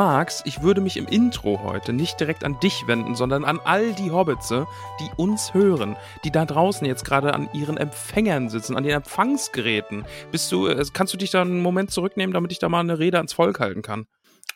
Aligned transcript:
magst, 0.00 0.46
ich 0.46 0.62
würde 0.62 0.80
mich 0.80 0.96
im 0.96 1.06
Intro 1.06 1.60
heute 1.62 1.92
nicht 1.92 2.18
direkt 2.18 2.42
an 2.42 2.58
dich 2.60 2.86
wenden, 2.86 3.14
sondern 3.14 3.44
an 3.44 3.60
all 3.62 3.92
die 3.92 4.10
Hobbitze, 4.10 4.66
die 4.98 5.10
uns 5.18 5.52
hören, 5.52 5.94
die 6.24 6.30
da 6.30 6.46
draußen 6.46 6.86
jetzt 6.86 7.04
gerade 7.04 7.34
an 7.34 7.50
ihren 7.52 7.76
Empfängern 7.76 8.48
sitzen, 8.48 8.78
an 8.78 8.82
den 8.82 8.94
Empfangsgeräten. 8.94 10.06
Bist 10.32 10.50
du, 10.52 10.68
äh, 10.68 10.82
kannst 10.94 11.12
du 11.12 11.18
dich 11.18 11.30
da 11.30 11.42
einen 11.42 11.60
Moment 11.60 11.90
zurücknehmen, 11.90 12.32
damit 12.32 12.50
ich 12.50 12.58
da 12.58 12.70
mal 12.70 12.80
eine 12.80 12.98
Rede 12.98 13.18
ans 13.18 13.34
Volk 13.34 13.60
halten 13.60 13.82
kann? 13.82 14.06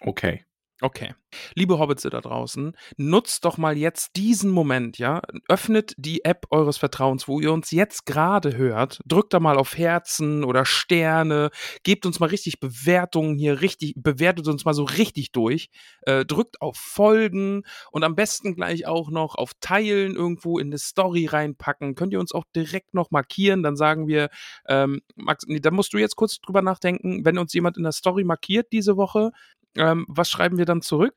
Okay. 0.01 0.47
Okay. 0.81 1.15
Liebe 1.55 1.79
Hobbitze 1.79 2.11
da 2.11 2.21
draußen, 2.21 2.77
nutzt 2.97 3.45
doch 3.45 3.59
mal 3.59 3.77
jetzt 3.77 4.17
diesen 4.17 4.51
Moment, 4.51 4.99
ja? 4.99 5.23
Öffnet 5.49 5.95
die 5.97 6.25
App 6.25 6.47
eures 6.51 6.79
Vertrauens, 6.79 7.29
wo 7.29 7.41
ihr 7.41 7.53
uns 7.53 7.71
jetzt 7.71 8.07
gerade 8.07 8.57
hört. 8.57 9.01
Drückt 9.05 9.33
da 9.33 9.41
mal 9.41 9.57
auf 9.57 9.77
Herzen 9.77 10.45
oder 10.45 10.65
Sterne. 10.65 11.51
Gebt 11.83 12.07
uns 12.07 12.21
mal 12.21 12.29
richtig 12.29 12.61
Bewertungen 12.61 13.37
hier, 13.37 13.61
richtig, 13.61 13.95
bewertet 13.97 14.49
uns 14.49 14.65
mal 14.65 14.75
so 14.75 14.85
richtig 14.85 15.33
durch. 15.33 15.71
Äh, 16.03 16.25
drückt 16.25 16.61
auf 16.61 16.77
Folgen 16.77 17.63
und 17.91 18.05
am 18.05 18.15
besten 18.15 18.55
gleich 18.55 18.87
auch 18.87 19.11
noch 19.11 19.37
auf 19.37 19.53
Teilen 19.61 20.17
irgendwo 20.17 20.59
in 20.59 20.69
eine 20.69 20.79
Story 20.79 21.27
reinpacken. 21.27 21.95
Könnt 21.95 22.13
ihr 22.13 22.21
uns 22.21 22.33
auch 22.33 22.45
direkt 22.55 22.95
noch 22.95 23.11
markieren, 23.11 23.63
dann 23.63 23.77
sagen 23.77 24.07
wir, 24.09 24.29
ähm, 24.69 25.03
Max, 25.15 25.45
nee, 25.47 25.61
da 25.61 25.71
musst 25.71 25.93
du 25.93 25.99
jetzt 25.99 26.17
kurz 26.17 26.41
drüber 26.41 26.63
nachdenken, 26.63 27.25
wenn 27.25 27.39
uns 27.39 27.53
jemand 27.55 27.77
in 27.77 27.85
der 27.85 27.93
Story 27.93 28.25
markiert 28.25 28.73
diese 28.73 28.97
Woche, 28.97 29.31
ähm, 29.77 30.05
was 30.09 30.31
schreiben 30.31 30.59
wir 30.59 30.65
dann 30.65 30.83
zurück? 30.83 31.15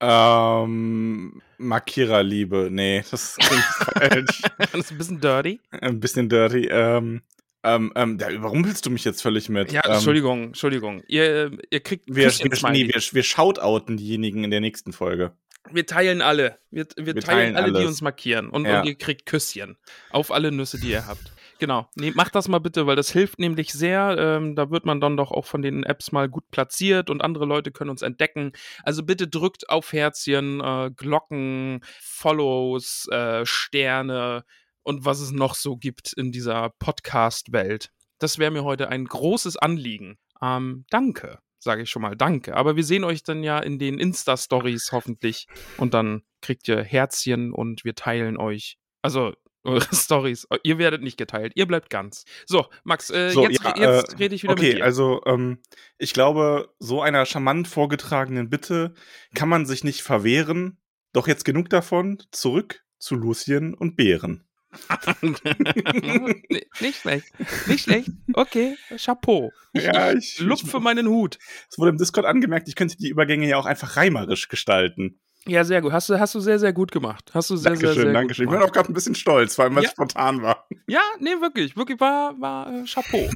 Ähm, 0.00 1.42
Markiererliebe. 1.58 2.68
Nee, 2.70 3.04
das 3.10 3.36
klingt 3.36 3.64
falsch. 3.64 4.42
das 4.58 4.74
ist 4.74 4.92
ein 4.92 4.98
bisschen 4.98 5.20
dirty. 5.20 5.60
Ein 5.70 6.00
bisschen 6.00 6.28
dirty. 6.28 6.68
Ähm, 6.70 7.22
ähm, 7.64 7.92
ähm, 7.96 8.18
da 8.18 8.30
überrumpelst 8.30 8.86
du 8.86 8.90
mich 8.90 9.04
jetzt 9.04 9.20
völlig 9.20 9.48
mit. 9.48 9.72
Ja, 9.72 9.82
ähm, 9.84 9.94
Entschuldigung, 9.94 10.44
Entschuldigung. 10.48 11.02
Ihr, 11.08 11.50
ihr 11.70 11.80
kriegt 11.80 12.04
Wir, 12.06 12.30
wir, 12.30 12.70
nee, 12.70 12.86
wir, 12.86 13.00
wir 13.12 13.22
shoutouten 13.22 13.96
diejenigen 13.96 14.44
in 14.44 14.50
der 14.50 14.60
nächsten 14.60 14.92
Folge. 14.92 15.32
Wir 15.70 15.84
teilen 15.84 16.22
alle. 16.22 16.58
Wir, 16.70 16.86
wir, 16.96 17.14
Wir 17.14 17.22
teilen, 17.22 17.54
teilen 17.54 17.56
alle, 17.56 17.72
die 17.72 17.78
alles. 17.78 17.88
uns 17.88 18.00
markieren. 18.00 18.48
Und, 18.48 18.64
Ja. 18.64 18.80
und 18.80 18.86
ihr 18.86 18.94
kriegt 18.94 19.26
Küsschen. 19.26 19.76
Auf 20.10 20.30
alle 20.30 20.52
Nüsse, 20.52 20.78
die 20.78 20.90
ihr 20.90 21.06
habt. 21.06 21.32
Genau. 21.58 21.88
Nee, 21.96 22.12
macht 22.12 22.36
das 22.36 22.46
mal 22.46 22.60
bitte, 22.60 22.86
weil 22.86 22.94
das 22.94 23.10
hilft 23.10 23.40
nämlich 23.40 23.72
sehr. 23.72 24.16
Ähm, 24.16 24.54
da 24.54 24.70
wird 24.70 24.86
man 24.86 25.00
dann 25.00 25.16
doch 25.16 25.32
auch 25.32 25.44
von 25.44 25.60
den 25.60 25.82
Apps 25.82 26.12
mal 26.12 26.28
gut 26.28 26.48
platziert 26.50 27.10
und 27.10 27.20
andere 27.20 27.46
Leute 27.46 27.72
können 27.72 27.90
uns 27.90 28.02
entdecken. 28.02 28.52
Also 28.84 29.02
bitte 29.02 29.26
drückt 29.26 29.68
auf 29.68 29.92
Herzchen, 29.92 30.60
äh, 30.60 30.90
Glocken, 30.94 31.80
Follows, 32.00 33.08
äh, 33.10 33.44
Sterne 33.44 34.44
und 34.84 35.04
was 35.04 35.18
es 35.18 35.32
noch 35.32 35.56
so 35.56 35.76
gibt 35.76 36.12
in 36.12 36.30
dieser 36.30 36.70
Podcast-Welt. 36.78 37.90
Das 38.20 38.38
wäre 38.38 38.52
mir 38.52 38.62
heute 38.62 38.88
ein 38.88 39.04
großes 39.04 39.56
Anliegen. 39.56 40.16
Ähm, 40.40 40.84
danke, 40.90 41.40
sage 41.58 41.82
ich 41.82 41.90
schon 41.90 42.02
mal, 42.02 42.16
danke. 42.16 42.56
Aber 42.56 42.76
wir 42.76 42.84
sehen 42.84 43.02
euch 43.02 43.24
dann 43.24 43.42
ja 43.42 43.58
in 43.58 43.80
den 43.80 43.98
Insta-Stories 43.98 44.92
hoffentlich 44.92 45.48
und 45.76 45.92
dann 45.92 46.22
kriegt 46.40 46.68
ihr 46.68 46.84
Herzchen 46.84 47.52
und 47.52 47.84
wir 47.84 47.96
teilen 47.96 48.36
euch. 48.36 48.78
Also 49.02 49.34
eure 49.68 49.86
Stories. 49.94 50.46
Ihr 50.62 50.78
werdet 50.78 51.02
nicht 51.02 51.16
geteilt, 51.16 51.52
ihr 51.54 51.66
bleibt 51.66 51.90
ganz. 51.90 52.24
So, 52.46 52.66
Max, 52.84 53.10
äh, 53.10 53.30
So, 53.30 53.48
jetzt, 53.48 53.62
ja, 53.62 53.76
jetzt 53.76 54.14
äh, 54.14 54.16
rede 54.16 54.34
ich 54.34 54.42
wieder 54.42 54.52
okay, 54.54 54.68
mit 54.70 54.78
dir. 54.78 54.84
also 54.84 55.20
ähm, 55.26 55.58
ich 55.98 56.12
glaube, 56.12 56.74
so 56.78 57.00
einer 57.02 57.24
charmant 57.26 57.68
vorgetragenen 57.68 58.50
Bitte 58.50 58.94
kann 59.34 59.48
man 59.48 59.66
sich 59.66 59.84
nicht 59.84 60.02
verwehren. 60.02 60.78
Doch 61.12 61.26
jetzt 61.28 61.44
genug 61.44 61.70
davon. 61.70 62.22
Zurück 62.32 62.82
zu 62.98 63.14
Lucien 63.14 63.74
und 63.74 63.96
Bären. 63.96 64.44
Nicht 66.80 66.96
schlecht. 67.00 67.26
Nicht 67.66 67.84
schlecht. 67.84 68.10
Okay, 68.34 68.76
Chapeau. 68.96 69.50
Ich, 69.72 69.84
Ja, 69.84 70.12
ich 70.12 70.34
ich- 70.34 70.40
lupfe 70.40 70.80
meinen 70.80 71.08
Hut. 71.08 71.38
Es 71.70 71.78
wurde 71.78 71.90
im 71.90 71.96
Discord 71.98 72.26
angemerkt, 72.26 72.68
ich 72.68 72.76
könnte 72.76 72.96
die 72.96 73.08
Übergänge 73.08 73.48
ja 73.48 73.56
auch 73.56 73.66
einfach 73.66 73.96
reimerisch 73.96 74.48
gestalten. 74.48 75.20
Ja, 75.48 75.64
sehr 75.64 75.80
gut. 75.80 75.92
Hast 75.92 76.08
du, 76.08 76.18
hast 76.18 76.34
du 76.34 76.40
sehr, 76.40 76.58
sehr 76.58 76.72
gut 76.72 76.92
gemacht. 76.92 77.30
Hast 77.34 77.50
du 77.50 77.56
sehr, 77.56 77.70
Dankeschön, 77.72 77.94
sehr, 77.94 78.04
sehr 78.04 78.12
Dankeschön. 78.12 78.44
Ich 78.44 78.48
gut 78.48 78.52
bin 78.52 78.58
gemacht. 78.60 78.70
auch 78.70 78.74
gerade 78.74 78.92
ein 78.92 78.94
bisschen 78.94 79.14
stolz, 79.14 79.54
vor 79.54 79.64
allem, 79.64 79.74
weil 79.74 79.82
es 79.82 79.88
Ja. 79.88 79.92
spontan 79.92 80.42
war. 80.42 80.66
Ja, 80.86 81.00
nee, 81.20 81.40
wirklich. 81.40 81.76
Wirklich 81.76 82.00
war, 82.00 82.38
war 82.40 82.72
äh, 82.72 82.84
Chapeau. 82.84 83.30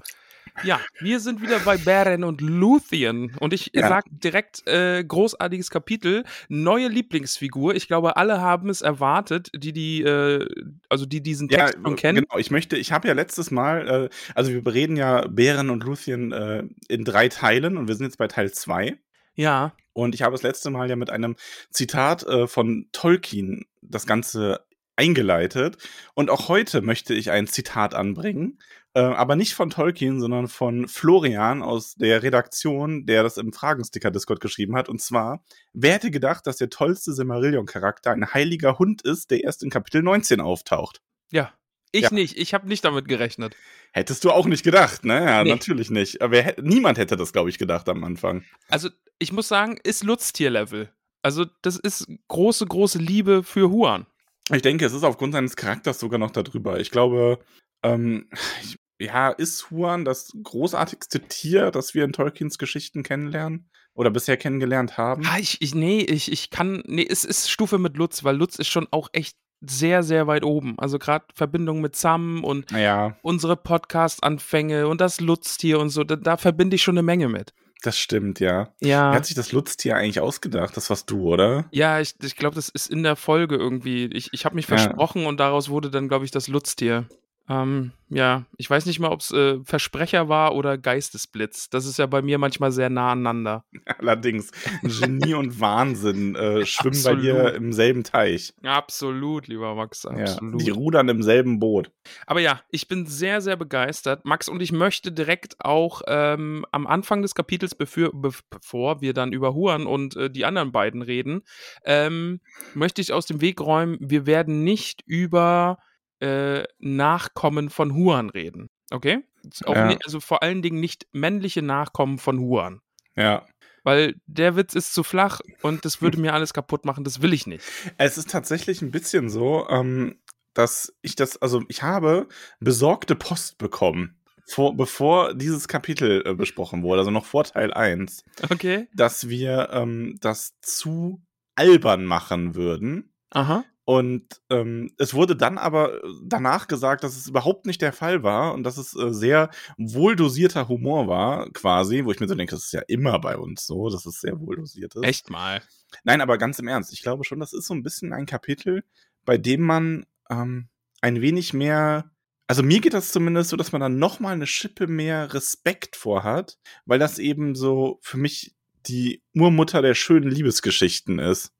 Ja, 0.65 0.81
wir 1.01 1.19
sind 1.19 1.41
wieder 1.43 1.59
bei 1.61 1.77
Beren 1.77 2.23
und 2.23 2.41
Luthien. 2.41 3.35
Und 3.41 3.53
ich 3.53 3.71
Ja. 3.75 3.89
sag 3.89 4.05
direkt, 4.11 4.67
äh, 4.69 5.03
großartiges 5.03 5.71
Kapitel, 5.71 6.25
neue 6.49 6.87
Lieblingsfigur. 6.89 7.75
Ich 7.75 7.89
glaube, 7.89 8.17
alle 8.17 8.41
haben 8.41 8.69
es 8.69 8.81
erwartet, 8.81 9.51
die 9.55 9.73
die, 9.73 10.03
äh, 10.03 10.47
also 10.89 11.05
die 11.05 11.21
diesen 11.23 11.49
Ja, 11.49 11.67
Text 11.67 11.79
schon 11.83 11.97
kennen. 11.97 12.25
genau. 12.29 12.39
Ich 12.39 12.51
möchte, 12.53 12.77
ich 12.77 12.93
habe 12.93 13.09
ja 13.09 13.15
letztes 13.15 13.51
Mal, 13.51 13.89
äh, 13.89 14.09
also 14.35 14.53
wir 14.53 14.63
bereden 14.63 14.97
ja 14.97 15.27
Bären 15.27 15.69
und 15.71 15.83
Lucien 15.83 16.31
äh, 16.33 16.63
in 16.89 17.05
drei 17.05 17.29
Teilen 17.29 17.77
und 17.77 17.89
wir 17.89 17.97
sind 17.97 18.07
jetzt 18.07 18.19
bei 18.19 18.29
Teil 18.29 18.53
zwei. 18.53 18.99
Ja, 19.35 19.73
Und 19.93 20.15
ich 20.15 20.23
habe 20.23 20.33
das 20.33 20.43
letzte 20.43 20.71
Mal 20.71 20.89
ja 20.89 20.97
mit 20.97 21.11
einem 21.11 21.37
Zitat 21.71 22.23
äh, 22.25 22.47
von 22.47 22.89
Tolkien 22.93 23.67
das 23.83 24.07
Ganze 24.07 24.65
eingeleitet. 24.97 25.79
Und 26.15 26.31
auch 26.31 26.49
heute 26.49 26.83
möchte 26.83 27.15
ich 27.15 27.31
ein 27.31 27.47
Zitat 27.47 27.95
anbringen. 27.95 28.59
Äh, 28.95 29.01
aber 29.01 29.37
nicht 29.37 29.55
von 29.55 29.71
Tolkien, 29.71 30.21
sondern 30.21 30.49
von 30.49 30.87
Florian 30.87 31.63
aus 31.63 31.95
der 31.95 32.23
Redaktion, 32.23 33.07
der 33.07 33.23
das 33.23 33.39
im 33.39 33.53
Fragensticker-Discord 33.53 34.41
geschrieben 34.41 34.77
hat. 34.77 34.89
Und 34.89 35.01
zwar, 35.01 35.43
wer 35.73 35.95
hätte 35.95 36.11
gedacht, 36.11 36.47
dass 36.47 36.59
der 36.59 36.69
tollste 36.69 37.13
Silmarillion-Charakter 37.15 38.11
ein 38.11 38.35
heiliger 38.35 38.79
Hund 38.79 39.03
ist, 39.03 39.31
der 39.31 39.45
erst 39.45 39.63
in 39.63 39.71
Kapitel 39.71 40.03
19 40.03 40.41
auftaucht? 40.41 41.01
ja. 41.31 41.53
Ich 41.93 42.03
Ja. 42.03 42.11
nicht. 42.13 42.37
Ich 42.39 42.55
habe 42.55 42.67
nicht 42.69 42.85
damit 42.85 43.07
gerechnet. 43.07 43.55
Hättest 43.93 44.25
du 44.25 44.31
auch 44.31 44.47
nicht 44.47 44.65
gedacht, 44.65 45.05
ne? 45.05 45.25
Ja, 45.25 45.45
Nee. 45.45 45.51
natürlich 45.51 45.91
nicht. 45.91 46.23
Aber 46.23 46.33
wer, 46.33 46.43
hätt- 46.45 46.63
niemand 46.63 46.97
hätte 46.99 47.17
das, 47.17 47.33
glaube 47.33 47.51
ich, 47.51 47.59
gedacht 47.59 47.89
am 47.89 48.03
Anfang. 48.05 48.45
Also, 48.69 48.89
ich 49.19 49.33
muss 49.33 49.49
sagen, 49.49 49.79
ist 49.85 50.03
Lutztier-Level. 50.03 50.91
Also, 51.23 51.45
das 51.61 51.77
ist 51.77 52.07
große, 52.29 52.67
große 52.67 52.99
Liebe 52.99 53.43
für 53.43 53.71
Huan. 53.71 54.07
Ich 54.51 54.63
denke, 54.63 54.87
es 54.87 54.93
ist 54.95 55.05
aufgrund 55.05 55.35
seines 55.35 55.55
Charakters 55.55 56.01
sogar 56.01 56.19
noch 56.19 56.31
darüber. 56.33 56.81
Ich 56.81 56.91
glaube, 56.91 57.39
ähm, 57.83 58.29
ich, 58.63 58.77
ja, 58.99 59.29
ist 59.31 59.71
Huan 59.71 60.05
das 60.05 60.33
großartigste 60.43 61.21
Tier, 61.29 61.71
das 61.71 61.95
wir 61.95 62.05
in 62.05 62.13
Tolkiens 62.13 62.57
Geschichten 62.59 63.03
kennenlernen? 63.03 63.69
Oder 63.95 64.11
bisher 64.11 64.39
kennengelernt 64.39 64.97
haben? 64.97 65.23
Ah, 65.27 65.39
ich, 65.39 65.61
ich, 65.61 65.75
nee, 65.75 66.01
ich, 66.01 66.33
ich 66.33 66.49
kann, 66.49 66.83
nee, 66.87 67.07
es 67.07 67.25
ist 67.27 67.51
Stufe 67.51 67.77
mit 67.79 67.99
Lutz, 67.99 68.25
weil 68.25 68.37
Lutz 68.37 68.57
ist 68.57 68.69
schon 68.69 68.89
auch 68.91 69.11
echt 69.13 69.37
sehr, 69.65 70.03
sehr 70.03 70.27
weit 70.27 70.45
oben. 70.45 70.75
Also 70.79 70.99
gerade 70.99 71.25
Verbindung 71.35 71.81
mit 71.81 71.97
Sam 71.97 72.45
und 72.45 72.71
Naja, 72.73 73.17
unsere 73.23 73.57
Podcast-Anfänge 73.57 74.89
und 74.89 75.01
das 75.01 75.21
Lutztier 75.21 75.79
und 75.81 75.91
so, 75.91 76.05
da, 76.05 76.17
da 76.17 76.37
verbinde 76.37 76.77
ich 76.77 76.83
schon 76.83 76.95
eine 76.97 77.03
Menge 77.03 77.29
mit. 77.29 77.53
das 77.85 77.99
stimmt, 77.99 78.39
ja. 78.39 78.69
Wer 78.81 78.89
Ja. 78.89 79.13
hat 79.15 79.27
sich 79.27 79.35
das 79.35 79.51
Lutztier 79.51 79.97
eigentlich 79.97 80.21
ausgedacht? 80.21 80.77
Das 80.77 80.89
warst 80.89 81.11
du, 81.11 81.23
oder? 81.33 81.65
Ja, 81.73 81.99
ich, 82.01 82.15
ich 82.23 82.37
glaube, 82.37 82.55
das 82.55 82.69
ist 82.69 82.89
in 82.89 83.03
der 83.03 83.17
Folge 83.17 83.57
irgendwie. 83.57 84.05
Ich, 84.13 84.29
ich 84.33 84.45
habe 84.45 84.55
mich 84.55 84.69
Ja. 84.69 84.77
versprochen 84.79 85.27
und 85.27 85.41
daraus 85.41 85.69
wurde 85.69 85.91
dann, 85.91 86.09
glaube 86.09 86.25
ich, 86.25 86.31
das 86.31 86.47
Lutztier. 86.47 87.07
Ähm, 87.53 87.93
ja, 88.09 88.45
ich 88.59 88.69
weiß 88.69 88.85
nicht 88.87 89.01
mal, 89.01 89.11
ob 89.11 89.21
es 89.21 89.31
äh, 89.31 89.59
Versprecher 89.65 90.29
war 90.29 90.55
oder 90.55 90.77
Geistesblitz. 90.77 91.71
Das 91.71 91.87
ist 91.87 91.99
ja 91.99 92.07
bei 92.07 92.21
mir 92.21 92.37
manchmal 92.39 92.71
sehr 92.71 92.91
nah 92.91 93.13
aneinander. 93.13 93.65
Allerdings, 93.99 94.51
Genie 94.83 95.35
und 95.35 95.61
Wahnsinn 95.61 96.35
äh, 96.35 96.67
schwimmen 96.67 97.03
bei 97.03 97.15
dir 97.15 97.37
Absolut. 97.37 97.57
im 97.57 97.73
selben 97.73 98.05
Teich. 98.05 98.53
Absolut, 98.63 99.49
lieber 99.49 99.75
Max, 99.75 100.03
Ja, 100.05 100.11
absolut. 100.11 100.61
die 100.61 100.71
rudern 100.71 101.09
im 101.09 101.23
selben 101.23 101.59
Boot. 101.59 101.91
Aber 102.27 102.41
ja, 102.41 102.61
ich 102.71 102.87
bin 102.87 103.07
sehr, 103.07 103.41
sehr 103.41 103.57
begeistert, 103.57 104.25
Max, 104.25 104.49
und 104.49 104.61
ich 104.61 104.73
möchte 104.73 105.11
direkt 105.11 105.57
auch 105.65 106.03
ähm, 106.07 106.67
am 106.71 106.87
Anfang 106.87 107.23
des 107.23 107.35
Kapitels, 107.35 107.75
bevor, 107.75 108.11
bevor 108.51 109.01
wir 109.01 109.15
dann 109.15 109.33
über 109.33 109.55
Huan 109.55 109.87
und 109.87 110.17
äh, 110.17 110.31
die 110.31 110.45
anderen 110.45 110.71
beiden 110.71 111.03
reden, 111.03 111.43
ähm, 111.85 112.41
möchte 112.75 113.01
ich 113.01 113.13
aus 113.13 113.27
dem 113.27 113.41
Weg 113.41 113.61
räumen, 113.61 113.97
wir 114.01 114.27
werden 114.27 114.65
nicht 114.65 115.03
über 115.07 115.79
äh, 116.23 116.65
Nachkommen 116.79 117.71
von 117.71 117.95
Huan 117.95 118.31
reden. 118.31 118.71
Okay? 118.91 119.25
Ja. 119.67 119.87
ni- 119.89 119.99
also 120.05 120.21
vor 120.21 120.43
allen 120.43 120.63
Dingen 120.63 120.79
nicht 120.81 121.07
männliche 121.13 121.63
Nachkommen 121.63 122.19
von 122.19 122.39
Huan. 122.39 122.81
Ja. 123.17 123.47
Weil 123.85 124.15
der 124.27 124.55
Witz 124.55 124.75
ist 124.75 124.95
zu 124.95 125.03
flach 125.03 125.41
und 125.63 125.85
das 125.85 126.01
würde 126.01 126.21
mir 126.21 126.33
alles 126.35 126.55
kaputt 126.55 126.85
machen, 126.85 127.03
das 127.03 127.21
will 127.23 127.33
ich 127.33 127.47
nicht. 127.49 127.65
Es 127.99 128.17
ist 128.17 128.31
tatsächlich 128.31 128.81
ein 128.83 128.93
bisschen 128.93 129.29
so, 129.29 129.67
ähm, 129.69 130.21
dass 130.55 130.95
ich 131.03 131.17
das, 131.17 131.41
also 131.43 131.63
ich 131.69 131.83
habe 131.83 132.29
besorgte 132.61 133.17
Post 133.17 133.59
bekommen, 133.59 134.21
vor, 134.47 134.77
bevor 134.77 135.35
dieses 135.35 135.67
Kapitel 135.67 136.23
äh, 136.27 136.35
besprochen 136.35 136.83
wurde, 136.85 137.01
also 137.01 137.11
noch 137.11 137.25
vor 137.25 137.43
Teil 137.45 137.73
1, 137.75 138.25
Okay. 138.51 138.87
dass 138.95 139.29
wir 139.29 139.71
ähm, 139.73 140.17
das 140.21 140.53
zu 140.61 141.21
albern 141.57 142.05
machen 142.05 142.55
würden. 142.55 143.13
Aha. 143.31 143.65
Und 143.85 144.41
ähm, 144.49 144.93
es 144.99 145.13
wurde 145.13 145.35
dann 145.35 145.59
aber 145.59 146.01
danach 146.25 146.69
gesagt, 146.69 147.03
dass 147.03 147.17
es 147.17 147.27
überhaupt 147.27 147.67
nicht 147.67 147.83
der 147.83 147.93
Fall 147.93 148.23
war 148.23 148.55
und 148.55 148.63
dass 148.63 148.79
es 148.79 148.95
äh, 148.95 149.13
sehr 149.13 149.51
wohl 149.77 150.15
dosierter 150.15 150.69
Humor 150.69 151.09
war, 151.09 151.51
quasi, 151.51 152.05
wo 152.05 152.13
ich 152.13 152.21
mir 152.21 152.29
so 152.29 152.37
denke, 152.37 152.55
das 152.55 152.67
ist 152.67 152.73
ja 152.73 152.83
immer 152.87 153.19
bei 153.19 153.37
uns 153.37 153.67
so, 153.67 153.89
dass 153.89 154.07
es 154.07 154.21
sehr 154.21 154.39
wohl 154.39 154.57
dosiert 154.57 154.95
ist. 154.95 155.03
Echt 155.03 155.31
mal. 155.31 155.63
Nein, 156.05 156.21
aber 156.21 156.39
ganz 156.39 156.61
im 156.61 156.69
Ernst, 156.69 156.93
ich 156.93 157.03
glaube 157.03 157.25
schon, 157.25 157.41
das 157.41 157.53
ist 157.53 157.67
so 157.67 157.75
ein 157.75 157.83
bisschen 157.83 158.13
ein 158.13 158.27
Kapitel, 158.27 158.85
bei 159.25 159.37
dem 159.37 159.63
man 159.63 160.07
ähm, 160.31 160.69
ein 161.01 161.21
wenig 161.21 161.53
mehr, 161.53 162.13
also 162.47 162.63
mir 162.63 162.81
geht 162.81 162.95
das 162.95 163.11
zumindest 163.11 163.51
so, 163.51 163.57
dass 163.57 163.73
man 163.73 163.81
dann 163.81 163.99
noch 163.99 164.21
mal 164.21 164.33
eine 164.33 164.47
Schippe 164.47 164.87
mehr 164.87 165.35
Respekt 165.35 165.97
vorhat, 165.97 166.59
weil 166.87 167.01
das 167.01 167.19
eben 167.19 167.57
so 167.57 167.99
für 168.01 168.17
mich 168.17 168.55
die 168.87 169.23
Urmutter 169.35 169.83
der 169.83 169.95
schönen 169.95 170.31
Liebesgeschichten 170.31 171.19
ist. 171.19 171.53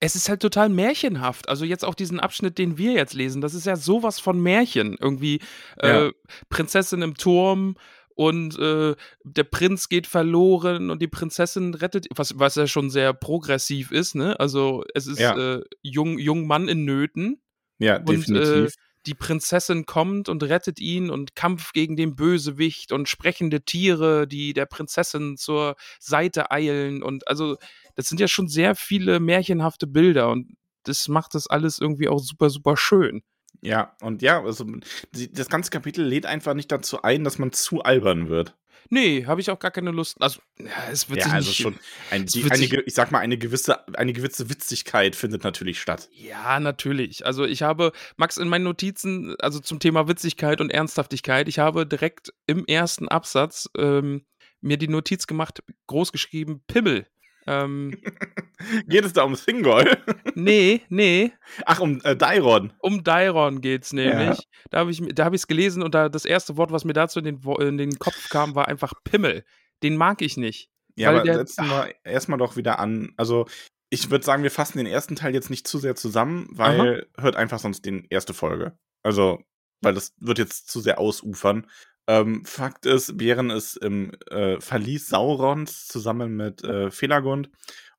Es 0.00 0.14
ist 0.14 0.28
halt 0.28 0.40
total 0.42 0.68
märchenhaft. 0.68 1.48
Also 1.48 1.64
jetzt 1.64 1.84
auch 1.84 1.94
diesen 1.94 2.20
Abschnitt, 2.20 2.58
den 2.58 2.76
wir 2.76 2.92
jetzt 2.92 3.14
lesen, 3.14 3.40
das 3.40 3.54
ist 3.54 3.66
ja 3.66 3.76
sowas 3.76 4.20
von 4.20 4.38
Märchen. 4.40 4.96
Irgendwie 5.00 5.40
Ja. 5.82 6.06
äh, 6.06 6.12
Prinzessin 6.50 7.00
im 7.02 7.14
Turm 7.14 7.76
und 8.14 8.58
äh, 8.58 8.94
der 9.24 9.44
Prinz 9.44 9.88
geht 9.88 10.06
verloren 10.06 10.90
und 10.90 11.00
die 11.00 11.08
Prinzessin 11.08 11.74
rettet, 11.74 12.06
was, 12.14 12.38
was 12.38 12.54
ja 12.56 12.66
schon 12.66 12.90
sehr 12.90 13.12
progressiv 13.14 13.90
ist, 13.90 14.14
ne? 14.14 14.38
Also 14.40 14.84
es 14.94 15.06
ist 15.06 15.18
Ja. 15.18 15.36
äh, 15.58 15.62
jung, 15.82 16.18
jung 16.18 16.46
Mann 16.46 16.68
in 16.68 16.84
Nöten 16.84 17.40
Ja, 17.78 17.96
und 17.98 18.08
definitiv. 18.08 18.66
äh, 18.66 18.68
die 19.06 19.14
Prinzessin 19.14 19.86
kommt 19.86 20.28
und 20.28 20.42
rettet 20.42 20.80
ihn 20.80 21.10
und 21.10 21.36
Kampf 21.36 21.72
gegen 21.72 21.94
den 21.96 22.16
Bösewicht 22.16 22.90
und 22.90 23.08
sprechende 23.08 23.60
Tiere, 23.64 24.26
die 24.26 24.52
der 24.52 24.66
Prinzessin 24.66 25.36
zur 25.36 25.76
Seite 26.00 26.50
eilen 26.50 27.02
und 27.04 27.28
also 27.28 27.56
das 27.96 28.06
sind 28.06 28.20
ja 28.20 28.28
schon 28.28 28.48
sehr 28.48 28.74
viele 28.74 29.20
märchenhafte 29.20 29.86
Bilder 29.86 30.30
und 30.30 30.56
das 30.84 31.08
macht 31.08 31.34
das 31.34 31.48
alles 31.48 31.80
irgendwie 31.80 32.08
auch 32.08 32.20
super, 32.20 32.48
super 32.48 32.76
schön. 32.76 33.22
Ja, 33.62 33.96
und 34.00 34.22
ja, 34.22 34.42
also 34.42 34.64
das 35.12 35.48
ganze 35.48 35.70
Kapitel 35.70 36.04
lädt 36.04 36.26
einfach 36.26 36.54
nicht 36.54 36.70
dazu 36.70 37.02
ein, 37.02 37.24
dass 37.24 37.38
man 37.38 37.52
zu 37.52 37.82
albern 37.82 38.28
wird. 38.28 38.54
Nee, 38.88 39.26
habe 39.26 39.40
ich 39.40 39.50
auch 39.50 39.58
gar 39.58 39.72
keine 39.72 39.90
Lust. 39.90 40.16
Also, 40.20 40.40
ja, 40.58 40.68
es 40.92 41.08
wird 41.08 41.20
ja, 41.20 41.24
sich 41.24 41.34
also 41.34 41.48
nicht, 41.48 41.60
schon 41.60 41.78
ein, 42.10 42.26
die, 42.26 42.48
eine, 42.48 42.64
ich 42.82 42.94
sag 42.94 43.10
mal, 43.10 43.18
eine 43.18 43.36
gewisse, 43.36 43.86
eine 43.96 44.12
gewisse 44.12 44.48
Witzigkeit 44.48 45.16
findet 45.16 45.42
natürlich 45.42 45.80
statt. 45.80 46.08
Ja, 46.12 46.60
natürlich. 46.60 47.26
Also 47.26 47.44
ich 47.44 47.62
habe, 47.62 47.90
Max, 48.16 48.36
in 48.36 48.48
meinen 48.48 48.64
Notizen, 48.64 49.34
also 49.40 49.58
zum 49.58 49.80
Thema 49.80 50.06
Witzigkeit 50.06 50.60
und 50.60 50.70
Ernsthaftigkeit, 50.70 51.48
ich 51.48 51.58
habe 51.58 51.86
direkt 51.86 52.32
im 52.46 52.64
ersten 52.66 53.08
Absatz 53.08 53.68
ähm, 53.76 54.24
mir 54.60 54.76
die 54.76 54.88
Notiz 54.88 55.26
gemacht, 55.26 55.62
groß 55.86 56.12
geschrieben, 56.12 56.62
Pimmel. 56.66 57.06
Ähm, 57.46 57.96
Geht 58.88 59.04
es 59.04 59.12
da 59.12 59.22
um 59.22 59.34
Thingol? 59.34 59.96
nee, 60.34 60.82
nee, 60.88 61.32
Ach, 61.64 61.80
um 61.80 62.00
äh, 62.02 62.16
Dairon. 62.16 62.72
um 62.80 63.04
Dairon 63.04 63.60
geht's 63.60 63.92
nämlich. 63.92 64.48
Da 64.70 64.78
habe 64.78 64.90
ich 64.90 65.02
da 65.14 65.24
habe 65.24 65.36
ich 65.36 65.42
es 65.42 65.46
gelesen 65.46 65.82
und 65.82 65.94
da 65.94 66.08
das 66.08 66.24
erste 66.24 66.56
Wort, 66.56 66.72
was 66.72 66.84
mir 66.84 66.92
dazu 66.92 67.20
in 67.20 67.24
den, 67.24 67.40
in 67.60 67.78
den 67.78 67.98
Kopf 67.98 68.28
kam, 68.30 68.54
war 68.54 68.68
einfach 68.68 68.92
Pimmel. 69.04 69.44
Den 69.82 69.96
mag 69.96 70.22
ich 70.22 70.36
nicht. 70.36 70.70
Ja, 70.96 71.10
aber 71.10 71.24
setzen 71.24 71.68
wir 71.68 71.94
erstmal 72.04 72.38
doch 72.38 72.56
wieder 72.56 72.78
an. 72.78 73.12
Also, 73.16 73.46
ich 73.90 74.10
würde 74.10 74.24
sagen, 74.24 74.42
wir 74.42 74.50
fassen 74.50 74.78
den 74.78 74.86
ersten 74.86 75.14
Teil 75.14 75.34
jetzt 75.34 75.50
nicht 75.50 75.68
zu 75.68 75.78
sehr 75.78 75.94
zusammen, 75.94 76.48
weil 76.50 77.06
hört 77.18 77.36
einfach 77.36 77.58
sonst 77.58 77.84
die 77.84 78.06
erste 78.08 78.34
Folge. 78.34 78.78
Also, 79.02 79.42
weil 79.82 79.94
das 79.94 80.14
wird 80.18 80.38
jetzt 80.38 80.68
zu 80.70 80.80
sehr 80.80 80.98
ausufern. 80.98 81.66
Ähm, 82.06 82.44
Fakt 82.44 82.86
ist, 82.86 83.16
Bären 83.16 83.50
ist 83.50 83.76
im 83.76 84.12
äh, 84.30 84.60
Verlies 84.60 85.08
Saurons 85.08 85.88
zusammen 85.88 86.36
mit 86.36 86.62
äh, 86.62 86.90
Felagund 86.90 87.50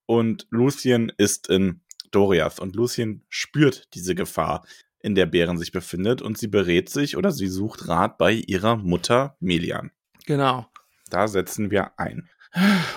und 0.05 0.47
Lucien 0.49 1.11
ist 1.17 1.49
in 1.49 1.81
Doriath. 2.11 2.59
Und 2.59 2.75
Lucien 2.75 3.25
spürt 3.29 3.93
diese 3.93 4.15
Gefahr, 4.15 4.65
in 4.99 5.15
der 5.15 5.25
Bären 5.25 5.57
sich 5.57 5.71
befindet 5.71 6.21
und 6.21 6.37
sie 6.37 6.47
berät 6.47 6.89
sich 6.89 7.17
oder 7.17 7.31
sie 7.31 7.47
sucht 7.47 7.87
Rat 7.87 8.17
bei 8.17 8.33
ihrer 8.33 8.77
Mutter 8.77 9.37
Melian. 9.39 9.91
Genau. 10.25 10.67
Da 11.09 11.27
setzen 11.27 11.71
wir 11.71 11.97
ein. 11.99 12.29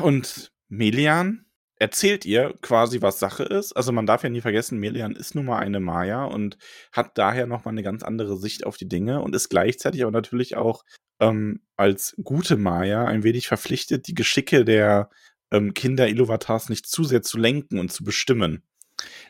Und 0.01 0.53
Melian 0.69 1.45
erzählt 1.81 2.25
ihr 2.25 2.55
quasi, 2.63 3.03
was 3.03 3.19
Sache 3.19 3.43
ist. 3.43 3.73
Also 3.73 3.91
man 3.91 4.07
darf 4.07 4.23
ja 4.23 4.29
nie 4.29 4.41
vergessen, 4.43 4.79
Melian 4.79 5.17
ist 5.17 5.35
nun 5.35 5.47
mal 5.47 5.59
eine 5.59 5.81
Maya 5.81 6.25
und 6.27 6.57
hat 6.93 7.19
daher 7.19 7.47
nochmal 7.49 7.73
eine 7.75 7.83
ganz 7.83 8.05
andere 8.05 8.37
Sicht 8.37 8.65
auf 8.65 8.77
die 8.77 8.87
Dinge 8.89 9.21
und 9.23 9.35
ist 9.35 9.49
gleichzeitig 9.49 10.03
aber 10.03 10.13
natürlich 10.13 10.57
auch 10.57 10.85
ähm, 11.21 11.63
als 11.77 12.15
gute 12.23 12.57
Maya 12.57 13.05
ein 13.07 13.25
wenig 13.25 13.49
verpflichtet, 13.49 14.07
die 14.07 14.15
Geschicke 14.15 14.65
der 14.65 15.11
ähm, 15.51 15.75
Kinder 15.75 16.07
Iluvatars 16.09 16.69
nicht 16.69 16.87
zu 16.87 17.03
sehr 17.03 17.23
zu 17.23 17.37
lenken 17.39 17.79
und 17.81 17.91
zu 17.93 18.05
bestimmen. 18.05 18.63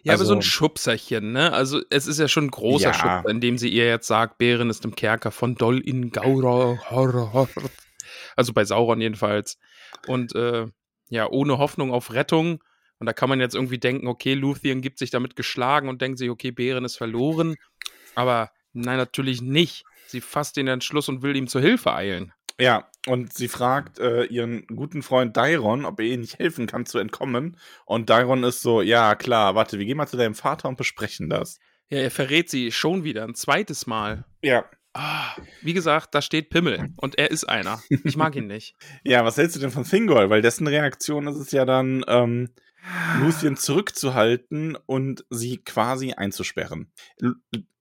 Ja, 0.02 0.14
aber 0.14 0.24
so 0.24 0.32
ein 0.34 0.38
Also- 0.38 0.48
Schubserchen, 0.50 1.32
ne? 1.32 1.52
Also 1.52 1.80
es 1.90 2.08
ist 2.08 2.18
ja 2.18 2.26
schon 2.26 2.46
ein 2.46 2.50
großer 2.50 2.88
Ja. 2.88 2.94
Schubser, 2.94 3.24
indem 3.30 3.56
sie 3.58 3.68
ihr 3.68 3.86
jetzt 3.86 4.08
sagt, 4.08 4.38
Bären 4.38 4.68
ist 4.70 4.84
im 4.84 4.96
Kerker 4.96 5.30
von 5.30 5.54
Doll 5.54 5.78
in 5.78 6.10
Gaura. 6.10 6.78
Hor- 6.90 7.32
Hor- 7.32 7.48
Also 8.36 8.52
bei 8.52 8.64
Sauron 8.64 9.00
jedenfalls. 9.00 9.58
Und 10.08 10.34
äh, 10.34 10.66
ja, 11.10 11.28
ohne 11.28 11.58
Hoffnung 11.58 11.92
auf 11.92 12.14
Rettung. 12.14 12.64
Und 12.98 13.06
da 13.06 13.12
kann 13.12 13.28
man 13.28 13.40
jetzt 13.40 13.54
irgendwie 13.54 13.78
denken, 13.78 14.06
okay, 14.06 14.34
Luthien 14.34 14.80
gibt 14.80 14.98
sich 14.98 15.10
damit 15.10 15.36
geschlagen 15.36 15.88
und 15.88 16.00
denkt 16.00 16.18
sich, 16.18 16.30
okay, 16.30 16.50
Bären 16.50 16.84
ist 16.84 16.96
verloren. 16.96 17.56
Aber 18.14 18.50
nein, 18.72 18.96
natürlich 18.96 19.42
nicht. 19.42 19.84
Sie 20.06 20.20
fasst 20.20 20.56
den 20.56 20.68
Entschluss 20.68 21.08
und 21.08 21.22
will 21.22 21.36
ihm 21.36 21.46
zur 21.46 21.60
Hilfe 21.60 21.94
eilen. 21.94 22.32
Ja, 22.58 22.90
und 23.06 23.32
sie 23.32 23.48
fragt 23.48 23.98
äh, 23.98 24.24
ihren 24.24 24.66
guten 24.66 25.02
Freund 25.02 25.34
Dairon, 25.36 25.86
ob 25.86 25.98
er 25.98 26.06
ihr 26.06 26.18
nicht 26.18 26.38
helfen 26.38 26.66
kann 26.66 26.84
zu 26.84 26.98
entkommen. 26.98 27.56
Und 27.86 28.10
Dairon 28.10 28.44
ist 28.44 28.60
so, 28.60 28.82
ja 28.82 29.14
klar, 29.14 29.54
warte, 29.54 29.78
wir 29.78 29.86
gehen 29.86 29.96
mal 29.96 30.06
zu 30.06 30.18
deinem 30.18 30.34
Vater 30.34 30.68
und 30.68 30.76
besprechen 30.76 31.30
das. 31.30 31.58
Ja, 31.88 31.98
er 31.98 32.10
verrät 32.10 32.50
sie 32.50 32.70
schon 32.70 33.02
wieder 33.02 33.24
ein 33.24 33.34
zweites 33.34 33.86
Mal. 33.86 34.24
Ja. 34.42 34.64
Wie 35.62 35.72
gesagt, 35.72 36.14
da 36.14 36.22
steht 36.22 36.50
Pimmel 36.50 36.88
und 36.96 37.18
er 37.18 37.30
ist 37.30 37.44
einer. 37.44 37.82
Ich 38.04 38.16
mag 38.16 38.36
ihn 38.36 38.46
nicht. 38.46 38.76
Ja, 39.04 39.24
was 39.24 39.36
hältst 39.36 39.56
du 39.56 39.60
denn 39.60 39.70
von 39.70 39.84
Thingol? 39.84 40.30
Weil 40.30 40.42
dessen 40.42 40.66
Reaktion 40.66 41.26
ist 41.26 41.36
es 41.36 41.52
ja 41.52 41.64
dann, 41.64 42.04
ähm, 42.08 42.50
Lucien 43.20 43.56
zurückzuhalten 43.56 44.76
und 44.86 45.24
sie 45.30 45.58
quasi 45.58 46.12
einzusperren. 46.12 46.92
L 47.20 47.34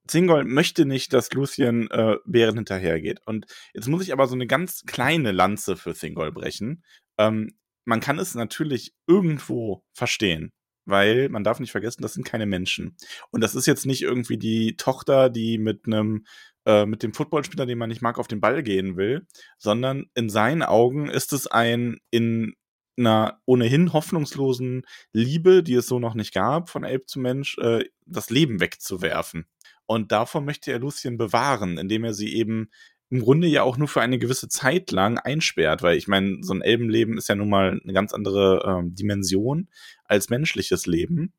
Thingol 0.07 0.43
möchte 0.43 0.85
nicht, 0.85 1.13
dass 1.13 1.31
Lucien 1.33 1.89
äh, 1.91 2.15
Bären 2.25 2.55
hinterhergeht. 2.55 3.21
Und 3.25 3.45
jetzt 3.73 3.87
muss 3.87 4.01
ich 4.01 4.11
aber 4.11 4.25
so 4.25 4.33
eine 4.33 4.47
ganz 4.47 4.83
kleine 4.87 5.31
Lanze 5.31 5.77
für 5.77 5.93
Thingol 5.93 6.31
brechen. 6.31 6.83
Ähm, 7.19 7.55
man 7.85 7.99
kann 7.99 8.17
es 8.17 8.33
natürlich 8.33 8.95
irgendwo 9.07 9.83
verstehen. 9.93 10.51
Weil 10.85 11.29
man 11.29 11.43
darf 11.43 11.59
nicht 11.59 11.71
vergessen, 11.71 12.01
das 12.01 12.15
sind 12.15 12.23
keine 12.23 12.47
Menschen. 12.47 12.97
Und 13.29 13.41
das 13.41 13.53
ist 13.53 13.67
jetzt 13.67 13.85
nicht 13.85 14.01
irgendwie 14.01 14.37
die 14.37 14.75
Tochter, 14.75 15.29
die 15.29 15.59
mit 15.59 15.85
einem, 15.85 16.25
äh, 16.69 16.85
mit 16.85 17.01
dem 17.01 17.15
Footballspieler, 17.15 17.65
den 17.65 17.79
man 17.79 17.89
nicht 17.89 18.03
mag, 18.03 18.19
auf 18.19 18.27
den 18.27 18.41
Ball 18.41 18.61
gehen 18.61 18.95
will, 18.95 19.25
sondern 19.57 20.05
in 20.13 20.29
seinen 20.29 20.61
Augen 20.61 21.09
ist 21.09 21.33
es 21.33 21.47
ein 21.47 21.97
in 22.11 22.53
einer 22.95 23.41
ohnehin 23.45 23.91
hoffnungslosen 23.91 24.83
Liebe, 25.11 25.63
die 25.63 25.73
es 25.73 25.87
so 25.87 25.97
noch 25.97 26.13
nicht 26.13 26.31
gab, 26.31 26.69
von 26.69 26.83
Elb 26.83 27.09
zu 27.09 27.19
Mensch, 27.19 27.57
äh, 27.57 27.85
das 28.05 28.29
Leben 28.29 28.59
wegzuwerfen. 28.59 29.47
Und 29.87 30.11
davor 30.11 30.41
möchte 30.41 30.71
er 30.71 30.77
Lucien 30.77 31.17
bewahren, 31.17 31.79
indem 31.79 32.03
er 32.03 32.13
sie 32.13 32.35
eben 32.35 32.69
im 33.09 33.21
Grunde 33.21 33.47
ja 33.47 33.63
auch 33.63 33.77
nur 33.77 33.87
für 33.87 34.01
eine 34.01 34.19
gewisse 34.19 34.47
Zeit 34.47 34.91
lang 34.91 35.17
einsperrt, 35.17 35.81
weil 35.81 35.97
ich 35.97 36.07
meine, 36.07 36.37
so 36.41 36.53
ein 36.53 36.61
Elbenleben 36.61 37.17
ist 37.17 37.29
ja 37.29 37.35
nun 37.35 37.49
mal 37.49 37.81
eine 37.83 37.93
ganz 37.93 38.13
andere 38.13 38.63
ähm, 38.67 38.93
Dimension 38.93 39.69
als 40.05 40.29
menschliches 40.29 40.85
Leben. 40.85 41.33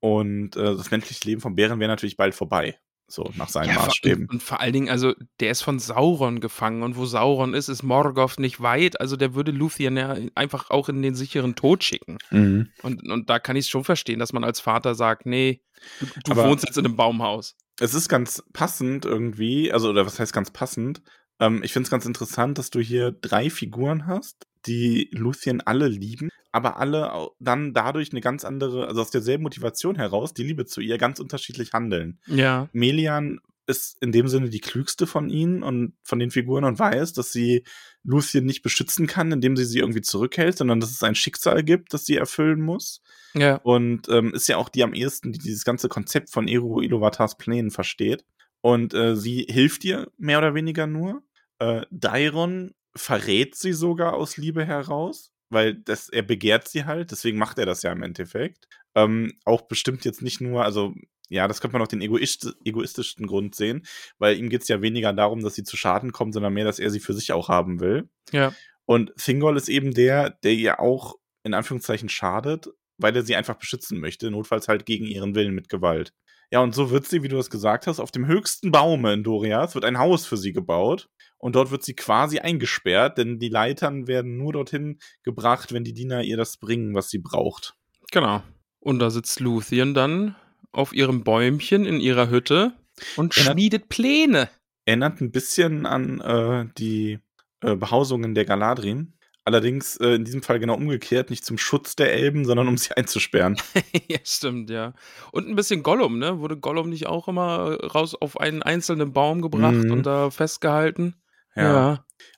Und 0.00 0.56
äh, 0.56 0.76
das 0.76 0.90
menschliche 0.90 1.28
Leben 1.28 1.42
von 1.42 1.56
Bären 1.56 1.78
wäre 1.78 1.90
natürlich 1.90 2.16
bald 2.16 2.34
vorbei, 2.34 2.78
so 3.08 3.30
nach 3.36 3.48
seinen 3.48 3.72
vor- 3.72 3.86
Maßstäben. 3.86 4.28
Und, 4.28 4.42
vor 4.42 4.60
allen 4.60 4.72
Dingen, 4.72 4.88
also 4.88 5.14
der 5.40 5.50
ist 5.52 5.62
von 5.62 5.78
Sauron 5.78 6.40
gefangen 6.40 6.82
und 6.82 6.96
wo 6.96 7.06
Sauron 7.06 7.54
ist, 7.54 7.68
ist 7.68 7.82
Morgoth 7.82 8.38
nicht 8.38 8.60
weit. 8.60 9.00
Also 9.00 9.16
der 9.16 9.34
würde 9.34 9.52
Luthien 9.52 9.96
ja 9.96 10.16
einfach 10.34 10.70
auch 10.70 10.88
in 10.88 11.02
den 11.02 11.14
sicheren 11.14 11.54
Tod 11.54 11.84
schicken. 11.84 12.18
Mhm. 12.30 12.68
Und, 12.82 13.08
und 13.08 13.30
da 13.30 13.38
kann 13.38 13.56
ich 13.56 13.66
es 13.66 13.68
schon 13.70 13.84
verstehen, 13.84 14.18
dass 14.18 14.32
man 14.32 14.42
als 14.44 14.60
Vater 14.60 14.94
sagt, 14.94 15.24
nee, 15.26 15.60
du, 16.00 16.06
du 16.24 16.32
Aber- 16.32 16.48
wohnst 16.48 16.64
jetzt 16.66 16.78
in 16.78 16.84
einem 16.86 16.96
Baumhaus. 16.96 17.54
es 17.80 17.94
ist 17.94 18.08
ganz 18.08 18.42
passend 18.52 19.04
irgendwie, 19.04 19.72
also 19.72 19.90
oder 19.90 20.04
was 20.06 20.18
heißt 20.18 20.32
ganz 20.32 20.50
passend? 20.50 21.02
Ähm, 21.38 21.62
ich 21.62 21.72
finde 21.72 21.84
es 21.86 21.90
ganz 21.90 22.06
interessant, 22.06 22.58
dass 22.58 22.70
du 22.70 22.80
hier 22.80 23.12
drei 23.12 23.50
Figuren 23.50 24.06
hast, 24.06 24.46
die 24.66 25.10
Lucien 25.12 25.60
alle 25.60 25.86
lieben, 25.86 26.30
aber 26.56 26.78
alle 26.78 27.28
dann 27.38 27.74
dadurch 27.74 28.12
eine 28.12 28.22
ganz 28.22 28.42
andere, 28.42 28.88
also 28.88 29.02
aus 29.02 29.10
derselben 29.10 29.42
Motivation 29.42 29.94
heraus, 29.94 30.32
die 30.32 30.42
Liebe 30.42 30.64
zu 30.64 30.80
ihr, 30.80 30.96
ganz 30.96 31.20
unterschiedlich 31.20 31.74
handeln. 31.74 32.18
Ja. 32.26 32.70
Melian 32.72 33.40
ist 33.66 34.00
in 34.00 34.10
dem 34.10 34.26
Sinne 34.26 34.48
die 34.48 34.60
klügste 34.60 35.06
von 35.06 35.28
ihnen 35.28 35.62
und 35.62 35.92
von 36.02 36.18
den 36.18 36.30
Figuren 36.30 36.64
und 36.64 36.78
weiß, 36.78 37.12
dass 37.12 37.30
sie 37.30 37.64
Lucien 38.04 38.46
nicht 38.46 38.62
beschützen 38.62 39.06
kann, 39.06 39.32
indem 39.32 39.54
sie 39.54 39.66
sie 39.66 39.80
irgendwie 39.80 40.00
zurückhält, 40.00 40.56
sondern 40.56 40.80
dass 40.80 40.92
es 40.92 41.02
ein 41.02 41.14
Schicksal 41.14 41.62
gibt, 41.62 41.92
das 41.92 42.06
sie 42.06 42.16
erfüllen 42.16 42.62
muss. 42.62 43.02
Ja. 43.34 43.56
Und 43.56 44.08
ähm, 44.08 44.32
ist 44.32 44.48
ja 44.48 44.56
auch 44.56 44.70
die 44.70 44.82
am 44.82 44.94
ehesten, 44.94 45.32
die 45.32 45.38
dieses 45.38 45.64
ganze 45.64 45.90
Konzept 45.90 46.30
von 46.30 46.48
Eru 46.48 46.80
Iluvatars 46.80 47.36
Plänen 47.36 47.70
versteht. 47.70 48.24
Und 48.62 48.94
äh, 48.94 49.14
sie 49.14 49.46
hilft 49.46 49.84
ihr 49.84 50.10
mehr 50.16 50.38
oder 50.38 50.54
weniger 50.54 50.86
nur. 50.86 51.22
Äh, 51.58 51.82
Dairon 51.90 52.72
verrät 52.94 53.56
sie 53.56 53.74
sogar 53.74 54.14
aus 54.14 54.38
Liebe 54.38 54.64
heraus, 54.64 55.34
weil 55.50 55.74
das, 55.74 56.08
er 56.08 56.22
begehrt 56.22 56.68
sie 56.68 56.84
halt, 56.84 57.10
deswegen 57.10 57.38
macht 57.38 57.58
er 57.58 57.66
das 57.66 57.82
ja 57.82 57.92
im 57.92 58.02
Endeffekt. 58.02 58.66
Ähm, 58.94 59.32
auch 59.44 59.62
bestimmt 59.62 60.04
jetzt 60.04 60.22
nicht 60.22 60.40
nur, 60.40 60.64
also 60.64 60.94
ja, 61.28 61.48
das 61.48 61.60
könnte 61.60 61.74
man 61.74 61.82
auch 61.82 61.88
den 61.88 62.00
egoist 62.00 62.56
egoistischsten 62.64 63.26
Grund 63.26 63.54
sehen, 63.54 63.84
weil 64.18 64.38
ihm 64.38 64.48
geht 64.48 64.62
es 64.62 64.68
ja 64.68 64.80
weniger 64.80 65.12
darum, 65.12 65.42
dass 65.42 65.54
sie 65.54 65.64
zu 65.64 65.76
Schaden 65.76 66.12
kommt, 66.12 66.34
sondern 66.34 66.54
mehr, 66.54 66.64
dass 66.64 66.78
er 66.78 66.90
sie 66.90 67.00
für 67.00 67.14
sich 67.14 67.32
auch 67.32 67.48
haben 67.48 67.80
will. 67.80 68.08
Ja. 68.32 68.52
Und 68.84 69.12
Thingol 69.16 69.56
ist 69.56 69.68
eben 69.68 69.92
der, 69.92 70.30
der 70.30 70.52
ihr 70.52 70.80
auch 70.80 71.16
in 71.42 71.54
Anführungszeichen 71.54 72.08
schadet, 72.08 72.68
weil 72.98 73.14
er 73.14 73.22
sie 73.22 73.36
einfach 73.36 73.56
beschützen 73.56 74.00
möchte, 74.00 74.30
notfalls 74.30 74.68
halt 74.68 74.86
gegen 74.86 75.06
ihren 75.06 75.34
Willen 75.34 75.54
mit 75.54 75.68
Gewalt. 75.68 76.12
Ja, 76.52 76.60
und 76.60 76.74
so 76.74 76.90
wird 76.90 77.06
sie, 77.06 77.22
wie 77.22 77.28
du 77.28 77.38
es 77.38 77.50
gesagt 77.50 77.88
hast, 77.88 77.98
auf 77.98 78.12
dem 78.12 78.26
höchsten 78.26 78.70
Baume 78.70 79.12
in 79.12 79.24
Dorias 79.24 79.74
wird 79.74 79.84
ein 79.84 79.98
Haus 79.98 80.26
für 80.26 80.36
sie 80.36 80.52
gebaut. 80.52 81.08
Und 81.38 81.54
dort 81.54 81.70
wird 81.70 81.82
sie 81.84 81.94
quasi 81.94 82.38
eingesperrt, 82.38 83.18
denn 83.18 83.38
die 83.38 83.48
Leitern 83.50 84.06
werden 84.06 84.36
nur 84.38 84.52
dorthin 84.54 84.98
gebracht, 85.22 85.72
wenn 85.72 85.84
die 85.84 85.92
Diener 85.94 86.22
ihr 86.22 86.36
das 86.36 86.56
bringen, 86.56 86.94
was 86.94 87.10
sie 87.10 87.18
braucht. 87.18 87.74
Genau. 88.10 88.42
Und 88.80 88.98
da 89.00 89.10
sitzt 89.10 89.40
Luthien 89.40 89.92
dann 89.94 90.34
auf 90.72 90.92
ihrem 90.94 91.24
Bäumchen 91.24 91.84
in 91.84 92.00
ihrer 92.00 92.30
Hütte 92.30 92.72
und 93.16 93.36
Erinnert- 93.36 93.52
schmiedet 93.52 93.88
Pläne. 93.88 94.48
Erinnert 94.86 95.20
ein 95.20 95.30
bisschen 95.32 95.84
an 95.86 96.20
äh, 96.20 96.66
die 96.78 97.18
äh, 97.60 97.74
Behausungen 97.76 98.34
der 98.34 98.44
Galadrin. 98.44 99.12
Allerdings 99.44 99.96
äh, 99.98 100.14
in 100.14 100.24
diesem 100.24 100.42
Fall 100.42 100.58
genau 100.58 100.74
umgekehrt, 100.74 101.30
nicht 101.30 101.44
zum 101.44 101.56
Schutz 101.58 101.94
der 101.96 102.12
Elben, 102.12 102.44
sondern 102.44 102.66
um 102.68 102.76
sie 102.78 102.92
einzusperren. 102.96 103.56
ja, 104.08 104.18
stimmt, 104.24 104.70
ja. 104.70 104.94
Und 105.32 105.48
ein 105.48 105.54
bisschen 105.56 105.82
Gollum, 105.82 106.18
ne? 106.18 106.38
Wurde 106.40 106.56
Gollum 106.56 106.88
nicht 106.90 107.06
auch 107.06 107.28
immer 107.28 107.74
raus 107.82 108.14
auf 108.14 108.40
einen 108.40 108.62
einzelnen 108.62 109.12
Baum 109.12 109.42
gebracht 109.42 109.74
Mhm. 109.74 109.90
und 109.92 110.06
da 110.06 110.30
festgehalten? 110.30 111.14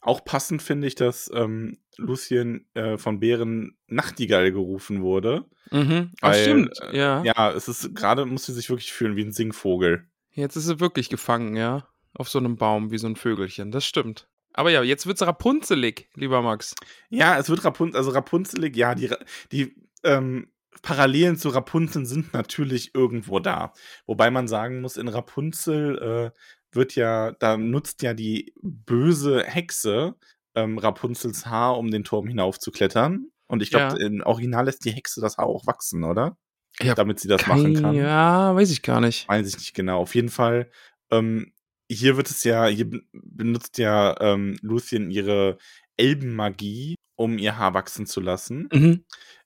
Auch 0.00 0.24
passend 0.24 0.62
finde 0.62 0.86
ich, 0.86 0.94
dass 0.94 1.30
ähm, 1.34 1.78
Lucien 1.96 2.66
äh, 2.74 2.96
von 2.96 3.20
Bären 3.20 3.76
Nachtigall 3.86 4.52
gerufen 4.52 5.02
wurde. 5.02 5.44
Mhm. 5.70 6.12
Ach, 6.20 6.30
Weil, 6.30 6.42
stimmt, 6.42 6.80
äh, 6.92 6.96
ja. 6.96 7.22
Ja, 7.24 7.52
es 7.52 7.68
ist 7.68 7.94
gerade, 7.94 8.24
muss 8.24 8.46
sie 8.46 8.52
sich 8.52 8.70
wirklich 8.70 8.92
fühlen 8.92 9.16
wie 9.16 9.24
ein 9.24 9.32
Singvogel. 9.32 10.08
Jetzt 10.30 10.56
ist 10.56 10.66
sie 10.66 10.80
wirklich 10.80 11.08
gefangen, 11.08 11.56
ja. 11.56 11.88
Auf 12.14 12.28
so 12.28 12.38
einem 12.38 12.56
Baum 12.56 12.90
wie 12.90 12.98
so 12.98 13.06
ein 13.06 13.16
Vögelchen. 13.16 13.70
Das 13.70 13.84
stimmt. 13.84 14.28
Aber 14.52 14.70
ja, 14.70 14.82
jetzt 14.82 15.06
wird's 15.06 15.22
rapunzelig, 15.22 16.08
lieber 16.14 16.42
Max. 16.42 16.74
Ja, 17.10 17.38
es 17.38 17.48
wird 17.48 17.64
Rapunzel, 17.64 17.96
also 17.96 18.10
Rapunzelig, 18.10 18.76
ja, 18.76 18.94
die, 18.94 19.10
die 19.52 19.76
ähm, 20.02 20.50
Parallelen 20.82 21.36
zu 21.36 21.50
Rapunzel 21.50 22.06
sind 22.06 22.32
natürlich 22.32 22.94
irgendwo 22.94 23.40
da. 23.40 23.72
Wobei 24.06 24.30
man 24.30 24.48
sagen 24.48 24.80
muss, 24.80 24.96
in 24.96 25.08
Rapunzel 25.08 26.32
äh, 26.34 26.38
wird 26.72 26.94
ja, 26.94 27.32
da 27.32 27.56
nutzt 27.56 28.02
ja 28.02 28.14
die 28.14 28.52
böse 28.62 29.44
Hexe 29.44 30.14
ähm, 30.54 30.78
Rapunzels 30.78 31.46
Haar, 31.46 31.78
um 31.78 31.90
den 31.90 32.04
Turm 32.04 32.26
hinaufzuklettern. 32.26 33.30
Und 33.46 33.62
ich 33.62 33.70
glaube, 33.70 33.98
Ja. 34.00 34.06
im 34.06 34.22
Original 34.22 34.64
lässt 34.66 34.84
die 34.84 34.90
Hexe 34.90 35.20
das 35.20 35.38
Haar 35.38 35.46
auch 35.46 35.66
wachsen, 35.66 36.04
oder? 36.04 36.36
Ja, 36.80 36.94
Damit 36.94 37.18
sie 37.20 37.28
das 37.28 37.46
machen 37.46 37.74
kann. 37.74 37.94
Ja, 37.94 38.54
weiß 38.54 38.70
ich 38.70 38.82
gar 38.82 39.00
nicht. 39.00 39.28
Weiß 39.28 39.48
ich 39.48 39.56
nicht 39.56 39.74
genau. 39.74 40.00
Auf 40.00 40.14
jeden 40.14 40.28
Fall, 40.28 40.70
ähm, 41.10 41.52
hier 41.90 42.16
wird 42.16 42.28
es 42.30 42.44
ja, 42.44 42.66
hier 42.66 42.88
ben- 42.90 43.08
benutzt 43.12 43.78
ja 43.78 44.14
ähm, 44.20 44.58
Lucien 44.62 45.10
ihre 45.10 45.56
Elbenmagie, 45.96 46.94
um 47.16 47.38
ihr 47.38 47.56
Haar 47.58 47.74
wachsen 47.74 48.06
zu 48.06 48.20
lassen. 48.20 48.68
Mhm. 48.72 49.04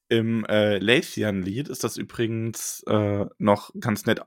Im 0.09 0.45
äh, 0.47 0.79
Lathian-Lied 0.79 1.69
ist 1.69 1.85
das 1.85 1.97
übrigens 1.97 2.83
äh, 2.87 3.25
noch 3.39 3.71
ganz 3.81 4.05
nett 4.05 4.27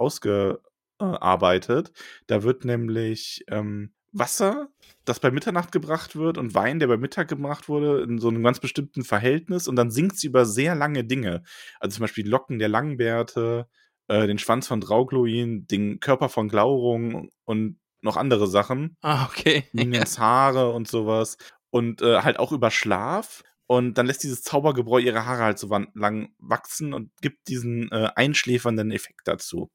ausgearbeitet. 1.00 1.92
Da 2.28 2.44
wird 2.44 2.66
nämlich 2.66 3.44
ähm, 3.50 3.92
Wasser, 4.12 4.70
das 5.04 5.20
bei 5.20 5.32
Mitternacht 5.32 5.72
gebracht 5.72 6.16
wird, 6.16 6.38
und 6.38 6.54
Wein, 6.56 6.80
der 6.80 6.88
bei 6.88 6.98
Mittag 6.98 7.28
gebracht 7.28 7.68
wurde, 7.68 8.04
in 8.04 8.18
so 8.20 8.30
einem 8.30 8.44
ganz 8.44 8.60
bestimmten 8.60 9.04
Verhältnis. 9.04 9.68
Und 9.68 9.76
dann 9.76 9.92
singt 9.92 10.18
sie 10.18 10.28
über 10.28 10.46
sehr 10.46 10.76
lange 10.76 11.04
Dinge. 11.04 11.44
Also 11.80 11.96
zum 11.96 12.04
Beispiel 12.04 12.24
die 12.24 12.30
Locken 12.30 12.60
der 12.60 12.70
Langbärte, 12.70 13.68
äh, 14.08 14.28
den 14.28 14.38
Schwanz 14.38 14.68
von 14.68 14.82
Draugluin, 14.82 15.68
den 15.68 16.00
Körper 16.00 16.30
von 16.30 16.48
Glaurung 16.48 17.30
und 17.44 17.80
noch 18.02 18.18
andere 18.18 18.48
Sachen. 18.48 18.98
Ah, 19.02 19.26
okay. 19.26 19.66
Minions 19.74 20.20
Haare 20.20 20.72
und 20.72 20.88
sowas. 20.88 21.38
Und 21.72 22.02
äh, 22.02 22.22
halt 22.22 22.40
auch 22.40 22.52
über 22.52 22.72
Schlaf. 22.72 23.44
Und 23.68 23.98
dann 23.98 24.06
lässt 24.06 24.24
dieses 24.24 24.44
Zaubergebräu 24.44 25.00
ihre 25.00 25.26
Haare 25.26 25.44
halt 25.44 25.60
so 25.60 25.68
lang 25.96 26.30
wachsen 26.38 26.94
und 26.94 27.10
gibt 27.22 27.48
diesen 27.48 27.92
äh, 27.92 28.12
einschläfernden 28.16 28.92
Effekt 28.92 29.22
dazu. 29.28 29.72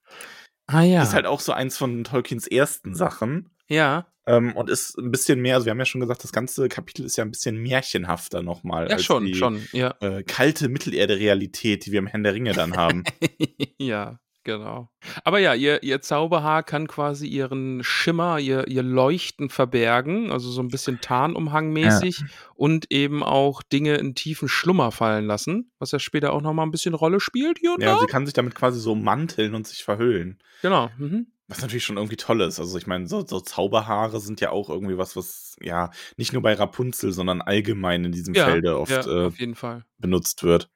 Ah 0.70 0.82
ja. 0.82 1.02
Ist 1.02 1.14
halt 1.14 1.26
auch 1.26 1.40
so 1.40 1.52
eins 1.52 1.76
von 1.76 2.04
Tolkiens 2.04 2.46
ersten 2.46 2.94
Sachen. 2.94 3.50
ja. 3.68 4.06
Ähm, 4.26 4.54
und 4.54 4.68
ist 4.68 4.98
ein 4.98 5.10
bisschen 5.10 5.40
mehr, 5.40 5.54
also 5.54 5.64
wir 5.64 5.70
haben 5.70 5.78
ja 5.78 5.86
schon 5.86 6.02
gesagt, 6.02 6.22
das 6.22 6.30
ganze 6.30 6.68
Kapitel 6.68 7.04
ist 7.04 7.16
ja 7.16 7.24
ein 7.24 7.30
bisschen 7.30 7.56
märchenhafter 7.56 8.42
nochmal. 8.42 8.86
Ja, 8.88 8.96
als 8.96 9.04
schon, 9.04 9.24
die, 9.24 9.34
schon, 9.34 9.66
ja. 9.72 9.94
Äh, 10.00 10.22
kalte 10.22 10.68
Mittelerde-Realität, 10.68 11.86
die 11.86 11.92
wir 11.92 12.00
im 12.00 12.06
Herrn 12.06 12.22
der 12.22 12.34
Ringe 12.34 12.52
dann 12.52 12.76
haben. 12.76 13.02
ja, 13.78 14.20
genau. 14.44 14.90
Aber 15.24 15.38
ja, 15.38 15.54
ihr, 15.54 15.82
ihr 15.82 16.00
Zauberhaar 16.00 16.62
kann 16.62 16.86
quasi 16.86 17.26
ihren 17.26 17.82
Schimmer, 17.84 18.38
ihr, 18.38 18.68
ihr 18.68 18.82
Leuchten 18.82 19.50
verbergen, 19.50 20.30
also 20.30 20.50
so 20.50 20.62
ein 20.62 20.68
bisschen 20.68 21.00
Tarnumhangmäßig 21.00 22.24
und 22.54 22.90
eben 22.90 23.22
auch 23.22 23.62
Dinge 23.62 23.96
in 23.96 24.14
tiefen 24.14 24.48
Schlummer 24.48 24.92
fallen 24.92 25.26
lassen, 25.26 25.72
was 25.78 25.92
ja 25.92 25.98
später 25.98 26.32
auch 26.32 26.42
nochmal 26.42 26.66
ein 26.66 26.70
bisschen 26.70 26.94
Rolle 26.94 27.20
spielt 27.20 27.58
hier 27.58 27.74
und 27.74 27.82
ja, 27.82 27.94
da. 27.94 28.00
sie 28.00 28.06
kann 28.06 28.26
sich 28.26 28.34
damit 28.34 28.54
quasi 28.54 28.80
so 28.80 28.94
manteln 28.94 29.54
und 29.54 29.66
sich 29.66 29.84
verhüllen. 29.84 30.38
Genau. 30.62 30.90
Mhm. 30.98 31.26
Was 31.48 31.62
natürlich 31.62 31.84
schon 31.84 31.96
irgendwie 31.96 32.16
toll 32.16 32.42
ist. 32.42 32.60
Also 32.60 32.78
ich 32.78 32.86
meine, 32.86 33.08
so, 33.08 33.26
so 33.26 33.40
Zauberhaare 33.40 34.20
sind 34.20 34.40
ja 34.40 34.50
auch 34.50 34.70
irgendwie 34.70 34.98
was, 34.98 35.16
was 35.16 35.56
ja 35.60 35.90
nicht 36.16 36.32
nur 36.32 36.42
bei 36.42 36.54
Rapunzel, 36.54 37.12
sondern 37.12 37.42
allgemein 37.42 38.04
in 38.04 38.12
diesem 38.12 38.34
Ja, 38.34 38.44
Felde 38.44 38.78
oft 38.78 38.92
ja, 38.92 39.04
äh, 39.04 39.26
auf 39.26 39.40
jeden 39.40 39.56
Fall. 39.56 39.84
benutzt 39.98 40.44
wird. 40.44 40.70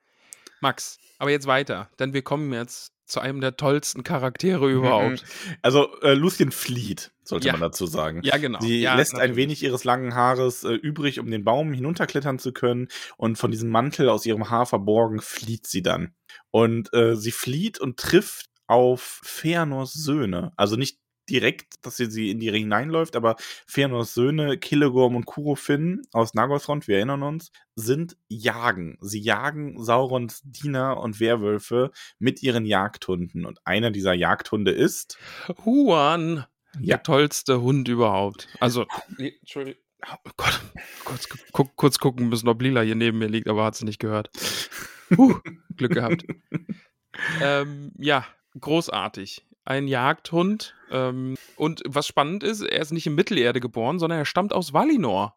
Max, 0.61 0.99
aber 1.18 1.30
jetzt 1.30 1.47
weiter, 1.47 1.90
denn 1.99 2.12
wir 2.12 2.23
kommen 2.23 2.52
jetzt 2.52 2.93
zu 3.06 3.20
einem 3.20 3.40
der 3.40 3.56
tollsten 3.56 4.02
Charaktere 4.02 4.70
überhaupt. 4.70 5.25
Also 5.62 6.00
äh, 6.00 6.14
Lucien 6.14 6.50
flieht, 6.50 7.12
sollte 7.23 7.46
Ja. 7.49 7.52
man 7.52 7.61
dazu 7.61 7.87
sagen. 7.87 8.20
Ja, 8.25 8.37
genau. 8.38 8.61
Sie 8.61 8.80
ja, 8.80 8.94
lässt 8.94 9.12
ein 9.14 9.18
natürlich. 9.18 9.37
wenig 9.37 9.62
ihres 9.62 9.84
langen 9.84 10.14
Haares 10.14 10.64
äh, 10.64 10.73
übrig, 10.73 11.20
um 11.20 11.30
den 11.30 11.44
Baum 11.44 11.73
hinunterklettern 11.73 12.38
zu 12.38 12.52
können. 12.52 12.88
Und 13.16 13.37
von 13.37 13.50
diesem 13.50 13.70
Mantel 13.70 14.08
aus 14.08 14.25
ihrem 14.26 14.50
Haar 14.50 14.66
verborgen 14.66 15.20
flieht 15.20 15.66
sie 15.66 15.82
dann. 15.82 16.14
Und 16.50 16.92
äh, 16.94 17.16
sie 17.16 17.32
flieht 17.32 17.78
und 17.80 17.99
trifft 17.99 18.46
auf 18.66 19.20
Feanors 19.23 19.92
Söhne. 19.92 20.52
Also 20.56 20.76
nicht 20.76 20.99
direkt, 21.31 21.85
dass 21.87 21.97
sie, 21.97 22.11
sie 22.11 22.31
in 22.31 22.38
die 22.40 22.49
Ringe 22.49 22.64
hineinläuft, 22.64 23.16
aber 23.16 23.37
Feanors 23.66 24.14
Söhne, 24.14 24.59
Killegorm 24.59 25.16
und 25.16 25.26
Kurofin 25.26 26.02
aus 26.12 26.35
Nagothrond, 26.35 26.87
wir 26.88 26.97
erinnern 26.97 27.23
uns, 27.23 27.50
sind 27.76 28.16
jagen. 28.28 28.99
Sie 29.00 29.21
jagen 29.21 29.83
Saurons 29.83 30.43
Diener 30.45 30.99
und 30.99 31.21
Werwölfe 31.21 31.90
mit 32.19 32.43
ihren 32.43 32.64
Jagdhunden. 32.66 33.45
Und 33.47 33.59
einer 33.64 33.90
dieser 33.90 34.14
Jagdhunde 34.14 34.71
ist 34.71 35.19
Huan, 35.64 36.45
Ja. 36.81 36.97
der 36.97 37.02
tollste 37.02 37.61
Hund 37.62 37.88
überhaupt. 37.88 38.49
Also, 38.61 38.87
nee, 39.19 39.35
Entschuldigung. 39.40 39.81
Oh 40.07 40.31
Gott, 40.37 40.61
kurz, 41.04 41.28
gu 41.52 41.64
kurz 41.76 41.99
gucken 41.99 42.28
müssen, 42.28 42.49
ob 42.49 42.61
Lila 42.61 42.83
hier 42.83 42.95
neben 42.95 43.16
mir 43.19 43.28
liegt, 43.28 43.49
aber 43.49 43.64
hat 43.64 43.75
sie 43.75 43.87
nicht 43.87 43.99
gehört. 44.00 44.31
Puh, 45.09 45.38
Glück 45.76 45.93
gehabt. 45.93 46.25
ähm, 47.40 47.93
ja, 47.99 48.26
großartig. 48.61 49.45
Ein 49.64 49.88
Jagdhund. 49.88 50.75
Ähm, 50.90 51.37
und 51.56 51.83
was 51.87 52.06
spannend 52.06 52.42
ist, 52.42 52.61
er 52.61 52.80
ist 52.80 52.92
nicht 52.92 53.06
in 53.06 53.14
Mittelerde 53.14 53.61
geboren, 53.61 53.99
sondern 53.99 54.18
er 54.18 54.25
stammt 54.25 54.52
aus 54.52 54.73
Valinor. 54.73 55.37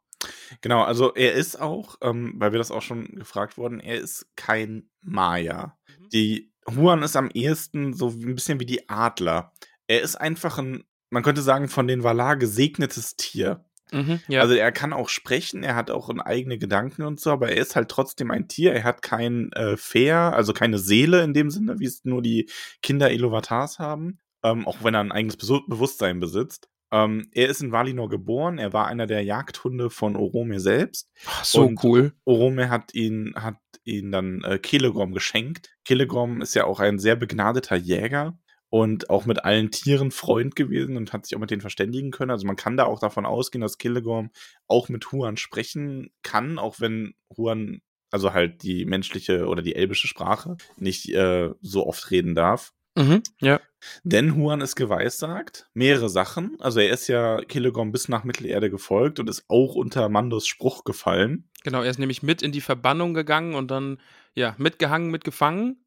Genau, 0.62 0.84
also 0.84 1.14
er 1.14 1.34
ist 1.34 1.60
auch, 1.60 1.96
ähm, 2.02 2.34
weil 2.38 2.52
wir 2.52 2.58
das 2.58 2.72
auch 2.72 2.82
schon 2.82 3.06
gefragt 3.16 3.58
wurden, 3.58 3.80
er 3.80 4.00
ist 4.00 4.28
kein 4.36 4.90
Maya. 5.02 5.78
Mhm. 5.88 6.10
Die 6.10 6.52
Huan 6.76 7.04
ist 7.04 7.16
am 7.16 7.30
ehesten 7.30 7.94
so 7.94 8.10
ein 8.10 8.36
bisschen 8.36 8.60
wie 8.60 8.66
die 8.66 8.90
Adler. 8.90 9.54
Er 9.88 10.02
ist 10.02 10.16
einfach 10.16 10.58
ein, 10.58 10.84
man 11.10 11.24
könnte 11.24 11.42
sagen, 11.42 11.70
von 11.70 11.88
den 11.88 12.04
Valar 12.04 12.36
gesegnetes 12.36 13.16
Tier. 13.16 13.64
Mhm, 13.92 14.20
ja. 14.28 14.42
Also 14.42 14.54
er 14.56 14.72
kann 14.72 14.94
auch 14.94 15.10
sprechen, 15.10 15.64
er 15.64 15.76
hat 15.76 15.92
auch 15.92 16.10
eigene 16.20 16.58
Gedanken 16.58 17.04
und 17.04 17.20
so, 17.20 17.32
aber 17.32 17.50
er 17.50 17.58
ist 17.58 17.76
halt 17.76 17.90
trotzdem 17.90 18.32
ein 18.32 18.48
Tier. 18.48 18.74
Er 18.74 18.84
hat 18.84 19.02
kein 19.02 19.52
äh, 19.54 19.78
Fair, 19.78 20.34
also 20.34 20.54
keine 20.54 20.78
Seele 20.80 21.24
in 21.24 21.34
dem 21.34 21.50
Sinne, 21.50 21.80
wie 21.80 21.86
es 21.86 22.04
nur 22.04 22.22
die 22.22 22.50
Kinder 22.82 23.12
Iluvatars 23.12 23.80
haben, 23.80 24.20
ähm, 24.44 24.68
auch 24.68 24.84
wenn 24.84 24.94
er 24.94 25.02
ein 25.02 25.12
eigenes 25.12 25.38
Besu- 25.40 25.68
Bewusstsein 25.68 26.20
besitzt. 26.20 26.70
Ähm, 26.92 27.28
er 27.34 27.50
ist 27.50 27.62
in 27.62 27.72
Valinor 27.74 28.08
geboren, 28.08 28.58
er 28.60 28.72
war 28.72 28.88
einer 28.88 29.08
der 29.08 29.22
Jagdhunde 29.24 29.90
von 29.90 30.16
Orome 30.16 30.60
selbst. 30.60 31.10
Ach, 31.26 31.44
so 31.44 31.66
und- 31.66 31.84
cool. 31.84 32.14
Orome 32.24 32.70
hat 32.70 32.94
ihn, 32.94 33.34
hat 33.36 33.58
ihn 33.84 34.12
dann 34.12 34.42
äh, 34.44 34.58
Kelegorm 34.58 35.14
geschenkt. 35.14 35.70
Kelegorm 35.86 36.42
ist 36.42 36.56
ja 36.56 36.64
auch 36.66 36.80
ein 36.80 36.98
sehr 37.00 37.16
begnadeter 37.18 37.76
Jäger. 37.76 38.38
Und 38.70 39.10
auch 39.10 39.26
mit 39.26 39.46
allen 39.46 39.72
Tieren 39.72 40.12
Freund 40.12 40.56
gewesen 40.56 40.98
und 40.98 41.14
hat 41.14 41.26
sich 41.26 41.36
auch 41.36 41.40
mit 41.40 41.52
denen 41.52 41.62
verständigen 41.62 42.12
können. 42.12 42.32
Also 42.32 42.46
man 42.46 42.56
kann 42.58 42.78
da 42.78 42.86
auch 42.86 43.00
davon 43.00 43.26
ausgehen, 43.26 43.62
dass 43.62 43.78
Killegorm 43.78 44.32
auch 44.68 44.90
mit 44.90 45.12
Huan 45.12 45.38
sprechen 45.38 46.12
kann, 46.24 46.60
auch 46.60 46.80
wenn 46.80 47.14
Huan, 47.36 47.82
also 48.12 48.34
halt 48.34 48.64
die 48.64 48.86
menschliche 48.86 49.48
oder 49.48 49.62
die 49.62 49.76
elbische 49.76 50.08
Sprache, 50.08 50.58
nicht 50.78 51.10
äh, 51.10 51.50
so 51.62 51.88
oft 51.88 52.12
reden 52.12 52.36
darf. 52.36 52.74
Mhm, 52.96 53.22
ja. 53.40 53.62
Denn 54.04 54.36
Huan 54.36 54.60
ist 54.60 54.76
geweissagt, 54.76 55.70
mehrere 55.74 56.10
Sachen. 56.10 56.58
Also 56.60 56.80
er 56.80 56.90
ist 56.90 57.08
ja 57.08 57.38
Killegorm 57.42 57.92
bis 57.92 58.10
nach 58.10 58.24
Mittelerde 58.24 58.72
gefolgt 58.72 59.20
und 59.20 59.30
ist 59.30 59.46
auch 59.50 59.76
unter 59.76 60.10
Mandos 60.10 60.48
Spruch 60.48 60.84
gefallen. 60.84 61.48
Genau, 61.64 61.84
er 61.84 61.92
ist 61.92 62.00
nämlich 62.00 62.24
mit 62.24 62.42
in 62.42 62.52
die 62.52 62.62
Verbannung 62.62 63.14
gegangen 63.14 63.54
und 63.54 63.70
dann, 63.70 64.00
ja, 64.34 64.56
mitgehangen, 64.58 65.12
mitgefangen, 65.12 65.86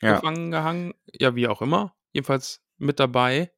Ja. 0.00 0.14
gefangen, 0.14 0.50
gehangen, 0.52 0.94
ja, 1.12 1.34
wie 1.34 1.48
auch 1.48 1.62
immer. 1.62 1.94
Jedenfalls 2.12 2.60
mit 2.78 2.98
dabei. 3.00 3.52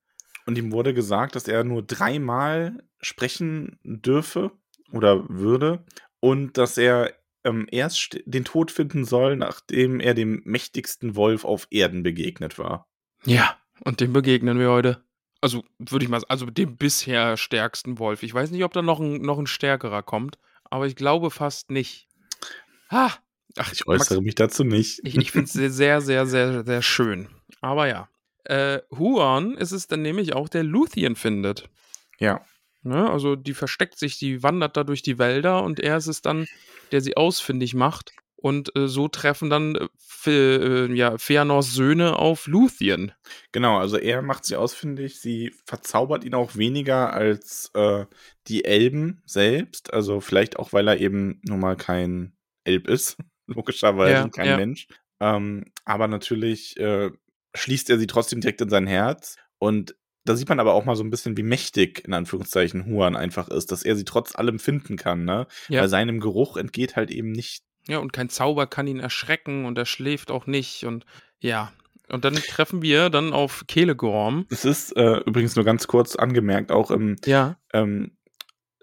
Und 0.47 0.59
ihm 0.59 0.73
wurde 0.73 0.93
gesagt, 0.95 1.37
dass 1.37 1.49
er 1.49 1.65
nur 1.65 1.83
dreimal 1.83 2.83
sprechen 3.01 3.79
dürfe 3.83 4.53
oder 4.93 5.29
würde 5.29 5.85
und 6.21 6.59
dass 6.59 6.77
er 6.79 7.15
ähm, 7.45 7.67
erst 7.71 7.99
st- 7.99 8.23
den 8.27 8.45
Tod 8.45 8.71
finden 8.71 9.05
soll, 9.05 9.37
nachdem 9.37 10.01
er 10.01 10.15
dem 10.15 10.43
mächtigsten 10.45 11.17
Wolf 11.17 11.45
auf 11.45 11.67
Erden 11.71 12.03
begegnet 12.03 12.59
war. 12.59 12.89
Ja, 13.25 13.57
und 13.85 14.01
dem 14.01 14.13
begegnen 14.13 14.59
wir 14.59 14.71
heute. 14.71 15.05
Also, 15.41 15.63
würde 15.79 16.05
ich 16.05 16.09
mal 16.11 16.21
sagen, 16.21 16.31
also 16.31 16.47
dem 16.47 16.77
bisher 16.77 17.37
stärksten 17.37 17.99
Wolf. 17.99 18.23
Ich 18.23 18.33
weiß 18.33 18.51
nicht, 18.51 18.65
ob 18.65 18.73
da 18.73 18.81
noch 18.83 19.01
ein, 19.01 19.21
noch 19.21 19.39
ein 19.39 19.47
stärkerer 19.47 20.03
kommt, 20.03 20.39
aber 20.65 20.87
ich 20.87 20.97
glaube 20.97 21.31
fast 21.31 21.71
nicht. 21.71 22.09
Ha! 22.91 23.13
Ach, 23.57 23.73
Ich 23.73 23.87
äußere 23.87 24.23
mich 24.23 24.35
dazu 24.35 24.65
nicht. 24.65 25.01
Ich, 25.05 25.17
ich 25.17 25.31
finde 25.33 25.47
es 25.47 25.53
sehr, 25.77 26.01
sehr, 26.01 26.27
sehr, 26.27 26.65
sehr 26.65 26.83
schön. 26.83 27.29
Aber 27.61 27.89
ja. 27.89 28.09
Äh, 28.45 28.81
Huan 28.91 29.57
ist 29.57 29.73
es 29.73 29.87
dann 29.87 30.03
nämlich 30.03 30.35
auch, 30.35 30.49
der 30.49 30.63
Luthien 30.65 31.17
findet. 31.17 31.69
Ja, 32.19 32.45
Ne? 32.85 33.11
Also 33.11 33.35
die 33.35 33.55
versteckt 33.55 33.99
sich, 33.99 34.19
die 34.19 34.43
wandert 34.43 34.77
da 34.77 34.85
durch 34.85 35.03
die 35.03 35.19
Wälder 35.19 35.63
und 35.63 35.81
er 35.81 35.97
ist 35.97 36.07
es 36.07 36.21
dann, 36.21 36.47
der 36.93 37.01
sie 37.01 37.17
ausfindig 37.17 37.75
macht. 37.75 38.13
Und 38.37 38.77
äh, 38.77 38.89
so 38.89 39.09
treffen 39.09 39.49
dann 39.49 39.75
äh, 39.75 39.89
Fe- 39.99 40.89
äh, 40.91 40.95
ja, 40.95 41.17
Feanors 41.17 41.73
Söhne 41.73 42.19
auf 42.19 42.47
Luthien. 42.47 43.13
genau. 43.53 43.79
Also 43.79 43.97
er 43.97 44.21
macht 44.21 44.45
sie 44.45 44.57
ausfindig. 44.57 45.19
Sie 45.19 45.55
verzaubert 45.65 46.25
ihn 46.25 46.35
auch 46.35 46.55
weniger 46.57 47.15
als 47.15 47.71
äh, 47.73 48.05
die 48.49 48.67
Elben 48.67 49.23
selbst. 49.25 49.95
Also 49.95 50.21
vielleicht 50.21 50.59
auch, 50.59 50.75
weil 50.75 50.89
er 50.89 51.01
eben 51.01 51.41
nun 51.47 51.61
mal 51.61 51.77
kein 51.77 52.37
Elb 52.65 52.87
ist. 52.87 53.17
Logischerweise 53.47 54.13
Ja, 54.13 54.29
kein 54.29 54.49
ja. 54.51 54.57
Mensch. 54.59 54.89
Ähm, 55.21 55.65
aber 55.87 56.07
natürlich 56.07 56.77
äh, 56.79 57.11
schließt 57.55 57.91
er 57.91 57.99
sie 57.99 58.07
trotzdem 58.07 58.41
direkt 58.41 58.61
in 58.61 58.69
sein 58.71 58.87
Herz. 58.87 59.37
Und 59.59 59.95
da 60.25 60.35
sieht 60.37 60.49
man 60.49 60.59
aber 60.61 60.73
auch 60.75 60.85
mal 60.85 60.97
so 60.97 61.05
ein 61.05 61.11
bisschen, 61.11 61.37
wie 61.37 61.43
mächtig, 61.43 62.03
in 62.07 62.15
Anführungszeichen, 62.15 62.87
Huan 62.87 63.15
einfach 63.17 63.49
ist, 63.49 63.71
dass 63.73 63.83
er 63.83 63.95
sie 63.97 64.05
trotz 64.05 64.35
allem 64.35 64.59
finden 64.59 64.97
kann, 64.97 65.25
ne? 65.25 65.47
Ja. 65.69 65.83
Weil 65.83 65.89
seinem 65.89 66.19
Geruch 66.21 66.57
entgeht 66.57 66.97
halt 66.97 67.11
eben 67.11 67.31
nicht. 67.33 67.63
Ja, 67.87 67.99
und 67.99 68.13
kein 68.15 68.31
Zauber 68.31 68.67
kann 68.67 68.87
ihn 68.87 69.01
erschrecken 69.01 69.67
und 69.67 69.77
er 69.77 69.85
schläft 69.85 70.31
auch 70.31 70.47
nicht. 70.47 70.85
Und 70.85 71.05
ja. 71.41 71.73
Und 72.09 72.25
dann 72.25 72.35
treffen 72.35 72.81
wir 72.83 73.11
dann 73.11 73.33
auf 73.33 73.65
Kelegorm. 73.69 74.47
Es 74.51 74.65
ist 74.65 74.97
äh, 74.97 75.19
übrigens 75.27 75.57
nur 75.57 75.65
ganz 75.65 75.87
kurz 75.87 76.17
angemerkt, 76.17 76.73
auch 76.73 76.91
im 76.91 77.17
Ja. 77.27 77.59
ähm, 77.73 78.17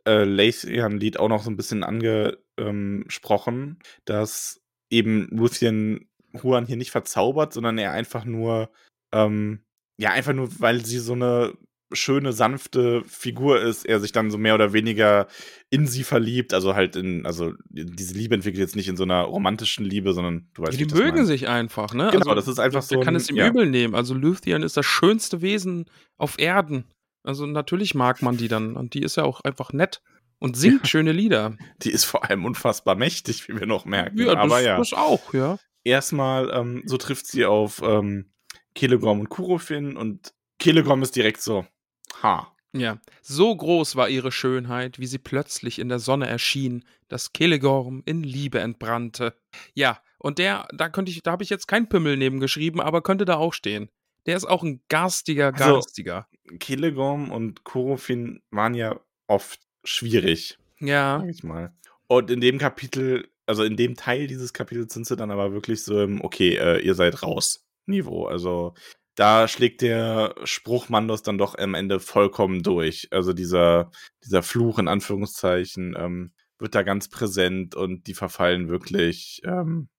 äh, 0.05 0.23
Lacian-Lied 0.23 1.19
auch 1.19 1.29
noch 1.29 1.43
so 1.43 1.49
ein 1.51 1.57
bisschen 1.57 1.83
angesprochen, 1.83 3.79
dass 4.05 4.61
eben 4.89 5.27
Luthien 5.31 6.09
Huan 6.43 6.65
hier 6.65 6.77
nicht 6.77 6.91
verzaubert, 6.91 7.53
sondern 7.53 7.77
er 7.77 7.91
einfach 7.91 8.25
nur, 8.25 8.69
ähm, 9.13 9.61
ja, 9.97 10.11
einfach 10.11 10.33
nur, 10.33 10.50
weil 10.59 10.85
sie 10.85 11.00
so 11.00 11.13
eine 11.13 11.53
schöne, 11.93 12.31
sanfte 12.31 13.03
Figur 13.05 13.61
ist, 13.61 13.85
er 13.85 14.00
sich 14.00 14.13
dann 14.13 14.31
so 14.31 14.38
mehr 14.38 14.55
oder 14.55 14.71
weniger 14.71 15.27
in 15.69 15.88
sie 15.88 16.05
verliebt, 16.05 16.53
also 16.53 16.73
halt 16.73 16.95
in, 16.95 17.25
also 17.25 17.51
diese 17.69 18.13
Liebe 18.13 18.33
entwickelt 18.33 18.61
jetzt 18.61 18.77
nicht 18.77 18.88
in 18.88 18.95
so 18.95 19.03
einer 19.03 19.23
romantischen 19.23 19.83
Liebe, 19.83 20.13
sondern 20.13 20.47
du 20.53 20.61
weißt, 20.61 20.79
Die 20.79 20.83
ich 20.83 20.88
das 20.88 20.97
mögen 20.97 21.25
sich 21.25 21.49
einfach, 21.49 21.93
ne? 21.93 22.10
Genau, 22.13 22.34
das 22.34 22.47
ist 22.47 22.60
einfach 22.60 22.79
der 22.88 22.97
so 22.99 23.03
kann 23.03 23.15
ein- 23.15 23.17
es 23.17 23.29
ihm 23.29 23.36
ja. 23.36 23.47
übel 23.49 23.65
nehmen. 23.65 23.93
Also 23.93 24.13
Luthien 24.13 24.63
ist 24.63 24.77
das 24.77 24.86
schönste 24.86 25.41
Wesen 25.41 25.86
auf 26.17 26.39
Erden. 26.39 26.86
Also 27.23 27.45
natürlich 27.45 27.93
mag 27.93 28.21
man 28.21 28.38
die 28.38 28.47
dann. 28.47 28.77
Und 28.77 28.93
die 28.93 29.01
ist 29.03 29.17
ja 29.17 29.23
auch 29.25 29.41
einfach 29.41 29.73
nett 29.73 30.01
und 30.39 30.56
singt 30.56 30.88
schöne 30.88 31.12
Lieder. 31.12 31.58
Die 31.84 31.91
ist 31.91 32.06
vor 32.06 32.23
allem 32.29 32.45
unfassbar 32.45 32.95
mächtig, 32.95 33.49
wie 33.49 33.60
wir 33.60 33.67
noch 33.67 33.84
merken. 33.84 34.17
Ja, 34.17 34.38
Aber 34.38 34.56
das, 34.56 34.63
ja. 34.63 34.77
das 34.77 34.93
auch, 34.93 35.34
ja. 35.34 35.60
Erstmal, 35.84 36.50
ähm, 36.54 36.84
so 36.86 36.98
trifft 36.98 37.28
sie 37.28 37.46
auf 37.46 37.82
ähm, 37.84 38.32
Kelegrom 38.76 39.20
und 39.22 39.30
Kurofin 39.30 39.98
und 39.98 40.34
Kelegrom 40.60 41.02
ist 41.02 41.15
direkt 41.15 41.41
so, 41.41 41.65
ha. 42.22 42.54
Ja, 42.74 43.00
so 43.22 43.54
groß 43.54 43.98
war 43.98 44.08
ihre 44.08 44.32
Schönheit, 44.32 44.98
wie 44.98 45.06
sie 45.08 45.17
plötzlich 45.17 45.78
in 45.78 45.89
der 45.89 46.00
Sonne 46.00 46.28
erschien, 46.28 46.86
dass 47.10 47.34
Kelegorm 47.34 48.02
in 48.06 48.24
Liebe 48.24 48.60
entbrannte. 48.60 49.36
Ja, 49.74 50.00
und 50.20 50.38
der, 50.38 50.67
da 50.74 50.88
könnte 50.88 51.12
ich, 51.12 51.22
da 51.22 51.32
habe 51.32 51.44
ich 51.44 51.50
jetzt 51.50 51.67
kein 51.67 51.89
Pimmel 51.89 52.15
neben 52.15 52.39
geschrieben, 52.39 52.80
aber 52.80 53.02
könnte 53.02 53.26
da 53.26 53.36
auch 53.36 53.52
stehen. 53.54 53.89
Der 54.26 54.38
ist 54.38 54.46
auch 54.46 54.63
ein 54.63 54.82
garstiger, 54.88 55.48
Also- 55.54 55.74
garstiger. 55.74 56.28
Kelegrom 56.60 57.32
und 57.32 57.63
Kurofin 57.65 58.41
waren 58.52 58.74
ja 58.74 59.00
oft 59.28 59.60
schwierig, 59.84 60.58
ja, 60.80 61.20
sag 61.20 61.30
ich 61.30 61.44
mal. 61.44 61.74
Und 62.08 62.30
in 62.32 62.39
dem 62.39 62.58
Kapitel, 62.58 63.28
also 63.45 63.63
in 63.63 63.75
dem 63.75 63.95
Teil 63.95 64.27
dieses 64.27 64.54
Kapitels 64.54 64.93
sind 64.93 65.06
sie 65.06 65.15
dann 65.15 65.32
aber 65.32 65.54
wirklich 65.54 65.84
so 65.84 66.01
im, 66.01 66.23
okay, 66.23 66.56
äh, 66.56 66.80
ihr 66.80 66.95
seid 66.95 67.23
raus, 67.23 67.65
Niveau. 67.86 68.25
Also 68.25 68.73
da 69.15 69.47
schlägt 69.47 69.82
der 69.82 70.36
Spruch 70.43 70.89
Mandos 70.89 71.21
dann 71.23 71.38
doch 71.38 71.58
am 71.58 71.73
Ende 71.73 71.99
vollkommen 71.99 72.63
durch. 72.63 73.08
Also 73.12 73.34
dieser, 73.34 73.91
dieser 74.23 74.43
Fluch 74.43 74.80
in 74.80 74.88
Anführungszeichen 74.88 75.95
ähm, 75.97 76.34
wird 76.60 76.75
da 76.75 76.84
ganz 76.84 77.10
präsent 77.10 77.75
und 77.75 78.08
die 78.08 78.13
verfallen 78.13 78.69
wirklich 78.69 79.41
ähm, 79.43 79.89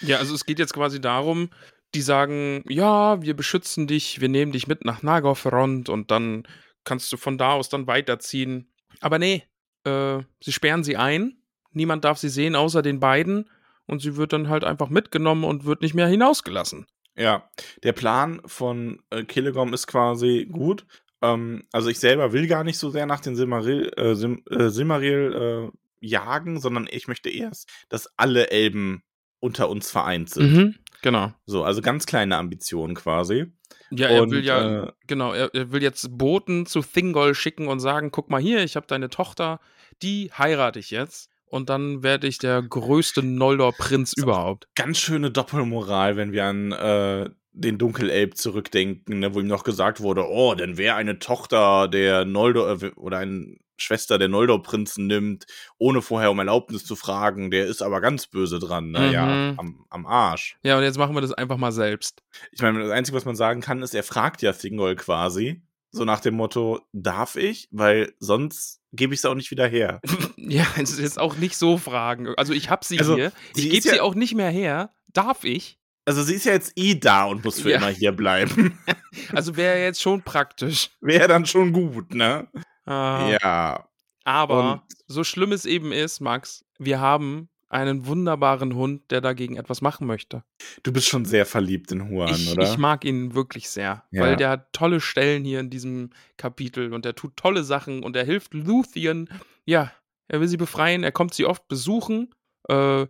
Ja, 0.00 0.18
also 0.18 0.34
es 0.34 0.44
geht 0.44 0.58
jetzt 0.58 0.74
quasi 0.74 1.00
darum, 1.00 1.50
die 1.94 2.02
sagen, 2.02 2.62
ja, 2.68 3.20
wir 3.22 3.34
beschützen 3.34 3.86
dich, 3.86 4.20
wir 4.20 4.28
nehmen 4.28 4.52
dich 4.52 4.66
mit 4.68 4.84
nach 4.84 5.02
Nagorfront 5.02 5.88
und 5.88 6.10
dann 6.10 6.46
kannst 6.84 7.12
du 7.12 7.16
von 7.16 7.38
da 7.38 7.54
aus 7.54 7.68
dann 7.68 7.86
weiterziehen. 7.86 8.72
Aber 9.00 9.18
nee, 9.18 9.42
äh, 9.84 10.20
sie 10.40 10.52
sperren 10.52 10.84
sie 10.84 10.96
ein, 10.96 11.39
niemand 11.72 12.04
darf 12.04 12.18
sie 12.18 12.28
sehen 12.28 12.56
außer 12.56 12.82
den 12.82 13.00
beiden 13.00 13.48
und 13.86 14.00
sie 14.00 14.16
wird 14.16 14.32
dann 14.32 14.48
halt 14.48 14.64
einfach 14.64 14.88
mitgenommen 14.88 15.44
und 15.44 15.64
wird 15.64 15.82
nicht 15.82 15.94
mehr 15.94 16.06
hinausgelassen. 16.06 16.86
Ja, 17.16 17.50
der 17.82 17.92
Plan 17.92 18.40
von 18.46 19.02
äh, 19.10 19.24
Kelegom 19.24 19.74
ist 19.74 19.86
quasi 19.86 20.48
gut. 20.50 20.86
Ähm, 21.22 21.64
also 21.72 21.88
ich 21.88 21.98
selber 21.98 22.32
will 22.32 22.46
gar 22.46 22.64
nicht 22.64 22.78
so 22.78 22.90
sehr 22.90 23.06
nach 23.06 23.20
den 23.20 23.36
Silmaril, 23.36 23.92
äh, 23.96 24.14
Sim, 24.14 24.42
äh, 24.50 24.68
Silmaril 24.68 25.70
äh, 25.72 25.76
jagen, 26.00 26.60
sondern 26.60 26.88
ich 26.90 27.08
möchte 27.08 27.28
erst, 27.28 27.68
dass 27.88 28.08
alle 28.16 28.50
Elben 28.50 29.02
unter 29.40 29.68
uns 29.68 29.90
vereint 29.90 30.30
sind. 30.30 30.52
Mhm, 30.52 30.74
genau. 31.02 31.32
So, 31.46 31.64
also 31.64 31.82
ganz 31.82 32.06
kleine 32.06 32.36
Ambitionen 32.36 32.94
quasi. 32.94 33.46
Ja, 33.90 34.08
er 34.08 34.22
Und, 34.22 34.30
will 34.30 34.44
ja, 34.44 34.84
äh, 34.84 34.92
genau, 35.06 35.32
er, 35.32 35.54
er 35.54 35.72
will 35.72 35.82
jetzt 35.82 36.16
Boten 36.16 36.64
zu 36.66 36.80
Thingol 36.80 37.34
schicken 37.34 37.68
und 37.68 37.80
sagen, 37.80 38.10
guck 38.10 38.30
mal 38.30 38.40
hier, 38.40 38.62
ich 38.62 38.76
habe 38.76 38.86
deine 38.86 39.10
Tochter, 39.10 39.60
die 40.02 40.30
heirate 40.36 40.78
ich 40.78 40.90
jetzt 40.90 41.29
und 41.50 41.68
dann 41.68 42.02
werde 42.02 42.26
ich 42.26 42.38
der 42.38 42.62
größte 42.62 43.22
Noldor-Prinz 43.22 44.14
überhaupt. 44.16 44.66
Ganz 44.74 44.98
schöne 44.98 45.30
Doppelmoral, 45.30 46.16
wenn 46.16 46.32
wir 46.32 46.44
an 46.46 46.72
äh, 46.72 47.28
den 47.52 47.78
Dunkelelb 47.78 48.36
zurückdenken, 48.36 49.18
ne, 49.18 49.34
wo 49.34 49.40
ihm 49.40 49.46
noch 49.48 49.64
gesagt 49.64 50.00
wurde, 50.00 50.26
oh, 50.28 50.54
denn 50.54 50.78
wer 50.78 50.96
eine 50.96 51.18
Tochter 51.18 51.88
der 51.88 52.24
Noldor 52.24 52.82
äh, 52.82 52.90
oder 52.96 53.18
eine 53.18 53.56
Schwester 53.76 54.18
der 54.18 54.28
Noldor-Prinzen 54.28 55.06
nimmt, 55.06 55.46
ohne 55.78 56.02
vorher 56.02 56.30
um 56.30 56.38
Erlaubnis 56.38 56.84
zu 56.84 56.96
fragen, 56.96 57.50
der 57.50 57.66
ist 57.66 57.80
aber 57.82 58.00
ganz 58.02 58.26
böse 58.26 58.58
dran. 58.58 58.90
Naja, 58.90 59.24
Mhm. 59.26 59.58
am, 59.58 59.84
am 59.88 60.06
Arsch. 60.06 60.56
Ja, 60.62 60.76
und 60.76 60.84
jetzt 60.84 60.98
machen 60.98 61.14
wir 61.14 61.22
das 61.22 61.32
einfach 61.32 61.56
mal 61.56 61.72
selbst. 61.72 62.22
Ich 62.52 62.60
meine, 62.60 62.78
das 62.80 62.90
Einzige, 62.90 63.16
was 63.16 63.24
man 63.24 63.36
sagen 63.36 63.62
kann, 63.62 63.82
ist, 63.82 63.94
er 63.94 64.02
fragt 64.02 64.42
ja 64.42 64.52
Thingol 64.52 64.96
quasi. 64.96 65.62
So 65.92 66.04
nach 66.04 66.20
dem 66.20 66.34
Motto, 66.34 66.80
darf 66.92 67.36
ich? 67.36 67.68
Weil 67.72 68.12
sonst 68.20 68.80
gebe 68.92 69.12
ich 69.14 69.20
es 69.20 69.24
auch 69.24 69.34
nicht 69.34 69.50
wieder 69.50 69.66
her. 69.66 70.00
Ja, 70.36 70.66
es 70.78 70.90
ist 70.90 70.98
jetzt 71.00 71.18
auch 71.20 71.36
nicht 71.36 71.56
so 71.56 71.76
fragen. 71.78 72.28
Also 72.36 72.52
ich 72.54 72.70
habe 72.70 72.84
sie 72.84 72.98
Also, 72.98 73.14
hier, 73.14 73.30
sie 73.54 73.66
ich 73.68 73.70
gebe 73.74 73.88
sie 73.90 73.96
ja- 73.96 74.02
auch 74.02 74.14
nicht 74.16 74.34
mehr 74.34 74.50
her. 74.50 74.92
Darf 75.12 75.44
ich? 75.44 75.78
Also 76.06 76.22
sie 76.24 76.34
ist 76.34 76.44
ja 76.44 76.52
jetzt 76.52 76.72
eh 76.76 76.94
da 76.96 77.24
und 77.26 77.44
muss 77.44 77.60
für 77.60 77.70
Ja. 77.70 77.76
immer 77.76 77.88
hier 77.90 78.12
bleiben. 78.12 78.78
Also 79.32 79.56
wäre 79.56 79.80
jetzt 79.82 80.00
schon 80.00 80.22
praktisch. 80.22 80.90
Wäre 81.00 81.28
dann 81.28 81.44
schon 81.46 81.72
gut, 81.72 82.14
ne? 82.14 82.48
Ah, 82.84 83.28
Ja. 83.40 83.88
Aber 84.24 84.72
Und- 84.74 84.82
so 85.06 85.22
schlimm 85.24 85.52
es 85.52 85.66
eben 85.66 85.92
ist, 85.92 86.20
Max, 86.20 86.64
wir 86.78 87.00
haben 87.00 87.48
einen 87.70 88.04
wunderbaren 88.06 88.74
Hund, 88.74 89.10
der 89.10 89.20
dagegen 89.20 89.56
etwas 89.56 89.80
machen 89.80 90.06
möchte. 90.06 90.42
Du 90.82 90.92
bist 90.92 91.06
schon 91.06 91.24
sehr 91.24 91.46
verliebt 91.46 91.92
in 91.92 92.10
Juan, 92.12 92.28
Ich, 92.34 92.52
oder? 92.52 92.64
ich 92.64 92.76
mag 92.76 93.04
ihn 93.04 93.34
wirklich 93.34 93.70
sehr, 93.70 94.04
Ja. 94.10 94.22
weil 94.22 94.36
der 94.36 94.50
hat 94.50 94.72
tolle 94.72 95.00
Stellen 95.00 95.44
hier 95.44 95.60
in 95.60 95.70
diesem 95.70 96.10
Kapitel 96.36 96.92
und 96.92 97.06
er 97.06 97.14
tut 97.14 97.36
tolle 97.36 97.62
Sachen 97.64 98.02
und 98.02 98.16
er 98.16 98.24
hilft 98.24 98.52
Luthien. 98.54 99.30
Ja, 99.64 99.92
er 100.28 100.40
will 100.40 100.48
sie 100.48 100.56
befreien, 100.56 101.04
er 101.04 101.12
kommt 101.12 101.32
sie 101.32 101.46
oft 101.46 101.68
besuchen. 101.68 102.34
Äh, 102.68 103.06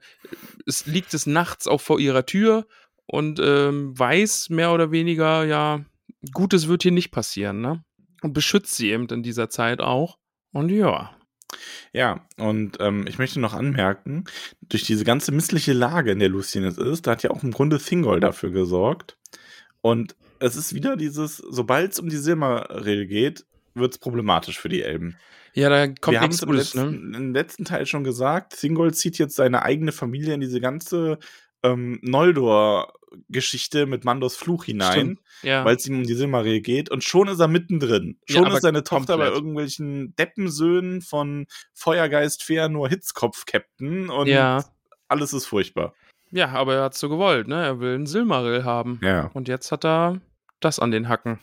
es 0.66 0.86
liegt 0.86 1.12
des 1.14 1.26
Nachts 1.26 1.66
auch 1.66 1.80
vor 1.80 1.98
ihrer 1.98 2.26
Tür 2.26 2.66
und 3.06 3.40
ähm, 3.42 3.98
weiß 3.98 4.50
mehr 4.50 4.72
oder 4.72 4.90
weniger, 4.92 5.44
ja, 5.44 5.84
Gutes 6.32 6.68
wird 6.68 6.82
hier 6.82 6.92
nicht 6.92 7.10
passieren, 7.12 7.62
ne? 7.62 7.82
Und 8.22 8.34
beschützt 8.34 8.76
sie 8.76 8.90
eben 8.90 9.06
in 9.08 9.22
dieser 9.22 9.48
Zeit 9.48 9.80
auch. 9.80 10.18
Und 10.52 10.68
ja. 10.68 11.16
Ja, 11.92 12.26
und 12.36 12.76
ähm, 12.80 13.06
ich 13.08 13.18
möchte 13.18 13.40
noch 13.40 13.54
anmerken, 13.54 14.24
durch 14.68 14.84
diese 14.84 15.04
ganze 15.04 15.32
missliche 15.32 15.72
Lage, 15.72 16.12
in 16.12 16.18
der 16.18 16.28
Lucien 16.28 16.64
jetzt 16.64 16.78
ist, 16.78 17.06
da 17.06 17.12
hat 17.12 17.22
ja 17.22 17.30
auch 17.30 17.42
im 17.42 17.50
Grunde 17.50 17.78
Thingol 17.78 18.20
dafür 18.20 18.50
gesorgt. 18.50 19.16
Und 19.80 20.14
es 20.38 20.56
ist 20.56 20.74
wieder 20.74 20.96
dieses, 20.96 21.36
sobald 21.38 21.92
es 21.92 21.98
um 22.00 22.08
die 22.08 22.16
Silmaril 22.16 23.06
geht, 23.06 23.44
wird 23.74 23.92
es 23.92 23.98
problematisch 23.98 24.58
für 24.58 24.68
die 24.68 24.82
Elben. 24.82 25.16
Ja, 25.52 25.68
da 25.68 25.86
kommt 25.88 26.14
Wir 26.14 26.20
nichts 26.20 26.36
es 26.36 26.42
im, 26.42 26.48
Gutes, 26.50 26.74
letzten- 26.74 27.10
ne? 27.10 27.16
im 27.16 27.34
letzten 27.34 27.64
Teil 27.64 27.86
schon 27.86 28.04
gesagt, 28.04 28.58
Thingol 28.58 28.94
zieht 28.94 29.18
jetzt 29.18 29.34
seine 29.36 29.62
eigene 29.62 29.90
Familie 29.92 30.34
in 30.34 30.40
diese 30.40 30.60
ganze 30.60 31.18
ähm, 31.62 31.98
Noldor-Geschichte 32.02 33.86
mit 33.86 34.04
Mandos 34.04 34.36
Fluch 34.36 34.64
hinein. 34.64 35.18
Ja. 35.42 35.64
weil 35.64 35.76
es 35.76 35.86
ihm 35.86 35.96
um 35.98 36.02
die 36.04 36.12
Silmaril 36.14 36.60
geht. 36.60 36.90
Und 36.90 37.02
schon 37.02 37.26
ist 37.28 37.40
er 37.40 37.48
mittendrin. 37.48 38.18
Ja, 38.28 38.36
Schon 38.36 38.44
aber 38.46 38.56
ist 38.56 38.62
seine 38.62 38.84
Tochter 38.84 39.16
bei 39.16 39.28
irgendwelchen 39.28 40.14
Deppensöhnen 40.16 41.00
von 41.00 41.46
Feuergeist 41.72 42.42
Feanor 42.42 42.90
Hitzkopf-Captain 42.90 44.10
und 44.10 44.26
Ja. 44.26 44.62
alles 45.08 45.32
ist 45.32 45.46
furchtbar. 45.46 45.94
ja, 46.30 46.48
aber 46.50 46.74
er 46.74 46.82
hat 46.84 46.94
so 46.94 47.08
gewollt, 47.08 47.48
ne? 47.48 47.64
Er 47.64 47.80
will 47.80 47.94
einen 47.94 48.04
Silmaril 48.06 48.64
haben. 48.64 49.00
Ja. 49.02 49.30
Und 49.32 49.48
jetzt 49.48 49.72
hat 49.72 49.84
er 49.86 50.20
das 50.60 50.78
an 50.78 50.90
den 50.90 51.08
Hacken. 51.08 51.38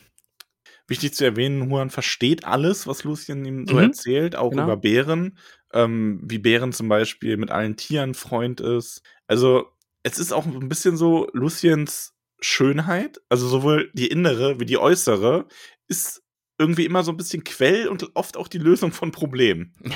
Wichtig 0.86 1.12
zu 1.14 1.24
erwähnen, 1.24 1.68
Huan 1.68 1.90
versteht 1.90 2.44
alles, 2.44 2.86
was 2.86 3.02
Lucien 3.04 3.44
ihm 3.44 3.66
so 3.66 3.74
Mhm. 3.74 3.80
erzählt, 3.82 4.36
auch 4.36 4.50
Genau. 4.50 4.62
über 4.64 4.76
Bären. 4.76 5.36
Ähm, 5.74 6.20
wie 6.24 6.38
Bären 6.38 6.72
zum 6.72 6.88
Beispiel 6.88 7.36
mit 7.36 7.50
allen 7.50 7.76
Tieren 7.76 8.14
Freund 8.14 8.60
ist. 8.60 9.02
Also, 9.26 9.66
es 10.12 10.18
ist 10.18 10.32
auch 10.32 10.46
ein 10.46 10.68
bisschen 10.68 10.96
so 10.96 11.28
Luciens 11.32 12.14
Schönheit, 12.40 13.20
also 13.28 13.48
sowohl 13.48 13.90
die 13.94 14.06
innere 14.06 14.60
wie 14.60 14.66
die 14.66 14.78
äußere, 14.78 15.46
ist 15.88 16.22
irgendwie 16.58 16.84
immer 16.84 17.04
so 17.04 17.12
ein 17.12 17.16
bisschen 17.16 17.44
Quell 17.44 17.88
und 17.88 18.10
oft 18.14 18.36
auch 18.36 18.48
die 18.48 18.58
Lösung 18.58 18.92
von 18.92 19.12
Problemen. 19.12 19.72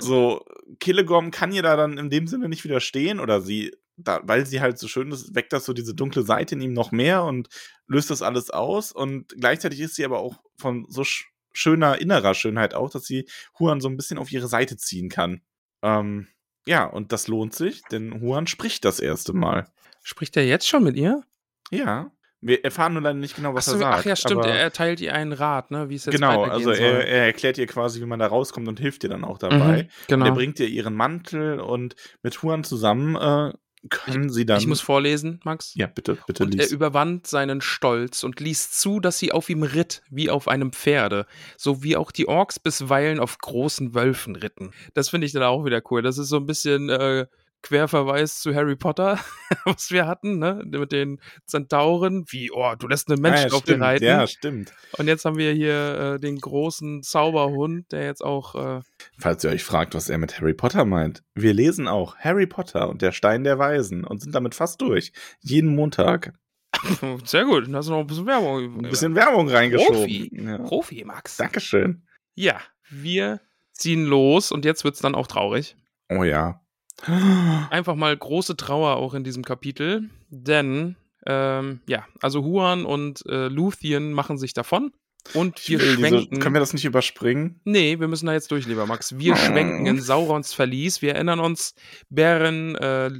So, 0.00 0.44
Killegorm 0.78 1.32
kann 1.32 1.52
ihr 1.52 1.62
da 1.62 1.74
dann 1.76 1.98
in 1.98 2.08
dem 2.08 2.28
Sinne 2.28 2.48
nicht 2.48 2.62
widerstehen 2.62 3.18
oder 3.18 3.40
sie, 3.40 3.74
da, 3.96 4.20
weil 4.22 4.46
sie 4.46 4.60
halt 4.60 4.78
so 4.78 4.86
schön 4.86 5.10
ist, 5.10 5.34
weckt 5.34 5.52
das 5.52 5.64
so 5.64 5.72
diese 5.72 5.94
dunkle 5.94 6.22
Seite 6.22 6.54
in 6.54 6.60
ihm 6.60 6.72
noch 6.72 6.92
mehr 6.92 7.24
und 7.24 7.48
löst 7.88 8.08
das 8.10 8.22
alles 8.22 8.50
aus. 8.50 8.92
Und 8.92 9.34
gleichzeitig 9.36 9.80
ist 9.80 9.96
sie 9.96 10.04
aber 10.04 10.20
auch 10.20 10.36
von 10.56 10.86
so 10.88 11.02
sch 11.02 11.26
schöner 11.52 12.00
innerer 12.00 12.34
Schönheit 12.34 12.74
auch, 12.74 12.90
dass 12.90 13.04
sie 13.06 13.28
Huan 13.58 13.80
so 13.80 13.88
ein 13.88 13.96
bisschen 13.96 14.18
auf 14.18 14.30
ihre 14.30 14.46
Seite 14.46 14.76
ziehen 14.76 15.08
kann. 15.08 15.42
Ähm, 15.82 16.28
ja, 16.68 16.84
und 16.84 17.12
das 17.12 17.28
lohnt 17.28 17.54
sich, 17.54 17.82
denn 17.90 18.20
Huan 18.20 18.46
spricht 18.46 18.84
das 18.84 19.00
erste 19.00 19.32
Mal. 19.32 19.66
Spricht 20.02 20.36
er 20.36 20.46
jetzt 20.46 20.68
schon 20.68 20.84
mit 20.84 20.96
ihr? 20.96 21.22
Ja, 21.70 22.10
wir 22.40 22.64
erfahren 22.64 22.92
nur 22.92 23.02
leider 23.02 23.18
nicht 23.18 23.34
genau, 23.34 23.54
was 23.54 23.68
Ach, 23.68 23.72
er 23.72 23.74
so, 23.74 23.78
sagt. 23.80 23.98
ach 23.98 24.04
ja, 24.04 24.16
stimmt. 24.16 24.44
Er 24.44 24.54
erteilt 24.54 25.00
ihr 25.00 25.12
einen 25.12 25.32
Rat, 25.32 25.70
ne? 25.72 25.88
Wie 25.88 25.96
es 25.96 26.04
jetzt 26.04 26.14
Genau, 26.14 26.44
also 26.44 26.70
er, 26.70 27.06
er 27.06 27.26
erklärt 27.26 27.58
ihr 27.58 27.66
quasi, 27.66 28.00
wie 28.00 28.06
man 28.06 28.20
da 28.20 28.28
rauskommt 28.28 28.68
und 28.68 28.78
hilft 28.78 29.02
ihr 29.02 29.10
dann 29.10 29.24
auch 29.24 29.38
dabei. 29.38 29.84
Mhm, 29.84 29.88
genau. 30.06 30.24
Und 30.24 30.30
er 30.30 30.34
bringt 30.34 30.60
ihr 30.60 30.68
ihren 30.68 30.94
Mantel 30.94 31.58
und 31.58 31.96
mit 32.22 32.40
Huan 32.42 32.62
zusammen 32.62 33.16
äh, 33.16 33.52
können 33.88 34.30
sie 34.30 34.46
dann. 34.46 34.58
ich 34.58 34.66
muss 34.66 34.80
vorlesen, 34.80 35.40
Max. 35.44 35.72
ja, 35.74 35.86
bitte, 35.86 36.18
bitte 36.26 36.44
Und 36.44 36.54
er 36.54 36.62
lies. 36.62 36.72
überwand 36.72 37.26
seinen 37.26 37.60
Stolz 37.60 38.22
und 38.24 38.40
ließ 38.40 38.70
zu, 38.70 39.00
dass 39.00 39.18
sie 39.18 39.32
auf 39.32 39.48
ihm 39.50 39.62
ritt, 39.62 40.02
wie 40.10 40.30
auf 40.30 40.48
einem 40.48 40.72
Pferde, 40.72 41.26
so 41.56 41.82
wie 41.82 41.96
auch 41.96 42.10
die 42.12 42.28
Orks 42.28 42.58
bisweilen 42.58 43.20
auf 43.20 43.38
großen 43.38 43.94
Wölfen 43.94 44.36
ritten. 44.36 44.70
Das 44.94 45.08
finde 45.08 45.26
ich 45.26 45.32
dann 45.32 45.42
auch 45.42 45.64
wieder 45.64 45.82
cool. 45.90 46.02
Das 46.02 46.18
ist 46.18 46.28
so 46.28 46.36
ein 46.36 46.46
bisschen 46.46 46.88
äh, 46.88 47.26
Querverweis 47.62 48.40
zu 48.40 48.54
Harry 48.54 48.76
Potter, 48.76 49.18
was 49.64 49.90
wir 49.90 50.06
hatten, 50.06 50.38
ne? 50.38 50.62
Mit 50.64 50.92
den 50.92 51.20
Zentauren, 51.46 52.24
wie, 52.28 52.50
oh, 52.50 52.74
du 52.78 52.86
lässt 52.86 53.10
einen 53.10 53.24
Ah, 53.24 53.28
Menschen 53.30 53.48
ja, 53.48 53.54
auf 53.54 53.62
dir 53.62 53.72
stimmt, 53.72 53.82
reiten. 53.82 54.04
Ja, 54.04 54.26
stimmt. 54.26 54.72
Und 54.96 55.08
jetzt 55.08 55.24
haben 55.24 55.36
wir 55.36 55.52
hier 55.52 56.14
äh, 56.14 56.20
den 56.20 56.38
großen 56.38 57.02
Zauberhund, 57.02 57.90
der 57.92 58.04
jetzt 58.04 58.24
auch. 58.24 58.54
Äh, 58.54 58.80
Falls 59.18 59.44
ihr 59.44 59.50
euch 59.50 59.64
fragt, 59.64 59.94
was 59.94 60.08
er 60.08 60.18
mit 60.18 60.40
Harry 60.40 60.54
Potter 60.54 60.84
meint, 60.84 61.22
wir 61.34 61.52
lesen 61.52 61.88
auch 61.88 62.16
Harry 62.16 62.46
Potter 62.46 62.88
und 62.88 63.02
der 63.02 63.12
Stein 63.12 63.44
der 63.44 63.58
Weisen 63.58 64.04
und 64.04 64.22
sind 64.22 64.34
damit 64.34 64.54
fast 64.54 64.80
durch. 64.80 65.12
Jeden 65.40 65.74
Montag. 65.74 66.34
sehr 67.24 67.44
gut, 67.44 67.66
da 67.68 67.78
hast 67.78 67.88
du 67.88 67.92
noch 67.92 68.00
ein 68.00 68.06
bisschen 68.06 68.26
Werbung. 68.26 68.84
Ein 68.84 68.90
bisschen 68.90 69.14
Werbung 69.14 69.48
reingeschoben. 69.48 69.94
Profi. 69.94 70.30
Ja. 70.32 70.58
Profi, 70.58 71.04
Max. 71.04 71.36
Dankeschön. 71.36 72.06
Ja, 72.34 72.60
wir 72.88 73.40
ziehen 73.72 74.04
los 74.04 74.52
und 74.52 74.64
jetzt 74.64 74.84
wird 74.84 74.94
es 74.94 75.00
dann 75.00 75.14
auch 75.14 75.26
traurig. 75.26 75.76
Oh 76.10 76.24
ja. 76.24 76.60
Einfach 77.70 77.94
mal 77.94 78.16
große 78.16 78.56
Trauer 78.56 78.96
auch 78.96 79.14
in 79.14 79.24
diesem 79.24 79.44
Kapitel, 79.44 80.10
denn 80.30 80.96
ähm, 81.26 81.80
ja, 81.86 82.06
also 82.20 82.42
Huan 82.44 82.84
und 82.84 83.24
äh, 83.26 83.48
Luthien 83.48 84.12
machen 84.12 84.38
sich 84.38 84.52
davon 84.54 84.92
und 85.34 85.68
wir 85.68 85.78
diese- 85.78 85.92
schwenken. 85.94 86.38
Können 86.38 86.54
wir 86.54 86.60
das 86.60 86.72
nicht 86.72 86.84
überspringen? 86.84 87.60
Nee, 87.64 87.98
wir 88.00 88.08
müssen 88.08 88.26
da 88.26 88.32
jetzt 88.32 88.50
durch, 88.50 88.66
lieber 88.66 88.86
Max. 88.86 89.18
Wir 89.18 89.34
Oh. 89.34 89.36
schwenken 89.36 89.86
in 89.86 90.00
Saurons 90.00 90.54
Verlies. 90.54 91.02
Wir 91.02 91.14
erinnern 91.14 91.40
uns, 91.40 91.74
Beren 92.08 92.76
äh, 92.76 93.10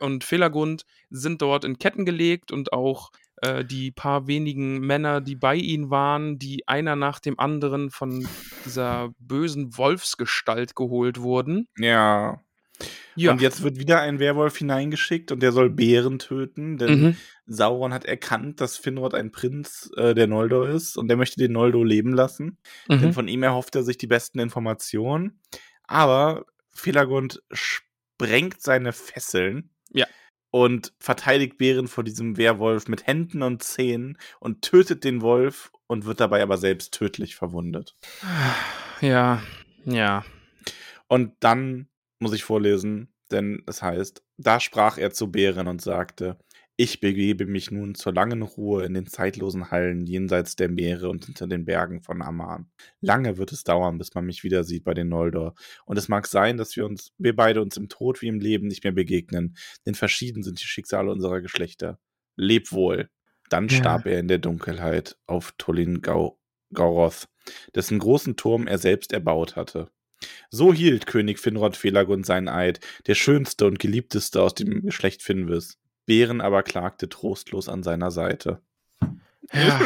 und 0.00 0.24
Felagund 0.24 0.84
sind 1.10 1.40
dort 1.42 1.64
in 1.64 1.78
Ketten 1.78 2.04
gelegt 2.04 2.52
und 2.52 2.72
auch 2.72 3.10
äh, 3.42 3.64
die 3.64 3.90
paar 3.92 4.26
wenigen 4.26 4.80
Männer, 4.80 5.20
die 5.20 5.36
bei 5.36 5.54
ihnen 5.56 5.90
waren, 5.90 6.38
die 6.38 6.68
einer 6.68 6.96
nach 6.96 7.18
dem 7.18 7.38
anderen 7.38 7.90
von 7.90 8.26
dieser 8.64 9.10
bösen 9.18 9.76
Wolfsgestalt 9.78 10.76
geholt 10.76 11.20
wurden. 11.20 11.66
Ja. 11.78 12.40
Ja. 13.16 13.30
Und 13.32 13.40
jetzt 13.40 13.62
wird 13.62 13.78
wieder 13.78 14.00
ein 14.00 14.18
Werwolf 14.18 14.56
hineingeschickt 14.58 15.30
und 15.30 15.40
der 15.40 15.52
soll 15.52 15.70
Bären 15.70 16.18
töten, 16.18 16.78
denn 16.78 17.00
Mhm. 17.00 17.16
Sauron 17.46 17.92
hat 17.92 18.04
erkannt, 18.04 18.60
dass 18.60 18.76
Finrod 18.76 19.14
ein 19.14 19.30
Prinz 19.30 19.90
äh, 19.96 20.14
der 20.14 20.26
Noldor 20.26 20.68
ist 20.68 20.96
und 20.96 21.08
der 21.08 21.16
möchte 21.16 21.38
den 21.38 21.52
Noldor 21.52 21.86
leben 21.86 22.12
lassen. 22.12 22.58
Denn 22.88 23.00
Mhm. 23.08 23.12
von 23.12 23.28
ihm 23.28 23.42
erhofft 23.44 23.76
er 23.76 23.84
sich 23.84 23.98
die 23.98 24.06
besten 24.08 24.40
Informationen. 24.40 25.40
Aber 25.84 26.46
Felagund 26.72 27.42
sprengt 27.52 28.60
seine 28.62 28.92
Fesseln 28.92 29.70
Ja. 29.92 30.06
und 30.50 30.92
verteidigt 30.98 31.56
Bären 31.58 31.86
vor 31.86 32.02
diesem 32.02 32.36
Werwolf 32.36 32.88
mit 32.88 33.06
Händen 33.06 33.42
und 33.42 33.62
Zähnen 33.62 34.18
und 34.40 34.62
tötet 34.62 35.04
den 35.04 35.20
Wolf 35.22 35.70
und 35.86 36.06
wird 36.06 36.18
dabei 36.18 36.42
aber 36.42 36.56
selbst 36.56 36.92
tödlich 36.94 37.36
verwundet. 37.36 37.94
Ja, 39.00 39.42
ja. 39.84 40.24
Und 41.06 41.34
dann 41.40 41.88
muss 42.24 42.34
ich 42.34 42.44
vorlesen, 42.44 43.14
denn 43.30 43.62
es 43.66 43.82
heißt, 43.82 44.22
da 44.38 44.58
sprach 44.58 44.98
er 44.98 45.12
zu 45.12 45.30
Bären 45.30 45.68
und 45.68 45.80
sagte, 45.80 46.38
ich 46.76 46.98
begebe 46.98 47.46
mich 47.46 47.70
nun 47.70 47.94
zur 47.94 48.12
langen 48.12 48.42
Ruhe 48.42 48.84
in 48.84 48.94
den 48.94 49.06
zeitlosen 49.06 49.70
Hallen 49.70 50.06
jenseits 50.06 50.56
der 50.56 50.68
Meere 50.68 51.08
und 51.08 51.26
hinter 51.26 51.46
den 51.46 51.64
Bergen 51.64 52.02
von 52.02 52.20
Aman. 52.20 52.68
Lange 53.00 53.36
wird 53.38 53.52
es 53.52 53.62
dauern, 53.62 53.96
bis 53.98 54.12
man 54.14 54.26
mich 54.26 54.42
wieder 54.42 54.64
sieht 54.64 54.82
bei 54.82 54.92
den 54.92 55.08
Noldor. 55.08 55.54
Und 55.86 55.98
es 55.98 56.08
mag 56.08 56.26
sein, 56.26 56.56
dass 56.56 56.74
wir 56.74 56.84
uns, 56.84 57.12
wir 57.16 57.36
beide 57.36 57.62
uns 57.62 57.76
im 57.76 57.88
Tod 57.88 58.22
wie 58.22 58.26
im 58.28 58.40
Leben 58.40 58.66
nicht 58.66 58.82
mehr 58.82 58.92
begegnen, 58.92 59.56
denn 59.86 59.94
verschieden 59.94 60.42
sind 60.42 60.60
die 60.60 60.66
Schicksale 60.66 61.12
unserer 61.12 61.40
Geschlechter. 61.40 62.00
Leb 62.36 62.72
wohl. 62.72 63.08
Dann 63.50 63.68
Ja. 63.68 63.76
starb 63.76 64.06
er 64.06 64.18
in 64.18 64.26
der 64.28 64.38
Dunkelheit 64.38 65.16
auf 65.26 65.54
Tolin 65.58 66.02
Gau 66.02 66.40
Gauroth, 66.72 67.28
dessen 67.76 68.00
großen 68.00 68.36
Turm 68.36 68.66
er 68.66 68.78
selbst 68.78 69.12
erbaut 69.12 69.54
hatte. 69.54 69.90
So 70.50 70.72
hielt 70.72 71.06
König 71.06 71.38
Finrod 71.38 71.76
Felagund 71.76 72.26
seinen 72.26 72.48
Eid, 72.48 72.80
der 73.06 73.14
schönste 73.14 73.66
und 73.66 73.78
geliebteste 73.78 74.42
aus 74.42 74.54
dem 74.54 74.82
Geschlecht 74.82 75.22
Finwis. 75.22 75.78
Bären 76.06 76.40
aber 76.40 76.62
klagte 76.62 77.08
trostlos 77.08 77.68
an 77.68 77.82
seiner 77.82 78.10
Seite. 78.10 78.60
Ja. 79.52 79.80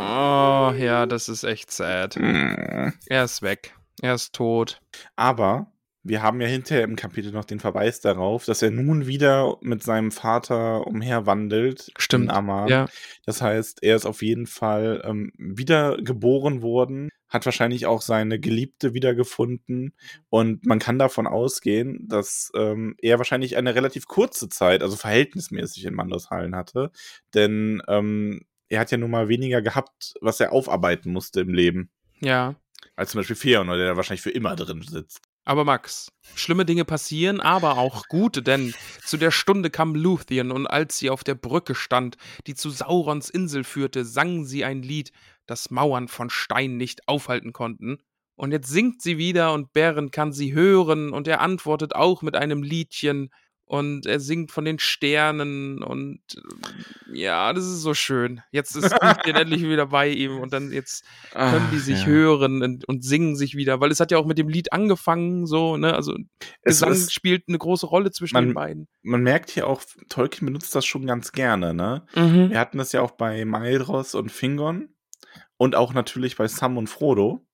Oh, 0.00 0.72
ja, 0.76 1.06
das 1.06 1.28
ist 1.28 1.44
echt 1.44 1.70
sad. 1.70 2.16
Mm. 2.16 2.92
Er 3.06 3.24
ist 3.24 3.42
weg. 3.42 3.74
Er 4.00 4.14
ist 4.14 4.34
tot. 4.34 4.80
Aber 5.16 5.72
wir 6.02 6.22
haben 6.22 6.40
ja 6.40 6.46
hinterher 6.46 6.84
im 6.84 6.96
Kapitel 6.96 7.32
noch 7.32 7.44
den 7.44 7.60
Verweis 7.60 8.00
darauf, 8.00 8.44
dass 8.44 8.62
er 8.62 8.70
nun 8.70 9.06
wieder 9.06 9.56
mit 9.60 9.82
seinem 9.82 10.10
Vater 10.10 10.86
umherwandelt 10.86 11.92
Stimmt, 11.98 12.26
in 12.26 12.30
Aman. 12.30 12.68
Ja. 12.68 12.86
Das 13.26 13.42
heißt, 13.42 13.82
er 13.82 13.96
ist 13.96 14.06
auf 14.06 14.22
jeden 14.22 14.46
Fall 14.46 15.02
ähm, 15.04 15.32
wieder 15.36 15.96
geboren 15.98 16.62
worden, 16.62 17.10
hat 17.28 17.44
wahrscheinlich 17.44 17.86
auch 17.86 18.00
seine 18.02 18.38
Geliebte 18.40 18.94
wiedergefunden. 18.94 19.92
Und 20.30 20.64
man 20.66 20.78
kann 20.78 20.98
davon 20.98 21.26
ausgehen, 21.26 22.06
dass 22.08 22.50
ähm, 22.56 22.94
er 23.00 23.18
wahrscheinlich 23.18 23.56
eine 23.56 23.74
relativ 23.74 24.06
kurze 24.06 24.48
Zeit, 24.48 24.82
also 24.82 24.96
verhältnismäßig 24.96 25.84
in 25.84 25.94
Mandoshallen 25.94 26.56
hatte, 26.56 26.90
denn 27.34 27.82
ähm, 27.88 28.42
er 28.68 28.80
hat 28.80 28.90
ja 28.90 28.98
nun 28.98 29.10
mal 29.10 29.28
weniger 29.28 29.62
gehabt, 29.62 30.14
was 30.20 30.40
er 30.40 30.52
aufarbeiten 30.52 31.10
musste 31.12 31.40
im 31.40 31.54
Leben, 31.54 31.90
Ja. 32.20 32.54
als 32.96 33.12
zum 33.12 33.20
Beispiel 33.20 33.36
Feanor, 33.36 33.76
der 33.76 33.86
da 33.88 33.96
wahrscheinlich 33.96 34.22
für 34.22 34.30
immer 34.30 34.56
drin 34.56 34.82
sitzt. 34.82 35.20
Aber 35.44 35.64
Max, 35.64 36.12
schlimme 36.34 36.66
Dinge 36.66 36.84
passieren, 36.84 37.40
aber 37.40 37.78
auch 37.78 38.06
gute, 38.08 38.42
denn 38.42 38.74
zu 39.06 39.16
der 39.16 39.30
Stunde 39.30 39.70
kam 39.70 39.94
Luthien 39.94 40.50
und 40.50 40.66
als 40.66 40.98
sie 40.98 41.08
auf 41.08 41.24
der 41.24 41.34
Brücke 41.36 41.74
stand, 41.74 42.18
die 42.46 42.54
zu 42.54 42.68
Saurons 42.68 43.30
Insel 43.30 43.64
führte, 43.64 44.04
sang 44.04 44.44
sie 44.44 44.66
ein 44.66 44.82
Lied, 44.82 45.10
das 45.48 45.70
Mauern 45.70 46.06
von 46.08 46.30
Stein 46.30 46.76
nicht 46.76 47.08
aufhalten 47.08 47.52
konnten. 47.52 47.98
Und 48.36 48.52
jetzt 48.52 48.68
singt 48.68 49.02
sie 49.02 49.18
wieder 49.18 49.52
und 49.52 49.72
Bären 49.72 50.12
kann 50.12 50.32
sie 50.32 50.52
hören 50.54 51.12
und 51.12 51.26
er 51.26 51.40
antwortet 51.40 51.96
auch 51.96 52.22
mit 52.22 52.36
einem 52.36 52.62
Liedchen 52.62 53.30
und 53.64 54.06
er 54.06 54.18
singt 54.20 54.50
von 54.52 54.64
den 54.64 54.78
Sternen 54.78 55.82
und 55.82 56.20
äh, 56.36 57.18
ja, 57.18 57.52
das 57.52 57.64
ist 57.66 57.82
so 57.82 57.92
schön. 57.94 58.40
Jetzt 58.50 58.76
ist 58.76 58.84
Lúthien 59.02 59.34
endlich 59.36 59.62
wieder 59.62 59.86
bei 59.86 60.08
ihm 60.08 60.38
und 60.38 60.52
dann 60.54 60.70
jetzt 60.72 61.04
können 61.32 61.68
die 61.72 61.76
Ach, 61.78 61.82
sich 61.82 62.00
ja. 62.00 62.06
hören 62.06 62.62
und, 62.62 62.88
und 62.88 63.04
singen 63.04 63.36
sich 63.36 63.56
wieder, 63.56 63.80
weil 63.80 63.90
es 63.90 64.00
hat 64.00 64.10
ja 64.10 64.18
auch 64.18 64.24
mit 64.24 64.38
dem 64.38 64.48
Lied 64.48 64.72
angefangen, 64.72 65.44
so, 65.46 65.76
ne, 65.76 65.92
also 65.94 66.14
Es 66.62 66.76
Gesang 66.80 66.92
ist- 66.92 67.12
spielt 67.12 67.44
eine 67.48 67.58
große 67.58 67.86
Rolle 67.86 68.10
zwischen 68.10 68.34
Man- 68.34 68.46
den 68.46 68.54
beiden. 68.54 68.88
Man 69.02 69.22
merkt 69.22 69.50
hier 69.50 69.66
auch, 69.66 69.82
Tolkien 70.08 70.46
benutzt 70.46 70.74
das 70.74 70.86
schon 70.86 71.06
ganz 71.06 71.32
gerne, 71.32 71.74
ne? 71.74 72.06
Mhm. 72.14 72.50
Wir 72.50 72.58
hatten 72.60 72.78
das 72.78 72.92
ja 72.92 73.02
auch 73.02 73.10
bei 73.12 73.44
Maelros 73.44 74.14
und 74.14 74.30
Fingon 74.32 74.88
und 75.56 75.74
auch 75.74 75.92
natürlich 75.92 76.36
bei 76.36 76.48
Sam 76.48 76.76
und 76.76 76.88
Frodo. 76.88 77.44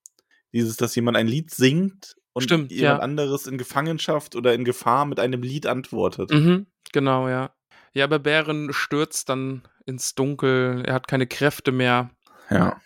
Dieses, 0.53 0.77
dass 0.77 0.95
jemand 0.95 1.17
ein 1.17 1.27
Lied 1.27 1.51
singt 1.51 2.17
und 2.33 2.43
Stimmt, 2.43 2.71
jemand 2.71 2.99
ja. 2.99 3.03
anderes 3.05 3.47
in 3.47 3.59
Gefangenschaft 3.59 4.37
oder 4.37 4.55
in 4.55 4.65
Gefahr 4.65 5.05
mit 5.05 5.19
einem 5.19 5.43
Lied 5.43 5.67
antwortet. 5.67 6.31
Mhm, 6.31 6.67
genau, 6.93 7.29
ja. 7.29 7.53
Ja, 7.93 8.05
aber 8.05 8.19
Bären 8.21 8.73
stürzt 8.73 9.29
dann 9.29 9.63
ins 9.87 10.15
Dunkel, 10.15 10.83
er 10.87 10.95
hat 10.95 11.09
keine 11.09 11.27
Kräfte 11.27 11.73
mehr. 11.73 12.11
Ja. 12.51 12.81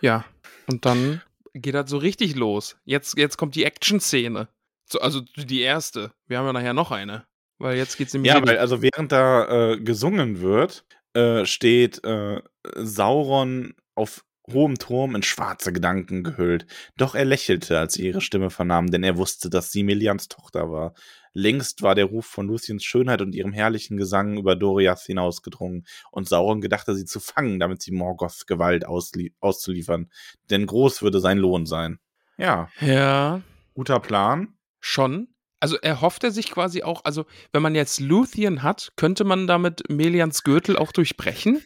Ja, 0.00 0.24
und 0.68 0.84
dann 0.86 1.20
geht 1.54 1.74
das 1.74 1.90
so 1.90 1.98
richtig 1.98 2.36
los. 2.36 2.76
Jetzt, 2.84 3.16
jetzt 3.18 3.36
kommt 3.36 3.54
die 3.56 3.64
Action-Szene. 3.64 4.48
So, 4.90 5.00
also 5.00 5.20
die 5.36 5.60
erste. 5.60 6.12
Wir 6.26 6.38
haben 6.38 6.46
ja 6.46 6.52
nachher 6.52 6.74
noch 6.74 6.90
eine. 6.92 7.26
Weil 7.58 7.76
jetzt 7.76 7.96
geht's 7.96 8.12
nämlich. 8.14 8.32
Ja, 8.32 8.38
in- 8.38 8.46
weil 8.46 8.58
also 8.58 8.82
während 8.82 9.10
da 9.12 9.72
äh, 9.72 9.80
gesungen 9.80 10.40
wird, 10.40 10.84
äh, 11.14 11.44
steht 11.44 12.02
äh, 12.04 12.40
Sauron 12.76 13.74
auf 13.98 14.24
hohem 14.50 14.78
Turm 14.78 15.14
in 15.14 15.22
schwarze 15.22 15.74
Gedanken 15.74 16.24
gehüllt. 16.24 16.66
Doch 16.96 17.14
er 17.14 17.26
lächelte, 17.26 17.78
als 17.78 17.94
sie 17.94 18.06
ihre 18.06 18.22
Stimme 18.22 18.48
vernahm, 18.48 18.90
denn 18.90 19.04
er 19.04 19.18
wusste, 19.18 19.50
dass 19.50 19.70
sie 19.70 19.82
Melians 19.82 20.28
Tochter 20.28 20.70
war. 20.70 20.94
Längst 21.34 21.82
war 21.82 21.94
der 21.94 22.06
Ruf 22.06 22.24
von 22.24 22.46
Luciens 22.46 22.82
Schönheit 22.82 23.20
und 23.20 23.34
ihrem 23.34 23.52
herrlichen 23.52 23.98
Gesang 23.98 24.38
über 24.38 24.56
Doriath 24.56 25.02
hinausgedrungen, 25.02 25.86
und 26.10 26.28
Sauron 26.28 26.62
gedachte, 26.62 26.94
sie 26.94 27.04
zu 27.04 27.20
fangen, 27.20 27.60
damit 27.60 27.82
sie 27.82 27.92
Morgoths 27.92 28.46
Gewalt 28.46 28.86
auszuliefern. 28.86 30.10
Denn 30.50 30.66
groß 30.66 31.02
würde 31.02 31.20
sein 31.20 31.38
Lohn 31.38 31.66
sein. 31.66 31.98
Ja, 32.38 32.70
ja, 32.80 33.42
guter 33.74 34.00
Plan. 34.00 34.56
schon. 34.80 35.28
Also 35.60 35.76
erhofft 35.76 36.22
er 36.22 36.30
sich 36.30 36.50
quasi 36.52 36.84
auch, 36.84 37.04
also 37.04 37.26
wenn 37.52 37.62
man 37.62 37.74
jetzt 37.74 38.00
Luthien 38.00 38.62
hat, 38.62 38.92
könnte 38.96 39.24
man 39.24 39.46
damit 39.46 39.82
Melians 39.90 40.44
Gürtel 40.44 40.76
auch 40.76 40.92
durchbrechen? 40.92 41.62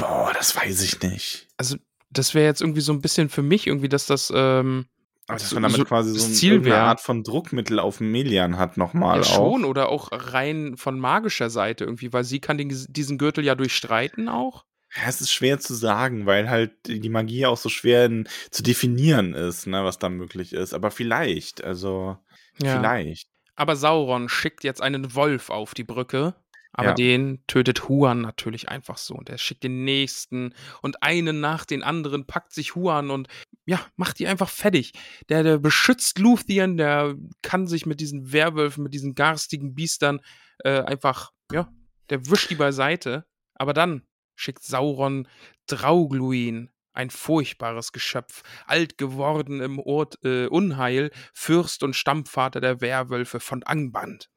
Boah, 0.00 0.32
das 0.34 0.54
weiß 0.56 0.82
ich 0.82 1.00
nicht. 1.02 1.48
Also 1.56 1.76
das 2.10 2.34
wäre 2.34 2.46
jetzt 2.46 2.60
irgendwie 2.60 2.80
so 2.80 2.92
ein 2.92 3.00
bisschen 3.00 3.28
für 3.28 3.42
mich 3.42 3.66
irgendwie, 3.66 3.88
dass 3.88 4.06
das 4.06 4.32
ähm, 4.34 4.86
Aber 5.28 5.38
dass 5.38 5.52
man 5.52 5.62
damit 5.62 5.76
so 5.76 5.84
quasi 5.84 6.12
das 6.12 6.26
so 6.26 6.32
Ziel 6.32 6.64
wär- 6.64 6.82
Art 6.82 7.00
von 7.00 7.22
Druckmittel 7.22 7.78
auf 7.78 8.00
Melian 8.00 8.58
hat 8.58 8.76
nochmal 8.76 9.18
ja, 9.20 9.22
auch. 9.22 9.34
schon 9.34 9.64
oder 9.64 9.88
auch 9.88 10.08
rein 10.10 10.76
von 10.76 10.98
magischer 10.98 11.50
Seite 11.50 11.84
irgendwie, 11.84 12.12
weil 12.12 12.24
sie 12.24 12.40
kann 12.40 12.58
den, 12.58 12.68
diesen 12.88 13.18
Gürtel 13.18 13.44
ja 13.44 13.54
durchstreiten 13.54 14.28
auch. 14.28 14.64
Ja, 14.96 15.02
es 15.08 15.20
ist 15.20 15.30
schwer 15.30 15.60
zu 15.60 15.74
sagen, 15.74 16.26
weil 16.26 16.50
halt 16.50 16.72
die 16.88 17.08
Magie 17.10 17.46
auch 17.46 17.56
so 17.58 17.68
schwer 17.68 18.06
in, 18.06 18.28
zu 18.50 18.64
definieren 18.64 19.34
ist, 19.34 19.68
ne, 19.68 19.84
was 19.84 20.00
da 20.00 20.08
möglich 20.08 20.52
ist. 20.52 20.74
Aber 20.74 20.90
vielleicht, 20.90 21.62
also 21.62 22.16
Ja. 22.60 22.76
vielleicht. 22.76 23.28
Aber 23.54 23.76
Sauron 23.76 24.28
schickt 24.28 24.64
jetzt 24.64 24.82
einen 24.82 25.14
Wolf 25.14 25.50
auf 25.50 25.74
die 25.74 25.84
Brücke. 25.84 26.34
Aber 26.72 26.90
Ja. 26.90 26.94
den 26.94 27.42
tötet 27.46 27.88
Huan 27.88 28.20
natürlich 28.20 28.68
einfach 28.68 28.96
so. 28.96 29.14
Und 29.14 29.28
er 29.28 29.38
schickt 29.38 29.64
den 29.64 29.84
nächsten 29.84 30.54
und 30.82 31.02
einen 31.02 31.40
nach 31.40 31.64
den 31.64 31.82
anderen, 31.82 32.26
packt 32.26 32.52
sich 32.52 32.74
Huan 32.74 33.10
und 33.10 33.28
ja, 33.66 33.80
macht 33.96 34.18
die 34.18 34.26
einfach 34.28 34.48
fertig. 34.48 34.92
Der, 35.28 35.42
der 35.42 35.58
beschützt 35.58 36.18
Luthien, 36.18 36.76
der 36.76 37.16
kann 37.42 37.66
sich 37.66 37.86
mit 37.86 38.00
diesen 38.00 38.32
Werwölfen, 38.32 38.84
mit 38.84 38.94
diesen 38.94 39.14
garstigen 39.14 39.74
Biestern 39.74 40.20
äh, 40.64 40.80
einfach, 40.82 41.32
ja, 41.52 41.68
der 42.08 42.26
wischt 42.30 42.50
die 42.50 42.56
beiseite. 42.56 43.26
Aber 43.54 43.72
dann 43.72 44.06
schickt 44.36 44.62
Sauron 44.62 45.28
Draugluin, 45.66 46.70
ein 46.92 47.10
furchtbares 47.10 47.92
Geschöpf, 47.92 48.42
alt 48.66 48.98
geworden 48.98 49.60
im 49.60 49.78
Ort, 49.78 50.18
äh, 50.24 50.46
Unheil, 50.46 51.10
Fürst 51.34 51.82
und 51.82 51.94
Stammvater 51.94 52.60
der 52.60 52.80
Werwölfe 52.80 53.40
von 53.40 53.62
Angband. 53.62 54.28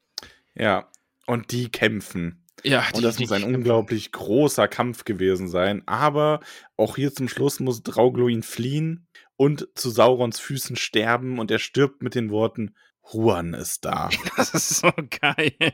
Ja. 0.54 0.88
Und 1.26 1.52
die 1.52 1.70
kämpfen. 1.70 2.44
Ja, 2.62 2.84
Und 2.94 3.02
das 3.02 3.18
muss 3.18 3.32
ein 3.32 3.44
unglaublich 3.44 4.12
großer 4.12 4.68
Kampf 4.68 5.04
gewesen 5.04 5.48
sein. 5.48 5.82
Aber 5.86 6.40
auch 6.76 6.96
hier 6.96 7.12
zum 7.12 7.28
Schluss 7.28 7.60
muss 7.60 7.82
Draugluin 7.82 8.42
fliehen 8.42 9.06
und 9.36 9.68
zu 9.74 9.90
Saurons 9.90 10.38
Füßen 10.40 10.76
sterben. 10.76 11.38
Und 11.38 11.50
er 11.50 11.58
stirbt 11.58 12.02
mit 12.02 12.14
den 12.14 12.30
Worten: 12.30 12.74
Huan 13.12 13.54
ist 13.54 13.84
da. 13.84 14.08
Das 14.36 14.54
ist 14.54 14.68
so 14.80 14.90
geil. 15.20 15.52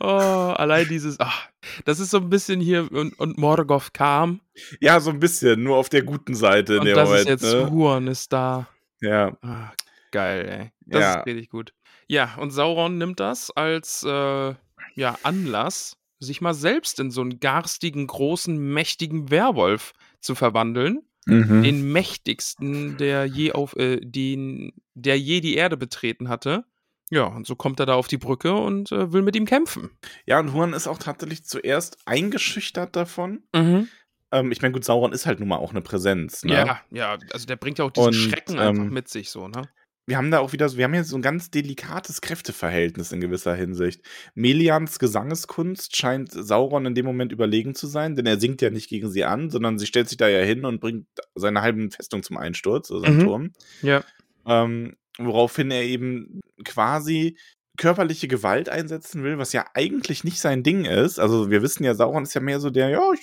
oh, 0.00 0.06
allein 0.06 0.88
dieses, 0.88 1.18
ach, 1.20 1.48
das 1.84 2.00
ist 2.00 2.10
so 2.10 2.18
ein 2.18 2.30
bisschen 2.30 2.60
hier 2.60 2.90
und, 2.92 3.18
und 3.18 3.38
Morgoth 3.38 3.94
kam 3.94 4.40
ja, 4.80 5.00
so 5.00 5.10
ein 5.10 5.20
bisschen, 5.20 5.62
nur 5.62 5.76
auf 5.76 5.88
der 5.88 6.02
guten 6.02 6.34
Seite 6.34 6.74
in 6.74 6.80
und 6.80 6.86
dem 6.86 6.96
das 6.96 7.08
Moment. 7.08 7.28
ist 7.28 7.42
jetzt 7.42 7.54
ne? 7.54 7.70
Huan 7.70 8.06
ist 8.06 8.32
da. 8.32 8.68
Ja. 9.00 9.36
Ah, 9.42 9.72
geil, 10.10 10.48
ey. 10.48 10.72
Das 10.86 11.00
Ja. 11.00 11.20
ist 11.20 11.26
richtig 11.26 11.50
gut. 11.50 11.72
Ja, 12.12 12.34
und 12.36 12.50
Sauron 12.50 12.98
nimmt 12.98 13.20
das 13.20 13.50
als 13.50 14.02
äh, 14.02 14.54
ja, 14.94 15.18
Anlass, 15.22 15.96
sich 16.20 16.42
mal 16.42 16.52
selbst 16.52 17.00
in 17.00 17.10
so 17.10 17.22
einen 17.22 17.40
garstigen, 17.40 18.06
großen, 18.06 18.54
mächtigen 18.58 19.30
Werwolf 19.30 19.94
zu 20.20 20.34
verwandeln. 20.34 21.00
Mhm. 21.24 21.62
Den 21.62 21.90
mächtigsten, 21.90 22.98
der 22.98 23.24
je 23.24 23.52
auf, 23.52 23.74
äh, 23.76 23.98
den, 24.02 24.74
der 24.92 25.18
je 25.18 25.40
die 25.40 25.54
Erde 25.54 25.78
betreten 25.78 26.28
hatte. 26.28 26.66
Ja, 27.08 27.24
und 27.24 27.46
so 27.46 27.56
kommt 27.56 27.80
er 27.80 27.86
da 27.86 27.94
auf 27.94 28.08
die 28.08 28.18
Brücke 28.18 28.52
und 28.56 28.92
äh, 28.92 29.10
will 29.14 29.22
mit 29.22 29.34
ihm 29.34 29.46
kämpfen. 29.46 29.88
Ja, 30.26 30.38
und 30.38 30.52
Huan 30.52 30.74
ist 30.74 30.88
auch 30.88 30.98
tatsächlich 30.98 31.46
zuerst 31.46 31.96
eingeschüchtert 32.04 32.94
davon. 32.94 33.44
Mhm. 33.54 33.88
Ähm, 34.32 34.52
ich 34.52 34.60
meine, 34.60 34.72
gut, 34.72 34.84
Sauron 34.84 35.12
ist 35.12 35.24
halt 35.24 35.40
nun 35.40 35.48
mal 35.48 35.56
auch 35.56 35.70
eine 35.70 35.80
Präsenz. 35.80 36.44
Ne? 36.44 36.52
Ja, 36.52 36.80
ja, 36.90 37.18
also 37.32 37.46
der 37.46 37.56
bringt 37.56 37.78
ja 37.78 37.86
auch 37.86 37.90
diesen 37.90 38.08
Und, 38.08 38.14
Schrecken 38.14 38.58
einfach 38.58 38.84
ähm, 38.84 38.92
mit 38.92 39.08
sich 39.08 39.30
so, 39.30 39.48
ne? 39.48 39.62
Wir 40.06 40.16
haben 40.16 40.32
da 40.32 40.40
auch 40.40 40.52
wieder 40.52 40.68
so, 40.68 40.76
wir 40.76 40.84
haben 40.84 40.94
hier 40.94 41.04
so 41.04 41.14
ein 41.16 41.22
ganz 41.22 41.50
delikates 41.50 42.20
Kräfteverhältnis 42.20 43.12
in 43.12 43.20
gewisser 43.20 43.54
Hinsicht. 43.54 44.02
Melians 44.34 44.98
Gesangeskunst 44.98 45.96
scheint 45.96 46.32
Sauron 46.32 46.86
in 46.86 46.94
dem 46.96 47.06
Moment 47.06 47.30
überlegen 47.30 47.74
zu 47.76 47.86
sein, 47.86 48.16
denn 48.16 48.26
er 48.26 48.40
singt 48.40 48.62
ja 48.62 48.70
nicht 48.70 48.88
gegen 48.88 49.10
sie 49.10 49.24
an, 49.24 49.50
sondern 49.50 49.78
sie 49.78 49.86
stellt 49.86 50.08
sich 50.08 50.18
da 50.18 50.28
ja 50.28 50.40
hin 50.40 50.64
und 50.64 50.80
bringt 50.80 51.06
seine 51.36 51.62
halben 51.62 51.90
Festung 51.92 52.22
zum 52.24 52.36
Einsturz, 52.36 52.90
also 52.90 53.04
seinen 53.04 53.18
Mhm. 53.18 53.24
Turm. 53.24 53.52
Ja. 53.82 54.02
Ähm, 54.44 54.96
woraufhin 55.18 55.70
er 55.70 55.84
eben 55.84 56.40
quasi 56.64 57.36
körperliche 57.78 58.28
Gewalt 58.28 58.68
einsetzen 58.68 59.22
will, 59.22 59.38
was 59.38 59.52
ja 59.52 59.64
eigentlich 59.74 60.24
nicht 60.24 60.40
sein 60.40 60.62
Ding 60.62 60.84
ist. 60.84 61.18
Also 61.18 61.50
wir 61.50 61.62
wissen 61.62 61.84
ja, 61.84 61.94
Sauron 61.94 62.24
ist 62.24 62.34
ja 62.34 62.40
mehr 62.40 62.60
so 62.60 62.70
der, 62.70 62.90
ja, 62.90 63.12
ich, 63.12 63.20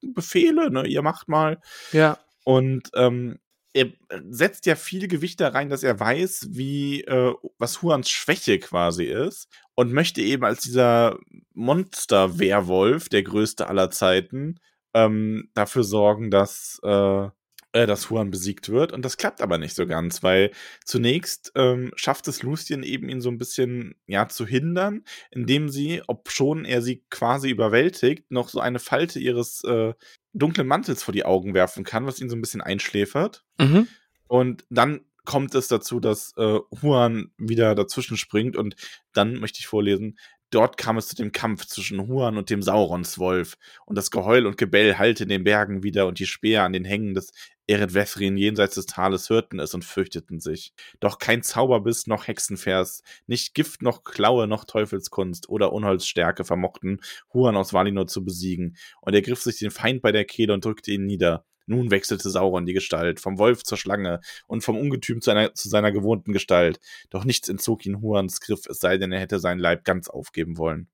ich 0.00 0.14
befehle, 0.14 0.70
ne, 0.70 0.86
ihr 0.86 1.02
macht 1.02 1.28
mal. 1.28 1.60
Ja. 1.92 2.18
Und 2.44 2.90
ähm, 2.94 3.38
er 3.76 3.92
setzt 4.30 4.64
ja 4.64 4.74
viel 4.74 5.06
Gewicht 5.06 5.38
da 5.38 5.48
rein, 5.48 5.68
dass 5.68 5.82
er 5.82 6.00
weiß, 6.00 6.48
wie, 6.52 7.02
äh, 7.02 7.34
was 7.58 7.82
Huans 7.82 8.08
Schwäche 8.08 8.58
quasi 8.58 9.04
ist 9.04 9.48
und 9.74 9.92
möchte 9.92 10.22
eben 10.22 10.44
als 10.44 10.62
dieser 10.62 11.18
Monster-Werwolf, 11.52 13.10
der 13.10 13.22
größte 13.22 13.68
aller 13.68 13.90
Zeiten, 13.90 14.60
ähm, 14.94 15.50
dafür 15.52 15.84
sorgen, 15.84 16.30
dass, 16.30 16.80
äh, 16.84 17.28
äh, 17.72 17.86
dass 17.86 18.08
Huan 18.08 18.30
besiegt 18.30 18.70
wird. 18.70 18.92
Und 18.92 19.04
das 19.04 19.18
klappt 19.18 19.42
aber 19.42 19.58
nicht 19.58 19.74
so 19.74 19.86
ganz, 19.86 20.22
weil 20.22 20.52
zunächst 20.86 21.52
ähm, 21.54 21.92
schafft 21.96 22.28
es 22.28 22.42
Lucien 22.42 22.82
eben, 22.82 23.10
ihn 23.10 23.20
so 23.20 23.28
ein 23.28 23.36
bisschen 23.36 23.94
ja, 24.06 24.26
zu 24.28 24.46
hindern, 24.46 25.04
indem 25.30 25.68
sie, 25.68 26.02
ob 26.06 26.30
schon 26.30 26.64
er 26.64 26.80
sie 26.80 27.04
quasi 27.10 27.50
überwältigt, 27.50 28.30
noch 28.30 28.48
so 28.48 28.60
eine 28.60 28.78
Falte 28.78 29.18
ihres 29.20 29.62
äh, 29.64 29.92
dunklen 30.38 30.66
Mantels 30.66 31.02
vor 31.02 31.12
die 31.12 31.24
Augen 31.24 31.54
werfen 31.54 31.84
kann, 31.84 32.06
was 32.06 32.20
ihn 32.20 32.28
so 32.28 32.36
ein 32.36 32.40
bisschen 32.40 32.60
einschläfert. 32.60 33.44
Mhm. 33.58 33.88
Und 34.28 34.64
dann 34.70 35.00
kommt 35.24 35.54
es 35.54 35.68
dazu, 35.68 36.00
dass 36.00 36.32
äh, 36.36 36.58
Huan 36.82 37.32
wieder 37.36 37.74
dazwischen 37.74 38.16
springt 38.16 38.56
und 38.56 38.76
dann 39.12 39.34
möchte 39.34 39.58
ich 39.58 39.66
vorlesen, 39.66 40.18
dort 40.50 40.76
kam 40.76 40.96
es 40.96 41.08
zu 41.08 41.16
dem 41.16 41.32
Kampf 41.32 41.66
zwischen 41.66 42.08
Huan 42.08 42.38
und 42.38 42.50
dem 42.50 42.62
Sauronswolf 42.62 43.56
und 43.84 43.96
das 43.96 44.10
Geheul 44.10 44.46
und 44.46 44.56
Gebell 44.56 44.98
hallte 44.98 45.24
in 45.24 45.28
den 45.28 45.44
Bergen 45.44 45.82
wieder 45.82 46.06
und 46.06 46.18
die 46.18 46.26
Speer 46.26 46.64
an 46.64 46.72
den 46.72 46.84
Hängen 46.84 47.14
des 47.14 47.32
Eredvethrin 47.68 48.36
jenseits 48.36 48.76
des 48.76 48.86
Tales 48.86 49.28
hörten 49.28 49.58
es 49.58 49.74
und 49.74 49.84
fürchteten 49.84 50.38
sich. 50.40 50.72
Doch 51.00 51.18
kein 51.18 51.42
Zauberbiss 51.42 52.06
noch 52.06 52.28
Hexenvers, 52.28 53.02
nicht 53.26 53.54
Gift 53.54 53.82
noch 53.82 54.04
Klaue 54.04 54.46
noch 54.46 54.64
Teufelskunst 54.64 55.48
oder 55.48 55.72
Unholzstärke 55.72 56.44
vermochten 56.44 57.00
Huan 57.34 57.56
aus 57.56 57.72
Valinor 57.72 58.06
zu 58.06 58.24
besiegen 58.24 58.76
und 59.00 59.14
er 59.14 59.22
griff 59.22 59.42
sich 59.42 59.58
den 59.58 59.70
Feind 59.70 60.02
bei 60.02 60.12
der 60.12 60.24
Kehle 60.24 60.54
und 60.54 60.64
drückte 60.64 60.92
ihn 60.92 61.06
nieder. 61.06 61.44
Nun 61.66 61.90
wechselte 61.90 62.30
Sauron 62.30 62.64
die 62.66 62.72
Gestalt, 62.72 63.20
vom 63.20 63.38
Wolf 63.38 63.62
zur 63.64 63.76
Schlange 63.78 64.20
und 64.46 64.62
vom 64.62 64.76
Ungetüm 64.78 65.20
zu, 65.20 65.30
einer, 65.32 65.52
zu 65.54 65.68
seiner 65.68 65.92
gewohnten 65.92 66.32
Gestalt. 66.32 66.78
Doch 67.10 67.24
nichts 67.24 67.48
entzog 67.48 67.84
ihn 67.86 68.00
Huans 68.00 68.40
Griff, 68.40 68.66
es 68.66 68.78
sei 68.80 68.98
denn, 68.98 69.12
er 69.12 69.20
hätte 69.20 69.38
seinen 69.40 69.58
Leib 69.58 69.84
ganz 69.84 70.08
aufgeben 70.08 70.56
wollen. 70.58 70.88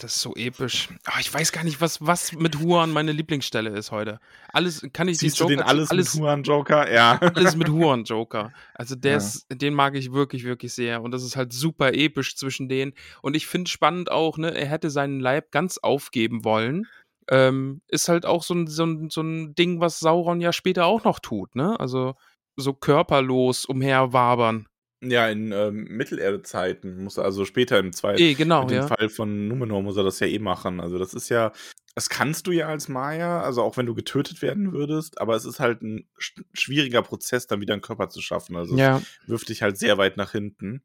das 0.00 0.16
ist 0.16 0.22
so 0.22 0.34
episch. 0.34 0.88
Ah, 1.04 1.20
ich 1.20 1.32
weiß 1.32 1.52
gar 1.52 1.62
nicht, 1.62 1.80
was, 1.80 2.04
was 2.04 2.32
mit 2.32 2.58
Huan 2.58 2.90
meine 2.90 3.12
Lieblingsstelle 3.12 3.70
ist 3.70 3.92
heute. 3.92 4.18
Alles 4.52 4.86
kann 4.92 5.08
ich 5.08 5.18
Siehst 5.18 5.36
die 5.38 5.42
du 5.42 5.48
den 5.50 5.58
Joker- 5.58 5.68
alles, 5.70 5.90
alles 5.90 6.14
mit 6.14 6.22
Huan 6.24 6.42
Joker? 6.42 6.92
Ja. 6.92 7.18
alles 7.34 7.54
mit 7.56 7.68
Huan 7.68 8.04
Joker. 8.04 8.52
Also 8.74 8.94
der 8.96 9.12
Ja. 9.12 9.16
ist, 9.18 9.46
den 9.50 9.72
mag 9.74 9.94
ich 9.94 10.12
wirklich, 10.12 10.44
wirklich 10.44 10.72
sehr. 10.72 11.02
Und 11.02 11.12
das 11.12 11.22
ist 11.22 11.36
halt 11.36 11.52
super 11.52 11.92
episch 11.94 12.36
zwischen 12.36 12.68
denen. 12.68 12.92
Und 13.22 13.36
ich 13.36 13.46
finde 13.46 13.70
spannend 13.70 14.10
auch, 14.10 14.36
ne, 14.38 14.54
er 14.54 14.66
hätte 14.66 14.90
seinen 14.90 15.20
Leib 15.20 15.52
ganz 15.52 15.78
aufgeben 15.78 16.44
wollen. 16.44 16.86
Ähm, 17.28 17.80
ist 17.88 18.08
halt 18.08 18.24
auch 18.24 18.42
so 18.42 18.54
ein, 18.54 18.66
so, 18.66 18.84
ein, 18.84 19.10
so 19.10 19.20
ein 19.20 19.54
Ding, 19.54 19.80
was 19.80 19.98
Sauron 19.98 20.40
ja 20.40 20.52
später 20.52 20.86
auch 20.86 21.04
noch 21.04 21.18
tut, 21.18 21.54
ne? 21.56 21.78
Also 21.80 22.14
so 22.56 22.72
körperlos 22.72 23.64
umherwabern. 23.64 24.68
Ja, 25.02 25.28
in 25.28 25.52
ähm, 25.52 25.84
Mittelerde-Zeiten 25.90 27.04
muss 27.04 27.18
er, 27.18 27.24
also 27.24 27.44
später 27.44 27.78
im 27.78 27.92
zweiten, 27.92 28.22
Eh, 28.22 28.34
genau, 28.34 28.62
mit 28.62 28.70
dem 28.70 28.76
ja. 28.76 28.86
Fall 28.86 29.08
von 29.10 29.46
Numenor 29.48 29.82
muss 29.82 29.96
er 29.96 30.04
das 30.04 30.20
ja 30.20 30.26
eh 30.26 30.38
machen. 30.38 30.80
Also 30.80 30.98
das 30.98 31.12
ist 31.12 31.28
ja, 31.28 31.52
das 31.94 32.08
kannst 32.08 32.46
du 32.46 32.52
ja 32.52 32.68
als 32.68 32.88
Maya, 32.88 33.42
also 33.42 33.62
auch 33.62 33.76
wenn 33.76 33.86
du 33.86 33.94
getötet 33.94 34.40
werden 34.40 34.72
würdest, 34.72 35.20
aber 35.20 35.36
es 35.36 35.44
ist 35.44 35.60
halt 35.60 35.82
ein 35.82 36.08
sch 36.18 36.34
schwieriger 36.54 37.02
Prozess, 37.02 37.46
dann 37.46 37.60
wieder 37.60 37.74
einen 37.74 37.82
Körper 37.82 38.08
zu 38.08 38.22
schaffen. 38.22 38.56
Also 38.56 38.76
Ja. 38.76 38.98
es 38.98 39.28
wirft 39.28 39.48
dich 39.50 39.62
halt 39.62 39.76
sehr 39.78 39.98
weit 39.98 40.16
nach 40.16 40.32
hinten. 40.32 40.82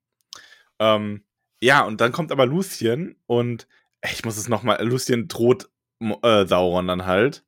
Ähm, 0.79 1.23
ja, 1.61 1.85
und 1.85 2.01
dann 2.01 2.11
kommt 2.11 2.31
aber 2.31 2.45
Lucien 2.45 3.15
und 3.27 3.67
ich 4.11 4.25
muss 4.25 4.37
es 4.37 4.49
nochmal, 4.49 4.83
Lucien 4.85 5.27
droht 5.29 5.69
äh, 6.21 6.45
Sauron 6.45 6.87
dann 6.87 7.05
halt. 7.05 7.43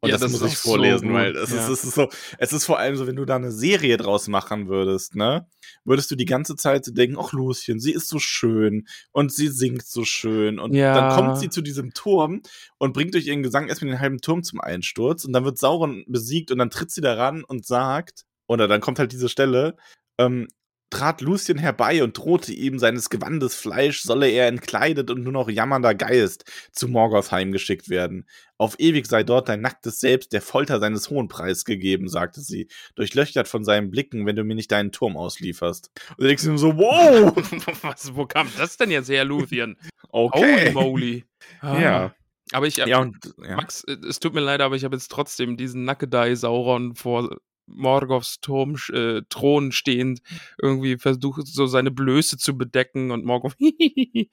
Und 0.00 0.08
Ja, 0.08 0.14
das, 0.14 0.20
das 0.20 0.30
muss 0.30 0.42
ich 0.52 0.56
so 0.56 0.68
vorlesen, 0.70 1.08
gut, 1.08 1.16
weil 1.16 1.36
es, 1.36 1.50
ja. 1.50 1.58
ist, 1.58 1.68
es 1.68 1.84
ist 1.84 1.94
so, 1.96 2.08
es 2.38 2.52
ist 2.52 2.64
vor 2.64 2.78
allem 2.78 2.94
so, 2.96 3.08
wenn 3.08 3.16
du 3.16 3.24
da 3.24 3.34
eine 3.34 3.50
Serie 3.50 3.96
draus 3.96 4.28
machen 4.28 4.68
würdest, 4.68 5.16
ne, 5.16 5.48
würdest 5.84 6.10
du 6.12 6.14
die 6.14 6.26
ganze 6.26 6.54
Zeit 6.54 6.84
so 6.84 6.92
denken, 6.92 7.16
ach 7.18 7.32
Lucien, 7.32 7.80
sie 7.80 7.90
ist 7.92 8.06
so 8.08 8.20
schön 8.20 8.86
und 9.10 9.32
sie 9.32 9.48
singt 9.48 9.84
so 9.84 10.04
schön 10.04 10.60
und 10.60 10.74
Ja. 10.74 10.94
dann 10.94 11.08
kommt 11.12 11.38
sie 11.38 11.50
zu 11.50 11.60
diesem 11.60 11.92
Turm 11.92 12.42
und 12.78 12.92
bringt 12.92 13.14
durch 13.14 13.26
ihren 13.26 13.42
Gesang 13.42 13.66
erstmal 13.66 13.90
den 13.90 14.00
halben 14.00 14.20
Turm 14.20 14.44
zum 14.44 14.60
Einsturz 14.60 15.24
und 15.24 15.32
dann 15.32 15.44
wird 15.44 15.58
Sauron 15.58 16.04
besiegt 16.06 16.52
und 16.52 16.58
dann 16.58 16.70
tritt 16.70 16.92
sie 16.92 17.00
daran 17.00 17.42
und 17.42 17.66
sagt, 17.66 18.26
oder 18.46 18.68
dann 18.68 18.80
kommt 18.80 19.00
halt 19.00 19.10
diese 19.10 19.28
Stelle, 19.28 19.76
ähm, 20.18 20.46
trat 20.90 21.20
Lucien 21.20 21.58
herbei 21.58 22.02
und 22.02 22.16
drohte 22.16 22.52
ihm, 22.52 22.78
seines 22.78 23.10
Gewandes 23.10 23.54
Fleisch 23.54 24.02
solle 24.02 24.28
er 24.28 24.48
entkleidet 24.48 25.10
und 25.10 25.22
nur 25.22 25.32
noch 25.32 25.48
jammernder 25.50 25.94
Geist 25.94 26.44
zu 26.72 26.88
Morgoth 26.88 27.30
heimgeschickt 27.30 27.88
werden. 27.88 28.26
Auf 28.56 28.76
ewig 28.80 29.06
sei 29.06 29.22
dort 29.22 29.48
dein 29.48 29.60
nacktes 29.60 30.00
Selbst 30.00 30.32
der 30.32 30.42
Folter 30.42 30.80
seines 30.80 31.10
hohen 31.10 31.28
Preis 31.28 31.64
gegeben, 31.64 32.08
sagte 32.08 32.40
sie, 32.40 32.68
durchlöchert 32.96 33.48
von 33.48 33.64
seinen 33.64 33.90
Blicken, 33.90 34.26
wenn 34.26 34.36
du 34.36 34.44
mir 34.44 34.54
nicht 34.54 34.72
deinen 34.72 34.90
Turm 34.90 35.16
auslieferst. 35.16 35.90
Und 36.10 36.20
du 36.20 36.26
denkst 36.26 36.44
nur 36.44 36.58
so, 36.58 36.76
wow, 36.76 37.34
Was, 37.82 38.14
wo 38.14 38.26
kam 38.26 38.48
das 38.56 38.76
denn 38.76 38.90
jetzt 38.90 39.08
her, 39.08 39.24
Luthien? 39.24 39.76
okay. 40.10 40.72
Holy 40.72 40.72
moly. 40.72 41.24
Ah. 41.60 41.80
Ja, 41.80 42.14
Aber 42.52 42.66
ich, 42.66 42.76
ja 42.78 42.98
und 42.98 43.16
ja. 43.46 43.56
Max, 43.56 43.84
äh, 43.84 43.96
es 44.08 44.20
tut 44.20 44.34
mir 44.34 44.40
leid, 44.40 44.60
aber 44.60 44.74
ich 44.74 44.84
habe 44.84 44.96
jetzt 44.96 45.08
trotzdem 45.08 45.56
diesen 45.56 45.84
Nackedei 45.84 46.34
Sauron 46.34 46.94
vor 46.94 47.36
Morgoths 47.68 48.40
Turm, 48.40 48.76
äh, 48.92 49.22
Thron 49.28 49.72
stehend 49.72 50.20
irgendwie 50.60 50.98
versucht, 50.98 51.46
so 51.46 51.66
seine 51.66 51.90
Blöße 51.90 52.38
zu 52.38 52.56
bedecken 52.56 53.10
und 53.10 53.24
Morgoth. 53.24 53.56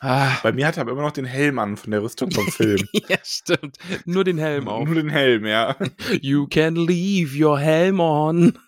ah, 0.00 0.38
Bei 0.42 0.52
mir 0.52 0.66
hat 0.66 0.76
er 0.76 0.82
aber 0.82 0.92
immer 0.92 1.02
noch 1.02 1.12
den 1.12 1.24
Helm 1.24 1.58
an 1.58 1.76
von 1.76 1.90
der 1.90 2.02
Rüstung 2.02 2.30
vom 2.30 2.46
Film. 2.48 2.86
ja, 3.08 3.18
stimmt. 3.22 3.78
Nur 4.04 4.24
den 4.24 4.38
Helm 4.38 4.68
auf. 4.68 4.86
Nur 4.86 4.94
den 4.94 5.10
Helm, 5.10 5.46
ja. 5.46 5.76
You 6.20 6.46
can 6.46 6.76
leave 6.76 7.36
your 7.36 7.58
helm 7.58 8.00
on. 8.00 8.58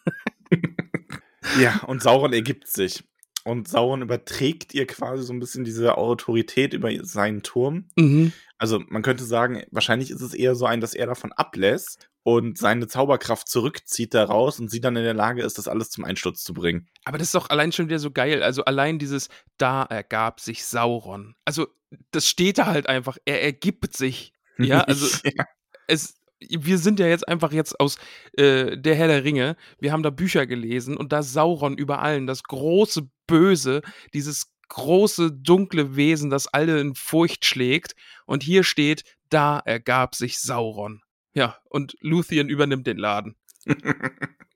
Ja, 1.60 1.80
und 1.86 2.02
Sauron 2.02 2.32
ergibt 2.32 2.68
sich. 2.68 3.02
Und 3.44 3.68
Sauron 3.68 4.02
überträgt 4.02 4.74
ihr 4.74 4.86
quasi 4.86 5.22
so 5.22 5.32
ein 5.32 5.40
bisschen 5.40 5.64
diese 5.64 5.96
Autorität 5.96 6.74
über 6.74 6.90
seinen 7.04 7.42
Turm. 7.42 7.86
Mhm. 7.96 8.32
Also 8.58 8.82
man 8.88 9.02
könnte 9.02 9.24
sagen, 9.24 9.62
wahrscheinlich 9.70 10.10
ist 10.10 10.20
es 10.20 10.34
eher 10.34 10.54
so 10.54 10.66
ein, 10.66 10.80
dass 10.80 10.94
er 10.94 11.06
davon 11.06 11.32
ablässt 11.32 12.10
und 12.22 12.58
seine 12.58 12.86
Zauberkraft 12.86 13.48
zurückzieht 13.48 14.14
daraus 14.14 14.60
und 14.60 14.70
sie 14.70 14.80
dann 14.80 14.96
in 14.96 15.04
der 15.04 15.14
Lage 15.14 15.42
ist, 15.42 15.58
das 15.58 15.68
alles 15.68 15.90
zum 15.90 16.04
Einsturz 16.04 16.42
zu 16.42 16.52
bringen. 16.52 16.88
Aber 17.04 17.18
das 17.18 17.28
ist 17.28 17.34
doch 17.34 17.50
allein 17.50 17.72
schon 17.72 17.88
wieder 17.88 17.98
so 17.98 18.10
geil. 18.10 18.42
Also 18.42 18.64
allein 18.64 18.98
dieses, 18.98 19.28
da 19.56 19.84
ergab 19.84 20.40
sich 20.40 20.64
Sauron. 20.64 21.34
Also 21.44 21.68
das 22.10 22.26
steht 22.26 22.58
da 22.58 22.66
halt 22.66 22.88
einfach. 22.88 23.16
Er 23.24 23.42
ergibt 23.42 23.96
sich. 23.96 24.32
Ja, 24.62 24.82
also 24.82 25.06
ja. 25.24 25.46
es, 25.86 26.20
wir 26.38 26.76
sind 26.76 27.00
ja 27.00 27.06
jetzt 27.06 27.26
einfach 27.26 27.50
jetzt 27.50 27.80
aus 27.80 27.96
äh, 28.36 28.76
der 28.76 28.94
Herr 28.94 29.08
der 29.08 29.24
Ringe. 29.24 29.56
Wir 29.78 29.90
haben 29.90 30.02
da 30.02 30.10
Bücher 30.10 30.46
gelesen 30.46 30.98
und 30.98 31.12
da 31.12 31.22
Sauron 31.22 31.78
über 31.78 32.02
allen, 32.02 32.26
das 32.26 32.42
große 32.42 33.08
Böse, 33.26 33.80
dieses 34.12 34.52
große 34.68 35.32
dunkle 35.32 35.96
Wesen, 35.96 36.28
das 36.28 36.46
alle 36.46 36.78
in 36.78 36.94
Furcht 36.94 37.46
schlägt. 37.46 37.94
Und 38.26 38.42
hier 38.42 38.62
steht, 38.62 39.04
da 39.30 39.60
ergab 39.60 40.14
sich 40.14 40.38
Sauron. 40.40 41.00
Ja, 41.34 41.56
und 41.64 41.96
Luthien 42.00 42.48
übernimmt 42.48 42.86
den 42.86 42.98
Laden. 42.98 43.36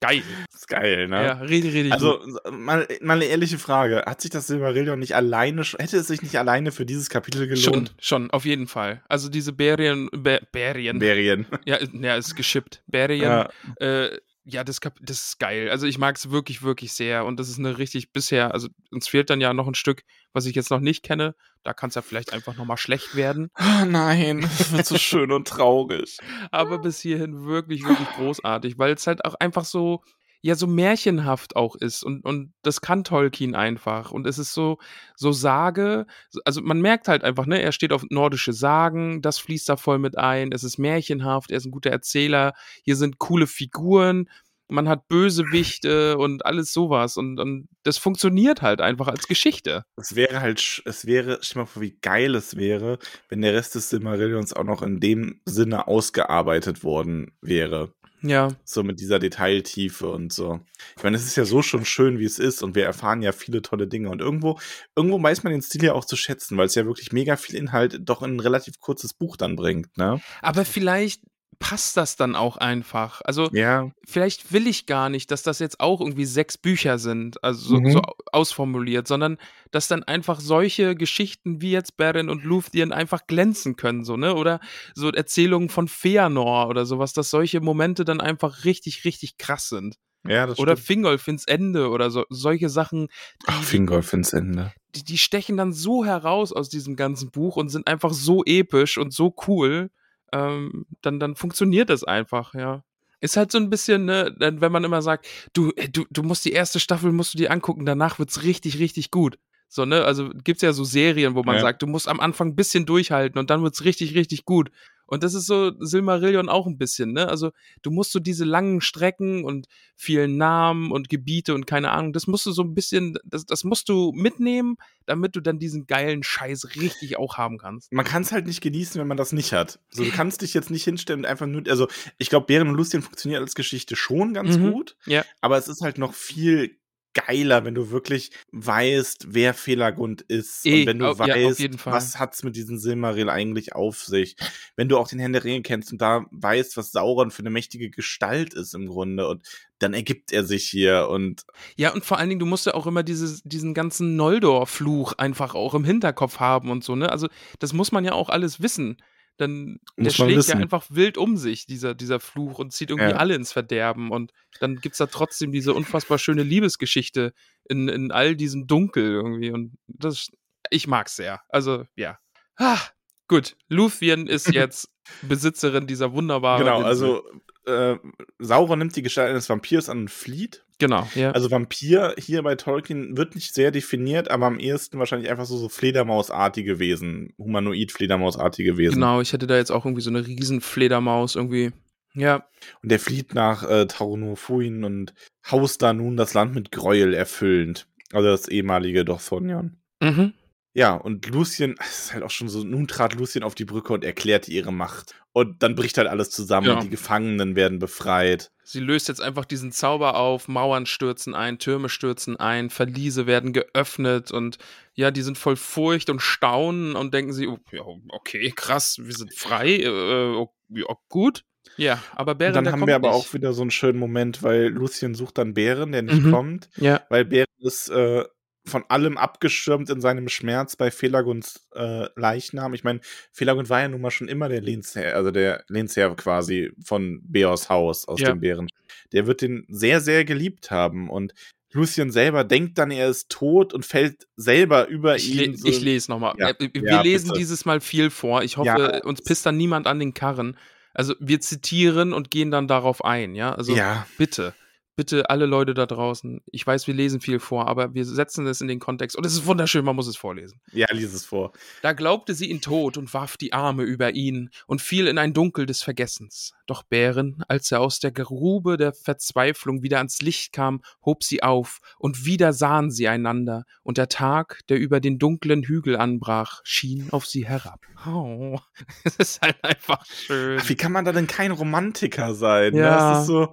Geil. 0.01 0.23
ist 0.53 0.69
geil, 0.69 1.09
ne? 1.09 1.25
Ja, 1.25 1.33
richtig, 1.41 1.73
richtig 1.73 1.93
Also, 1.93 2.21
mal, 2.51 2.87
mal 3.01 3.15
eine 3.15 3.25
ehrliche 3.25 3.59
Frage. 3.59 4.03
Hat 4.07 4.21
sich 4.21 4.31
das 4.31 4.47
Silmarillion 4.49 4.99
nicht 4.99 5.15
alleine, 5.15 5.63
hätte 5.63 5.97
es 5.97 6.09
sich 6.09 6.21
nicht 6.21 6.37
alleine 6.39 6.73
für 6.73 6.85
dieses 6.85 7.09
Kapitel 7.09 7.57
Schon, 7.57 7.73
gelohnt? 7.73 7.95
schon, 8.01 8.31
auf 8.31 8.45
jeden 8.45 8.67
Fall. 8.67 9.03
Also 9.09 9.31
diese 9.31 9.55
Berien, 9.55 10.11
Berien. 10.53 10.99
Berien. 10.99 11.47
ja, 11.65 11.79
ja, 11.81 12.17
ist 12.17 12.35
geschippt. 12.35 12.83
Berien. 12.87 13.23
Ja. 13.23 13.49
Äh, 13.77 14.19
ja, 14.47 14.63
das, 14.63 14.81
das 15.01 15.27
ist 15.27 15.39
geil. 15.39 15.71
Also 15.71 15.87
ich 15.87 15.99
mag 15.99 16.17
es 16.17 16.31
wirklich, 16.31 16.63
wirklich 16.63 16.93
sehr. 16.93 17.25
Und 17.25 17.41
das 17.41 17.49
ist 17.49 17.59
eine 17.59 17.79
richtig 17.79 18.13
bisher, 18.13 18.53
also 18.53 18.69
uns 18.91 19.09
fehlt 19.09 19.31
dann 19.31 19.41
ja 19.41 19.55
noch 19.55 19.67
ein 19.67 19.75
Stück, 19.75 20.05
was 20.33 20.45
ich 20.45 20.55
jetzt 20.55 20.71
noch 20.71 20.81
nicht 20.81 21.03
kenne. 21.03 21.35
Da 21.63 21.73
kann 21.73 21.89
es 21.89 21.95
ja 21.95 22.03
vielleicht 22.03 22.33
einfach 22.35 22.57
nochmal 22.57 22.77
schlecht 22.77 23.17
werden. 23.17 23.51
Oh 23.59 23.85
nein, 23.87 24.43
das 24.43 24.71
wird 24.73 24.87
so 24.87 24.99
schön 24.99 25.33
und 25.33 25.49
traurig. 25.49 26.19
Aber 26.51 26.79
bis 26.79 27.01
hierhin 27.01 27.45
wirklich, 27.47 27.85
wirklich 27.85 28.09
großartig, 28.11 28.79
weil 28.79 28.93
es 28.93 29.07
halt 29.07 29.25
auch 29.25 29.35
einfach 29.35 29.65
so, 29.65 30.03
ja, 30.45 30.57
so 30.57 30.67
märchenhaft 30.67 31.57
auch 31.57 31.75
ist. 31.75 32.03
Und, 32.03 32.23
und 32.23 32.53
das 32.61 32.83
kann 32.83 33.03
Tolkien 33.03 33.55
einfach. 33.55 34.11
Und 34.13 34.27
es 34.27 34.39
ist 34.39 34.53
so, 34.53 34.77
so 35.17 35.33
Sage, 35.33 36.05
also 36.45 36.61
man 36.61 36.83
merkt 36.83 37.09
halt 37.09 37.25
einfach, 37.25 37.47
ne, 37.47 37.63
er 37.63 37.73
steht 37.73 37.95
auf 37.95 38.05
nordische 38.11 38.53
Sagen, 38.53 39.23
das 39.23 39.39
fließt 39.39 39.67
da 39.71 39.79
voll 39.79 39.99
mit 39.99 40.19
ein, 40.19 40.53
es 40.53 40.63
ist 40.63 40.77
märchenhaft, 40.77 41.51
er 41.51 41.57
ist 41.57 41.65
ein 41.65 41.71
guter 41.71 41.89
Erzähler, 41.89 42.53
hier 42.83 42.97
sind 42.97 43.19
coole 43.19 43.47
Figuren, 43.47 44.29
man 44.69 44.87
hat 44.87 45.09
Bösewichte 45.09 46.19
und 46.19 46.45
alles 46.45 46.75
sowas. 46.75 47.17
Und, 47.17 47.41
und 47.41 47.69
das 47.83 47.97
funktioniert 47.97 48.61
halt 48.61 48.83
einfach 48.83 49.09
als 49.09 49.27
Geschichte. 49.27 49.87
Es 49.97 50.15
wäre 50.15 50.43
halt, 50.43 50.83
es 50.85 51.07
wäre, 51.07 51.39
stell 51.41 51.63
mal 51.63 51.67
vor, 51.67 51.81
wie 51.81 51.97
geil 52.03 52.35
es 52.35 52.59
wäre, 52.59 52.99
wenn 53.31 53.41
der 53.41 53.55
Rest 53.55 53.77
des 53.77 53.89
Silmarillions 53.89 54.53
auch 54.53 54.65
noch 54.65 54.83
in 54.83 55.01
dem 55.01 55.41
Sinne 55.47 55.89
ausgearbeitet 55.89 56.85
worden 56.85 57.33
wäre. 57.41 57.95
Ja. 58.27 58.49
So 58.65 58.83
mit 58.83 59.01
dieser 59.01 59.19
Detailtiefe 59.19 60.09
und 60.09 60.33
so. 60.33 60.61
Ich 60.97 61.03
meine, 61.05 61.17
es 61.17 61.27
ist 61.27 61.37
ja 61.37 61.45
so 61.45 61.61
schon 61.61 61.85
schön, 61.85 62.19
wie 62.19 62.25
es 62.25 62.39
ist 62.39 62.63
und 62.63 62.75
wir 62.75 62.87
erfahren 62.87 63.21
ja 63.21 63.33
viele 63.33 63.61
tolle 63.61 63.87
Dinge 63.87 64.09
und 64.09 64.23
irgendwo, 64.23 64.59
irgendwo 64.97 65.23
weiß 65.23 65.43
man 65.43 65.53
den 65.53 65.61
Stil 65.61 65.85
ja 65.85 65.93
auch 65.93 66.07
zu 66.07 66.17
schätzen, 66.17 66.57
weil 66.57 66.67
es 66.67 66.75
ja 66.75 66.87
wirklich 66.87 67.13
mega 67.13 67.37
viel 67.37 67.55
Inhalt 67.55 68.01
doch 68.01 68.23
in 68.23 68.37
ein 68.37 68.41
relativ 68.41 68.81
kurzes 68.81 69.13
Buch 69.13 69.37
dann 69.37 69.57
bringt, 69.57 69.95
ne? 69.99 70.23
Aber 70.41 70.65
vielleicht 70.65 71.21
passt 71.65 71.97
das 71.97 72.17
dann 72.17 72.37
auch 72.37 72.59
einfach. 72.59 73.23
Also 73.25 73.51
Ja. 73.53 73.91
vielleicht 74.07 74.53
will 74.53 74.67
ich 74.67 74.85
gar 74.85 75.09
nicht, 75.09 75.31
dass 75.31 75.43
das 75.43 75.61
jetzt 75.61 75.81
auch 75.81 76.01
irgendwie 76.03 76.27
sechs 76.27 76.59
Bücher 76.59 76.99
sind, 76.99 77.43
also 77.43 77.61
so, 77.69 77.77
Mhm. 77.79 77.89
so 77.89 78.03
ausformuliert, 78.33 79.09
sondern 79.09 79.39
dass 79.71 79.89
dann 79.89 80.03
einfach 80.03 80.41
solche 80.41 80.95
Geschichten 80.95 81.63
wie 81.63 81.71
jetzt 81.73 81.97
Beren 81.97 82.29
und 82.29 82.45
Luthien 82.45 82.93
einfach 82.93 83.27
glänzen 83.27 83.77
können, 83.77 84.05
so, 84.05 84.19
ne? 84.19 84.35
Oder 84.35 84.61
so 84.95 85.11
Erzählungen 85.11 85.71
von 85.71 85.89
Feanor 85.89 86.69
oder 86.69 86.85
sowas, 86.85 87.15
dass 87.15 87.31
solche 87.31 87.61
Momente 87.63 88.05
dann 88.05 88.21
einfach 88.21 88.65
richtig, 88.67 89.07
richtig 89.07 89.39
krass 89.39 89.71
sind. 89.71 89.97
Ja, 90.29 90.47
das 90.47 90.59
Oder 90.59 90.73
stimmt. 90.73 90.87
Fingolf 90.87 91.27
ins 91.29 91.47
Ende 91.47 91.89
oder 91.89 92.11
so, 92.11 92.25
solche 92.29 92.69
Sachen, 92.69 93.09
Ach, 93.47 93.63
Fingolf 93.63 94.13
ins 94.13 94.35
Ende. 94.35 94.73
die, 94.95 95.05
die 95.05 95.19
stechen 95.19 95.57
dann 95.57 95.73
so 95.73 96.05
heraus 96.05 96.53
aus 96.53 96.69
diesem 96.69 96.97
ganzen 96.97 97.31
Buch 97.31 97.57
und 97.57 97.69
sind 97.71 97.87
einfach 97.87 98.13
so 98.13 98.45
episch 98.45 98.99
und 98.99 99.13
so 99.13 99.35
cool, 99.49 99.91
ähm, 100.35 100.87
dann, 101.03 101.21
dann 101.21 101.37
funktioniert 101.37 101.89
das 101.91 102.03
einfach, 102.05 102.55
ja. 102.55 102.83
Ist 103.21 103.37
halt 103.37 103.53
so 103.53 103.59
ein 103.59 103.71
bisschen, 103.71 104.05
ne, 104.05 104.35
wenn 104.39 104.73
man 104.73 104.85
immer 104.85 105.01
sagt, 105.01 105.27
du, 105.55 105.71
äh, 105.77 105.89
du, 105.89 106.05
du 106.11 106.23
musst 106.23 106.45
die 106.45 106.53
erste 106.53 106.81
Staffel, 106.81 107.13
musst 107.13 107.33
du 107.33 107.39
dir 107.39 107.51
angucken, 107.53 107.87
danach 107.87 108.19
wird's 108.19 108.43
richtig, 108.43 108.79
richtig 108.79 109.11
gut. 109.11 109.39
So, 109.69 109.85
ne, 109.85 110.05
also 110.05 110.31
gibt's 110.45 110.63
ja 110.63 110.73
so 110.73 110.85
Serien, 110.85 111.35
wo 111.35 111.43
man 111.43 111.57
Ja. 111.57 111.63
sagt, 111.63 111.83
du 111.83 111.87
musst 111.87 112.09
am 112.09 112.21
Anfang 112.21 112.49
ein 112.49 112.57
bisschen 112.57 112.85
durchhalten 112.87 113.39
und 113.39 113.49
dann 113.51 113.63
wird's 113.63 113.85
richtig, 113.85 114.15
richtig 114.15 114.45
gut. 114.45 114.71
Und 115.07 115.23
das 115.23 115.35
ist 115.35 115.47
so 115.47 115.73
Silmarillion 115.81 116.49
auch 116.49 116.67
ein 116.67 116.79
bisschen, 116.79 117.13
ne? 117.13 117.29
Also 117.29 117.51
du 117.83 117.91
musst 117.91 118.13
so 118.13 118.21
diese 118.21 118.45
langen 118.45 118.81
Strecken 118.81 119.45
und 119.45 119.67
vielen 119.97 120.37
Namen 120.37 120.91
und 120.91 121.09
Gebiete 121.09 121.55
und 121.55 121.67
keine 121.67 121.91
Ahnung, 121.91 122.13
das 122.13 122.27
musst 122.27 122.47
du 122.47 122.53
so 122.53 122.63
ein 122.63 122.75
bisschen, 122.75 123.17
das, 123.25 123.45
das 123.47 123.65
musst 123.65 123.89
du 123.89 124.13
mitnehmen, 124.15 124.77
damit 125.07 125.37
du 125.37 125.41
dann 125.41 125.59
diesen 125.59 125.87
geilen 125.87 126.23
Scheiß 126.23 126.75
richtig 126.77 127.17
auch 127.19 127.37
haben 127.37 127.59
kannst. 127.59 127.93
Man 127.93 128.05
kann 128.05 128.23
es 128.23 128.33
halt 128.33 128.47
nicht 128.47 128.61
genießen, 128.61 128.99
wenn 129.01 129.07
man 129.09 129.17
das 129.17 129.33
nicht 129.33 129.53
hat. 129.53 129.79
So, 129.91 130.05
du 130.05 130.11
kannst 130.11 130.43
dich 130.43 130.55
jetzt 130.55 130.71
nicht 130.71 130.85
hinstellen 130.85 131.21
und 131.21 131.27
einfach 131.27 131.47
nur, 131.47 131.63
also 131.69 131.87
ich 132.19 132.31
glaube, 132.31 132.47
Bären 132.47 132.69
und 132.69 132.75
Lucien 132.75 133.03
funktioniert 133.03 133.41
als 133.41 133.55
Geschichte 133.55 133.97
schon 133.97 134.33
ganz 134.35 134.57
Mhm. 134.59 134.73
gut, 134.73 134.97
Ja. 135.07 135.25
aber 135.41 135.59
es 135.59 135.69
ist 135.69 135.83
halt 135.83 135.99
noch 135.99 136.15
viel 136.15 136.79
geiler, 137.15 137.65
wenn 137.65 137.75
du 137.75 137.91
wirklich 137.91 138.31
weißt, 138.53 139.29
wer 139.31 139.55
Felagund 139.55 140.23
ist. 140.23 140.67
Eh, 140.67 140.81
und 140.81 140.87
wenn 140.87 140.99
du 140.99 141.05
ja, 141.07 141.11
auf 141.13 141.19
weißt, 141.19 141.79
Fall. 141.79 141.93
was 141.93 142.19
hat's 142.19 142.43
mit 142.43 142.57
diesem 142.57 142.79
Silmaril 142.79 143.31
eigentlich 143.31 143.75
auf 143.75 144.03
sich. 144.03 144.37
Wenn 144.77 144.89
du 144.89 144.99
auch 144.99 145.09
den 145.09 145.19
Herrn 145.19 145.33
der 145.33 145.45
Ringe 145.45 145.63
kennst 145.63 145.93
und 145.93 146.03
da 146.03 146.27
weißt, 146.31 146.77
was 146.77 146.93
Sauron 146.93 147.31
für 147.31 147.43
eine 147.43 147.51
mächtige 147.51 147.91
Gestalt 147.91 148.55
ist 148.55 148.75
im 148.75 148.87
Grunde. 148.87 149.29
Und 149.29 149.47
dann 149.79 149.95
ergibt 149.95 150.33
er 150.33 150.45
sich 150.45 150.69
hier 150.69 151.09
und 151.11 151.45
Ja, 151.77 151.93
und 151.93 152.05
vor 152.05 152.19
allen 152.19 152.29
Dingen, 152.29 152.41
du 152.41 152.47
musst 152.47 152.67
ja 152.67 152.75
auch 152.75 152.87
immer 152.87 153.03
dieses, 153.03 153.43
diesen 153.45 153.75
ganzen 153.75 154.17
Noldor-Fluch 154.17 155.15
einfach 155.15 155.55
auch 155.55 155.75
im 155.75 155.85
Hinterkopf 155.85 156.41
haben 156.41 156.71
und 156.71 156.85
so, 156.85 156.97
ne? 156.97 157.11
Also, 157.11 157.29
das 157.59 157.73
muss 157.73 157.93
man 157.93 158.05
ja 158.05 158.13
auch 158.13 158.29
alles 158.29 158.61
wissen. 158.61 158.97
Dann, 159.37 159.81
der 159.97 160.11
schlägt 160.11 160.37
wissen. 160.39 160.59
ja 160.59 160.63
einfach 160.63 160.87
wild 160.91 161.19
um 161.19 161.37
sich, 161.37 161.67
dieser, 161.67 161.95
dieser 161.95 162.21
Fluch, 162.21 162.59
und 162.61 162.73
zieht 162.73 162.91
irgendwie 162.91 163.11
Ja. 163.11 163.17
alle 163.17 163.35
ins 163.35 163.53
Verderben. 163.53 164.11
Und 164.13 164.33
dann 164.61 164.77
gibt's 164.77 164.99
da 164.99 165.07
trotzdem 165.07 165.51
diese 165.51 165.75
unfassbar 165.75 166.19
schöne 166.19 166.45
Liebesgeschichte 166.45 167.33
in, 167.69 167.89
in 167.89 168.13
all 168.13 168.37
diesem 168.37 168.67
Dunkel 168.69 169.05
irgendwie. 169.05 169.51
Und 169.51 169.77
das, 169.89 170.31
ich 170.71 170.87
mag's 170.87 171.17
sehr. 171.17 171.41
Also, 171.49 171.85
ja. 171.97 172.19
Ah, 172.57 172.79
gut. 173.27 173.57
Luthien 173.69 174.29
ist 174.29 174.47
jetzt 174.55 174.91
Besitzerin 175.23 175.87
dieser 175.89 176.13
wunderbaren. 176.13 176.65
genau, 176.65 176.79
Insel. 176.89 176.89
also 176.89 177.23
äh, 177.67 177.99
Sauron 178.39 178.79
nimmt 178.79 178.95
die 178.95 179.03
Gestalt 179.03 179.31
eines 179.31 179.49
Vampirs 179.49 179.89
an 179.89 179.99
und 180.03 180.11
flieht. 180.11 180.64
Genau, 180.79 181.07
ja. 181.15 181.31
Also 181.31 181.51
Vampir 181.51 182.15
hier 182.19 182.43
bei 182.43 182.57
Tolkien 182.57 183.17
wird 183.17 183.35
nicht 183.35 183.55
sehr 183.55 183.71
definiert, 183.71 184.31
aber 184.31 184.47
am 184.47 184.59
ehesten 184.59 184.99
wahrscheinlich 184.99 185.31
einfach 185.31 185.45
so, 185.47 185.57
so 185.57 185.69
Fledermausartige 185.69 186.79
Wesen, 186.79 187.33
Humanoid-Fledermausartige 187.39 188.77
Wesen. 188.77 188.95
Genau, 188.95 189.21
ich 189.21 189.33
hätte 189.33 189.47
da 189.47 189.57
jetzt 189.57 189.71
auch 189.71 189.85
irgendwie 189.85 190.03
so 190.03 190.11
eine 190.11 190.27
Riesenfledermaus 190.27 191.37
irgendwie. 191.37 191.73
Ja, 192.15 192.47
Und 192.83 192.91
der 192.93 193.01
flieht 193.01 193.35
nach 193.35 193.69
äh, 193.69 193.87
Tarunofuin 193.87 194.85
und 194.85 195.15
haust 195.51 195.83
da 195.83 195.93
nun 195.93 196.17
das 196.17 196.35
Land 196.35 196.55
mit 196.55 196.71
Gräuel 196.71 197.13
erfüllend. 197.13 197.89
Also 198.13 198.29
das 198.29 198.49
ehemalige 198.49 199.05
Dorthonion. 199.05 199.77
mhm. 200.01 200.33
Ja, 200.77 200.95
und 200.95 201.27
Lucien, 201.29 201.77
es 201.81 202.07
ist 202.07 202.13
halt 202.15 202.23
auch 202.25 202.31
schon 202.31 202.49
so, 202.49 202.63
nun 202.65 202.87
trat 202.89 203.15
Lucien 203.15 203.43
auf 203.45 203.55
die 203.55 203.65
Brücke 203.65 203.93
und 203.93 204.05
erklärte 204.05 204.51
ihre 204.51 204.73
Macht. 204.73 205.15
Und 205.33 205.63
dann 205.63 205.75
bricht 205.75 205.99
halt 205.99 206.09
alles 206.09 206.31
zusammen 206.31 206.67
Ja. 206.69 206.75
und 206.75 206.83
die 206.85 206.91
Gefangenen 206.91 207.57
werden 207.57 207.79
befreit. 207.79 208.51
Sie 208.63 208.81
löst 208.81 209.09
jetzt 209.09 209.21
einfach 209.21 209.45
diesen 209.45 209.73
Zauber 209.73 210.17
auf, 210.17 210.49
Mauern 210.49 210.87
stürzen 210.87 211.35
ein, 211.35 211.59
Türme 211.59 211.89
stürzen 211.89 212.37
ein, 212.39 212.71
Verliese 212.71 213.27
werden 213.27 213.53
geöffnet 213.53 214.31
und 214.31 214.59
ja, 214.95 215.11
die 215.11 215.23
sind 215.23 215.37
voll 215.39 215.57
Furcht 215.57 216.09
und 216.11 216.21
Staunen 216.23 216.95
und 216.97 217.13
denken 217.15 217.33
sie, 217.33 217.47
oh, 217.49 217.59
ja, 217.73 217.83
okay, 218.11 218.53
krass, 218.55 218.99
wir 219.03 219.13
sind 219.15 219.35
frei, 219.35 219.77
äh, 219.81 219.89
oh, 219.89 220.53
ja, 220.71 220.87
gut. 221.09 221.45
Ja, 221.77 222.01
aber 222.13 222.35
Bären, 222.37 222.51
und 222.53 222.55
dann 222.57 222.65
der 222.65 222.73
haben 222.73 222.81
kommt 222.81 222.89
wir 222.91 222.95
aber 222.97 223.09
nicht. 223.09 223.17
auch 223.29 223.35
wieder 223.35 223.53
so 223.53 223.63
einen 223.63 223.71
schönen 223.73 223.99
Moment, 223.99 224.43
weil 224.43 224.69
Lucien 224.69 225.15
sucht 225.15 225.39
dann 225.39 225.55
Bären, 225.55 225.93
der 225.93 226.03
nicht 226.03 226.23
Mhm. 226.23 226.31
kommt. 226.31 226.69
Ja, 226.77 227.03
weil 227.09 227.25
Beren 227.25 227.49
ist 227.61 227.89
äh, 227.91 228.25
von 228.67 228.85
allem 228.89 229.19
abgeschirmt 229.19 229.91
in 229.91 230.01
seinem 230.01 230.29
Schmerz 230.29 230.77
bei 230.77 230.91
Felagunds 230.91 231.69
äh, 231.75 232.07
Leichnam. 232.17 232.73
Ich 232.75 232.83
meine, 232.85 233.01
Felagund 233.33 233.69
war 233.69 233.81
ja 233.83 233.89
nun 233.89 234.01
mal 234.01 234.11
schon 234.11 234.29
immer 234.29 234.49
der 234.49 234.63
Lehnsherr, 234.63 235.15
also 235.17 235.31
der 235.31 235.65
Lehnsherr 235.69 236.15
quasi 236.17 236.73
von 236.83 237.21
Beors 237.25 237.69
Haus 237.69 238.09
aus 238.09 238.21
Ja. 238.21 238.31
dem 238.33 238.41
Bären. 238.41 238.69
Der 239.13 239.27
wird 239.27 239.43
den 239.43 239.67
sehr, 239.69 240.01
sehr 240.01 240.25
geliebt 240.25 240.71
haben 240.71 241.11
und 241.11 241.35
Lucien 241.73 242.13
selber 242.13 242.45
denkt 242.45 242.79
dann, 242.79 242.93
er 242.93 243.09
ist 243.09 243.31
tot 243.31 243.75
und 243.75 243.85
fällt 243.85 244.29
selber 244.37 244.87
über 244.87 245.17
ich, 245.17 245.35
le 245.35 245.45
ihn. 245.47 245.61
ich 245.65 245.81
lese 245.81 246.11
nochmal. 246.11 246.35
Ja, 246.39 246.51
Äh, 246.51 246.71
wir 246.73 246.83
ja, 246.85 247.03
lesen 247.03 247.29
bitte. 247.29 247.39
dieses 247.41 247.65
Mal 247.65 247.81
viel 247.81 248.11
vor. 248.11 248.43
Ich 248.45 248.57
hoffe, 248.57 249.03
uns 249.05 249.23
pisst 249.23 249.45
dann 249.45 249.57
niemand 249.57 249.87
an 249.89 249.99
den 249.99 250.15
Karren. 250.15 250.57
Also 250.93 251.15
wir 251.19 251.41
zitieren 251.41 252.13
und 252.13 252.31
gehen 252.31 252.53
dann 252.53 252.69
darauf 252.69 253.05
ein, 253.05 253.35
ja? 253.35 253.53
Also 253.57 253.75
ja, 253.75 254.07
bitte, 254.17 254.55
bitte 254.97 255.31
alle 255.31 255.47
Leute 255.47 255.75
da 255.75 255.87
draußen. 255.87 256.43
Ich 256.51 256.67
weiß, 256.67 256.87
wir 256.87 256.95
lesen 256.95 257.21
viel 257.21 257.39
vor, 257.39 257.69
aber 257.69 257.95
wir 257.95 258.05
setzen 258.05 258.47
es 258.47 258.61
in 258.61 258.69
den 258.69 258.79
Kontext. 258.81 259.17
Und 259.17 259.27
es 259.27 259.33
ist 259.33 259.47
wunderschön, 259.47 259.85
man 259.85 259.97
muss 259.97 260.07
es 260.07 260.17
vorlesen. 260.17 260.61
ja, 260.73 260.87
lies 260.93 261.13
es 261.13 261.25
vor. 261.25 261.53
Da 261.83 261.93
glaubte 261.93 262.35
sie 262.35 262.51
ihn 262.51 262.61
tot 262.61 262.97
und 262.97 263.13
warf 263.15 263.37
die 263.37 263.53
Arme 263.53 263.83
über 263.83 264.15
ihn 264.15 264.51
und 264.67 264.83
fiel 264.83 265.07
in 265.07 265.19
ein 265.19 265.33
Dunkel 265.33 265.67
des 265.67 265.83
Vergessens. 265.83 266.55
Doch 266.67 266.83
Bären, 266.83 267.43
als 267.49 267.71
er 267.73 267.81
aus 267.81 268.01
der 268.01 268.13
Grube 268.13 268.77
der 268.77 268.93
Verzweiflung 268.93 269.83
wieder 269.83 269.99
ans 269.99 270.23
Licht 270.23 270.53
kam, 270.53 270.83
hob 271.05 271.23
sie 271.23 271.43
auf, 271.43 271.81
und 271.99 272.25
wieder 272.25 272.53
sahen 272.53 272.91
sie 272.91 273.09
einander, 273.09 273.65
und 273.83 273.99
der 273.99 274.09
Tag, 274.09 274.61
der 274.69 274.79
über 274.79 275.01
den 275.01 275.19
dunklen 275.19 275.63
Hügel 275.63 275.97
anbrach, 275.97 276.61
schien 276.65 277.09
auf 277.11 277.27
sie 277.27 277.47
herab. 277.47 277.81
Oh, 278.07 278.59
es 279.05 279.17
ist 279.17 279.43
halt 279.43 279.63
einfach 279.63 280.05
schön. 280.07 280.59
Ach, 280.61 280.69
wie 280.69 280.75
kann 280.75 280.93
man 280.93 281.05
da 281.05 281.13
denn 281.13 281.27
kein 281.27 281.51
Romantiker 281.51 282.35
sein? 282.35 282.73
ne? 282.73 282.81
Ja. 282.81 283.13
Das 283.13 283.21
ist 283.21 283.27
so. 283.27 283.53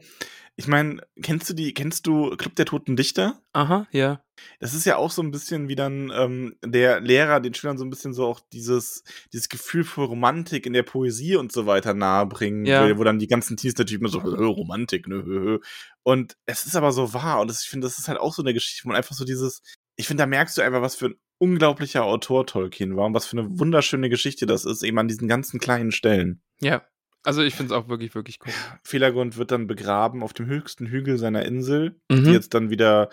Ich 0.62 0.68
meine, 0.68 1.02
kennst 1.24 1.50
du 1.50 1.56
die, 1.56 1.74
kennst 1.74 2.06
du 2.06 2.36
Club 2.38 2.54
der 2.56 2.66
Toten 2.68 2.96
Dichter? 2.96 3.42
Aha, 3.52 3.88
ja. 3.90 4.24
Das 4.60 4.76
ist 4.76 4.86
ja 4.86 4.96
auch 4.96 5.10
so 5.10 5.24
ein 5.24 5.32
bisschen 5.32 5.70
wie 5.70 5.76
dann 5.76 6.12
ähm, 6.16 6.56
der 6.64 7.00
Lehrer 7.02 7.40
den 7.40 7.56
Schülern 7.56 7.80
so 7.80 7.84
ein 7.84 7.90
bisschen 7.90 8.14
so 8.14 8.28
auch 8.28 8.40
dieses, 8.54 9.04
dieses 9.34 9.50
Gefühl 9.50 9.84
für 9.84 10.02
Romantik 10.04 10.68
in 10.68 10.74
der 10.74 10.84
Poesie 10.84 11.36
und 11.36 11.52
so 11.52 11.66
weiter 11.66 11.96
nahebringen, 11.96 12.66
Ja. 12.66 12.88
wo, 12.88 13.00
wo 13.00 13.04
dann 13.04 13.18
die 13.18 13.26
ganzen 13.26 13.58
Teens 13.58 13.76
natürlich 13.76 14.00
immer 14.00 14.10
so, 14.10 14.22
"Hö, 14.22 14.46
Romantik, 14.46 15.08
ne, 15.08 15.24
hö, 15.26 15.40
hö." 15.40 15.60
Und 16.04 16.38
es 16.46 16.68
ist 16.68 16.76
aber 16.76 16.92
so 16.92 17.12
wahr 17.16 17.42
und 17.42 17.50
das, 17.50 17.64
ich 17.64 17.70
finde, 17.70 17.88
das 17.88 17.98
ist 17.98 18.08
halt 18.08 18.20
auch 18.20 18.36
so 18.36 18.44
eine 18.44 18.54
Geschichte, 18.54 18.84
wo 18.86 18.90
man 18.90 18.98
einfach 18.98 19.16
so 19.16 19.26
dieses, 19.26 19.64
ich 19.96 20.06
finde, 20.06 20.22
da 20.22 20.28
merkst 20.28 20.60
du 20.60 20.62
einfach, 20.62 20.84
was 20.84 20.94
für 20.96 21.08
ein 21.08 21.16
unglaublicher 21.40 22.04
Autor 22.04 22.46
Tolkien 22.46 22.96
war 22.96 23.08
und 23.08 23.16
was 23.16 23.26
für 23.26 23.40
eine 23.40 23.58
wunderschöne 23.60 24.10
Geschichte 24.10 24.46
das 24.46 24.64
ist, 24.66 24.84
eben 24.84 25.00
an 25.00 25.08
diesen 25.08 25.28
ganzen 25.28 25.60
kleinen 25.60 25.92
Stellen. 25.92 26.44
Ja. 26.62 26.84
Also 27.24 27.44
ich 27.44 27.54
finde 27.54 27.74
es 27.74 27.80
auch 27.80 27.88
wirklich, 27.88 28.16
wirklich 28.16 28.40
cool. 28.46 28.54
Felagund 28.84 29.38
wird 29.38 29.52
dann 29.52 29.68
begraben 29.68 30.24
auf 30.24 30.34
dem 30.34 30.48
höchsten 30.48 30.88
Hügel 30.88 31.18
seiner 31.18 31.46
Insel, 31.46 32.00
Mhm. 32.12 32.24
die 32.24 32.32
jetzt 32.32 32.54
dann 32.54 32.70
wieder 32.70 33.10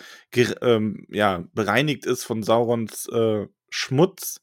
ähm, 0.62 1.06
ja, 1.10 1.44
bereinigt 1.52 2.06
ist 2.06 2.24
von 2.24 2.42
Saurons 2.42 3.06
äh, 3.12 3.46
Schmutz. 3.68 4.40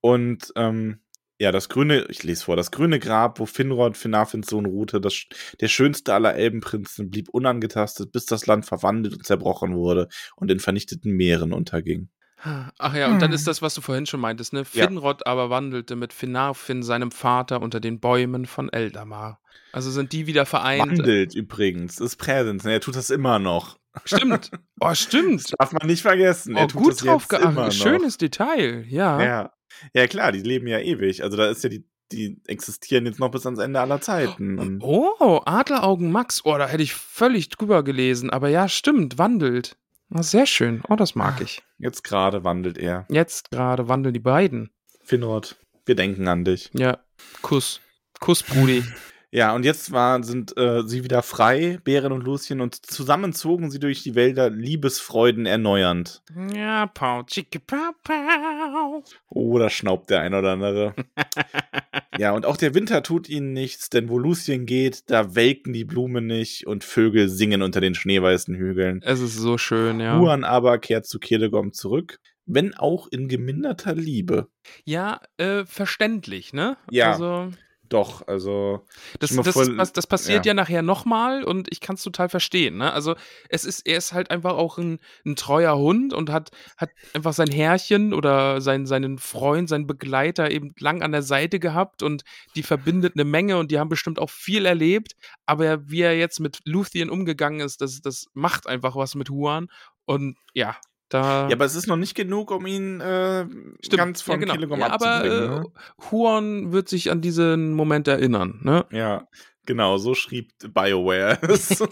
Und 0.00 0.52
ähm, 0.54 1.00
ja, 1.40 1.50
das 1.50 1.68
grüne, 1.68 2.06
ich 2.08 2.22
lese 2.22 2.44
vor, 2.44 2.54
das 2.56 2.70
grüne 2.70 3.00
Grab, 3.00 3.40
wo 3.40 3.46
Finrod, 3.46 3.96
Finarfins 3.96 4.46
Sohn 4.48 4.66
ruhte, 4.66 5.00
das, 5.00 5.24
der 5.60 5.68
schönste 5.68 6.14
aller 6.14 6.34
Elbenprinzen, 6.34 7.10
blieb 7.10 7.28
unangetastet, 7.30 8.12
bis 8.12 8.26
das 8.26 8.46
Land 8.46 8.66
verwandelt 8.66 9.14
und 9.14 9.26
zerbrochen 9.26 9.74
wurde 9.74 10.08
und 10.36 10.50
in 10.52 10.60
vernichteten 10.60 11.10
Meeren 11.12 11.52
unterging. 11.52 12.08
Ach 12.36 12.94
ja, 12.94 13.08
und 13.08 13.20
dann 13.20 13.32
ist 13.32 13.46
das, 13.46 13.62
was 13.62 13.74
du 13.74 13.80
vorhin 13.80 14.06
schon 14.06 14.20
meintest, 14.20 14.52
ne? 14.52 14.64
Ja. 14.72 14.86
Finrod 14.86 15.26
aber 15.26 15.50
wandelte 15.50 15.96
mit 15.96 16.12
Finarfin, 16.12 16.82
seinem 16.82 17.10
Vater, 17.10 17.62
unter 17.62 17.80
den 17.80 18.00
Bäumen 18.00 18.46
von 18.46 18.70
Eldamar. 18.70 19.40
Also 19.72 19.90
sind 19.90 20.12
die 20.12 20.26
wieder 20.26 20.46
vereint. 20.46 20.98
Wandelt 20.98 21.34
übrigens, 21.34 22.00
ist 22.00 22.16
Präsens, 22.16 22.64
ne, 22.64 22.72
er 22.72 22.80
tut 22.80 22.96
das 22.96 23.10
immer 23.10 23.38
noch. 23.38 23.78
Stimmt. 24.04 24.50
Oh, 24.80 24.94
stimmt. 24.94 25.54
Darf 25.58 25.72
man 25.72 25.86
nicht 25.86 26.02
vergessen. 26.02 26.56
Oh, 26.56 26.58
er 26.58 26.68
tut 26.68 26.82
gut 26.82 26.92
das 26.92 26.98
drauf 26.98 27.26
jetzt 27.30 27.40
immer 27.40 27.50
noch. 27.50 27.54
geachtet. 27.56 27.82
Schönes 27.82 28.18
Detail, 28.18 28.84
ja. 28.88 29.22
Ja. 29.22 29.52
ja, 29.94 30.06
klar, 30.06 30.32
die 30.32 30.42
leben 30.42 30.66
ja 30.66 30.80
ewig. 30.80 31.22
Also 31.22 31.36
da 31.36 31.48
ist 31.48 31.62
ja 31.62 31.70
die, 31.70 31.86
die 32.12 32.40
existieren 32.46 33.06
jetzt 33.06 33.20
noch 33.20 33.30
bis 33.30 33.46
ans 33.46 33.60
Ende 33.60 33.80
aller 33.80 34.00
Zeiten. 34.00 34.80
Oh, 34.82 35.40
Adleraugen 35.44 36.10
Max. 36.10 36.44
Oh, 36.44 36.58
da 36.58 36.66
hätte 36.66 36.82
ich 36.82 36.94
völlig 36.94 37.48
drüber 37.48 37.82
gelesen. 37.82 38.30
Aber 38.30 38.48
ja, 38.48 38.68
stimmt, 38.68 39.16
wandelt. 39.18 39.76
Oh, 40.16 40.22
sehr 40.22 40.46
schön. 40.46 40.80
Oh, 40.88 40.94
das 40.96 41.14
mag 41.16 41.40
ich. 41.40 41.62
jetzt 41.78 42.04
gerade 42.04 42.44
wandelt 42.44 42.78
er. 42.78 43.04
Jetzt 43.10 43.50
gerade 43.50 43.88
wandeln 43.88 44.14
die 44.14 44.20
beiden. 44.20 44.70
Finrod, 45.02 45.56
wir 45.86 45.96
denken 45.96 46.28
an 46.28 46.44
dich. 46.44 46.70
Ja, 46.72 46.98
Kuss. 47.42 47.80
Kuss, 48.20 48.42
Brudi. 48.42 48.84
Ja, 49.34 49.52
und 49.52 49.64
jetzt 49.64 49.90
war, 49.90 50.22
sind 50.22 50.56
äh, 50.56 50.84
sie 50.86 51.02
wieder 51.02 51.20
frei, 51.20 51.80
Bären 51.82 52.12
und 52.12 52.22
Lucien, 52.22 52.60
und 52.60 52.86
zusammen 52.86 53.32
zogen 53.32 53.68
sie 53.68 53.80
durch 53.80 54.04
die 54.04 54.14
Wälder 54.14 54.48
Liebesfreuden 54.48 55.44
erneuernd. 55.44 56.22
ja, 56.54 56.86
Pau, 56.86 57.24
Chicke, 57.24 57.58
Pau, 57.58 57.90
Pau. 58.04 59.02
Oh, 59.28 59.58
da 59.58 59.70
schnaubt 59.70 60.10
der 60.10 60.20
ein 60.20 60.34
oder 60.34 60.52
andere. 60.52 60.94
ja, 62.16 62.30
und 62.30 62.46
auch 62.46 62.56
der 62.56 62.76
Winter 62.76 63.02
tut 63.02 63.28
ihnen 63.28 63.52
nichts, 63.52 63.90
denn 63.90 64.08
wo 64.08 64.20
Lucien 64.20 64.66
geht, 64.66 65.10
da 65.10 65.34
welken 65.34 65.72
die 65.72 65.84
Blumen 65.84 66.28
nicht 66.28 66.68
und 66.68 66.84
Vögel 66.84 67.28
singen 67.28 67.62
unter 67.62 67.80
den 67.80 67.96
schneeweißen 67.96 68.54
Hügeln. 68.54 69.02
Es 69.02 69.18
ist 69.18 69.36
so 69.36 69.58
schön, 69.58 69.98
ja. 69.98 70.16
Huan 70.16 70.44
aber 70.44 70.78
kehrt 70.78 71.06
zu 71.06 71.18
Kelegom 71.18 71.72
zurück, 71.72 72.20
wenn 72.46 72.72
auch 72.72 73.08
in 73.08 73.26
geminderter 73.26 73.96
Liebe. 73.96 74.46
Ja, 74.84 75.20
äh, 75.38 75.64
verständlich, 75.64 76.52
ne? 76.52 76.76
Ja. 76.88 77.10
Also, 77.10 77.50
Doch, 77.90 78.26
also. 78.26 78.84
das, 79.20 79.34
das, 79.36 79.48
vor, 79.48 79.66
das, 79.66 79.92
das 79.92 80.06
passiert 80.06 80.46
ja, 80.46 80.50
ja. 80.50 80.54
nachher 80.54 80.82
nochmal 80.82 81.44
und 81.44 81.68
ich 81.70 81.80
kann 81.80 81.96
es 81.96 82.02
total 82.02 82.28
verstehen, 82.28 82.78
ne? 82.78 82.92
Also, 82.92 83.14
es 83.50 83.64
ist, 83.64 83.86
er 83.86 83.98
ist 83.98 84.12
halt 84.12 84.30
einfach 84.30 84.54
auch 84.54 84.78
ein, 84.78 84.98
ein 85.26 85.36
treuer 85.36 85.76
Hund 85.76 86.14
und 86.14 86.30
hat, 86.30 86.50
hat 86.78 86.90
einfach 87.12 87.34
sein 87.34 87.50
Herrchen 87.50 88.14
oder 88.14 88.60
sein, 88.62 88.86
seinen 88.86 89.18
Freund, 89.18 89.68
seinen 89.68 89.86
Begleiter 89.86 90.50
eben 90.50 90.72
lang 90.78 91.02
an 91.02 91.12
der 91.12 91.22
Seite 91.22 91.60
gehabt 91.60 92.02
und 92.02 92.24
die 92.56 92.62
verbindet 92.62 93.14
eine 93.16 93.24
Menge 93.24 93.58
und 93.58 93.70
die 93.70 93.78
haben 93.78 93.90
bestimmt 93.90 94.18
auch 94.18 94.30
viel 94.30 94.64
erlebt, 94.64 95.12
aber 95.44 95.88
wie 95.88 96.00
er 96.00 96.16
jetzt 96.16 96.40
mit 96.40 96.60
Luthien 96.64 97.10
umgegangen 97.10 97.60
ist, 97.60 97.82
das, 97.82 98.00
das 98.00 98.26
macht 98.32 98.66
einfach 98.66 98.96
was 98.96 99.14
mit 99.14 99.28
Huan 99.28 99.68
und 100.06 100.36
ja, 100.54 100.76
da. 101.14 101.48
Ja, 101.48 101.54
aber 101.54 101.64
es 101.64 101.74
ist 101.74 101.86
noch 101.86 101.96
nicht 101.96 102.14
genug, 102.14 102.50
um 102.50 102.66
ihn 102.66 103.00
äh, 103.00 103.46
ganz 103.90 104.20
von 104.20 104.34
ja, 104.34 104.38
genau. 104.40 104.54
Kelegom 104.54 104.80
ja, 104.80 104.90
aber 104.90 105.06
abzubringen. 105.06 105.44
äh, 105.44 105.58
ne? 105.60 105.64
Huon 106.10 106.72
wird 106.72 106.88
sich 106.88 107.10
an 107.10 107.20
diesen 107.20 107.74
Moment 107.74 108.08
erinnern, 108.08 108.60
ne? 108.62 108.84
Ja, 108.90 109.28
genau, 109.66 109.98
so 109.98 110.14
schrieb 110.14 110.52
BioWare 110.60 111.38
es. 111.48 111.82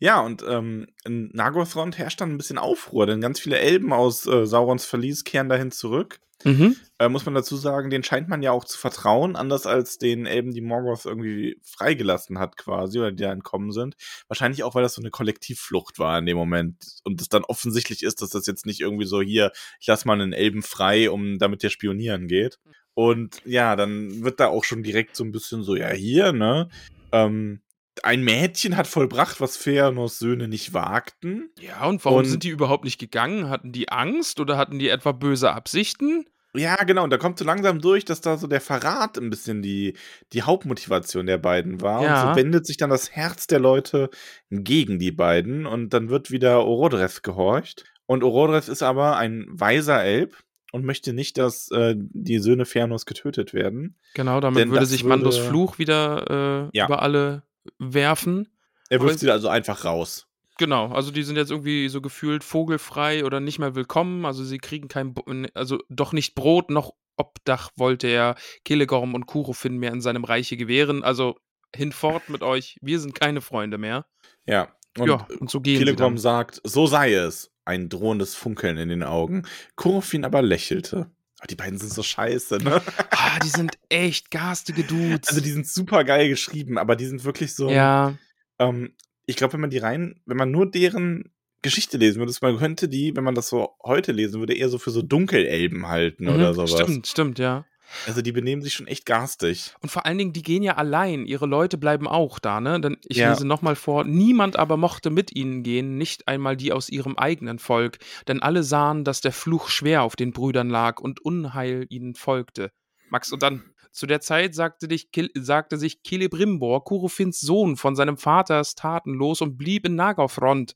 Ja, 0.00 0.20
und 0.20 0.44
ähm, 0.48 0.86
in 1.04 1.30
Nagothrond 1.32 1.98
herrscht 1.98 2.20
dann 2.20 2.32
ein 2.32 2.38
bisschen 2.38 2.58
Aufruhr, 2.58 3.06
denn 3.06 3.20
ganz 3.20 3.40
viele 3.40 3.58
Elben 3.58 3.92
aus 3.92 4.26
äh, 4.26 4.46
Saurons 4.46 4.84
Verlies 4.84 5.24
kehren 5.24 5.48
dahin 5.48 5.70
zurück. 5.70 6.20
Mhm. 6.44 6.76
Äh, 7.00 7.08
muss 7.08 7.24
man 7.26 7.34
dazu 7.34 7.56
sagen, 7.56 7.90
den 7.90 8.04
scheint 8.04 8.28
man 8.28 8.42
ja 8.42 8.52
auch 8.52 8.64
zu 8.64 8.78
vertrauen, 8.78 9.34
anders 9.34 9.66
als 9.66 9.98
den 9.98 10.24
Elben, 10.24 10.52
die 10.52 10.60
Morgoth 10.60 11.04
irgendwie 11.04 11.60
freigelassen 11.64 12.38
hat 12.38 12.56
quasi 12.56 12.98
oder 13.00 13.10
die 13.10 13.24
da 13.24 13.32
entkommen 13.32 13.72
sind. 13.72 13.96
Wahrscheinlich 14.28 14.62
auch, 14.62 14.76
weil 14.76 14.82
das 14.82 14.94
so 14.94 15.02
eine 15.02 15.10
Kollektivflucht 15.10 15.98
war 15.98 16.16
in 16.18 16.26
dem 16.26 16.36
Moment 16.36 16.76
und 17.02 17.20
es 17.20 17.28
dann 17.28 17.42
offensichtlich 17.42 18.04
ist, 18.04 18.22
dass 18.22 18.30
das 18.30 18.46
jetzt 18.46 18.66
nicht 18.66 18.80
irgendwie 18.80 19.06
so 19.06 19.20
hier, 19.20 19.50
ich 19.80 19.88
lass 19.88 20.04
mal 20.04 20.12
einen 20.12 20.32
Elben 20.32 20.62
frei, 20.62 21.10
um 21.10 21.38
damit 21.38 21.64
der 21.64 21.70
spionieren 21.70 22.28
geht. 22.28 22.58
Und 22.98 23.42
ja, 23.44 23.76
dann 23.76 24.24
wird 24.24 24.40
da 24.40 24.48
auch 24.48 24.64
schon 24.64 24.82
direkt 24.82 25.14
so 25.14 25.22
ein 25.22 25.30
bisschen 25.30 25.62
so, 25.62 25.76
ja, 25.76 25.90
hier, 25.90 26.32
ne? 26.32 26.68
Ähm, 27.12 27.60
ein 28.02 28.24
Mädchen 28.24 28.76
hat 28.76 28.88
vollbracht, 28.88 29.40
was 29.40 29.56
Feanos 29.56 30.18
Söhne 30.18 30.48
nicht 30.48 30.74
wagten. 30.74 31.48
Ja, 31.60 31.86
und 31.86 32.04
warum 32.04 32.18
Und- 32.18 32.24
sind 32.24 32.42
die 32.42 32.48
überhaupt 32.48 32.82
nicht 32.82 32.98
gegangen? 32.98 33.50
Hatten 33.50 33.70
die 33.70 33.88
Angst 33.88 34.40
oder 34.40 34.56
hatten 34.56 34.80
die 34.80 34.88
etwa 34.88 35.12
böse 35.12 35.52
Absichten? 35.52 36.24
Ja, 36.56 36.74
genau. 36.74 37.04
Und 37.04 37.10
da 37.10 37.18
kommt 37.18 37.38
so 37.38 37.44
langsam 37.44 37.80
durch, 37.80 38.04
dass 38.04 38.20
da 38.20 38.36
so 38.36 38.48
der 38.48 38.60
Verrat 38.60 39.16
ein 39.16 39.30
bisschen 39.30 39.62
die, 39.62 39.96
die 40.32 40.42
Hauptmotivation 40.42 41.26
der 41.26 41.38
beiden 41.38 41.80
war. 41.80 42.02
Ja. 42.02 42.22
Und 42.22 42.30
so 42.34 42.36
wendet 42.40 42.66
sich 42.66 42.78
dann 42.78 42.90
das 42.90 43.12
Herz 43.12 43.46
der 43.46 43.60
Leute 43.60 44.10
gegen 44.50 44.98
die 44.98 45.12
beiden. 45.12 45.66
Und 45.66 45.94
dann 45.94 46.08
wird 46.08 46.32
wieder 46.32 46.64
Orodreth 46.64 47.22
gehorcht. 47.22 47.84
Und 48.06 48.24
Orodreth 48.24 48.66
ist 48.66 48.82
aber 48.82 49.18
ein 49.18 49.46
weiser 49.50 50.02
Elb 50.02 50.36
und 50.72 50.84
möchte 50.84 51.12
nicht, 51.12 51.38
dass 51.38 51.70
äh, 51.70 51.94
die 51.96 52.38
Söhne 52.38 52.64
Fernos 52.66 53.06
getötet 53.06 53.54
werden. 53.54 53.96
Genau, 54.14 54.40
damit 54.40 54.60
Denn 54.60 54.70
würde 54.70 54.86
sich 54.86 55.04
Mandos 55.04 55.36
würde- 55.38 55.48
Fluch 55.48 55.78
wieder 55.78 56.68
äh, 56.72 56.76
Ja. 56.76 56.86
über 56.86 57.02
alle 57.02 57.42
werfen. 57.78 58.48
Er 58.90 59.00
wirft 59.00 59.18
sie 59.20 59.30
also 59.30 59.48
einfach 59.48 59.84
raus. 59.84 60.26
Genau, 60.58 60.88
also 60.92 61.10
die 61.12 61.22
sind 61.22 61.36
jetzt 61.36 61.50
irgendwie 61.50 61.88
so 61.88 62.00
gefühlt 62.00 62.42
vogelfrei 62.42 63.24
oder 63.24 63.38
nicht 63.40 63.58
mehr 63.58 63.74
willkommen. 63.74 64.24
Also 64.26 64.42
sie 64.44 64.58
kriegen 64.58 64.88
kein, 64.88 65.14
Bo- 65.14 65.24
also 65.54 65.78
doch 65.88 66.12
nicht 66.12 66.34
Brot 66.34 66.70
noch 66.70 66.92
Obdach 67.16 67.70
wollte 67.76 68.06
er 68.08 68.36
Kelegorm 68.64 69.14
und 69.14 69.26
Kurofin 69.26 69.76
mehr 69.76 69.92
in 69.92 70.00
seinem 70.00 70.24
Reiche 70.24 70.56
gewähren. 70.56 71.02
Also 71.04 71.36
hinfort 71.74 72.28
mit 72.28 72.42
euch, 72.42 72.78
wir 72.80 72.98
sind 73.00 73.14
keine 73.14 73.40
Freunde 73.40 73.78
mehr. 73.78 74.06
Ja. 74.46 74.68
Und 74.98 75.08
ja, 75.08 75.26
und 75.38 75.50
so 75.50 75.60
gehen 75.60 75.84
sie 75.84 76.16
sagt, 76.18 76.60
so 76.64 76.86
sei 76.86 77.12
es. 77.14 77.52
Ein 77.68 77.90
drohendes 77.90 78.34
Funkeln 78.34 78.78
in 78.78 78.88
den 78.88 79.02
Augen. 79.02 79.42
Kurofin 79.76 80.24
aber 80.24 80.40
lächelte. 80.40 81.10
Oh, 81.42 81.46
die 81.48 81.54
beiden 81.54 81.78
sind 81.78 81.92
so 81.92 82.02
scheiße, 82.02 82.56
ne? 82.58 82.80
Ah, 83.10 83.38
die 83.40 83.48
sind 83.50 83.78
echt 83.90 84.30
garstige 84.30 84.84
Dudes. 84.84 85.28
Also 85.28 85.42
die 85.42 85.50
sind 85.50 85.66
super 85.66 86.02
geil 86.04 86.30
geschrieben, 86.30 86.78
aber 86.78 86.96
die 86.96 87.04
sind 87.04 87.24
wirklich 87.24 87.54
so. 87.54 87.68
ja, 87.68 88.14
Ähm, 88.58 88.94
ich 89.26 89.36
glaube, 89.36 89.52
wenn 89.52 89.60
man 89.60 89.68
die 89.68 89.78
rein, 89.78 90.18
wenn 90.24 90.38
man 90.38 90.50
nur 90.50 90.70
deren 90.70 91.30
Geschichte 91.60 91.98
lesen 91.98 92.20
würde, 92.20 92.32
man 92.40 92.56
könnte 92.56 92.88
die, 92.88 93.14
wenn 93.14 93.24
man 93.24 93.34
das 93.34 93.48
so 93.48 93.76
heute 93.84 94.12
lesen 94.12 94.40
würde, 94.40 94.54
eher 94.54 94.70
so 94.70 94.78
für 94.78 94.90
so 94.90 95.02
Dunkelelben 95.02 95.88
halten 95.88 96.24
mhm, 96.24 96.30
oder 96.30 96.54
sowas. 96.54 96.70
stimmt, 96.72 97.06
stimmt, 97.06 97.38
ja. 97.38 97.66
Also 98.06 98.22
die 98.22 98.32
benehmen 98.32 98.62
sich 98.62 98.74
schon 98.74 98.86
echt 98.86 99.06
garstig. 99.06 99.74
Und 99.80 99.90
vor 99.90 100.04
allen 100.06 100.18
Dingen, 100.18 100.32
die 100.32 100.42
gehen 100.42 100.62
ja 100.62 100.76
allein. 100.76 101.26
Ihre 101.26 101.46
Leute 101.46 101.78
bleiben 101.78 102.06
auch 102.06 102.38
da, 102.38 102.60
ne? 102.60 102.80
Denn 102.80 102.96
ich 103.06 103.16
Ja. 103.18 103.30
lese 103.30 103.46
nochmal 103.46 103.76
vor, 103.76 104.04
niemand 104.04 104.56
aber 104.56 104.76
mochte 104.76 105.10
mit 105.10 105.34
ihnen 105.34 105.62
gehen, 105.62 105.96
nicht 105.98 106.28
einmal 106.28 106.56
die 106.56 106.72
aus 106.72 106.88
ihrem 106.88 107.16
eigenen 107.16 107.58
Volk, 107.58 107.98
denn 108.26 108.42
alle 108.42 108.62
sahen, 108.62 109.04
dass 109.04 109.20
der 109.20 109.32
Fluch 109.32 109.68
schwer 109.68 110.02
auf 110.02 110.16
den 110.16 110.32
Brüdern 110.32 110.68
lag 110.70 111.00
und 111.00 111.20
Unheil 111.24 111.86
ihnen 111.88 112.14
folgte. 112.14 112.70
Max, 113.10 113.32
und 113.32 113.42
dann, 113.42 113.62
zu 113.90 114.06
der 114.06 114.20
Zeit 114.20 114.54
sagte, 114.54 114.86
dich, 114.86 115.10
Kil- 115.10 115.30
sagte 115.34 115.78
sich 115.78 116.02
Celebrimbor, 116.06 116.84
Kurofins 116.84 117.40
Sohn, 117.40 117.76
von 117.76 117.96
seinem 117.96 118.18
Vaters 118.18 118.74
Taten 118.74 119.14
los 119.14 119.40
und 119.40 119.56
blieb 119.56 119.86
in 119.86 119.94
Nagothrond. 119.94 120.74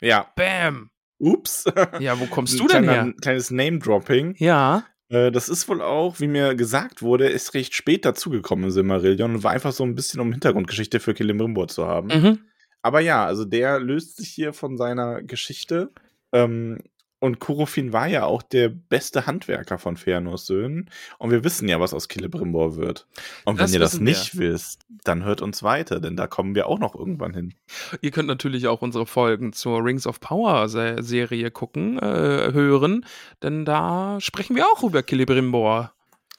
Ja. 0.00 0.30
Bam! 0.36 0.90
Ups. 1.18 1.64
Ja, 2.00 2.18
wo 2.20 2.26
kommst 2.26 2.54
du 2.60 2.66
denn 2.66 2.82
kleiner- 2.84 2.92
her? 2.92 3.02
Ein 3.02 3.16
kleines 3.16 3.50
Name-Dropping. 3.50 4.34
Ja, 4.38 4.84
Äh, 5.08 5.30
das 5.30 5.48
ist 5.48 5.68
wohl 5.68 5.82
auch, 5.82 6.20
wie 6.20 6.28
mir 6.28 6.54
gesagt 6.54 7.02
wurde, 7.02 7.28
ist 7.28 7.54
recht 7.54 7.74
spät 7.74 8.04
dazugekommen 8.04 8.66
in 8.66 8.70
Silmarillion 8.70 9.36
und 9.36 9.42
war 9.42 9.52
einfach 9.52 9.72
so 9.72 9.84
ein 9.84 9.94
bisschen 9.94 10.20
um 10.20 10.32
Hintergrundgeschichte 10.32 11.00
für 11.00 11.14
Celebrimbor 11.14 11.68
zu 11.68 11.86
haben. 11.86 12.08
mhm. 12.08 12.38
Aber 12.82 13.00
ja, 13.00 13.24
also 13.24 13.46
der 13.46 13.80
löst 13.80 14.18
sich 14.18 14.28
hier 14.28 14.52
von 14.52 14.76
seiner 14.76 15.22
Geschichte. 15.22 15.90
Ähm, 16.32 16.80
und 17.24 17.38
Kurofin 17.38 17.92
war 17.94 18.06
ja 18.06 18.24
auch 18.26 18.42
der 18.42 18.68
beste 18.68 19.26
Handwerker 19.26 19.78
von 19.78 19.96
Feanors 19.96 20.44
Söhnen. 20.46 20.90
Und 21.18 21.30
wir 21.30 21.42
wissen 21.42 21.66
ja, 21.68 21.80
was 21.80 21.94
aus 21.94 22.06
Celebrimbor 22.06 22.76
wird. 22.76 23.06
Und 23.46 23.56
wenn 23.56 23.64
Das 23.64 23.72
ihr 23.72 23.78
das 23.80 23.94
wissen 23.94 24.06
wir. 24.06 24.12
nicht 24.12 24.38
wisst, 24.38 24.82
dann 25.04 25.24
hört 25.24 25.40
uns 25.40 25.62
weiter, 25.62 26.00
denn 26.00 26.16
da 26.16 26.26
kommen 26.26 26.54
wir 26.54 26.66
auch 26.66 26.78
noch 26.78 26.94
irgendwann 26.94 27.32
hin. 27.32 27.54
Ihr 28.02 28.10
könnt 28.10 28.28
natürlich 28.28 28.66
auch 28.68 28.82
unsere 28.82 29.06
Folgen 29.06 29.54
zur 29.54 29.82
Rings 29.82 30.06
of 30.06 30.20
Power 30.20 30.68
Se- 30.68 31.02
Serie 31.02 31.50
gucken, 31.50 31.98
äh, 31.98 32.52
hören, 32.52 33.06
denn 33.42 33.64
da 33.64 34.18
sprechen 34.20 34.54
wir 34.54 34.66
auch 34.66 34.82
über 34.82 35.02
Celebrimbor. 35.02 35.92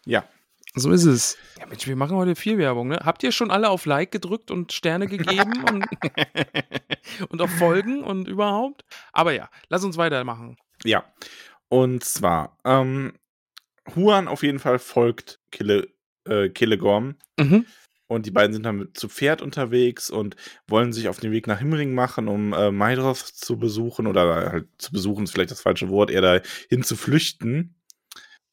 Ja. 0.06 0.24
So 0.78 0.92
ist 0.92 1.06
es. 1.06 1.38
Ja, 1.58 1.66
Mensch, 1.68 1.88
wir 1.88 1.96
machen 1.96 2.18
heute 2.18 2.36
viel 2.36 2.58
Werbung, 2.58 2.90
ne? 2.90 3.00
Habt 3.04 3.24
ihr 3.24 3.32
schon 3.32 3.50
alle 3.50 3.70
auf 3.70 3.86
Like 3.86 4.12
gedrückt 4.12 4.52
und 4.52 4.74
Sterne 4.74 5.08
gegeben 5.08 5.64
und, 5.72 5.86
und 7.30 7.42
auf 7.42 7.50
Folgen 7.50 8.04
und 8.04 8.28
überhaupt? 8.28 8.84
Aber 9.14 9.32
ja, 9.32 9.50
lass 9.70 9.84
uns 9.86 9.96
weitermachen. 9.98 10.58
Ja. 10.86 11.04
Und 11.68 12.04
zwar, 12.04 12.58
ähm, 12.64 13.14
Huan 13.96 14.28
auf 14.28 14.44
jeden 14.44 14.60
Fall 14.60 14.80
folgt 14.80 15.40
Kille, 15.52 15.88
äh, 16.28 16.50
Killegorm. 16.50 17.16
Mhm. 17.40 17.66
Und 18.08 18.28
die 18.28 18.32
beiden 18.32 18.54
sind 18.54 18.64
dann 18.64 18.90
zu 18.94 19.10
Pferd 19.10 19.42
unterwegs 19.42 20.12
und 20.12 20.36
wollen 20.68 20.94
sich 20.94 21.08
auf 21.08 21.20
den 21.20 21.32
Weg 21.32 21.48
nach 21.48 21.58
Himmering 21.60 21.94
machen, 21.96 22.28
um 22.28 22.54
äh, 22.54 22.70
Maidroth 22.72 23.18
zu 23.18 23.58
besuchen 23.58 24.06
oder 24.06 24.52
halt 24.52 24.68
zu 24.78 24.92
besuchen 24.92 25.24
ist 25.24 25.32
vielleicht 25.32 25.50
das 25.52 25.62
falsche 25.62 25.90
Wort, 25.90 26.12
eher 26.12 26.22
dahin 26.22 26.84
zu 26.84 26.96
flüchten. 26.96 27.76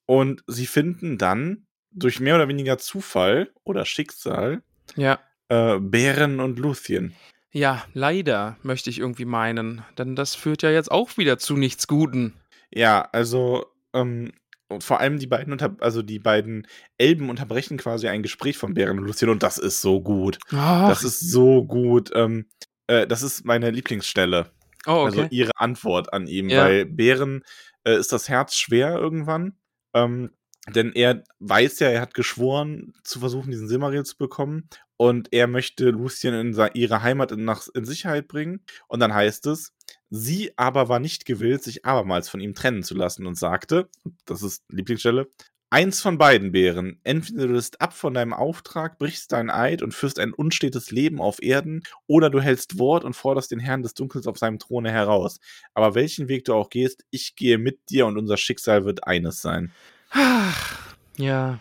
Und 0.06 0.42
sie 0.46 0.66
finden 0.66 1.18
dann 1.18 1.66
durch 1.90 2.18
mehr 2.18 2.34
oder 2.36 2.48
weniger 2.48 2.78
Zufall 2.78 3.50
oder 3.64 3.84
Schicksal 3.84 4.62
Ja. 4.96 5.20
äh, 5.48 5.78
Bären 5.78 6.40
und 6.40 6.58
Luthien. 6.58 7.14
Ja, 7.52 7.84
leider 7.92 8.56
möchte 8.62 8.88
ich 8.90 8.98
irgendwie 8.98 9.26
meinen, 9.26 9.82
denn 9.98 10.16
das 10.16 10.34
führt 10.34 10.62
ja 10.62 10.70
jetzt 10.70 10.90
auch 10.90 11.16
wieder 11.18 11.38
zu 11.38 11.56
nichts 11.56 11.86
Guten. 11.86 12.34
Ja, 12.70 13.08
also 13.12 13.66
ähm, 13.92 14.32
und 14.68 14.82
vor 14.82 15.00
allem 15.00 15.18
die 15.18 15.26
beiden 15.26 15.52
unter 15.52 15.76
also 15.80 16.00
die 16.00 16.18
beiden 16.18 16.66
Elben 16.96 17.28
unterbrechen 17.28 17.76
quasi 17.76 18.08
ein 18.08 18.22
Gespräch 18.22 18.56
von 18.56 18.72
Bären 18.72 18.98
und 18.98 19.04
Luthien 19.04 19.30
und 19.30 19.42
das 19.42 19.58
ist 19.58 19.82
so 19.82 20.00
gut. 20.00 20.38
Ach, 20.50 20.88
Das 20.88 21.04
ist 21.04 21.20
so 21.30 21.62
gut. 21.64 22.10
Ähm, 22.14 22.46
äh, 22.86 23.06
das 23.06 23.22
ist 23.22 23.44
meine 23.44 23.70
Lieblingsstelle. 23.70 24.50
oh, 24.86 24.90
okay. 24.92 25.04
Also 25.04 25.26
ihre 25.30 25.50
Antwort 25.56 26.12
an 26.14 26.26
ihm, 26.26 26.48
Ja. 26.48 26.64
weil 26.64 26.86
Bären 26.86 27.42
äh, 27.84 27.96
ist 27.98 28.12
das 28.12 28.30
Herz 28.30 28.54
schwer 28.56 28.94
irgendwann. 28.96 29.58
Ähm, 29.94 30.30
denn 30.68 30.92
er 30.92 31.24
weiß 31.40 31.80
ja, 31.80 31.88
er 31.88 32.00
hat 32.00 32.14
geschworen, 32.14 32.92
zu 33.02 33.18
versuchen, 33.20 33.50
diesen 33.50 33.68
Silmaril 33.68 34.04
zu 34.04 34.16
bekommen. 34.16 34.68
Und 34.96 35.32
er 35.32 35.48
möchte 35.48 35.90
Lucien 35.90 36.34
in 36.34 36.70
ihre 36.74 37.02
Heimat 37.02 37.32
in, 37.32 37.44
nach, 37.44 37.66
in 37.74 37.84
Sicherheit 37.84 38.28
bringen. 38.28 38.64
Und 38.86 39.00
dann 39.00 39.12
heißt 39.12 39.46
es, 39.46 39.72
sie 40.10 40.52
aber 40.56 40.88
war 40.88 41.00
nicht 41.00 41.24
gewillt, 41.24 41.64
sich 41.64 41.84
abermals 41.84 42.28
von 42.28 42.40
ihm 42.40 42.54
trennen 42.54 42.84
zu 42.84 42.94
lassen 42.94 43.26
und 43.26 43.36
sagte, 43.36 43.88
das 44.24 44.42
ist 44.42 44.62
Lieblingsstelle, 44.68 45.28
eins 45.72 46.02
von 46.02 46.18
beiden 46.18 46.52
Bären, 46.52 47.00
entweder 47.02 47.46
du 47.46 47.54
bist 47.54 47.80
ab 47.80 47.94
von 47.94 48.12
deinem 48.12 48.34
Auftrag, 48.34 48.98
brichst 48.98 49.32
dein 49.32 49.48
Eid 49.48 49.80
und 49.80 49.94
führst 49.94 50.18
ein 50.18 50.34
unstetes 50.34 50.90
Leben 50.90 51.18
auf 51.18 51.42
Erden, 51.42 51.82
oder 52.06 52.28
du 52.28 52.42
hältst 52.42 52.78
Wort 52.78 53.04
und 53.04 53.16
forderst 53.16 53.50
den 53.50 53.58
Herrn 53.58 53.82
des 53.82 53.94
Dunkels 53.94 54.26
auf 54.26 54.36
seinem 54.36 54.58
Throne 54.58 54.92
heraus. 54.92 55.40
Aber 55.72 55.94
welchen 55.94 56.28
Weg 56.28 56.44
du 56.44 56.52
auch 56.52 56.68
gehst, 56.68 57.06
ich 57.10 57.36
gehe 57.36 57.56
mit 57.56 57.80
dir 57.88 58.04
und 58.04 58.18
unser 58.18 58.36
Schicksal 58.36 58.84
wird 58.84 59.04
eines 59.04 59.40
sein. 59.40 59.72
Ach, 60.12 60.94
ja. 61.16 61.58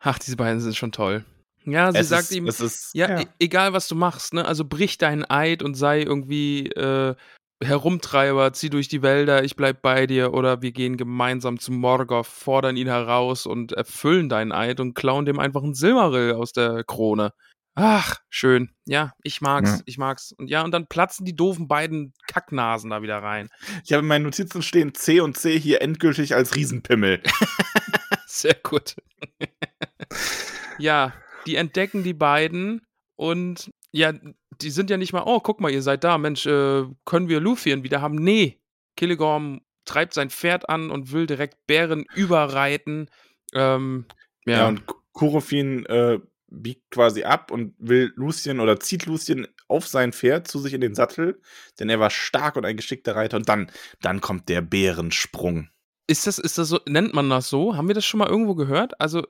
Ach, 0.00 0.18
diese 0.18 0.36
beiden 0.36 0.60
sind 0.60 0.76
schon 0.76 0.92
toll. 0.92 1.24
Ja, 1.64 1.92
sie 1.92 1.98
es 1.98 2.08
sagt 2.08 2.30
ist, 2.30 2.36
ihm, 2.36 2.46
es 2.48 2.60
ist, 2.60 2.94
ja, 2.94 3.20
e- 3.20 3.26
egal 3.38 3.72
was 3.72 3.86
du 3.86 3.94
machst, 3.94 4.34
ne? 4.34 4.44
Also 4.44 4.64
brich 4.64 4.98
deinen 4.98 5.24
Eid 5.30 5.62
und 5.62 5.74
sei 5.74 6.02
irgendwie 6.02 6.66
äh, 6.70 7.14
Herumtreiber, 7.62 8.52
zieh 8.52 8.68
durch 8.70 8.88
die 8.88 9.02
Wälder, 9.02 9.44
ich 9.44 9.54
bleib 9.54 9.80
bei 9.80 10.08
dir 10.08 10.34
oder 10.34 10.60
wir 10.62 10.72
gehen 10.72 10.96
gemeinsam 10.96 11.60
zu 11.60 11.70
Morgoth, 11.70 12.26
fordern 12.26 12.76
ihn 12.76 12.88
heraus 12.88 13.46
und 13.46 13.72
erfüllen 13.72 14.28
deinen 14.28 14.50
Eid 14.50 14.80
und 14.80 14.94
klauen 14.94 15.24
dem 15.24 15.38
einfach 15.38 15.62
einen 15.62 15.74
Silmaril 15.74 16.32
aus 16.32 16.52
der 16.52 16.82
Krone. 16.82 17.32
Ach, 17.74 18.16
schön. 18.28 18.70
Ja, 18.86 19.12
ich 19.22 19.40
mag's, 19.40 19.70
Ja. 19.78 19.82
ich 19.86 19.98
mag's. 19.98 20.32
Und 20.32 20.48
ja, 20.48 20.62
und 20.62 20.72
dann 20.72 20.86
platzen 20.86 21.24
die 21.24 21.34
doofen 21.34 21.68
beiden 21.68 22.12
Kacknasen 22.26 22.90
da 22.90 23.00
wieder 23.02 23.22
rein. 23.22 23.48
ich 23.84 23.92
habe 23.92 24.02
in 24.02 24.08
meinen 24.08 24.24
Notizen 24.24 24.62
stehen 24.62 24.94
C 24.94 25.20
und 25.20 25.38
C 25.38 25.58
hier 25.58 25.80
endgültig 25.80 26.34
als 26.34 26.54
Riesenpimmel. 26.54 27.22
Sehr 28.26 28.54
gut. 28.62 28.96
ja, 30.78 31.12
die 31.46 31.56
entdecken 31.56 32.02
die 32.02 32.14
beiden 32.14 32.82
und 33.16 33.70
ja, 33.90 34.12
die 34.60 34.70
sind 34.70 34.90
ja 34.90 34.96
nicht 34.96 35.12
mal, 35.12 35.24
oh, 35.26 35.40
guck 35.40 35.60
mal, 35.60 35.70
ihr 35.70 35.82
seid 35.82 36.04
da, 36.04 36.18
Mensch, 36.18 36.46
äh, 36.46 36.84
können 37.04 37.28
wir 37.28 37.40
Luthien 37.40 37.82
wieder 37.84 38.00
haben? 38.00 38.16
Nee, 38.16 38.60
Killigorm 38.96 39.60
treibt 39.84 40.14
sein 40.14 40.30
Pferd 40.30 40.68
an 40.68 40.90
und 40.90 41.12
will 41.12 41.26
direkt 41.26 41.66
Bären 41.66 42.04
überreiten. 42.14 43.10
Ähm, 43.54 44.06
ja, 44.46 44.58
Ja, 44.58 44.68
und 44.68 44.84
Kurofin 45.12 45.84
äh, 45.86 46.20
biegt 46.52 46.90
quasi 46.90 47.24
ab 47.24 47.50
und 47.50 47.74
will 47.78 48.12
Lucien 48.16 48.60
oder 48.60 48.78
zieht 48.78 49.06
Lucien 49.06 49.46
auf 49.68 49.86
sein 49.86 50.12
Pferd 50.12 50.48
zu 50.48 50.58
sich 50.58 50.74
in 50.74 50.80
den 50.80 50.94
Sattel, 50.94 51.40
denn 51.80 51.88
er 51.88 51.98
war 52.00 52.10
stark 52.10 52.56
und 52.56 52.64
ein 52.66 52.76
geschickter 52.76 53.16
Reiter. 53.16 53.36
Und 53.38 53.48
dann, 53.48 53.70
dann 54.00 54.20
kommt 54.20 54.48
der 54.48 54.60
Bärensprung. 54.60 55.68
Ist 56.08 56.26
das, 56.26 56.38
ist 56.38 56.58
das 56.58 56.68
so, 56.68 56.80
nennt 56.86 57.14
man 57.14 57.30
das 57.30 57.48
so? 57.48 57.76
Haben 57.76 57.86
wir 57.86 57.94
das 57.94 58.04
schon 58.04 58.18
mal 58.18 58.28
irgendwo 58.28 58.56
gehört? 58.56 59.00
Also, 59.00 59.24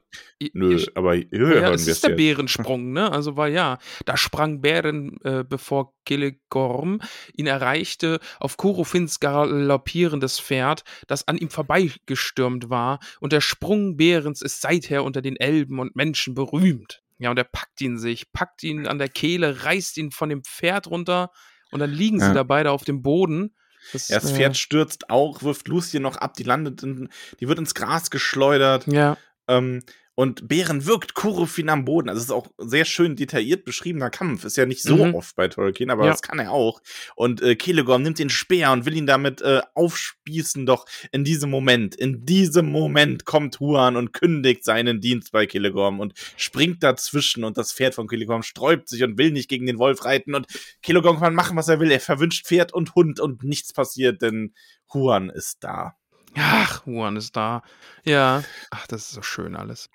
Nö, 0.54 0.74
ich- 0.74 0.96
aber 0.96 1.14
hier 1.14 1.26
ja, 1.32 1.38
hören 1.46 1.74
es 1.74 1.84
wir 1.86 1.92
ist 1.92 2.02
der 2.02 2.10
jetzt. 2.10 2.16
Bärensprung, 2.16 2.92
ne? 2.92 3.12
Also 3.12 3.36
war 3.36 3.46
ja, 3.46 3.78
da 4.06 4.16
sprang 4.16 4.62
Bären, 4.62 5.18
äh, 5.22 5.44
bevor 5.46 5.94
Kelegorm 6.06 7.00
ihn 7.36 7.46
erreichte, 7.46 8.20
auf 8.40 8.56
Korofins 8.56 9.20
galoppierendes 9.20 10.40
Pferd, 10.40 10.82
das 11.06 11.28
an 11.28 11.36
ihm 11.36 11.50
vorbeigestürmt 11.50 12.70
war, 12.70 13.00
und 13.20 13.32
der 13.34 13.42
Sprung 13.42 13.96
Bärens 13.98 14.40
ist 14.40 14.62
seither 14.62 15.04
unter 15.04 15.20
den 15.20 15.36
Elben 15.36 15.78
und 15.78 15.94
Menschen 15.94 16.34
berühmt. 16.34 17.01
Ja, 17.22 17.30
und 17.30 17.38
er 17.38 17.44
packt 17.44 17.80
ihn 17.80 17.98
sich, 17.98 18.32
packt 18.32 18.62
ihn 18.62 18.86
an 18.86 18.98
der 18.98 19.08
Kehle, 19.08 19.64
reißt 19.64 19.96
ihn 19.98 20.10
von 20.10 20.28
dem 20.28 20.42
Pferd 20.44 20.88
runter, 20.88 21.30
und 21.70 21.80
dann 21.80 21.90
liegen 21.90 22.20
sie 22.20 22.26
Ja. 22.28 22.34
da 22.34 22.42
beide 22.42 22.70
auf 22.70 22.84
dem 22.84 23.02
Boden. 23.02 23.54
Das, 23.92 24.08
Ja, 24.08 24.20
das 24.20 24.30
äh, 24.32 24.34
Pferd 24.34 24.56
stürzt 24.56 25.10
auch, 25.10 25.42
wirft 25.42 25.68
Lucien 25.68 26.02
noch 26.02 26.16
ab, 26.16 26.34
die 26.34 26.42
landet 26.42 26.82
in, 26.82 27.08
die 27.40 27.48
wird 27.48 27.58
ins 27.58 27.74
Gras 27.74 28.10
geschleudert. 28.10 28.86
Ja, 28.86 29.16
Ähm, 29.48 29.82
und 30.22 30.46
Bären 30.46 30.86
wirkt 30.86 31.14
Kurofin 31.14 31.68
am 31.68 31.84
Boden. 31.84 32.08
Also 32.08 32.18
es 32.20 32.24
ist 32.26 32.30
auch 32.30 32.46
sehr 32.56 32.84
schön 32.84 33.16
detailliert 33.16 33.64
beschriebener 33.64 34.08
Kampf. 34.08 34.44
Ist 34.44 34.56
ja 34.56 34.66
nicht 34.66 34.82
so 34.82 34.96
Mhm. 35.04 35.14
oft 35.16 35.34
bei 35.34 35.48
Tolkien, 35.48 35.90
aber 35.90 36.04
Ja. 36.04 36.12
das 36.12 36.22
kann 36.22 36.38
er 36.38 36.52
auch. 36.52 36.80
Und 37.16 37.42
äh, 37.42 37.56
Kelegorm 37.56 38.02
nimmt 38.02 38.20
den 38.20 38.30
Speer 38.30 38.70
und 38.70 38.86
will 38.86 38.96
ihn 38.96 39.06
damit 39.06 39.40
äh, 39.42 39.62
aufspießen. 39.74 40.64
Doch 40.64 40.86
in 41.10 41.24
diesem 41.24 41.50
Moment, 41.50 41.94
in 41.96 42.24
diesem 42.24 42.70
Moment 42.70 43.24
kommt 43.24 43.58
Huan 43.58 43.96
und 43.96 44.12
kündigt 44.12 44.64
seinen 44.64 45.00
Dienst 45.00 45.32
bei 45.32 45.46
Kelegorm 45.46 45.98
und 45.98 46.14
springt 46.36 46.82
dazwischen 46.82 47.42
und 47.42 47.58
das 47.58 47.72
Pferd 47.72 47.94
von 47.96 48.06
Kelegorm 48.06 48.42
sträubt 48.44 48.88
sich 48.88 49.02
und 49.02 49.18
will 49.18 49.32
nicht 49.32 49.48
gegen 49.50 49.66
den 49.66 49.78
Wolf 49.78 50.04
reiten. 50.04 50.34
Und 50.36 50.46
Kelegorm 50.82 51.18
kann 51.18 51.34
machen, 51.34 51.56
was 51.56 51.66
er 51.68 51.80
will. 51.80 51.90
Er 51.90 52.00
verwünscht 52.00 52.46
Pferd 52.46 52.72
und 52.72 52.94
Hund 52.94 53.18
und 53.18 53.42
nichts 53.42 53.72
passiert, 53.72 54.22
denn 54.22 54.54
Huan 54.94 55.30
ist 55.30 55.64
da. 55.64 55.96
Ach, 56.36 56.86
Huan 56.86 57.16
ist 57.16 57.36
da. 57.36 57.62
Ja. 58.04 58.42
Ach, 58.70 58.86
das 58.86 59.02
ist 59.02 59.12
so 59.12 59.22
schön 59.22 59.56
alles. 59.56 59.90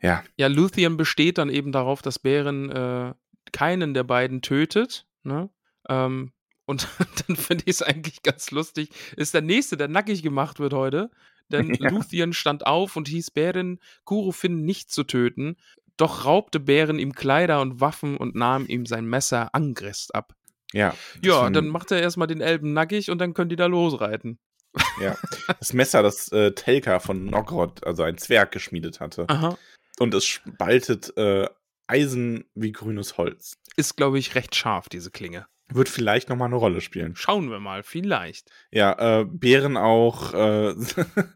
Ja. 0.00 0.22
Ja, 0.36 0.46
Luthien 0.46 0.96
besteht 0.96 1.38
dann 1.38 1.50
eben 1.50 1.72
darauf, 1.72 2.02
dass 2.02 2.18
Bären 2.18 2.70
äh, 2.70 3.14
keinen 3.52 3.94
der 3.94 4.04
beiden 4.04 4.42
tötet. 4.42 5.06
Ne? 5.22 5.50
Ähm, 5.88 6.32
und 6.66 6.88
dann 7.26 7.36
finde 7.36 7.64
ich 7.66 7.76
es 7.76 7.82
eigentlich 7.82 8.22
ganz 8.22 8.50
lustig. 8.50 8.90
Ist 9.16 9.34
der 9.34 9.42
nächste, 9.42 9.76
der 9.76 9.88
nackig 9.88 10.22
gemacht 10.22 10.60
wird 10.60 10.72
heute. 10.72 11.10
Denn 11.50 11.74
Ja. 11.80 11.90
Luthien 11.90 12.32
stand 12.32 12.66
auf 12.66 12.96
und 12.96 13.08
hieß 13.08 13.32
Bären, 13.32 13.80
Kurufin 14.04 14.64
nicht 14.64 14.92
zu 14.92 15.04
töten. 15.04 15.56
Doch 15.96 16.24
raubte 16.24 16.60
Bären 16.60 16.98
ihm 16.98 17.12
Kleider 17.12 17.60
und 17.60 17.80
Waffen 17.80 18.16
und 18.16 18.34
nahm 18.34 18.66
ihm 18.66 18.86
sein 18.86 19.04
Messer 19.04 19.54
Angrist 19.54 20.14
ab. 20.14 20.34
Ja. 20.72 20.94
Ja, 21.22 21.50
dann 21.50 21.66
macht 21.66 21.90
er 21.90 22.00
erstmal 22.00 22.28
den 22.28 22.40
Elben 22.40 22.72
nackig 22.72 23.10
und 23.10 23.18
dann 23.18 23.34
können 23.34 23.50
die 23.50 23.56
da 23.56 23.66
losreiten. 23.66 24.38
Ja, 25.00 25.16
das 25.58 25.72
Messer, 25.72 26.02
das 26.02 26.30
äh, 26.32 26.52
Telka 26.52 27.00
von 27.00 27.26
Nogrod, 27.26 27.84
also 27.84 28.02
ein 28.02 28.18
Zwerg, 28.18 28.52
geschmiedet 28.52 29.00
hatte. 29.00 29.28
Aha. 29.28 29.58
Und 29.98 30.14
es 30.14 30.24
spaltet 30.24 31.16
äh, 31.16 31.48
Eisen 31.86 32.44
wie 32.54 32.72
grünes 32.72 33.18
Holz. 33.18 33.54
Ist, 33.76 33.96
glaube 33.96 34.18
ich, 34.18 34.34
recht 34.34 34.54
scharf, 34.54 34.88
diese 34.88 35.10
Klinge. 35.10 35.46
Wird 35.72 35.88
vielleicht 35.88 36.28
nochmal 36.28 36.46
eine 36.48 36.56
Rolle 36.56 36.80
spielen. 36.80 37.14
Schauen 37.16 37.50
wir 37.50 37.60
mal, 37.60 37.82
vielleicht. 37.82 38.50
Ja, 38.70 39.20
äh, 39.20 39.24
Bären 39.24 39.76
auch, 39.76 40.34
äh, 40.34 40.74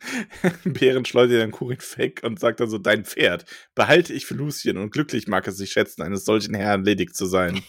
Bären 0.65 1.05
schleudert 1.05 1.41
den 1.41 1.51
Kurin 1.51 1.79
weg 1.97 2.21
und 2.25 2.41
sagt 2.41 2.61
dann 2.61 2.69
so, 2.69 2.79
dein 2.79 3.05
Pferd 3.05 3.45
behalte 3.75 4.13
ich 4.13 4.27
für 4.27 4.35
Lucien 4.35 4.77
und 4.79 4.91
glücklich 4.91 5.29
mag 5.29 5.47
es 5.47 5.57
sich 5.57 5.73
schätzen, 5.73 6.03
eines 6.03 6.25
solchen 6.25 6.55
Herrn 6.55 6.85
ledig 6.85 7.15
zu 7.15 7.27
sein. 7.27 7.63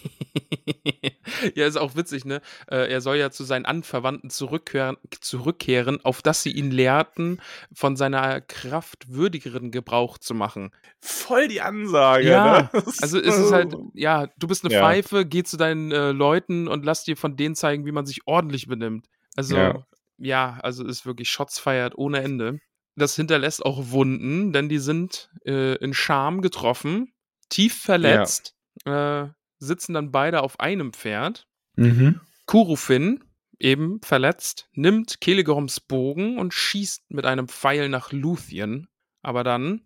ja, 1.55 1.65
ist 1.65 1.77
auch 1.77 1.95
witzig, 1.95 2.25
ne? 2.25 2.41
Äh, 2.67 2.91
er 2.91 3.01
soll 3.01 3.17
ja 3.17 3.31
zu 3.31 3.43
seinen 3.43 3.65
Anverwandten 3.65 4.29
zurückkehren, 4.29 4.97
zurückkehren, 5.21 6.03
auf 6.03 6.21
dass 6.21 6.43
sie 6.43 6.51
ihn 6.51 6.71
lehrten, 6.71 7.41
von 7.73 7.95
seiner 7.95 8.41
Kraft 8.41 9.11
würdigeren 9.13 9.71
Gebrauch 9.71 10.17
zu 10.17 10.33
machen. 10.33 10.71
Voll 10.99 11.47
die 11.47 11.61
Ansage, 11.61 12.29
Ja, 12.29 12.69
ne? 12.73 12.83
Also 13.01 13.19
ist 13.19 13.37
es 13.37 13.51
halt, 13.51 13.75
ja, 13.93 14.27
du 14.37 14.47
bist 14.47 14.63
eine 14.65 14.73
Ja. 14.73 14.81
Pfeife, 14.81 15.25
geh 15.25 15.43
zu 15.43 15.57
deinen 15.57 15.91
äh, 15.91 16.11
Leuten 16.55 16.67
und 16.67 16.85
lass 16.85 17.03
dir 17.03 17.17
von 17.17 17.35
denen 17.35 17.55
zeigen, 17.55 17.85
wie 17.85 17.91
man 17.91 18.05
sich 18.05 18.21
ordentlich 18.25 18.67
benimmt. 18.67 19.07
Also, 19.35 19.55
ja, 19.57 19.83
Ja. 20.17 20.59
also 20.61 20.85
ist 20.85 21.05
wirklich 21.05 21.29
Shots 21.29 21.59
feiert 21.59 21.97
ohne 21.97 22.21
Ende. 22.21 22.59
Das 22.95 23.15
hinterlässt 23.15 23.65
auch 23.65 23.91
Wunden, 23.91 24.53
denn 24.53 24.69
die 24.69 24.77
sind 24.79 25.29
äh, 25.45 25.75
in 25.75 25.93
Scham 25.93 26.41
getroffen, 26.41 27.13
tief 27.49 27.77
verletzt, 27.81 28.55
äh, 28.85 29.27
sitzen 29.59 29.93
dann 29.93 30.11
beide 30.11 30.41
auf 30.41 30.59
einem 30.61 30.93
Pferd. 30.93 31.47
Mhm. 31.75 32.21
Kurufin, 32.45 33.23
eben 33.59 33.99
verletzt, 34.01 34.69
nimmt 34.73 35.19
Kelegorms 35.19 35.81
Bogen 35.81 36.37
und 36.39 36.53
schießt 36.53 37.11
mit 37.11 37.25
einem 37.25 37.47
Pfeil 37.49 37.89
nach 37.89 38.11
Luthien. 38.13 38.87
Aber 39.21 39.43
dann. 39.43 39.81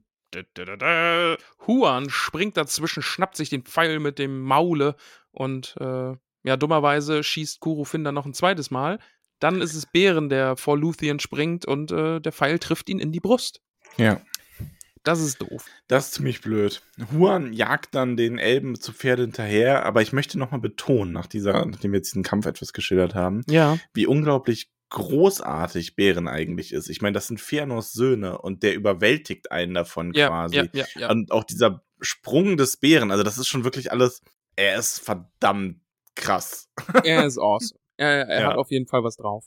Huan 1.65 2.09
springt 2.11 2.57
dazwischen, 2.57 3.01
schnappt 3.01 3.35
sich 3.35 3.49
den 3.49 3.63
Pfeil 3.63 3.99
mit 3.99 4.19
dem 4.19 4.41
Maule 4.41 4.95
und 5.31 5.75
äh, 5.79 6.13
ja, 6.49 6.57
dummerweise 6.57 7.23
schießt 7.23 7.59
Kurufin 7.59 8.03
dann 8.03 8.15
noch 8.15 8.25
ein 8.25 8.33
zweites 8.33 8.71
Mal. 8.71 8.99
Dann 9.39 9.61
ist 9.61 9.75
es 9.75 9.85
Bären, 9.85 10.27
der 10.29 10.57
vor 10.57 10.77
Luthien 10.77 11.19
springt 11.19 11.65
und 11.65 11.91
äh, 11.91 12.19
der 12.19 12.31
Pfeil 12.31 12.57
trifft 12.59 12.89
ihn 12.89 12.99
in 12.99 13.11
die 13.11 13.19
Brust. 13.19 13.61
Ja. 13.97 14.19
Das 15.03 15.21
ist 15.21 15.41
doof. 15.41 15.65
Das 15.87 16.07
ist 16.07 16.13
ziemlich 16.15 16.41
blöd. 16.41 16.81
Huan 17.13 17.53
jagt 17.53 17.95
dann 17.95 18.17
den 18.17 18.37
Elben 18.37 18.75
zu 18.81 18.91
Pferde 18.91 19.21
hinterher, 19.21 19.85
aber 19.85 20.01
ich 20.01 20.11
möchte 20.11 20.37
nochmal 20.37 20.59
betonen, 20.59 21.13
nach 21.13 21.27
dieser, 21.27 21.65
nachdem 21.65 21.91
wir 21.93 21.99
jetzt 21.99 22.09
diesen 22.09 22.23
Kampf 22.23 22.47
etwas 22.47 22.73
geschildert 22.73 23.15
haben, 23.15 23.43
Ja. 23.47 23.77
wie 23.93 24.07
unglaublich 24.07 24.71
großartig 24.89 25.95
Bären 25.95 26.27
eigentlich 26.27 26.73
ist. 26.73 26.89
Ich 26.89 27.01
meine, 27.01 27.13
das 27.13 27.27
sind 27.27 27.39
Fëanors 27.39 27.93
Söhne 27.93 28.39
und 28.39 28.63
der 28.63 28.73
überwältigt 28.75 29.51
einen 29.51 29.73
davon 29.75 30.13
Ja, 30.13 30.27
quasi. 30.27 30.55
ja, 30.57 30.65
ja, 30.73 30.85
ja. 30.97 31.11
Und 31.11 31.31
auch 31.31 31.43
dieser 31.45 31.83
Sprung 32.01 32.57
des 32.57 32.75
Bären, 32.77 33.11
also 33.11 33.23
das 33.23 33.37
ist 33.37 33.47
schon 33.47 33.63
wirklich 33.63 33.91
alles, 33.91 34.21
er 34.55 34.77
ist 34.77 34.99
verdammt 34.99 35.77
krass. 36.19 36.67
Er 37.03 37.25
ist 37.25 37.37
awesome. 37.37 37.79
Er, 37.97 38.27
er 38.27 38.41
Ja. 38.41 38.47
hat 38.49 38.57
auf 38.57 38.71
jeden 38.71 38.87
Fall 38.87 39.03
was 39.03 39.15
drauf. 39.17 39.45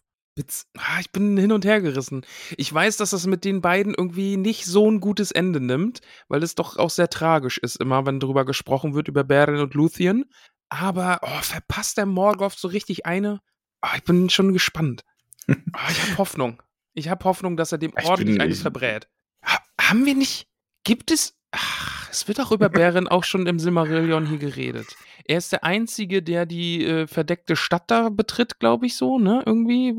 Ah, 0.79 0.99
Ich 1.01 1.13
bin 1.13 1.37
hin 1.37 1.53
und 1.53 1.65
her 1.65 1.81
gerissen. 1.83 2.25
Ich 2.57 2.73
weiß, 2.73 2.97
dass 2.97 3.11
das 3.11 3.27
mit 3.27 3.45
den 3.45 3.61
beiden 3.61 3.95
irgendwie 3.95 4.37
nicht 4.39 4.65
so 4.65 4.91
ein 4.91 5.01
gutes 5.01 5.31
Ende 5.31 5.61
nimmt, 5.61 6.01
weil 6.29 6.43
es 6.43 6.55
doch 6.55 6.79
auch 6.79 6.91
sehr 6.91 7.11
tragisch 7.11 7.59
ist, 7.59 7.77
immer 7.77 8.07
wenn 8.07 8.19
drüber 8.19 8.45
gesprochen 8.47 8.95
wird, 8.95 9.09
über 9.09 9.25
Beren 9.25 9.59
und 9.59 9.75
Luthien. 9.75 10.25
Aber 10.71 11.19
oh, 11.23 11.43
verpasst 11.43 11.99
der 11.99 12.07
Morgoth 12.07 12.59
so 12.59 12.69
richtig 12.69 13.05
eine? 13.05 13.41
Ah, 13.83 13.93
ich 13.97 14.05
bin 14.05 14.31
schon 14.31 14.53
gespannt. 14.53 15.03
Ah, 15.73 15.89
ich 15.91 16.01
habe 16.03 16.19
Hoffnung. 16.19 16.63
Ich 16.95 17.09
habe 17.09 17.25
Hoffnung, 17.25 17.57
dass 17.57 17.73
er 17.73 17.79
dem 17.79 17.93
Ich 17.99 18.05
ordentlich 18.07 18.37
bin- 18.37 18.41
eine 18.43 18.53
ich- 18.53 18.61
verbrät. 18.61 19.09
Ha 19.45 19.59
haben 19.81 20.07
wir 20.07 20.15
nicht. 20.15 20.47
Gibt 20.85 21.11
es. 21.11 21.35
Ach, 21.51 22.09
es 22.11 22.27
wird 22.29 22.41
auch 22.41 22.53
über 22.53 22.69
Beren 22.97 23.07
auch 23.09 23.25
schon 23.25 23.47
im 23.47 23.59
Silmarillion 23.59 24.27
hier 24.27 24.39
geredet. 24.39 24.97
Er 25.27 25.39
ist 25.39 25.53
der 25.53 25.65
Einzige, 25.65 26.23
der 26.23 26.47
die 26.47 26.85
äh, 26.85 27.07
verdeckte 27.07 27.57
Stadt 27.57 27.91
da 27.91 28.09
betritt, 28.09 28.59
glaube 28.59 28.87
ich, 28.87 28.97
so, 28.97 29.19
ne? 29.19 29.43
Irgendwie 29.47 29.95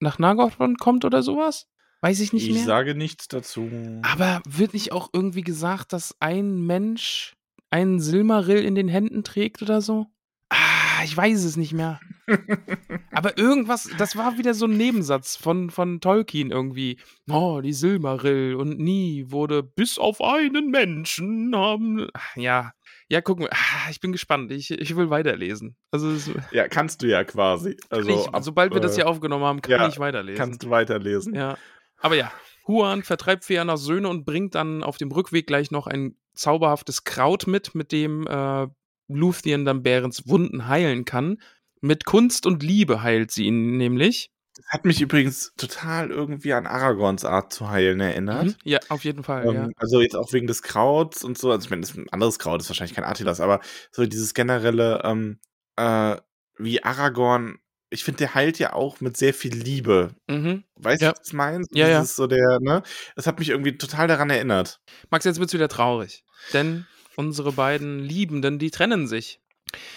nach 0.00 0.18
Nargothrond 0.18 0.78
kommt 0.78 1.04
oder 1.04 1.22
sowas. 1.22 1.66
Weiß 2.02 2.20
ich 2.20 2.32
nicht 2.32 2.48
ich 2.48 2.54
mehr. 2.54 2.64
sage 2.64 2.94
nichts 2.94 3.28
dazu. 3.28 3.68
Aber 4.02 4.40
wird 4.48 4.72
nicht 4.72 4.92
auch 4.92 5.10
irgendwie 5.12 5.42
gesagt, 5.42 5.92
dass 5.92 6.16
ein 6.20 6.66
Mensch 6.66 7.34
einen 7.68 8.00
Silmarill 8.00 8.64
in 8.64 8.74
den 8.74 8.88
Händen 8.88 9.22
trägt 9.22 9.60
oder 9.62 9.82
so? 9.82 10.06
Ah, 10.48 11.04
ich 11.04 11.14
weiß 11.16 11.44
es 11.44 11.56
nicht 11.56 11.72
mehr. 11.74 12.00
Aber 13.12 13.38
irgendwas, 13.38 13.88
das 13.98 14.16
war 14.16 14.38
wieder 14.38 14.54
so 14.54 14.64
ein 14.66 14.76
Nebensatz 14.76 15.36
von, 15.36 15.70
von 15.70 16.00
Tolkien 16.00 16.50
irgendwie. 16.50 16.98
Oh, 17.30 17.60
die 17.62 17.72
Silmarill 17.72 18.54
und 18.54 18.78
nie 18.78 19.26
wurde 19.28 19.62
bis 19.62 19.98
auf 19.98 20.20
einen 20.22 20.70
Menschen 20.70 21.54
haben. 21.54 22.08
Ach, 22.14 22.36
Ja, 22.36 22.72
ja, 23.10 23.20
gucken 23.20 23.44
wir. 23.44 23.52
Ah, 23.52 23.90
ich 23.90 24.00
bin 24.00 24.12
gespannt. 24.12 24.52
Ich, 24.52 24.70
ich 24.70 24.96
will 24.96 25.10
weiterlesen. 25.10 25.76
Also, 25.90 26.10
es, 26.12 26.30
Ja, 26.52 26.68
kannst 26.68 27.02
du 27.02 27.08
ja 27.08 27.24
quasi. 27.24 27.76
Also, 27.88 28.08
ich, 28.08 28.28
ab, 28.28 28.44
sobald 28.44 28.72
wir 28.72 28.80
das 28.80 28.92
äh, 28.92 28.96
hier 28.96 29.08
aufgenommen 29.08 29.44
haben, 29.44 29.60
kann 29.62 29.72
ja, 29.72 29.88
ich 29.88 29.98
weiterlesen. 29.98 30.38
Kannst 30.38 30.62
du 30.62 30.70
weiterlesen. 30.70 31.34
Ja. 31.34 31.58
Aber 31.98 32.14
ja, 32.14 32.32
Huan 32.68 33.02
vertreibt 33.02 33.42
Fëanors 33.44 33.78
Söhne 33.78 34.08
und 34.08 34.24
bringt 34.24 34.54
dann 34.54 34.84
auf 34.84 34.96
dem 34.96 35.10
Rückweg 35.10 35.48
gleich 35.48 35.72
noch 35.72 35.88
ein 35.88 36.16
zauberhaftes 36.34 37.02
Kraut 37.02 37.48
mit, 37.48 37.74
mit 37.74 37.90
dem 37.90 38.28
äh, 38.28 38.68
Luthien 39.08 39.64
dann 39.64 39.82
Bärens 39.82 40.28
Wunden 40.28 40.68
heilen 40.68 41.04
kann. 41.04 41.38
Mit 41.80 42.04
Kunst 42.04 42.46
und 42.46 42.62
Liebe 42.62 43.02
heilt 43.02 43.32
sie 43.32 43.46
ihn 43.46 43.76
nämlich. 43.76 44.30
Hat 44.68 44.84
mich 44.84 45.00
übrigens 45.00 45.52
total 45.56 46.10
irgendwie 46.10 46.52
an 46.52 46.66
Aragorns 46.66 47.24
Art 47.24 47.52
zu 47.52 47.70
heilen 47.70 48.00
erinnert. 48.00 48.46
Mhm. 48.46 48.54
Ja, 48.64 48.78
auf 48.88 49.04
jeden 49.04 49.22
Fall. 49.24 49.46
Ähm, 49.46 49.54
ja. 49.54 49.68
Also 49.76 50.00
jetzt 50.00 50.16
auch 50.16 50.32
wegen 50.32 50.46
des 50.46 50.62
Krauts 50.62 51.24
und 51.24 51.38
so. 51.38 51.50
Also 51.50 51.64
ich 51.64 51.70
meine, 51.70 51.82
das 51.82 51.90
ist 51.90 51.96
ein 51.96 52.08
anderes 52.10 52.38
Kraut, 52.38 52.60
ist 52.60 52.68
wahrscheinlich 52.68 52.94
kein 52.94 53.04
Artilas, 53.04 53.40
aber 53.40 53.60
so 53.90 54.04
dieses 54.06 54.34
generelle, 54.34 55.00
ähm, 55.04 55.38
äh, 55.76 56.16
wie 56.58 56.82
Aragorn, 56.82 57.58
ich 57.92 58.04
finde, 58.04 58.18
der 58.18 58.34
heilt 58.34 58.58
ja 58.58 58.72
auch 58.72 59.00
mit 59.00 59.16
sehr 59.16 59.34
viel 59.34 59.54
Liebe. 59.54 60.14
Mhm. 60.28 60.62
Weißt 60.76 61.02
Ja. 61.02 61.12
du, 61.12 61.18
was 61.20 61.26
ich 61.26 61.32
meine? 61.32 61.64
Ja, 61.72 61.88
ja. 61.88 62.00
Dieses 62.00 62.14
so 62.16 62.26
der, 62.28 62.58
ne? 62.60 62.82
Das 63.16 63.26
hat 63.26 63.38
mich 63.38 63.48
irgendwie 63.48 63.76
total 63.76 64.06
daran 64.06 64.30
erinnert. 64.30 64.80
Max, 65.10 65.24
jetzt 65.24 65.40
wird's 65.40 65.54
wieder 65.54 65.68
traurig. 65.68 66.22
Denn 66.52 66.86
unsere 67.16 67.52
beiden 67.52 67.98
Liebenden, 67.98 68.58
die 68.58 68.70
trennen 68.70 69.08
sich. 69.08 69.39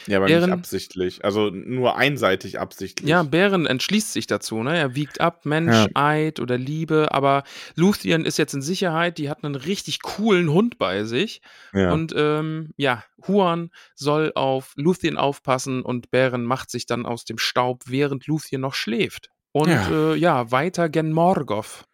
Ja, 0.07 0.17
aber 0.17 0.27
Bären- 0.27 0.41
nicht 0.49 0.53
absichtlich. 0.53 1.25
Also 1.25 1.49
nur 1.49 1.95
einseitig 1.97 2.59
absichtlich. 2.59 3.09
Ja, 3.09 3.23
Bären 3.23 3.65
entschließt 3.65 4.13
sich 4.13 4.27
dazu, 4.27 4.63
ne? 4.63 4.77
Er 4.77 4.95
wiegt 4.95 5.21
ab, 5.21 5.45
Mensch, 5.45 5.73
Ja. 5.75 5.87
Eid 5.93 6.39
oder 6.39 6.57
Liebe, 6.57 7.11
aber 7.11 7.43
Luthien 7.75 8.25
ist 8.25 8.37
jetzt 8.37 8.53
in 8.53 8.61
Sicherheit, 8.61 9.17
die 9.17 9.29
hat 9.29 9.43
einen 9.43 9.55
richtig 9.55 10.01
coolen 10.01 10.49
Hund 10.51 10.77
bei 10.77 11.03
sich. 11.03 11.41
ja. 11.73 11.91
Und 11.91 12.13
ähm, 12.15 12.71
ja, 12.77 13.03
Huan 13.27 13.71
soll 13.95 14.31
auf 14.35 14.73
Luthien 14.75 15.17
aufpassen 15.17 15.81
und 15.81 16.11
Bären 16.11 16.43
macht 16.43 16.69
sich 16.69 16.85
dann 16.85 17.05
aus 17.05 17.25
dem 17.25 17.37
Staub, 17.37 17.83
während 17.87 18.27
Luthien 18.27 18.61
noch 18.61 18.73
schläft. 18.73 19.29
Und 19.51 19.69
Ja. 19.69 19.89
ja, 19.89 20.13
äh, 20.13 20.15
ja 20.15 20.51
weiter 20.51 20.89
gen 20.89 21.11
Morgoth. 21.13 21.85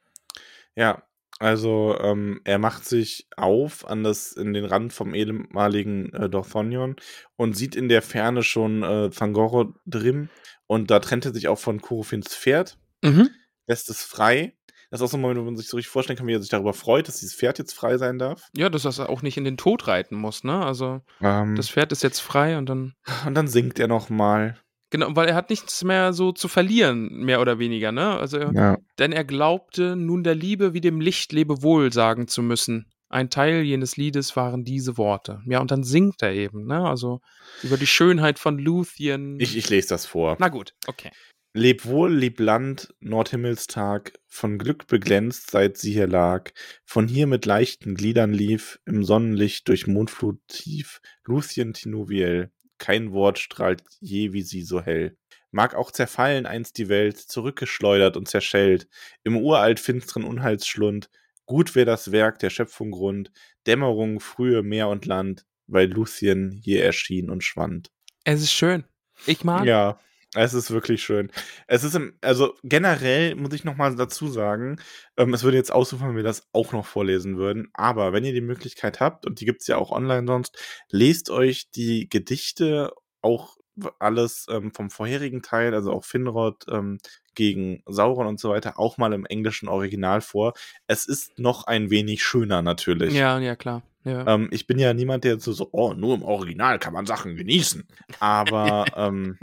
Ja, 0.76 1.04
also 1.38 1.96
ähm, 2.02 2.42
er 2.44 2.58
macht 2.60 2.86
sich 2.86 3.28
auf 3.38 3.88
an 3.88 4.04
das, 4.04 4.32
in 4.34 4.54
den 4.54 4.66
Rand 4.66 4.92
vom 4.94 5.14
ehemaligen 5.14 6.12
äh, 6.14 6.30
Dorthonion 6.30 6.96
und 7.38 7.56
sieht 7.56 7.76
in 7.76 7.88
der 7.90 8.02
Ferne 8.02 8.44
schon 8.44 8.84
äh, 8.84 9.10
Thangoro 9.10 9.74
drin 9.86 10.30
und 10.68 10.90
da 10.92 11.00
trennt 11.00 11.26
er 11.26 11.34
sich 11.34 11.48
auch 11.48 11.60
von 11.60 11.82
Kurofins 11.82 12.36
Pferd, 12.36 12.78
Mhm. 13.04 13.30
lässt 13.68 13.90
es 13.90 14.04
frei. 14.04 14.56
Das 14.92 15.00
ist 15.00 15.06
auch 15.06 15.12
so 15.12 15.18
ein 15.18 15.22
Moment, 15.22 15.40
wo 15.40 15.44
man 15.46 15.56
sich 15.56 15.68
so 15.68 15.78
richtig 15.78 15.92
vorstellen 15.92 16.18
kann, 16.18 16.26
wie 16.26 16.34
er 16.34 16.42
sich 16.42 16.50
darüber 16.50 16.74
freut, 16.74 17.08
dass 17.08 17.20
dieses 17.20 17.36
Pferd 17.36 17.60
jetzt 17.60 17.74
frei 17.74 17.98
sein 18.00 18.18
darf. 18.18 18.48
Ja, 18.58 18.70
dass 18.70 18.86
er 18.98 19.08
auch 19.10 19.22
nicht 19.22 19.38
in 19.38 19.44
den 19.44 19.56
Tod 19.56 19.88
reiten 19.88 20.16
muss, 20.16 20.44
ne? 20.44 20.66
Also 20.66 21.02
Ähm, 21.22 21.56
das 21.56 21.70
Pferd 21.70 21.92
ist 21.92 22.02
jetzt 22.02 22.20
frei 22.20 22.58
und 22.58 22.66
dann. 22.68 22.96
und 23.28 23.36
dann 23.36 23.48
singt 23.48 23.78
er 23.80 23.88
nochmal. 23.88 24.58
Genau, 24.92 25.16
weil 25.16 25.28
er 25.28 25.36
hat 25.36 25.50
nichts 25.50 25.84
mehr 25.84 26.14
so 26.14 26.32
zu 26.32 26.48
verlieren, 26.48 27.10
mehr 27.24 27.42
oder 27.42 27.60
weniger, 27.60 27.92
ne? 27.92 28.18
Also, 28.18 28.40
Ja. 28.40 28.78
denn 28.98 29.12
er 29.12 29.24
glaubte, 29.24 29.96
nun 29.96 30.24
der 30.24 30.36
Liebe 30.36 30.74
wie 30.74 30.82
dem 30.82 31.00
Licht 31.00 31.32
Lebewohl 31.32 31.94
sagen 31.94 32.28
zu 32.28 32.42
müssen. 32.42 32.92
Ein 33.12 33.30
Teil 33.30 33.64
jenes 33.64 33.98
Liedes 33.98 34.36
waren 34.36 34.64
diese 34.64 34.98
Worte. 34.98 35.42
Ja, 35.46 35.60
und 35.62 35.72
dann 35.72 35.84
singt 35.84 36.22
er 36.22 36.32
eben, 36.34 36.66
ne? 36.66 36.88
Also 36.88 37.22
über 37.64 37.78
die 37.78 37.88
Schönheit 37.88 38.38
von 38.40 38.58
Luthien. 38.60 39.40
Ich, 39.40 39.58
ich 39.58 39.70
lese 39.70 39.90
das 39.90 40.06
vor. 40.06 40.38
Na 40.40 40.50
gut, 40.50 40.74
okay. 40.88 41.12
Leb 41.56 41.86
wohl, 41.86 42.14
lieb 42.14 42.40
Land, 42.40 42.94
Nordhimmelstag, 43.00 44.14
von 44.28 44.60
Glück 44.60 44.86
beglänzt, 44.86 45.50
seit 45.50 45.78
sie 45.78 45.92
hier 45.94 46.06
lag, 46.06 46.52
von 46.86 47.08
hier 47.08 47.26
mit 47.26 47.48
leichten 47.48 47.96
Gliedern 47.96 48.32
lief, 48.32 48.80
im 48.86 49.04
Sonnenlicht 49.04 49.68
durch 49.68 49.88
Mondflut 49.88 50.40
tief, 50.48 51.02
Lucien 51.26 51.74
Tinuviel, 51.74 52.52
kein 52.80 53.12
Wort 53.12 53.40
strahlt 53.40 53.84
je 54.00 54.34
wie 54.34 54.42
sie 54.42 54.64
so 54.64 54.82
hell. 54.82 55.18
Mag 55.52 55.76
auch 55.76 55.92
zerfallen 55.92 56.46
einst 56.46 56.78
die 56.78 56.90
Welt, 56.90 57.18
zurückgeschleudert 57.18 58.18
und 58.18 58.28
zerschellt, 58.28 58.88
im 59.24 59.38
uralt 59.38 59.80
finsteren 59.80 60.24
Unheilsschlund, 60.24 61.10
gut 61.46 61.76
wär 61.76 61.86
das 61.86 62.12
Werk 62.12 62.40
der 62.40 62.50
Schöpfung 62.50 62.92
Grund, 62.92 63.32
Dämmerung, 63.66 64.20
frühe 64.20 64.62
Meer 64.62 64.90
und 64.90 65.06
Land, 65.06 65.46
weil 65.68 65.90
Lucien 65.90 66.52
hier 66.52 66.84
erschien 66.84 67.30
und 67.30 67.44
schwand. 67.44 67.92
Es 68.24 68.42
ist 68.42 68.52
schön. 68.52 68.84
Ich 69.26 69.44
mag. 69.44 69.66
Ja, 69.66 70.00
es 70.36 70.54
ist 70.54 70.72
wirklich 70.72 71.04
schön. 71.04 71.32
Es 71.68 71.84
ist, 71.84 71.96
im, 71.96 72.14
also 72.22 72.54
generell 72.64 73.36
muss 73.36 73.54
ich 73.54 73.64
nochmal 73.64 73.96
dazu 73.96 74.28
sagen, 74.28 74.80
ähm, 75.18 75.34
es 75.34 75.44
würde 75.44 75.58
jetzt 75.58 75.72
ausufern, 75.72 76.10
wenn 76.10 76.16
wir 76.18 76.24
das 76.24 76.48
auch 76.54 76.72
noch 76.72 76.86
vorlesen 76.86 77.38
würden, 77.38 77.70
aber 77.74 78.14
wenn 78.14 78.26
ihr 78.26 78.34
die 78.34 78.42
Möglichkeit 78.42 79.00
habt, 79.00 79.26
und 79.26 79.40
die 79.40 79.46
gibt's 79.46 79.68
ja 79.68 79.78
auch 79.78 79.92
online 79.92 80.28
sonst, 80.28 80.58
lest 80.92 81.30
euch 81.30 81.72
die 81.72 82.10
Gedichte 82.10 82.92
auch 83.22 83.58
alles 83.98 84.46
ähm, 84.50 84.72
vom 84.74 84.90
vorherigen 84.90 85.42
Teil, 85.42 85.74
also 85.74 85.92
auch 85.92 86.04
Finrod 86.04 86.66
ähm, 86.70 86.98
gegen 87.34 87.82
Sauron 87.86 88.28
und 88.28 88.40
so 88.40 88.50
weiter, 88.50 88.80
auch 88.80 88.98
mal 88.98 89.14
im 89.14 89.26
englischen 89.26 89.70
Original 89.70 90.22
vor. 90.22 90.54
Es 90.88 91.06
ist 91.06 91.40
noch 91.40 91.66
ein 91.66 91.90
wenig 91.90 92.24
schöner 92.24 92.62
natürlich. 92.62 93.14
Ja, 93.14 93.40
ja, 93.40 93.56
klar. 93.56 93.84
Ja. 94.04 94.28
Ähm, 94.28 94.50
ich 94.52 94.68
bin 94.68 94.80
ja 94.80 94.94
niemand, 94.94 95.24
der 95.24 95.40
so, 95.40 95.52
so, 95.54 95.70
oh, 95.72 95.94
nur 95.94 96.16
im 96.16 96.24
Original 96.24 96.80
kann 96.80 96.94
man 96.94 97.06
Sachen 97.06 97.36
genießen. 97.36 97.88
Aber 98.20 98.86
ähm, 98.96 99.38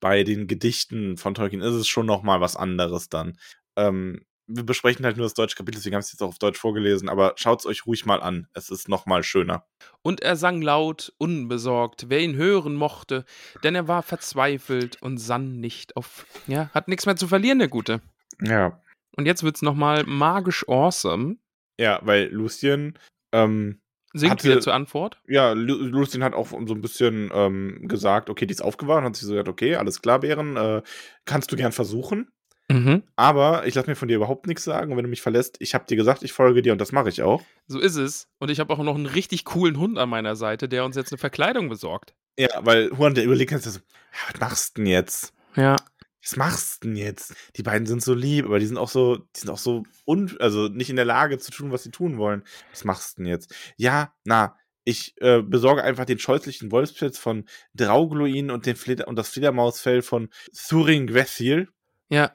bei 0.00 0.24
den 0.24 0.46
Gedichten 0.46 1.16
von 1.16 1.34
Tolkien 1.34 1.62
ist 1.62 1.74
es 1.74 1.88
schon 1.88 2.06
noch 2.06 2.22
mal 2.22 2.40
was 2.40 2.56
anderes 2.56 3.08
dann. 3.08 3.38
Ähm, 3.76 4.24
wir 4.46 4.64
besprechen 4.64 5.04
halt 5.04 5.16
nur 5.16 5.24
das 5.24 5.34
deutsche 5.34 5.56
Kapitel, 5.56 5.78
deswegen 5.78 5.94
habe 5.94 6.00
ich 6.00 6.06
es 6.06 6.12
jetzt 6.12 6.22
auch 6.22 6.28
auf 6.28 6.38
Deutsch 6.38 6.58
vorgelesen, 6.58 7.08
aber 7.08 7.32
schaut 7.36 7.60
es 7.60 7.66
euch 7.66 7.86
ruhig 7.86 8.04
mal 8.04 8.20
an. 8.20 8.46
Es 8.52 8.70
ist 8.70 8.88
noch 8.88 9.06
mal 9.06 9.22
schöner. 9.22 9.66
Und 10.02 10.20
er 10.20 10.36
sang 10.36 10.60
laut, 10.60 11.14
unbesorgt, 11.18 12.06
wer 12.08 12.20
ihn 12.20 12.36
hören 12.36 12.74
mochte, 12.74 13.24
denn 13.62 13.74
er 13.74 13.88
war 13.88 14.02
verzweifelt 14.02 15.00
und 15.00 15.18
sann 15.18 15.60
nicht 15.60 15.96
auf. 15.96 16.26
Ja, 16.46 16.68
hat 16.74 16.88
nichts 16.88 17.06
mehr 17.06 17.16
zu 17.16 17.26
verlieren, 17.26 17.58
der 17.58 17.68
Gute. 17.68 18.02
Ja. 18.42 18.82
Und 19.16 19.26
jetzt 19.26 19.42
wird's 19.42 19.62
nochmal 19.62 20.04
magisch 20.04 20.68
awesome. 20.68 21.36
Ja, 21.80 22.00
weil 22.02 22.28
Lucien, 22.28 22.98
ähm, 23.32 23.80
Singt 24.16 24.30
Hatte- 24.32 24.44
wieder 24.44 24.60
zur 24.60 24.72
Antwort. 24.74 25.18
ja, 25.26 25.52
Lu 25.52 25.74
Lucien 25.74 26.22
hat 26.22 26.34
auch 26.34 26.48
so 26.50 26.56
ein 26.56 26.80
bisschen 26.80 27.30
ähm, 27.34 27.80
gesagt, 27.88 28.30
okay, 28.30 28.46
die 28.46 28.52
ist 28.54 28.62
aufgewacht 28.62 28.98
und 29.00 29.04
hat 29.06 29.16
sich 29.16 29.26
so 29.26 29.32
gesagt, 29.32 29.48
okay, 29.48 29.74
alles 29.74 30.00
klar, 30.00 30.20
Bären, 30.20 30.56
äh, 30.56 30.82
kannst 31.24 31.50
du 31.50 31.56
gern 31.56 31.72
versuchen. 31.72 32.28
Mhm. 32.70 33.02
Aber 33.16 33.66
ich 33.66 33.74
lasse 33.74 33.90
mir 33.90 33.96
von 33.96 34.08
dir 34.08 34.16
überhaupt 34.16 34.46
nichts 34.46 34.64
sagen. 34.64 34.90
Und 34.92 34.96
wenn 34.96 35.04
du 35.04 35.10
mich 35.10 35.20
verlässt, 35.20 35.56
ich 35.58 35.74
habe 35.74 35.84
dir 35.86 35.96
gesagt, 35.96 36.22
ich 36.22 36.32
folge 36.32 36.62
dir 36.62 36.72
und 36.72 36.80
das 36.80 36.92
mache 36.92 37.08
ich 37.10 37.22
auch. 37.22 37.42
So 37.66 37.78
ist 37.78 37.96
es. 37.96 38.28
Und 38.38 38.50
ich 38.50 38.58
habe 38.60 38.72
auch 38.72 38.78
noch 38.78 38.94
einen 38.94 39.04
richtig 39.06 39.44
coolen 39.44 39.78
Hund 39.78 39.98
an 39.98 40.08
meiner 40.08 40.34
Seite, 40.36 40.68
der 40.68 40.84
uns 40.84 40.96
jetzt 40.96 41.12
eine 41.12 41.18
Verkleidung 41.18 41.68
besorgt. 41.68 42.14
Ja, 42.38 42.48
weil 42.60 42.88
Juan, 42.96 43.14
der 43.14 43.24
überlegt 43.24 43.50
jetzt 43.50 43.64
so, 43.64 43.78
ja, 43.80 44.32
was 44.32 44.40
machst 44.40 44.78
du 44.78 44.82
denn 44.82 44.90
jetzt? 44.90 45.34
Ja. 45.56 45.76
Was 46.24 46.36
machst 46.36 46.82
du 46.82 46.88
denn 46.88 46.96
jetzt? 46.96 47.34
Die 47.56 47.62
beiden 47.62 47.86
sind 47.86 48.02
so 48.02 48.14
lieb, 48.14 48.46
aber 48.46 48.58
die 48.58 48.66
sind 48.66 48.78
auch 48.78 48.88
so, 48.88 49.16
die 49.16 49.40
sind 49.40 49.50
auch 49.50 49.58
so 49.58 49.84
un, 50.06 50.34
also 50.40 50.68
nicht 50.68 50.88
in 50.88 50.96
der 50.96 51.04
Lage 51.04 51.38
zu 51.38 51.50
tun, 51.50 51.70
was 51.70 51.82
sie 51.82 51.90
tun 51.90 52.16
wollen. 52.16 52.42
Was 52.70 52.84
machst 52.84 53.18
du 53.18 53.22
denn 53.22 53.30
jetzt? 53.30 53.54
Ja, 53.76 54.14
na, 54.24 54.56
ich 54.84 55.14
äh, 55.20 55.42
besorge 55.42 55.82
einfach 55.82 56.04
den 56.04 56.18
scheußlichen 56.18 56.70
Wolfspilz 56.70 57.18
von 57.18 57.44
Draugluin 57.74 58.50
und, 58.50 58.66
den 58.66 58.76
Fleder 58.76 59.08
und 59.08 59.16
das 59.16 59.28
Fledermausfell 59.28 60.02
von 60.02 60.28
Thurin 60.68 61.06
Gwethil. 61.06 61.68
Ja. 62.08 62.32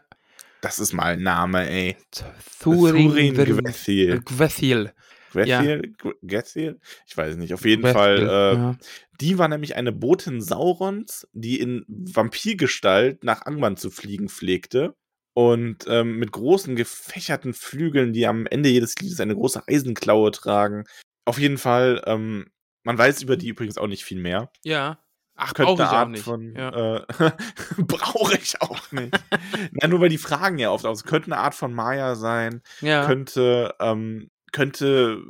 Das 0.61 0.79
ist 0.79 0.93
mal 0.93 1.13
ein 1.13 1.23
Name, 1.23 1.69
ey. 1.69 1.97
Thurin 2.61 3.33
Gwethil. 4.25 4.93
Gwethil. 5.31 5.93
Gwethil? 5.97 6.15
Gwethil? 6.23 6.79
Ich 7.07 7.17
weiß 7.17 7.37
nicht. 7.37 7.53
Auf 7.53 7.65
jeden 7.65 7.81
Gwethil, 7.81 7.93
Fall, 7.93 8.17
äh, 8.19 8.53
ja. 8.55 8.77
Die 9.21 9.37
war 9.37 9.47
nämlich 9.47 9.75
eine 9.75 9.91
Botin 9.91 10.41
Saurons, 10.41 11.27
die 11.33 11.59
in 11.59 11.85
Vampirgestalt 11.87 13.23
nach 13.23 13.45
Angban 13.45 13.77
zu 13.77 13.91
fliegen 13.91 14.29
pflegte. 14.29 14.95
Und 15.33 15.85
ähm, 15.87 16.17
mit 16.17 16.31
großen 16.31 16.75
gefächerten 16.75 17.53
Flügeln, 17.53 18.11
die 18.11 18.27
am 18.27 18.45
Ende 18.47 18.69
jedes 18.69 18.95
Liedes 18.95 19.19
eine 19.19 19.35
große 19.35 19.63
Eisenklaue 19.67 20.31
tragen. 20.31 20.83
Auf 21.25 21.39
jeden 21.39 21.57
Fall, 21.57 22.01
ähm, 22.07 22.47
man 22.83 22.97
weiß 22.97 23.21
über 23.21 23.37
die 23.37 23.47
übrigens 23.47 23.77
auch 23.77 23.87
nicht 23.87 24.03
viel 24.03 24.19
mehr. 24.19 24.51
Ja. 24.63 24.99
Ach, 25.35 25.53
Könnte 25.53 25.73
ich 25.73 25.79
eine 25.79 25.89
auch 25.89 25.93
Art 25.93 26.09
nicht. 26.09 26.23
von. 26.23 26.53
ja. 26.55 26.97
Äh, 26.97 27.05
Brauche 27.77 28.35
ich 28.35 28.61
auch 28.61 28.91
nicht. 28.91 29.17
Na, 29.71 29.87
nur 29.87 30.01
weil 30.01 30.09
die 30.09 30.17
fragen 30.17 30.57
ja 30.57 30.71
oft 30.71 30.85
aus. 30.85 31.05
Könnte 31.05 31.27
eine 31.27 31.37
Art 31.37 31.55
von 31.55 31.73
Maya 31.73 32.15
sein 32.15 32.61
ja. 32.81 33.05
könnte, 33.05 33.73
ähm, 33.79 34.29
könnte 34.51 35.21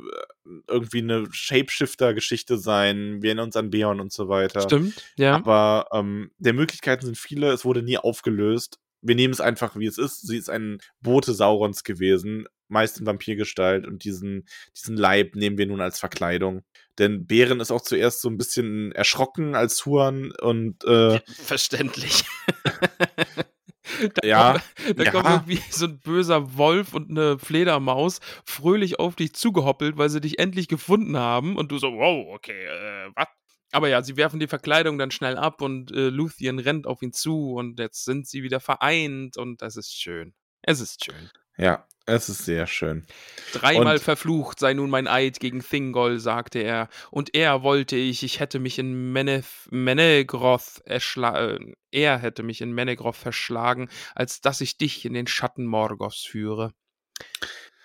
äh, 0.46 0.50
irgendwie 0.68 0.98
eine 0.98 1.26
Shapeshifter-Geschichte 1.30 2.58
sein. 2.58 3.22
Wir 3.22 3.30
erinnern 3.30 3.46
uns 3.46 3.56
an 3.56 3.70
Beon 3.70 4.00
und 4.00 4.12
so 4.12 4.28
weiter. 4.28 4.62
Stimmt. 4.62 5.02
Ja. 5.16 5.34
Aber 5.34 5.86
ähm, 5.92 6.30
der 6.38 6.52
Möglichkeiten 6.52 7.04
sind 7.04 7.18
viele. 7.18 7.50
Es 7.52 7.64
wurde 7.64 7.82
nie 7.82 7.98
aufgelöst. 7.98 8.78
Wir 9.02 9.14
nehmen 9.14 9.32
es 9.32 9.40
einfach, 9.40 9.76
wie 9.76 9.86
es 9.86 9.98
ist. 9.98 10.26
Sie 10.26 10.36
ist 10.36 10.50
ein 10.50 10.78
Bote 11.00 11.32
Saurons 11.32 11.84
gewesen, 11.84 12.46
meist 12.68 13.00
in 13.00 13.06
Vampirgestalt. 13.06 13.86
Und 13.86 14.04
diesen, 14.04 14.46
diesen 14.76 14.96
Leib 14.96 15.34
nehmen 15.36 15.56
wir 15.56 15.66
nun 15.66 15.80
als 15.80 15.98
Verkleidung. 15.98 16.62
Denn 16.98 17.26
Bären 17.26 17.60
ist 17.60 17.70
auch 17.70 17.80
zuerst 17.80 18.20
so 18.20 18.28
ein 18.28 18.36
bisschen 18.36 18.92
erschrocken 18.92 19.54
als 19.54 19.86
Huan 19.86 20.32
und 20.32 20.84
äh, 20.84 21.20
Verständlich. 21.26 22.24
da 24.14 24.20
Ja, 24.26 24.52
kommt, 24.52 24.98
da 24.98 25.04
ja. 25.04 25.10
kommt 25.10 25.26
irgendwie 25.26 25.60
so 25.70 25.86
ein 25.86 25.98
böser 26.00 26.56
Wolf 26.56 26.94
und 26.94 27.10
eine 27.10 27.38
Fledermaus 27.38 28.20
fröhlich 28.44 28.98
auf 28.98 29.16
dich 29.16 29.34
zugehoppelt, 29.34 29.96
weil 29.96 30.10
sie 30.10 30.20
dich 30.20 30.38
endlich 30.38 30.68
gefunden 30.68 31.16
haben 31.16 31.56
und 31.56 31.70
du 31.72 31.78
so, 31.78 31.92
wow, 31.92 32.34
okay, 32.34 32.66
äh, 32.66 33.10
was? 33.14 33.26
Aber 33.72 33.88
ja, 33.88 34.02
sie 34.02 34.16
werfen 34.16 34.40
die 34.40 34.48
Verkleidung 34.48 34.98
dann 34.98 35.12
schnell 35.12 35.36
ab 35.36 35.62
und 35.62 35.92
äh, 35.92 36.08
Luthien 36.08 36.58
rennt 36.58 36.86
auf 36.86 37.02
ihn 37.02 37.12
zu 37.12 37.52
und 37.54 37.78
jetzt 37.78 38.04
sind 38.04 38.26
sie 38.26 38.42
wieder 38.42 38.58
vereint 38.60 39.36
und 39.36 39.62
das 39.62 39.76
ist 39.76 39.94
schön. 39.94 40.34
Es 40.62 40.80
ist 40.80 41.04
schön. 41.04 41.30
ja, 41.56 41.86
es 42.14 42.28
ist 42.28 42.44
sehr 42.44 42.66
schön. 42.66 43.06
Dreimal 43.52 43.94
Und- 43.96 44.02
verflucht 44.02 44.58
sei 44.58 44.74
nun 44.74 44.90
mein 44.90 45.06
Eid 45.08 45.40
gegen 45.40 45.60
Thingol, 45.60 46.18
sagte 46.18 46.58
er. 46.60 46.88
Und 47.10 47.34
er 47.34 47.62
wollte 47.62 47.96
ich, 47.96 48.22
ich 48.22 48.40
hätte 48.40 48.58
mich 48.58 48.78
in 48.78 49.12
Menef 49.12 49.68
Menegroth 49.70 50.80
erschlagen. 50.84 51.74
Er 51.90 52.18
hätte 52.18 52.42
mich 52.42 52.60
in 52.60 52.72
Menegroth 52.72 53.16
verschlagen, 53.16 53.88
als 54.14 54.40
dass 54.40 54.60
ich 54.60 54.78
dich 54.78 55.04
in 55.04 55.14
den 55.14 55.26
Schatten 55.26 55.66
Morgoths 55.66 56.24
führe. 56.24 56.72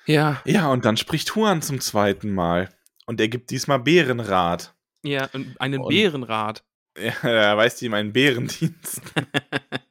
Ja, 0.05 0.41
Ja, 0.45 0.67
und 0.71 0.85
dann 0.85 0.97
spricht 0.97 1.35
Huan 1.35 1.61
zum 1.61 1.79
zweiten 1.81 2.31
Mal. 2.33 2.69
Und 3.07 3.19
er 3.19 3.27
gibt 3.27 3.49
diesmal 3.51 3.79
Bärenrat. 3.79 4.75
ja, 5.03 5.29
und 5.33 5.59
einen 5.61 5.81
Und- 5.81 5.89
Bärenrat. 5.89 6.63
Ja, 6.97 7.11
er 7.29 7.57
weist 7.57 7.81
ihm 7.81 7.93
einen 7.93 8.13
Bärendienst. 8.13 9.01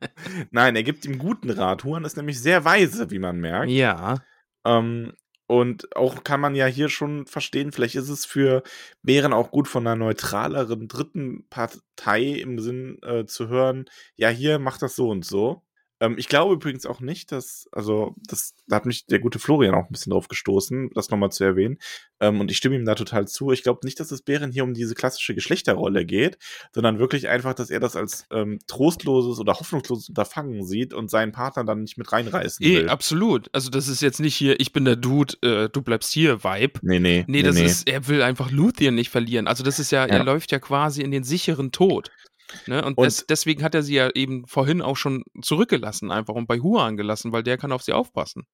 Nein, 0.51 0.77
er 0.77 0.83
gibt 0.83 1.05
ihm 1.05 1.19
guten 1.19 1.51
Rat. 1.51 1.85
Huan 1.85 2.05
ist 2.05 2.17
nämlich 2.17 2.41
sehr 2.41 2.65
weise, 2.65 3.11
wie 3.11 3.19
man 3.19 3.39
merkt. 3.41 3.71
ja, 3.71 4.17
Ähm, 4.65 5.13
Und 5.47 5.95
auch 5.97 6.25
kann 6.25 6.41
man 6.41 6.55
ja 6.55 6.67
hier 6.67 6.89
schon 6.89 7.27
verstehen, 7.27 7.73
vielleicht 7.73 7.97
ist 7.97 8.09
es 8.09 8.25
für 8.27 8.63
Bären 9.03 9.33
auch 9.35 9.51
gut 9.51 9.69
von 9.69 9.87
einer 9.87 9.97
neutraleren 9.97 10.89
dritten 10.89 11.47
Partei 11.51 12.23
im 12.25 12.59
Sinn 12.59 12.99
äh, 13.03 13.27
zu 13.27 13.49
hören, 13.49 13.85
ja, 14.17 14.29
hier 14.31 14.59
macht 14.59 14.83
das 14.83 14.97
so 14.97 15.11
und 15.11 15.25
so. 15.25 15.63
Ähm, 16.05 16.15
ich 16.19 16.29
glaube 16.29 16.55
übrigens 16.55 16.87
auch 16.87 17.01
nicht, 17.01 17.33
dass, 17.33 17.69
also, 17.73 18.15
das, 18.29 18.55
da 18.67 18.77
hat 18.77 18.87
mich 18.87 19.07
der 19.07 19.19
gute 19.19 19.39
Florian 19.39 19.75
auch 19.75 19.85
ein 19.87 19.93
bisschen 19.93 20.11
drauf 20.11 20.29
gestoßen, 20.29 20.91
das 20.95 21.11
nochmal 21.11 21.31
zu 21.33 21.45
erwähnen. 21.45 21.79
Ähm, 22.21 22.41
und 22.41 22.51
ich 22.51 22.57
stimme 22.57 22.77
ihm 22.77 22.85
da 22.85 22.95
total 22.95 23.27
zu. 23.29 23.51
Ich 23.53 23.63
glaube 23.63 23.81
nicht, 23.85 23.99
dass 24.01 24.11
es 24.11 24.23
Bären 24.23 24.53
hier 24.53 24.65
um 24.65 24.75
diese 24.75 24.95
klassische 24.95 25.35
Geschlechterrolle 25.35 26.05
geht, 26.05 26.39
sondern 26.73 26.99
wirklich 26.99 27.29
einfach, 27.29 27.55
dass 27.55 27.71
er 27.71 27.81
das 27.81 27.97
als 27.97 28.27
ähm, 28.33 28.59
trostloses 28.67 29.39
oder 29.41 29.55
hoffnungsloses 29.55 30.09
Unterfangen 30.09 30.65
sieht 30.65 30.95
und 30.95 31.11
seinen 31.11 31.33
Partner 31.33 31.65
dann 31.65 31.83
nicht 31.83 31.99
mit 31.99 32.11
reinreißen 32.13 32.65
Eh, 32.65 32.77
will. 32.79 32.89
absolut. 32.89 33.49
Also 33.53 33.71
das 33.71 33.89
ist 33.89 34.03
jetzt 34.03 34.21
nicht 34.21 34.35
hier, 34.37 34.59
ich 34.61 34.73
bin 34.73 34.85
der 34.85 34.97
Dude, 34.97 35.35
äh, 35.43 35.69
du 35.69 35.83
bleibst 35.83 36.13
hier, 36.13 36.45
Vibe. 36.45 36.81
Nee, 36.83 37.01
nee. 37.01 37.25
Nee, 37.27 37.43
das 37.43 37.59
ist, 37.59 37.89
er 37.89 38.07
will 38.09 38.23
einfach 38.23 38.51
Luthien 38.51 38.95
nicht 38.95 39.11
verlieren. 39.11 39.47
Also 39.47 39.65
das 39.65 39.79
ist 39.79 39.91
ja, 39.91 40.07
Ja. 40.07 40.15
er 40.15 40.25
läuft 40.25 40.53
ja 40.53 40.59
quasi 40.59 41.03
in 41.03 41.11
den 41.11 41.25
sicheren 41.25 41.73
Tod. 41.73 42.11
Ne? 42.67 42.85
Und, 42.85 42.99
Und- 42.99 43.07
des, 43.07 43.27
deswegen 43.27 43.63
hat 43.63 43.75
er 43.75 43.83
sie 43.83 43.95
ja 43.95 44.11
eben 44.15 44.47
vorhin 44.47 44.83
auch 44.83 44.97
schon 44.97 45.25
zurückgelassen, 45.43 46.11
einfach 46.11 46.35
und 46.35 46.47
bei 46.47 46.59
Huan 46.61 46.97
gelassen, 46.97 47.33
weil 47.33 47.43
der 47.43 47.59
kann 47.59 47.73
auf 47.73 47.83
sie 47.83 47.93
aufpassen. 47.93 48.47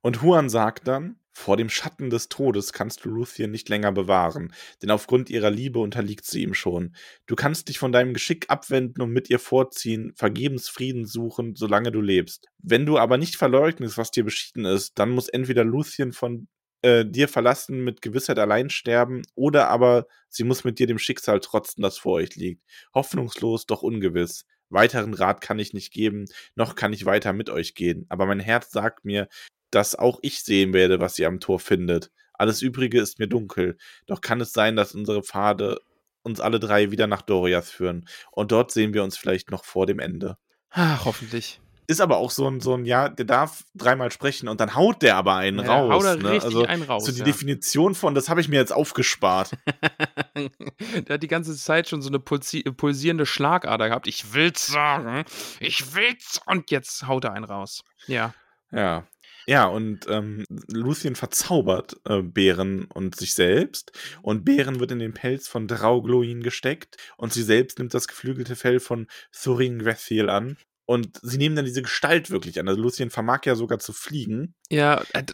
Und 0.00 0.22
Huan 0.22 0.48
sagt 0.48 0.88
dann, 0.88 1.16
vor 1.34 1.56
dem 1.56 1.70
Schatten 1.70 2.10
des 2.10 2.28
Todes 2.28 2.74
kannst 2.74 3.04
du 3.04 3.08
Luthien 3.08 3.50
nicht 3.50 3.68
länger 3.70 3.90
bewahren, 3.90 4.52
denn 4.82 4.90
aufgrund 4.90 5.30
ihrer 5.30 5.50
Liebe 5.50 5.78
unterliegt 5.78 6.26
sie 6.26 6.42
ihm 6.42 6.52
schon. 6.52 6.94
Du 7.26 7.36
kannst 7.36 7.68
dich 7.68 7.78
von 7.78 7.90
deinem 7.90 8.12
Geschick 8.12 8.50
abwenden 8.50 9.00
und 9.00 9.12
mit 9.12 9.30
ihr 9.30 9.38
vorziehen, 9.38 10.12
vergebens 10.14 10.68
Frieden 10.68 11.06
suchen, 11.06 11.54
solange 11.56 11.90
du 11.90 12.02
lebst. 12.02 12.48
Wenn 12.58 12.84
du 12.84 12.98
aber 12.98 13.16
nicht 13.16 13.36
verleugnest, 13.36 13.96
was 13.96 14.10
dir 14.10 14.24
beschieden 14.24 14.66
ist, 14.66 14.98
dann 14.98 15.10
muss 15.10 15.28
entweder 15.28 15.64
Luthien 15.64 16.12
von 16.12 16.48
äh, 16.82 17.04
dir 17.06 17.28
verlassen, 17.28 17.84
mit 17.84 18.02
Gewissheit 18.02 18.38
allein 18.38 18.70
sterben, 18.70 19.22
oder 19.34 19.68
aber 19.68 20.06
sie 20.28 20.44
muss 20.44 20.64
mit 20.64 20.78
dir 20.78 20.86
dem 20.86 20.98
Schicksal 20.98 21.40
trotzen, 21.40 21.82
das 21.82 21.98
vor 21.98 22.14
euch 22.14 22.36
liegt. 22.36 22.62
Hoffnungslos, 22.94 23.66
doch 23.66 23.82
ungewiss. 23.82 24.44
Weiteren 24.68 25.14
Rat 25.14 25.40
kann 25.40 25.58
ich 25.58 25.74
nicht 25.74 25.92
geben, 25.92 26.26
noch 26.54 26.74
kann 26.74 26.92
ich 26.92 27.04
weiter 27.04 27.32
mit 27.32 27.50
euch 27.50 27.74
gehen. 27.74 28.06
Aber 28.08 28.26
mein 28.26 28.40
Herz 28.40 28.70
sagt 28.70 29.04
mir, 29.04 29.28
dass 29.70 29.94
auch 29.94 30.18
ich 30.22 30.42
sehen 30.42 30.72
werde, 30.72 31.00
was 31.00 31.18
ihr 31.18 31.28
am 31.28 31.40
Tor 31.40 31.60
findet. 31.60 32.10
Alles 32.32 32.62
Übrige 32.62 33.00
ist 33.00 33.18
mir 33.18 33.28
dunkel. 33.28 33.76
Doch 34.06 34.20
kann 34.20 34.40
es 34.40 34.52
sein, 34.52 34.76
dass 34.76 34.94
unsere 34.94 35.22
Pfade 35.22 35.80
uns 36.22 36.40
alle 36.40 36.60
drei 36.60 36.90
wieder 36.90 37.06
nach 37.06 37.22
Doriath 37.22 37.66
führen. 37.66 38.08
Und 38.30 38.52
dort 38.52 38.70
sehen 38.70 38.94
wir 38.94 39.04
uns 39.04 39.16
vielleicht 39.16 39.50
noch 39.50 39.64
vor 39.64 39.86
dem 39.86 39.98
Ende. 39.98 40.38
Ach, 40.70 41.04
hoffentlich. 41.04 41.60
Ist 41.92 42.00
aber 42.00 42.16
auch 42.16 42.30
so 42.30 42.48
ein, 42.48 42.60
so 42.60 42.72
ein, 42.72 42.86
ja, 42.86 43.10
der 43.10 43.26
darf 43.26 43.64
dreimal 43.74 44.10
sprechen 44.10 44.48
und 44.48 44.62
dann 44.62 44.74
haut 44.74 45.02
der 45.02 45.16
aber 45.16 45.36
einen 45.36 45.58
Ja, 45.58 45.66
raus. 45.66 45.92
haut 45.92 46.04
er 46.04 46.16
ne? 46.16 46.30
richtig 46.30 46.44
also, 46.44 46.64
einen 46.64 46.84
raus, 46.84 47.04
So 47.04 47.12
die 47.12 47.18
ja. 47.18 47.24
Definition 47.26 47.94
von, 47.94 48.14
das 48.14 48.30
habe 48.30 48.40
ich 48.40 48.48
mir 48.48 48.56
jetzt 48.56 48.72
aufgespart. 48.72 49.50
der 50.34 51.14
hat 51.14 51.22
die 51.22 51.28
ganze 51.28 51.54
Zeit 51.54 51.90
schon 51.90 52.00
so 52.00 52.08
eine 52.08 52.18
pulsi 52.18 52.62
pulsierende 52.62 53.26
Schlagader 53.26 53.88
gehabt. 53.90 54.06
Ich 54.06 54.32
will's 54.32 54.66
sagen. 54.66 55.26
Ich 55.60 55.94
will's. 55.94 56.40
Und 56.46 56.70
jetzt 56.70 57.06
haut 57.06 57.24
er 57.24 57.34
einen 57.34 57.44
raus. 57.44 57.84
Ja. 58.06 58.32
Ja. 58.70 59.06
Ja, 59.46 59.66
und 59.66 60.06
ähm, 60.08 60.46
Lucien 60.68 61.14
verzaubert 61.14 61.96
äh, 62.08 62.22
Bären 62.22 62.84
und 62.84 63.16
sich 63.16 63.34
selbst. 63.34 63.92
Und 64.22 64.46
Bären 64.46 64.80
wird 64.80 64.92
in 64.92 64.98
den 64.98 65.12
Pelz 65.12 65.46
von 65.46 65.68
Draugloin 65.68 66.42
gesteckt. 66.42 66.96
Und 67.18 67.34
sie 67.34 67.42
selbst 67.42 67.78
nimmt 67.78 67.92
das 67.92 68.08
geflügelte 68.08 68.56
Fell 68.56 68.80
von 68.80 69.08
Thorin 69.32 69.80
Grethiel 69.80 70.30
an. 70.30 70.56
Und 70.92 71.18
sie 71.22 71.38
nehmen 71.38 71.56
dann 71.56 71.64
diese 71.64 71.80
Gestalt 71.80 72.30
wirklich 72.30 72.60
an. 72.60 72.68
Also 72.68 72.78
Lucien 72.78 73.08
vermag 73.08 73.46
ja 73.46 73.54
sogar 73.54 73.78
zu 73.78 73.94
fliegen. 73.94 74.54
Ja, 74.68 75.02
äh, 75.14 75.24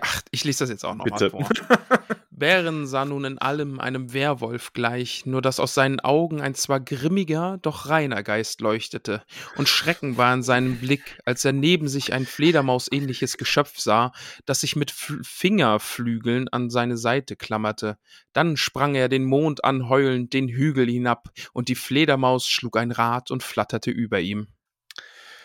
ach, 0.00 0.22
ich 0.30 0.44
lese 0.44 0.60
das 0.60 0.70
jetzt 0.70 0.84
auch 0.84 0.94
nochmal 0.94 1.28
vor. 1.28 1.48
Bären 2.30 2.86
sah 2.86 3.04
nun 3.04 3.24
in 3.24 3.38
allem 3.38 3.80
einem 3.80 4.12
Werwolf 4.12 4.72
gleich, 4.74 5.26
nur 5.26 5.42
dass 5.42 5.58
aus 5.58 5.74
seinen 5.74 5.98
Augen 5.98 6.40
ein 6.40 6.54
zwar 6.54 6.78
grimmiger, 6.78 7.58
doch 7.62 7.88
reiner 7.88 8.22
Geist 8.22 8.60
leuchtete, 8.60 9.24
und 9.56 9.68
Schrecken 9.68 10.18
war 10.18 10.32
in 10.34 10.44
seinem 10.44 10.76
Blick, 10.76 11.18
als 11.24 11.44
er 11.44 11.52
neben 11.52 11.88
sich 11.88 12.12
ein 12.12 12.24
Fledermausähnliches 12.24 13.38
Geschöpf 13.38 13.80
sah, 13.80 14.12
das 14.46 14.60
sich 14.60 14.76
mit 14.76 14.90
F 14.92 15.14
Fingerflügeln 15.22 16.48
an 16.48 16.70
seine 16.70 16.96
Seite 16.96 17.34
klammerte. 17.34 17.98
Dann 18.32 18.56
sprang 18.56 18.94
er 18.94 19.08
den 19.08 19.24
Mond 19.24 19.64
an, 19.64 19.88
heulend 19.88 20.32
den 20.32 20.46
Hügel 20.46 20.88
hinab, 20.88 21.30
und 21.52 21.68
die 21.68 21.74
Fledermaus 21.74 22.46
schlug 22.46 22.76
ein 22.76 22.92
Rad 22.92 23.32
und 23.32 23.42
flatterte 23.42 23.90
über 23.90 24.20
ihm. 24.20 24.46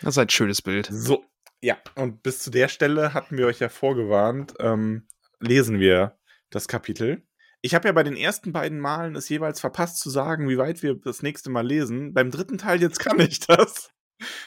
Das 0.01 0.15
ist 0.15 0.17
ein 0.19 0.29
schönes 0.29 0.61
Bild. 0.61 0.87
So, 0.91 1.25
ja. 1.61 1.77
Und 1.95 2.23
bis 2.23 2.39
zu 2.39 2.49
der 2.51 2.67
Stelle 2.67 3.13
hatten 3.13 3.37
wir 3.37 3.47
euch 3.47 3.59
ja 3.59 3.69
vorgewarnt, 3.69 4.53
ähm, 4.59 5.07
lesen 5.39 5.79
wir 5.79 6.17
das 6.49 6.67
Kapitel. 6.67 7.23
Ich 7.61 7.73
habe 7.75 7.87
ja 7.87 7.91
bei 7.91 8.03
den 8.03 8.15
ersten 8.15 8.53
beiden 8.53 8.79
Malen 8.79 9.15
es 9.15 9.27
jeweils 9.29 9.59
verpasst 9.59 9.99
zu 9.99 10.09
sagen, 10.09 10.47
wie 10.47 10.57
weit 10.57 10.83
wir 10.83 10.93
das 10.95 11.23
nächste 11.23 11.49
Mal 11.49 11.65
lesen. 11.65 12.13
Beim 12.13 12.29
dritten 12.31 12.57
Teil 12.57 12.81
jetzt 12.81 12.99
kann 12.99 13.19
ich 13.19 13.39
das. 13.39 13.91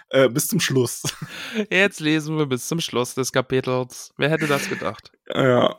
Äh, 0.08 0.28
bis 0.28 0.48
zum 0.48 0.58
Schluss. 0.58 1.04
Jetzt 1.70 2.00
lesen 2.00 2.36
wir 2.36 2.46
bis 2.46 2.66
zum 2.66 2.80
Schluss 2.80 3.14
des 3.14 3.30
Kapitels. 3.30 4.12
Wer 4.16 4.28
hätte 4.28 4.48
das 4.48 4.68
gedacht? 4.68 5.12
Ja. 5.32 5.76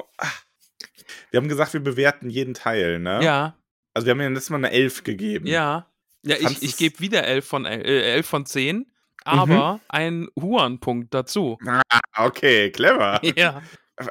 Wir 1.30 1.38
haben 1.38 1.50
gesagt, 1.50 1.74
wir 1.74 1.82
bewerten 1.82 2.30
jeden 2.30 2.54
Teil, 2.54 3.00
ne? 3.00 3.20
Ja, 3.22 3.58
Also 3.94 4.06
wir 4.06 4.12
haben 4.12 4.22
ja 4.22 4.30
letztes 4.30 4.50
Mal 4.50 4.60
eine 4.60 4.72
11 4.72 5.04
gegeben. 5.04 5.46
ja. 5.46 5.92
Ja, 6.24 6.36
ich, 6.38 6.44
Fandst 6.44 6.64
ich 6.64 6.70
du's- 6.72 6.78
gebe 6.78 7.00
wieder 7.02 7.24
11 7.26 7.46
von, 7.46 7.66
äh, 7.66 7.82
11 8.14 8.26
von 8.28 8.46
10, 8.46 8.91
aber 9.26 9.80
einen 9.90 10.28
Huan-Punkt 10.40 11.14
dazu. 11.14 11.58
Ah, 11.66 11.82
okay, 12.18 12.72
clever. 12.72 13.20
Ja. 13.36 13.62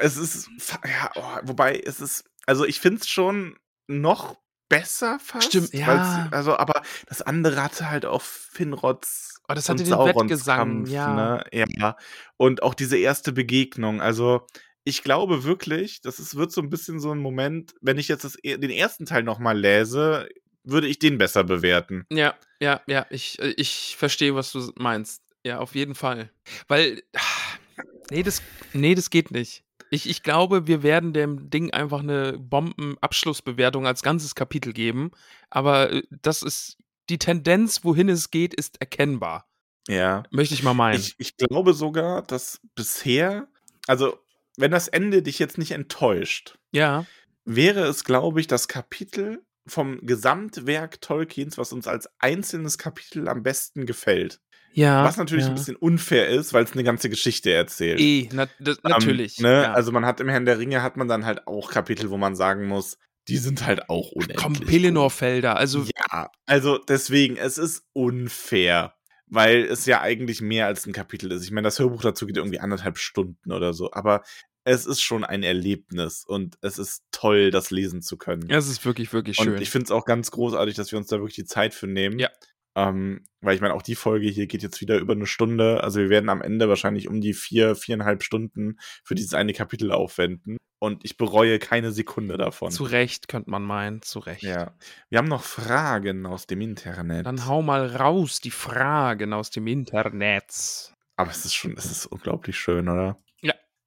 Es 0.00 0.16
ist, 0.16 0.48
ja, 0.84 1.10
oh, 1.16 1.38
wobei 1.42 1.80
es 1.80 2.00
ist, 2.00 2.24
also 2.46 2.64
ich 2.64 2.78
finde 2.78 3.00
es 3.00 3.08
schon 3.08 3.58
noch 3.88 4.36
besser 4.68 5.18
fast. 5.18 5.48
Stimmt, 5.48 5.74
ja. 5.74 6.28
Also, 6.30 6.56
aber 6.56 6.82
das 7.06 7.22
andere 7.22 7.60
hatte 7.60 7.90
halt 7.90 8.06
auch 8.06 8.22
Finrods 8.22 9.40
Oh, 9.50 9.54
das 9.54 9.68
hatte 9.68 9.82
den 9.82 9.90
Saurons 9.90 10.14
Wettgesang, 10.30 10.56
Kampf, 10.58 10.90
ja. 10.90 11.42
Ne? 11.52 11.66
ja. 11.76 11.96
Und 12.36 12.62
auch 12.62 12.74
diese 12.74 12.96
erste 12.96 13.32
Begegnung. 13.32 14.00
Also 14.00 14.46
ich 14.84 15.02
glaube 15.02 15.42
wirklich, 15.42 16.00
das 16.02 16.20
ist, 16.20 16.36
wird 16.36 16.52
so 16.52 16.60
ein 16.60 16.70
bisschen 16.70 17.00
so 17.00 17.10
ein 17.10 17.18
Moment, 17.18 17.74
wenn 17.80 17.98
ich 17.98 18.06
jetzt 18.06 18.22
das, 18.22 18.36
e- 18.44 18.58
den 18.58 18.70
ersten 18.70 19.06
Teil 19.06 19.24
nochmal 19.24 19.58
lese, 19.58 20.28
würde 20.64 20.88
ich 20.88 20.98
den 20.98 21.18
besser 21.18 21.44
bewerten. 21.44 22.04
Ja, 22.10 22.34
ja, 22.60 22.80
ja, 22.86 23.06
ich, 23.10 23.38
äh, 23.40 23.54
ich 23.56 23.96
verstehe, 23.96 24.34
was 24.34 24.52
du 24.52 24.72
meinst. 24.76 25.22
Ja, 25.44 25.58
auf 25.58 25.74
jeden 25.74 25.94
Fall. 25.94 26.30
Weil, 26.68 27.02
nee, 28.10 28.22
das, 28.22 28.42
nee, 28.72 28.94
das 28.94 29.10
geht 29.10 29.30
nicht. 29.30 29.64
Ich, 29.90 30.08
ich 30.08 30.22
glaube, 30.22 30.66
wir 30.66 30.82
werden 30.82 31.12
dem 31.12 31.50
Ding 31.50 31.72
einfach 31.72 32.00
eine 32.00 32.38
Bombenabschlussbewertung 32.38 33.86
als 33.86 34.02
ganzes 34.02 34.34
Kapitel 34.34 34.72
geben. 34.72 35.10
Aber 35.48 35.90
äh, 35.92 36.02
das 36.10 36.42
ist, 36.42 36.78
die 37.08 37.18
Tendenz, 37.18 37.84
wohin 37.84 38.08
es 38.08 38.30
geht, 38.30 38.54
ist 38.54 38.80
erkennbar. 38.80 39.48
Ja. 39.88 40.22
Möchte 40.30 40.54
ich 40.54 40.62
mal 40.62 40.74
meinen. 40.74 41.00
Ich, 41.00 41.16
ich 41.18 41.36
glaube 41.36 41.74
sogar, 41.74 42.22
dass 42.22 42.60
bisher, 42.76 43.48
also 43.86 44.18
wenn 44.56 44.70
das 44.70 44.86
Ende 44.86 45.22
dich 45.22 45.38
jetzt 45.38 45.58
nicht 45.58 45.72
enttäuscht, 45.72 46.58
ja, 46.70 47.06
wäre 47.44 47.84
es, 47.86 48.04
glaube 48.04 48.40
ich, 48.40 48.46
das 48.46 48.68
Kapitel 48.68 49.42
vom 49.66 50.00
Gesamtwerk 50.02 51.00
Tolkiens, 51.00 51.58
was 51.58 51.72
uns 51.72 51.86
als 51.86 52.08
einzelnes 52.18 52.78
Kapitel 52.78 53.28
am 53.28 53.42
besten 53.42 53.86
gefällt. 53.86 54.40
ja. 54.72 55.04
was 55.04 55.16
natürlich 55.16 55.44
ja. 55.44 55.50
ein 55.50 55.56
bisschen 55.56 55.76
unfair 55.76 56.28
ist, 56.28 56.52
weil 56.52 56.64
es 56.64 56.72
eine 56.72 56.84
ganze 56.84 57.10
Geschichte 57.10 57.52
erzählt. 57.52 58.00
Eh, 58.00 58.28
na, 58.32 58.46
das, 58.60 58.76
Ähm, 58.78 58.90
natürlich. 58.90 59.38
ne? 59.38 59.62
ja. 59.62 59.72
Also 59.72 59.92
man 59.92 60.06
hat 60.06 60.20
im 60.20 60.28
Herrn 60.28 60.44
der 60.46 60.58
Ringe 60.58 60.82
hat 60.82 60.96
man 60.96 61.08
dann 61.08 61.24
halt 61.26 61.46
auch 61.46 61.70
Kapitel, 61.70 62.10
wo 62.10 62.16
man 62.16 62.36
sagen 62.36 62.66
muss, 62.66 62.98
die 63.28 63.36
sind 63.36 63.64
halt 63.66 63.88
auch 63.88 64.12
unendlich. 64.12 64.38
Komm. 64.38 64.54
Pelennor-Felder. 64.54 65.56
Also, 65.56 65.84
Ja, 66.10 66.30
also 66.46 66.78
deswegen, 66.78 67.36
es 67.36 67.58
ist 67.58 67.84
unfair, 67.92 68.94
weil 69.26 69.64
es 69.64 69.86
ja 69.86 70.00
eigentlich 70.00 70.40
mehr 70.40 70.66
als 70.66 70.86
ein 70.86 70.92
Kapitel 70.92 71.30
ist. 71.30 71.44
Ich 71.44 71.50
meine, 71.50 71.66
das 71.66 71.78
Hörbuch 71.78 72.02
dazu 72.02 72.26
geht 72.26 72.36
irgendwie 72.36 72.60
anderthalb 72.60 72.98
Stunden 72.98 73.52
oder 73.52 73.72
so, 73.72 73.92
aber 73.92 74.22
es 74.64 74.86
ist 74.86 75.00
schon 75.00 75.24
ein 75.24 75.42
Erlebnis 75.42 76.24
und 76.24 76.58
es 76.60 76.78
ist 76.78 77.04
toll, 77.12 77.50
das 77.50 77.70
lesen 77.70 78.02
zu 78.02 78.16
können. 78.16 78.48
es 78.50 78.68
ist 78.68 78.84
wirklich, 78.84 79.12
wirklich 79.12 79.36
schön. 79.36 79.54
Und 79.54 79.60
ich 79.60 79.70
finde 79.70 79.84
es 79.84 79.90
auch 79.90 80.04
ganz 80.04 80.30
großartig, 80.30 80.74
dass 80.74 80.92
wir 80.92 80.98
uns 80.98 81.08
da 81.08 81.16
wirklich 81.16 81.36
die 81.36 81.44
Zeit 81.44 81.74
für 81.74 81.86
nehmen. 81.86 82.18
Ja. 82.18 82.28
Ähm, 82.76 83.24
weil 83.40 83.56
ich 83.56 83.60
meine, 83.60 83.74
auch 83.74 83.82
die 83.82 83.96
Folge 83.96 84.28
hier 84.28 84.46
geht 84.46 84.62
jetzt 84.62 84.80
wieder 84.80 84.98
über 84.98 85.14
eine 85.14 85.26
Stunde. 85.26 85.82
Also 85.82 86.00
wir 86.00 86.08
werden 86.08 86.28
am 86.28 86.40
Ende 86.40 86.68
wahrscheinlich 86.68 87.08
um 87.08 87.20
die 87.20 87.34
vier, 87.34 87.74
viereinhalb 87.74 88.22
Stunden 88.22 88.78
für 89.02 89.14
dieses 89.14 89.34
eine 89.34 89.52
Kapitel 89.52 89.90
aufwenden. 89.90 90.56
Und 90.78 91.04
ich 91.04 91.16
bereue 91.16 91.58
keine 91.58 91.92
Sekunde 91.92 92.38
davon. 92.38 92.70
zu 92.70 92.84
Recht, 92.84 93.28
könnte 93.28 93.50
man 93.50 93.62
meinen. 93.62 94.02
Zu 94.02 94.20
Recht. 94.20 94.42
ja. 94.42 94.72
Wir 95.10 95.18
haben 95.18 95.28
noch 95.28 95.42
Fragen 95.42 96.24
aus 96.26 96.46
dem 96.46 96.60
Internet. 96.60 97.26
Dann 97.26 97.46
hau 97.46 97.60
mal 97.60 97.86
raus 97.86 98.40
die 98.40 98.50
Fragen 98.50 99.32
aus 99.32 99.50
dem 99.50 99.66
Internet. 99.66 100.94
Aber 101.16 101.30
es 101.30 101.44
ist 101.44 101.54
schon, 101.54 101.76
es 101.76 101.84
ist 101.84 102.06
unglaublich 102.06 102.56
schön, 102.56 102.88
oder? 102.88 103.18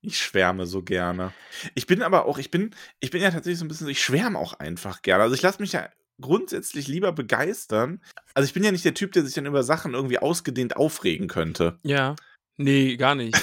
Ja. 0.03 0.07
Ich 0.07 0.17
schwärme 0.19 0.65
so 0.65 0.83
gerne. 0.83 1.33
Ich 1.75 1.87
bin 1.87 2.01
aber 2.01 2.25
auch, 2.25 2.37
ich 2.37 2.51
bin, 2.51 2.75
ich 2.99 3.11
bin 3.11 3.21
ja 3.21 3.31
tatsächlich 3.31 3.59
so 3.59 3.65
ein 3.65 3.69
bisschen, 3.69 3.87
ich 3.87 4.03
schwärme 4.03 4.37
auch 4.37 4.53
einfach 4.53 5.01
gerne. 5.01 5.23
Also 5.23 5.35
ich 5.35 5.41
lasse 5.41 5.61
mich 5.61 5.71
ja 5.71 5.89
grundsätzlich 6.21 6.87
lieber 6.87 7.11
begeistern. 7.11 8.01
Also 8.33 8.45
ich 8.45 8.53
bin 8.53 8.63
ja 8.63 8.71
nicht 8.71 8.85
der 8.85 8.93
Typ, 8.93 9.13
der 9.13 9.23
sich 9.23 9.33
dann 9.33 9.45
über 9.45 9.63
Sachen 9.63 9.93
irgendwie 9.93 10.19
ausgedehnt 10.19 10.75
aufregen 10.75 11.27
könnte. 11.27 11.77
Ja. 11.83 12.15
Nee, 12.57 12.97
gar 12.97 13.15
nicht. 13.15 13.41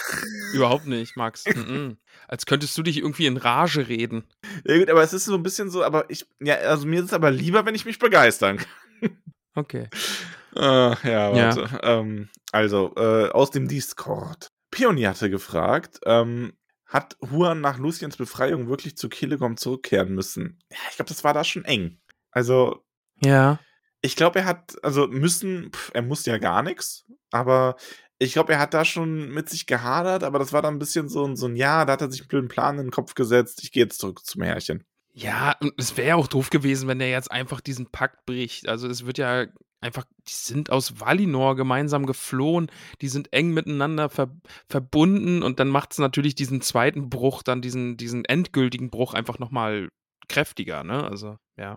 Überhaupt 0.53 0.87
nicht, 0.87 1.17
Max. 1.17 1.45
Mhm. 1.47 1.97
Als 2.29 2.47
könntest 2.47 2.79
du 2.79 2.83
dich 2.83 2.99
irgendwie 2.99 3.27
in 3.27 3.37
Rage 3.37 3.89
reden. 3.89 4.25
Ja 4.65 4.79
gut, 4.79 4.91
aber 4.91 5.03
es 5.03 5.13
ist 5.13 5.25
so 5.25 5.35
ein 5.35 5.43
bisschen 5.43 5.71
so, 5.71 5.83
aber 5.83 6.09
ich, 6.11 6.27
ja, 6.41 6.57
also 6.57 6.87
mir 6.87 7.01
ist 7.01 7.07
es 7.07 7.13
aber 7.13 7.31
lieber, 7.31 7.67
wenn 7.67 7.75
ich 7.75 7.85
mich 7.85 7.99
begeistern 7.99 8.59
kann. 8.59 9.17
Okay. 9.55 9.89
Äh, 10.55 10.61
ja, 10.61 11.35
warte. 11.35 11.81
Ähm, 11.83 12.29
also, 12.53 12.95
äh, 12.97 13.31
aus 13.31 13.51
dem 13.51 13.67
Discord. 13.67 14.49
Pioni 14.71 15.03
hatte 15.03 15.31
gefragt, 15.31 16.01
ähm, 16.07 16.53
hat 16.87 17.17
Huan 17.31 17.61
nach 17.61 17.79
Luciens 17.79 18.17
Befreiung 18.17 18.69
wirklich 18.69 18.97
zu 18.97 19.09
Kilegom 19.09 19.57
zurückkehren 19.57 20.15
müssen? 20.15 20.59
Ja, 20.71 20.79
ich 20.91 20.97
glaube, 20.97 21.09
das 21.09 21.23
war 21.25 21.35
da 21.35 21.45
schon 21.45 21.65
eng. 21.65 22.01
Also, 22.31 22.85
Ja. 23.25 23.59
ich 24.01 24.17
glaube, 24.17 24.41
er 24.41 24.45
hat, 24.47 24.77
also 24.85 25.07
müssen, 25.09 25.71
pf, 25.73 25.91
er 25.95 26.03
musste 26.03 26.31
ja 26.31 26.39
gar 26.39 26.63
nichts, 26.63 27.05
aber 27.31 27.77
ich 28.19 28.33
glaube, 28.33 28.53
er 28.53 28.59
hat 28.59 28.75
da 28.75 28.85
schon 28.85 29.31
mit 29.31 29.49
sich 29.49 29.67
gehadert, 29.67 30.25
aber 30.25 30.39
das 30.39 30.53
war 30.53 30.63
dann 30.63 30.75
ein 30.75 30.79
bisschen 30.79 31.09
so, 31.09 31.25
ein- 31.27 31.37
so 31.37 31.47
ein 31.47 31.57
Ja, 31.57 31.85
da 31.85 31.95
hat 31.95 32.03
er 32.03 32.11
sich 32.11 32.21
einen 32.23 32.29
blöden 32.29 32.49
Plan 32.49 32.77
in 32.79 32.87
den 32.87 32.91
Kopf 32.91 33.15
gesetzt, 33.15 33.61
ich 33.63 33.73
gehe 33.73 33.85
jetzt 33.85 33.99
zurück 34.01 34.25
zum 34.25 34.43
Herrchen. 34.43 34.85
Ja, 35.13 35.57
und 35.61 35.73
es 35.77 35.97
wäre 35.97 36.09
ja 36.09 36.15
auch 36.17 36.29
doof 36.29 36.51
gewesen, 36.51 36.87
wenn 36.89 36.99
der 36.99 37.11
jetzt 37.11 37.31
einfach 37.31 37.61
diesen 37.61 37.91
Pakt 37.91 38.25
bricht. 38.27 38.69
Also 38.69 38.89
es 38.89 39.07
wird 39.07 39.19
ja 39.19 39.47
einfach, 39.81 40.05
die 40.29 40.33
sind 40.33 40.71
aus 40.71 41.01
Valinor 41.01 41.57
gemeinsam 41.57 42.07
geflohen, 42.07 42.71
die 43.01 43.09
sind 43.09 43.33
eng 43.33 43.53
miteinander 43.53 44.09
ver 44.09 44.31
verbunden 44.69 45.43
und 45.43 45.59
dann 45.61 45.69
macht 45.69 45.93
es 45.93 45.99
natürlich 45.99 46.35
diesen 46.35 46.61
zweiten 46.61 47.11
Bruch, 47.11 47.43
dann 47.43 47.63
diesen, 47.63 47.97
diesen 47.97 48.25
endgültigen 48.25 48.91
Bruch 48.91 49.15
einfach 49.15 49.39
nochmal 49.39 49.89
kräftiger, 50.29 50.85
ne? 50.85 51.05
Also, 51.05 51.39
ja. 51.57 51.75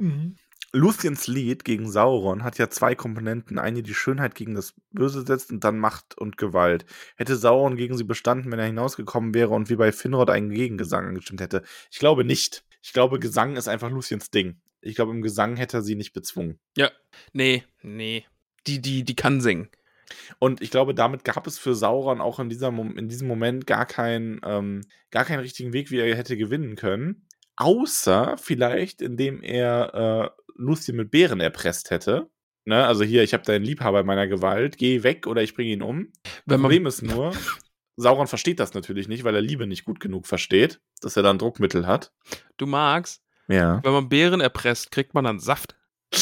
Luciens 0.75 1.27
Lied 1.27 1.65
gegen 1.65 1.91
Sauron 1.91 2.43
hat 2.43 2.57
ja 2.57 2.67
zwei 2.67 2.95
Komponenten. 2.95 3.59
Eine, 3.59 3.83
die 3.83 3.93
Schönheit 3.93 4.33
gegen 4.33 4.55
das 4.55 4.73
Böse 4.91 5.23
setzt 5.23 5.51
und 5.51 5.63
dann 5.63 5.77
Macht 5.77 6.17
und 6.17 6.35
Gewalt. 6.37 6.85
Hätte 7.15 7.35
Sauron 7.35 7.75
gegen 7.75 7.95
sie 7.95 8.03
bestanden, 8.03 8.51
wenn 8.51 8.57
er 8.57 8.65
hinausgekommen 8.65 9.35
wäre 9.35 9.51
und 9.51 9.69
wie 9.69 9.75
bei 9.75 9.91
Finrod 9.91 10.31
einen 10.31 10.49
Gegengesang 10.49 11.05
angestimmt 11.05 11.41
hätte? 11.41 11.61
Ich 11.91 11.99
glaube 11.99 12.23
nicht. 12.23 12.65
Ich 12.81 12.91
glaube, 12.91 13.19
Gesang 13.19 13.55
ist 13.55 13.67
einfach 13.67 13.91
Luciens 13.91 14.31
Ding. 14.31 14.59
Ich 14.84 14.95
glaube, 14.95 15.11
im 15.11 15.21
Gesang 15.21 15.55
hätte 15.55 15.77
er 15.77 15.81
sie 15.81 15.95
nicht 15.95 16.13
bezwungen. 16.13 16.59
Ja, 16.77 16.91
nee, 17.31 17.63
nee. 17.81 18.25
Die, 18.67 18.81
die, 18.81 19.03
die 19.03 19.15
kann 19.15 19.41
singen. 19.41 19.69
Und 20.39 20.61
ich 20.61 20.71
glaube, 20.71 20.93
damit 20.93 21.23
gab 21.23 21.47
es 21.47 21.57
für 21.57 21.75
Sauron 21.75 22.21
auch 22.21 22.39
in, 22.39 22.49
dieser, 22.49 22.69
in 22.69 23.09
diesem 23.09 23.27
Moment 23.27 23.65
gar, 23.67 23.86
kein, 23.86 24.39
ähm, 24.45 24.81
gar 25.11 25.25
keinen 25.25 25.39
richtigen 25.39 25.73
Weg, 25.73 25.91
wie 25.91 25.99
er 25.99 26.15
hätte 26.15 26.38
gewinnen 26.38 26.75
können. 26.75 27.27
Außer 27.55 28.36
vielleicht, 28.38 29.01
indem 29.01 29.41
er 29.41 30.34
äh, 30.36 30.41
Lucien 30.55 30.97
mit 30.97 31.11
Bären 31.11 31.39
erpresst 31.39 31.91
hätte. 31.91 32.29
Ne? 32.65 32.86
Also 32.86 33.03
hier, 33.03 33.23
ich 33.23 33.34
habe 33.34 33.43
deinen 33.43 33.65
Liebhaber 33.65 34.01
in 34.01 34.05
meiner 34.05 34.27
Gewalt, 34.27 34.77
geh 34.77 35.03
weg 35.03 35.27
oder 35.27 35.43
ich 35.43 35.55
bringe 35.55 35.71
ihn 35.71 35.81
um. 35.81 36.11
Wenn 36.45 36.61
Problem 36.61 36.86
ist 36.86 37.01
nur, 37.01 37.34
Sauron 37.95 38.27
versteht 38.27 38.59
das 38.59 38.73
natürlich 38.73 39.07
nicht, 39.07 39.23
weil 39.23 39.36
er 39.36 39.41
Liebe 39.41 39.67
nicht 39.67 39.86
gut 39.86 39.99
genug 39.99 40.27
versteht, 40.27 40.81
dass 41.01 41.17
er 41.17 41.23
dann 41.23 41.38
Druckmittel 41.38 41.86
hat. 41.86 42.11
du 42.57 42.65
magst, 42.65 43.22
Ja. 43.47 43.79
wenn 43.83 43.91
man 43.93 44.09
Beeren 44.09 44.41
erpresst, 44.41 44.91
kriegt 44.91 45.13
man 45.13 45.23
dann 45.25 45.39
Saft. 45.39 45.75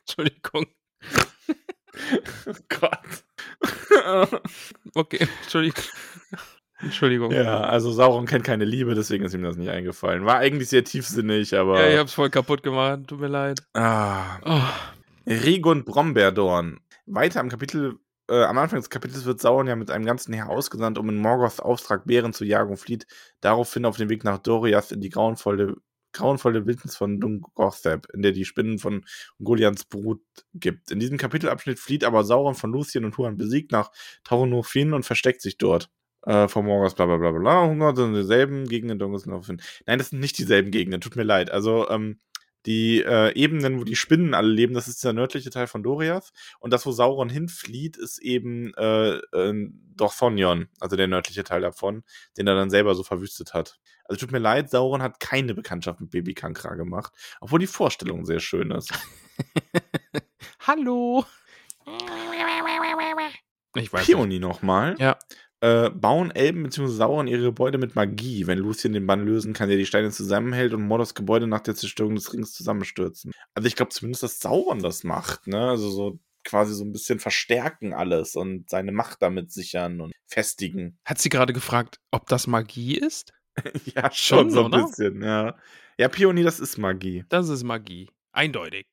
Entschuldigung. 0.00 0.66
Oh 2.46 2.54
Gott. 2.68 3.24
Okay, 4.94 5.28
Entschuldigung. 5.42 5.84
Entschuldigung. 6.80 7.32
ja, 7.32 7.60
also 7.60 7.90
Sauron 7.90 8.26
kennt 8.26 8.44
keine 8.44 8.64
Liebe, 8.64 8.94
deswegen 8.94 9.24
ist 9.24 9.34
ihm 9.34 9.42
das 9.42 9.56
nicht 9.56 9.70
eingefallen. 9.70 10.24
War 10.24 10.36
eigentlich 10.38 10.68
sehr 10.68 10.84
tiefsinnig, 10.84 11.56
aber. 11.56 11.80
Ja, 11.80 11.88
ich 11.92 11.98
hab's 11.98 12.14
voll 12.14 12.30
kaputt 12.30 12.62
gemacht. 12.62 13.00
Tut 13.08 13.20
mir 13.20 13.26
leid. 13.28 13.60
ah. 13.74 14.38
Oh. 14.44 14.62
Regund 15.30 15.84
Brombeerdorn. 15.84 16.80
Weiter 17.06 17.40
am 17.40 17.48
Kapitel, 17.48 17.98
äh, 18.28 18.44
am 18.44 18.58
Anfang 18.58 18.78
des 18.78 18.90
Kapitels 18.90 19.24
wird 19.24 19.40
Sauron 19.40 19.66
ja 19.66 19.76
mit 19.76 19.90
einem 19.90 20.04
ganzen 20.04 20.32
Heer 20.32 20.48
ausgesandt, 20.48 20.98
um 20.98 21.08
in 21.08 21.18
Morgoths 21.18 21.60
Auftrag 21.60 22.06
Bären 22.06 22.32
zu 22.32 22.44
jagen 22.44 22.70
und 22.70 22.76
flieht 22.76 23.06
daraufhin 23.40 23.84
auf 23.84 23.96
dem 23.96 24.08
Weg 24.08 24.24
nach 24.24 24.38
Doriath 24.38 24.92
in 24.92 25.00
die 25.00 25.10
grauenvolle, 25.10 25.76
grauenvolle 26.12 26.66
Wildnis 26.66 26.96
von 26.96 27.20
Dungothep, 27.20 28.06
in 28.12 28.22
der 28.22 28.32
die 28.32 28.44
Spinnen 28.44 28.78
von 28.78 29.04
Golians 29.42 29.84
Brut 29.84 30.22
gibt. 30.54 30.90
In 30.90 31.00
diesem 31.00 31.18
Kapitelabschnitt 31.18 31.78
flieht 31.78 32.04
aber 32.04 32.24
Sauron 32.24 32.54
von 32.54 32.72
Lucien 32.72 33.04
und 33.04 33.16
Huan 33.18 33.36
besiegt 33.36 33.72
nach 33.72 33.90
Tauronofin 34.24 34.92
und 34.94 35.04
versteckt 35.04 35.42
sich 35.42 35.58
dort. 35.58 35.90
Äh, 36.26 36.48
von 36.48 36.66
Morgoth, 36.66 36.96
bla 36.96 37.06
bla 37.06 37.16
bla 37.16 37.30
bla. 37.30 37.66
Hunger 37.66 37.94
sind 37.94 38.14
dieselben 38.14 38.66
Gegenden 38.66 38.98
Dunkelnofin. 38.98 39.62
Nein, 39.86 39.98
das 39.98 40.10
sind 40.10 40.20
nicht 40.20 40.36
dieselben 40.36 40.70
Gegenden, 40.70 41.00
tut 41.00 41.16
mir 41.16 41.22
leid. 41.22 41.50
Also, 41.50 41.88
ähm, 41.88 42.20
die 42.66 43.02
äh, 43.02 43.32
Ebenen, 43.34 43.80
wo 43.80 43.84
die 43.84 43.96
Spinnen 43.96 44.34
alle 44.34 44.50
leben, 44.50 44.74
das 44.74 44.88
ist 44.88 45.04
der 45.04 45.12
nördliche 45.12 45.50
Teil 45.50 45.66
von 45.66 45.82
Doriath. 45.82 46.32
Und 46.58 46.72
das, 46.72 46.84
wo 46.86 46.92
Sauron 46.92 47.28
hinflieht, 47.28 47.96
ist 47.96 48.18
eben 48.18 48.74
äh, 48.74 49.16
äh, 49.16 49.70
Dorthonion, 49.96 50.68
also 50.80 50.96
der 50.96 51.08
nördliche 51.08 51.44
Teil 51.44 51.60
davon, 51.60 52.04
den 52.36 52.46
er 52.46 52.54
dann 52.54 52.70
selber 52.70 52.94
so 52.94 53.02
verwüstet 53.02 53.54
hat. 53.54 53.78
Also 54.04 54.20
tut 54.20 54.32
mir 54.32 54.38
leid, 54.38 54.70
Sauron 54.70 55.02
hat 55.02 55.20
keine 55.20 55.54
Bekanntschaft 55.54 56.00
mit 56.00 56.10
Baby 56.10 56.34
Kankra 56.34 56.74
gemacht, 56.74 57.12
obwohl 57.40 57.58
die 57.58 57.66
Vorstellung 57.66 58.24
sehr 58.24 58.40
schön 58.40 58.70
ist. 58.70 58.92
Hallo. 60.60 61.24
Ich 63.74 63.92
weiß. 63.92 64.06
Peony 64.06 64.38
nochmal. 64.38 64.96
Ja. 64.98 65.18
Äh, 65.60 65.90
bauen 65.90 66.30
Elben 66.30 66.62
bzw. 66.62 66.86
Sauron 66.86 67.26
ihre 67.26 67.42
Gebäude 67.42 67.78
mit 67.78 67.96
Magie. 67.96 68.46
Wenn 68.46 68.58
Lucien 68.58 68.92
den 68.92 69.06
Bann 69.06 69.24
lösen 69.24 69.54
kann, 69.54 69.68
der 69.68 69.78
die 69.78 69.86
Steine 69.86 70.10
zusammenhält 70.10 70.72
und 70.72 70.82
Mordos 70.82 71.14
Gebäude 71.14 71.46
nach 71.48 71.60
der 71.60 71.74
Zerstörung 71.74 72.14
des 72.14 72.32
Rings 72.32 72.52
zusammenstürzen. 72.52 73.32
Also 73.54 73.66
ich 73.66 73.74
glaube 73.74 73.90
zumindest, 73.90 74.22
dass 74.22 74.38
Sauron 74.38 74.80
das 74.80 75.02
macht, 75.02 75.46
ne? 75.48 75.68
Also 75.68 75.90
so 75.90 76.20
quasi 76.44 76.74
so 76.74 76.84
ein 76.84 76.92
bisschen 76.92 77.18
verstärken 77.18 77.92
alles 77.92 78.36
und 78.36 78.70
seine 78.70 78.92
Macht 78.92 79.20
damit 79.20 79.52
sichern 79.52 80.00
und 80.00 80.12
festigen. 80.26 80.98
Hat 81.04 81.18
sie 81.18 81.28
gerade 81.28 81.52
gefragt, 81.52 81.98
ob 82.10 82.26
das 82.28 82.46
Magie 82.46 82.96
ist? 82.96 83.32
ja, 83.96 84.10
Schon, 84.12 84.50
so 84.50 84.60
ein 84.60 84.66
oder? 84.66 84.84
bisschen, 84.86 85.22
ja. 85.22 85.56
Ja, 85.98 86.08
Peony, 86.08 86.44
das 86.44 86.60
ist 86.60 86.78
Magie. 86.78 87.24
Das 87.28 87.48
ist 87.48 87.64
Magie. 87.64 88.08
Eindeutig. 88.32 88.86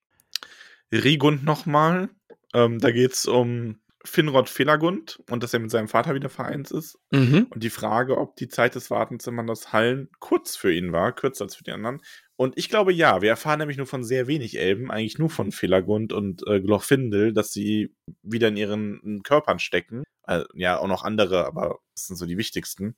Rigund 0.92 1.44
nochmal. 1.44 2.10
Ähm, 2.54 2.80
da 2.80 2.92
geht 2.92 3.12
es 3.14 3.28
um 3.28 3.80
Finrod 4.06 4.50
Felagund 4.50 5.20
und 5.30 5.44
dass 5.44 5.54
er 5.54 5.60
mit 5.60 5.72
seinem 5.72 5.88
Vater 5.88 6.16
wieder 6.16 6.30
vereint 6.30 6.72
ist. 6.72 6.98
Mhm. 7.12 7.48
Und 7.50 7.64
die 7.64 7.70
Frage, 7.70 8.18
ob 8.18 8.36
die 8.36 8.48
Zeit 8.48 8.76
des 8.76 8.90
Wartens 8.90 9.28
in 9.28 9.48
das 9.48 9.74
Hallen 9.74 10.10
kurz 10.20 10.56
für 10.56 10.74
ihn 10.74 10.92
war, 10.92 11.12
kürzer 11.14 11.44
als 11.46 11.56
für 11.56 11.64
die 11.64 11.72
anderen. 11.72 12.02
Und 12.38 12.58
ich 12.58 12.70
glaube 12.70 12.92
ja, 12.92 13.22
wir 13.22 13.30
erfahren 13.30 13.60
nämlich 13.60 13.78
nur 13.78 13.88
von 13.88 14.04
sehr 14.04 14.28
wenig 14.28 14.60
Elben, 14.60 14.92
eigentlich 14.92 15.18
nur 15.18 15.30
von 15.30 15.52
Felagund 15.52 16.12
und 16.14 16.46
äh, 16.48 16.60
Glorfindel, 16.60 17.34
dass 17.34 17.52
sie 17.52 17.94
wieder 18.24 18.50
in 18.50 18.58
ihren 18.58 19.22
Körpern 19.24 19.60
stecken. 19.60 20.04
Äh, 20.28 20.44
ja, 20.54 20.78
auch 20.80 20.88
noch 20.88 21.04
andere, 21.04 21.46
aber 21.46 21.80
das 21.94 22.08
sind 22.08 22.16
so 22.18 22.26
die 22.26 22.38
wichtigsten. 22.38 22.96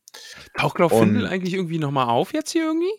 Taucht 0.57 0.75
Glorfindel 0.75 1.23
Und- 1.23 1.29
eigentlich 1.29 1.53
irgendwie 1.53 1.77
nochmal 1.79 2.07
auf 2.09 2.33
jetzt 2.33 2.51
hier 2.51 2.63
irgendwie? 2.65 2.93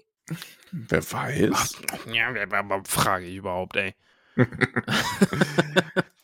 Wer 0.71 1.03
weiß. 1.13 1.77
Ja, 2.13 2.35
wer- 2.35 2.51
wer- 2.51 2.83
frage 2.87 3.25
ich 3.27 3.37
überhaupt, 3.37 3.77
ey. 3.77 3.95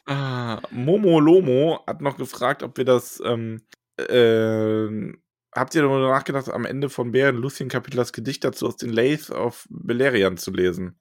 Ah, 0.07 0.61
Momo 0.71 1.19
Lomo 1.21 1.81
hat 1.87 2.01
noch 2.01 2.17
gefragt, 2.17 2.63
ob 2.63 2.77
wir 2.77 2.85
das. 2.85 3.23
Ähm, 3.25 3.63
äh, 3.97 5.13
habt 5.53 5.75
ihr 5.75 5.83
darüber 5.83 6.09
nachgedacht, 6.09 6.49
am 6.51 6.65
Ende 6.65 6.91
von 6.91 7.13
Bären 7.13 7.37
Lucien 7.37 7.69
Kapitel 7.69 7.97
das 7.97 8.13
Gedicht 8.13 8.45
dazu 8.45 8.67
aus 8.67 8.77
den 8.77 8.91
Laith 8.91 9.31
of 9.31 9.67
Beleriand 9.71 10.41
zu 10.41 10.51
lesen? 10.51 10.99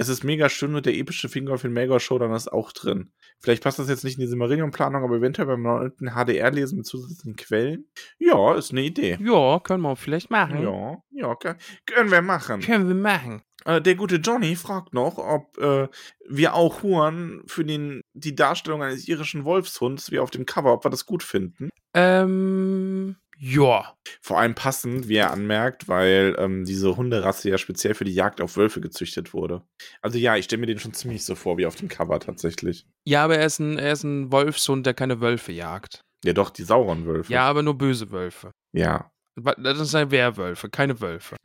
Es 0.00 0.08
ist 0.08 0.22
mega 0.22 0.48
schön 0.48 0.76
und 0.76 0.86
der 0.86 0.94
epische 0.94 1.28
Fingolf 1.28 1.64
in 1.64 1.72
Melgor 1.72 1.98
Showdown 1.98 2.32
ist 2.32 2.52
auch 2.52 2.70
drin. 2.70 3.10
Vielleicht 3.40 3.64
passt 3.64 3.80
das 3.80 3.88
jetzt 3.88 4.04
nicht 4.04 4.16
in 4.16 4.20
die 4.20 4.28
Silmarillion-Planung, 4.28 5.02
aber 5.02 5.16
eventuell 5.16 5.48
beim 5.48 5.62
neunten 5.62 6.10
HDR-Lesen 6.10 6.76
mit 6.76 6.86
zusätzlichen 6.86 7.34
Quellen? 7.34 7.90
Ja, 8.20 8.54
ist 8.54 8.70
eine 8.70 8.82
Idee. 8.82 9.18
Ja, 9.20 9.58
können 9.58 9.82
wir 9.82 9.96
vielleicht 9.96 10.30
machen. 10.30 10.62
Ja, 10.62 11.02
ja, 11.10 11.34
können 11.34 12.12
wir 12.12 12.22
machen. 12.22 12.60
Können 12.60 12.86
wir 12.86 12.94
machen. 12.94 13.42
Äh, 13.64 13.80
der 13.80 13.94
gute 13.94 14.16
Johnny 14.16 14.56
fragt 14.56 14.94
noch, 14.94 15.18
ob 15.18 15.58
äh, 15.58 15.88
wir 16.28 16.54
auch 16.54 16.82
Huan 16.82 17.42
für 17.46 17.64
den, 17.64 18.02
die 18.14 18.34
Darstellung 18.34 18.82
eines 18.82 19.08
irischen 19.08 19.44
Wolfshunds 19.44 20.10
wie 20.10 20.20
auf 20.20 20.30
dem 20.30 20.46
Cover, 20.46 20.72
ob 20.72 20.84
wir 20.84 20.90
das 20.90 21.06
gut 21.06 21.22
finden. 21.22 21.70
Ähm, 21.94 23.16
ja. 23.38 23.94
Vor 24.20 24.38
allem 24.38 24.54
passend, 24.54 25.08
wie 25.08 25.16
er 25.16 25.30
anmerkt, 25.30 25.88
weil 25.88 26.34
ähm, 26.38 26.64
diese 26.64 26.96
Hunderasse 26.96 27.50
ja 27.50 27.58
speziell 27.58 27.94
für 27.94 28.04
die 28.04 28.14
Jagd 28.14 28.40
auf 28.40 28.56
Wölfe 28.56 28.80
gezüchtet 28.80 29.32
wurde. 29.32 29.62
Also 30.02 30.18
ja, 30.18 30.36
ich 30.36 30.46
stelle 30.46 30.60
mir 30.60 30.66
den 30.66 30.80
schon 30.80 30.94
ziemlich 30.94 31.24
so 31.24 31.34
vor 31.34 31.56
wie 31.56 31.66
auf 31.66 31.76
dem 31.76 31.88
Cover 31.88 32.18
tatsächlich. 32.20 32.86
Ja, 33.06 33.24
aber 33.24 33.38
er 33.38 33.46
ist 33.46 33.60
ein, 33.60 33.78
er 33.78 33.92
ist 33.92 34.02
ein 34.02 34.32
Wolfshund, 34.32 34.86
der 34.86 34.94
keine 34.94 35.20
Wölfe 35.20 35.52
jagt. 35.52 36.00
Ja, 36.24 36.32
doch, 36.32 36.50
die 36.50 36.64
Sauron-Wölfe. 36.64 37.32
Ja, 37.32 37.42
aber 37.42 37.62
nur 37.62 37.78
böse 37.78 38.10
Wölfe. 38.10 38.50
Ja. 38.72 39.10
Das 39.36 39.90
sind 39.90 40.10
Werwölfe, 40.10 40.68
keine 40.68 41.00
Wölfe. 41.00 41.36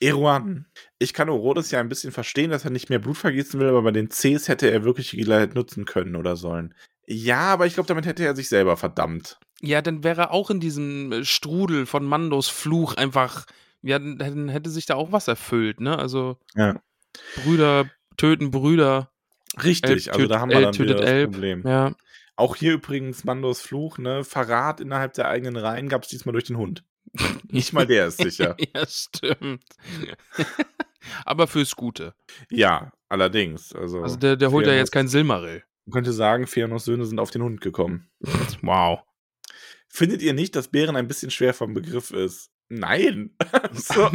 Eruan. 0.00 0.66
Ich 0.98 1.12
kann 1.12 1.28
Orodes 1.28 1.70
ja 1.70 1.80
ein 1.80 1.88
bisschen 1.88 2.12
verstehen, 2.12 2.50
dass 2.50 2.64
er 2.64 2.70
nicht 2.70 2.88
mehr 2.88 2.98
Blut 2.98 3.16
vergießen 3.16 3.58
will, 3.58 3.68
aber 3.68 3.82
bei 3.82 3.90
den 3.90 4.08
Cs 4.08 4.48
hätte 4.48 4.70
er 4.70 4.84
wirklich 4.84 5.10
die 5.10 5.16
Gelegenheit 5.16 5.54
nutzen 5.54 5.84
können 5.84 6.16
oder 6.16 6.36
sollen. 6.36 6.74
Ja, 7.06 7.40
aber 7.40 7.66
ich 7.66 7.74
glaube, 7.74 7.88
damit 7.88 8.06
hätte 8.06 8.24
er 8.24 8.36
sich 8.36 8.48
selber 8.48 8.76
verdammt. 8.76 9.38
Ja, 9.60 9.82
dann 9.82 10.04
wäre 10.04 10.22
er 10.22 10.30
auch 10.30 10.50
in 10.50 10.60
diesem 10.60 11.10
äh, 11.12 11.24
Strudel 11.24 11.86
von 11.86 12.04
Mandos 12.04 12.48
Fluch 12.48 12.94
einfach, 12.94 13.46
ja, 13.82 13.98
dann 13.98 14.48
hätte 14.48 14.70
sich 14.70 14.86
da 14.86 14.94
auch 14.94 15.10
was 15.10 15.26
erfüllt, 15.26 15.80
ne? 15.80 15.98
Also 15.98 16.38
Ja. 16.54 16.80
Brüder 17.42 17.90
töten 18.16 18.50
Brüder. 18.50 19.10
Richtig, 19.64 20.08
Elb 20.08 20.16
also 20.16 20.26
da 20.28 20.40
haben 20.40 20.50
wir 20.50 20.58
Elb 20.58 20.72
dann 20.72 20.78
wieder 20.78 20.94
das 20.96 21.10
Elb. 21.10 21.32
Problem. 21.32 21.62
Ja. 21.66 21.92
Auch 22.36 22.54
hier 22.54 22.74
übrigens 22.74 23.24
Mandos 23.24 23.62
Fluch, 23.62 23.98
ne? 23.98 24.22
Verrat 24.22 24.80
innerhalb 24.80 25.14
der 25.14 25.28
eigenen 25.28 25.56
Reihen 25.56 25.88
gab 25.88 26.02
es 26.02 26.08
diesmal 26.08 26.34
durch 26.34 26.44
den 26.44 26.58
Hund. 26.58 26.84
Nicht 27.50 27.72
mal 27.72 27.86
der 27.86 28.08
ist 28.08 28.18
sicher. 28.18 28.56
ja, 28.74 28.86
stimmt. 28.86 29.64
Aber 31.24 31.46
fürs 31.46 31.74
Gute. 31.74 32.14
Ja, 32.50 32.92
allerdings. 33.08 33.74
Also, 33.74 34.02
Also 34.02 34.16
der, 34.16 34.36
der 34.36 34.50
holt 34.50 34.66
ja 34.66 34.74
jetzt 34.74 34.92
kein 34.92 35.08
Silmaril. 35.08 35.62
Man 35.86 35.92
könnte 35.92 36.12
sagen, 36.12 36.44
Fëanors 36.44 36.80
Söhne 36.80 37.06
sind 37.06 37.18
auf 37.18 37.30
den 37.30 37.42
Hund 37.42 37.60
gekommen. 37.60 38.10
Wow. 38.62 39.00
Findet 39.88 40.20
ihr 40.20 40.34
nicht, 40.34 40.54
dass 40.54 40.68
Bären 40.68 40.96
ein 40.96 41.08
bisschen 41.08 41.30
schwer 41.30 41.54
vom 41.54 41.72
Begriff 41.72 42.10
ist? 42.10 42.50
Nein. 42.68 43.34
so, 43.72 44.10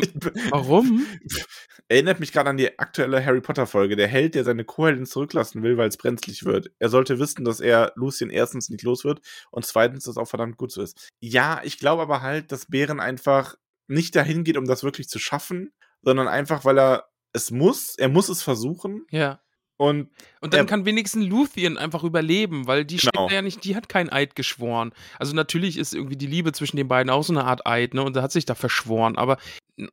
Warum? 0.50 1.06
Erinnert 1.88 2.20
mich 2.20 2.32
gerade 2.32 2.50
an 2.50 2.58
die 2.58 2.78
aktuelle 2.80 3.24
Harry 3.26 3.42
Potter 3.42 3.66
Folge. 3.66 3.96
Der 3.96 4.08
Held, 4.08 4.36
der 4.36 4.44
seine 4.44 4.64
Co-Heldin 4.64 5.06
zurücklassen 5.06 5.64
will, 5.64 5.78
weil 5.78 5.90
es 5.90 5.98
brenzlig 5.98 6.46
wird. 6.46 6.72
Er 6.80 6.90
sollte 6.90 7.20
wissen, 7.20 7.46
dass 7.46 7.60
er 7.60 7.94
Lucien 7.96 8.30
erstens 8.30 8.70
nicht 8.70 8.84
los 8.84 9.04
wird 9.04 9.22
und 9.52 9.66
zweitens, 9.66 10.06
dass 10.06 10.18
auch 10.18 10.28
verdammt 10.28 10.58
gut 10.58 10.72
so 10.72 10.82
ist. 10.82 11.10
Ja, 11.20 11.62
ich 11.64 11.80
glaube 11.80 12.04
aber 12.04 12.22
halt, 12.22 12.52
dass 12.52 12.68
Bären 12.68 13.00
einfach 13.00 13.56
nicht 13.88 14.16
dahin 14.16 14.44
geht, 14.44 14.58
um 14.58 14.66
das 14.66 14.84
wirklich 14.84 15.10
zu 15.10 15.20
schaffen, 15.20 15.74
sondern 16.02 16.28
einfach, 16.28 16.64
weil 16.64 16.80
er 16.80 17.10
es 17.34 17.52
muss. 17.52 17.96
Er 17.98 18.10
muss 18.10 18.30
es 18.30 18.44
versuchen 18.44 19.06
Ja. 19.10 19.43
Und 19.90 20.10
Und 20.42 20.54
dann 20.54 20.62
Er- 20.62 20.66
kann 20.66 20.86
wenigstens 20.86 21.26
Luthien 21.28 21.78
einfach 21.78 22.04
überleben, 22.04 22.68
weil 22.68 22.84
die 22.86 22.98
Genau. 22.98 23.30
ja 23.30 23.42
nicht, 23.42 23.64
die 23.64 23.76
hat 23.76 23.88
kein 23.90 24.10
Eid 24.12 24.36
geschworen. 24.36 24.92
Also 25.20 25.34
natürlich 25.36 25.78
ist 25.78 25.94
irgendwie 25.94 26.18
die 26.18 26.28
Liebe 26.28 26.52
zwischen 26.52 26.78
den 26.78 26.88
beiden 26.88 27.10
auch 27.10 27.24
so 27.24 27.34
eine 27.34 27.46
Art 27.46 27.66
Eid, 27.66 27.94
ne? 27.94 28.04
Und 28.04 28.16
er 28.16 28.24
hat 28.24 28.32
sich 28.32 28.46
da 28.46 28.56
verschworen. 28.56 29.18
Aber 29.18 29.38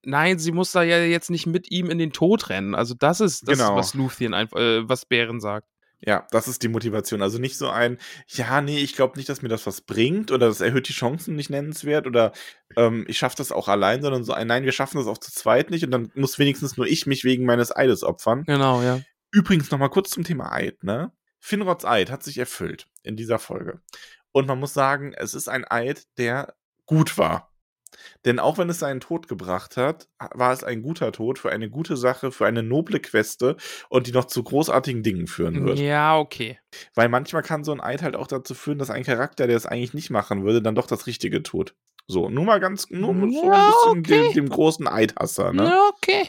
nein, 0.02 0.38
sie 0.38 0.52
muss 0.52 0.72
da 0.72 0.82
ja 0.82 0.98
jetzt 1.02 1.30
nicht 1.30 1.46
mit 1.46 1.70
ihm 1.70 1.88
in 1.90 1.98
den 1.98 2.12
Tod 2.12 2.48
rennen. 2.50 2.74
Also 2.74 2.94
das 2.98 3.20
ist 3.20 3.46
das, 3.48 3.58
Genau. 3.58 3.76
was 3.76 3.94
Luthien 3.94 4.34
einfach, 4.34 4.58
äh, 4.58 4.88
was 4.88 5.06
Bären 5.06 5.40
sagt. 5.40 5.66
Ja, 6.06 6.26
das 6.30 6.48
ist 6.48 6.62
die 6.62 6.68
Motivation. 6.68 7.20
Also 7.20 7.38
nicht 7.38 7.58
so 7.58 7.68
ein, 7.68 7.98
ja, 8.28 8.62
nee, 8.62 8.78
ich 8.78 8.96
glaube 8.96 9.18
nicht, 9.18 9.28
dass 9.28 9.42
mir 9.42 9.50
das 9.50 9.66
was 9.66 9.82
bringt 9.82 10.30
oder 10.32 10.46
das 10.48 10.62
erhöht 10.62 10.88
die 10.88 10.94
Chancen 10.94 11.36
nicht 11.36 11.50
nennenswert 11.50 12.06
oder 12.06 12.32
ähm, 12.74 13.04
ich 13.06 13.18
schaffe 13.18 13.36
das 13.36 13.52
auch 13.52 13.68
allein, 13.68 14.00
sondern 14.00 14.24
so 14.24 14.32
ein, 14.32 14.46
nein, 14.46 14.64
wir 14.64 14.72
schaffen 14.72 14.96
das 14.96 15.06
auch 15.06 15.18
zu 15.18 15.30
zweit 15.30 15.68
nicht 15.70 15.84
und 15.84 15.90
dann 15.90 16.10
muss 16.14 16.38
wenigstens 16.38 16.78
nur 16.78 16.86
ich 16.86 17.04
mich 17.06 17.22
wegen 17.24 17.44
meines 17.44 17.70
Eides 17.76 18.02
opfern. 18.02 18.44
Genau, 18.46 18.80
ja. 18.82 19.00
Übrigens 19.30 19.70
nochmal 19.70 19.90
kurz 19.90 20.10
zum 20.10 20.24
Thema 20.24 20.52
Eid, 20.52 20.82
ne? 20.82 21.12
Finrods 21.38 21.84
Eid 21.84 22.10
hat 22.10 22.22
sich 22.22 22.38
erfüllt 22.38 22.88
in 23.02 23.16
dieser 23.16 23.38
Folge. 23.38 23.80
Und 24.32 24.46
man 24.46 24.58
muss 24.60 24.74
sagen, 24.74 25.14
es 25.16 25.34
ist 25.34 25.48
ein 25.48 25.64
Eid, 25.64 26.06
der 26.18 26.54
gut 26.86 27.16
war. 27.18 27.50
Denn 28.24 28.38
auch 28.38 28.58
wenn 28.58 28.70
es 28.70 28.78
seinen 28.78 29.00
Tod 29.00 29.26
gebracht 29.26 29.76
hat, 29.76 30.08
war 30.32 30.52
es 30.52 30.62
ein 30.62 30.82
guter 30.82 31.10
Tod 31.10 31.38
für 31.38 31.50
eine 31.50 31.68
gute 31.68 31.96
Sache, 31.96 32.30
für 32.30 32.46
eine 32.46 32.62
noble 32.62 33.00
Queste 33.00 33.56
und 33.88 34.06
die 34.06 34.12
noch 34.12 34.26
zu 34.26 34.44
großartigen 34.44 35.02
Dingen 35.02 35.26
führen 35.26 35.64
wird. 35.64 35.78
Ja, 35.78 36.16
okay. 36.16 36.58
Weil 36.94 37.08
manchmal 37.08 37.42
kann 37.42 37.64
so 37.64 37.72
ein 37.72 37.80
Eid 37.80 38.02
halt 38.02 38.14
auch 38.14 38.28
dazu 38.28 38.54
führen, 38.54 38.78
dass 38.78 38.90
ein 38.90 39.02
Charakter, 39.02 39.46
der 39.46 39.56
es 39.56 39.66
eigentlich 39.66 39.94
nicht 39.94 40.10
machen 40.10 40.44
würde, 40.44 40.62
dann 40.62 40.76
doch 40.76 40.86
das 40.86 41.06
Richtige 41.06 41.42
tut. 41.42 41.74
So, 42.06 42.28
nur 42.28 42.44
mal 42.44 42.60
ganz, 42.60 42.90
nur 42.90 43.14
mit 43.14 43.34
so 43.34 43.44
Ja, 43.44 43.68
ein 43.92 44.02
bisschen 44.02 44.18
okay. 44.20 44.32
dem, 44.34 44.44
dem 44.44 44.48
großen 44.50 44.86
Eidhasser, 44.86 45.52
ne? 45.52 45.64
Ja, 45.64 45.90
okay. 45.92 46.28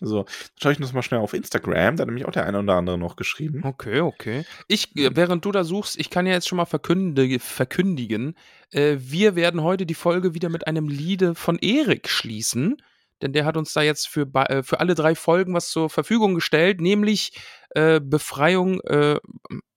So, 0.00 0.24
schaue 0.60 0.72
ich 0.72 0.78
das 0.78 0.92
mal 0.92 1.02
schnell 1.02 1.20
auf 1.20 1.34
Instagram, 1.34 1.96
da 1.96 2.02
hat 2.02 2.08
nämlich 2.08 2.26
auch 2.26 2.32
der 2.32 2.46
eine 2.46 2.58
oder 2.58 2.74
andere 2.74 2.96
noch 2.96 3.16
geschrieben. 3.16 3.60
Okay, 3.64 4.00
okay. 4.00 4.44
Ich, 4.66 4.96
äh, 4.96 5.14
während 5.14 5.44
du 5.44 5.52
da 5.52 5.62
suchst, 5.62 5.98
ich 5.98 6.08
kann 6.08 6.26
ja 6.26 6.32
jetzt 6.32 6.48
schon 6.48 6.56
mal 6.56 6.64
verkündige, 6.64 7.38
verkündigen, 7.38 8.34
äh, 8.70 8.96
wir 8.98 9.36
werden 9.36 9.62
heute 9.62 9.84
die 9.84 9.94
Folge 9.94 10.34
wieder 10.34 10.48
mit 10.48 10.66
einem 10.66 10.88
Liede 10.88 11.34
von 11.34 11.58
Erik 11.58 12.08
schließen. 12.08 12.76
Denn 13.22 13.34
der 13.34 13.44
hat 13.44 13.58
uns 13.58 13.74
da 13.74 13.82
jetzt 13.82 14.08
für, 14.08 14.26
äh, 14.34 14.62
für 14.62 14.80
alle 14.80 14.94
drei 14.94 15.14
Folgen 15.14 15.52
was 15.52 15.70
zur 15.70 15.90
Verfügung 15.90 16.34
gestellt, 16.34 16.80
nämlich 16.80 17.32
äh, 17.74 18.00
Befreiung, 18.00 18.80
äh, 18.80 19.18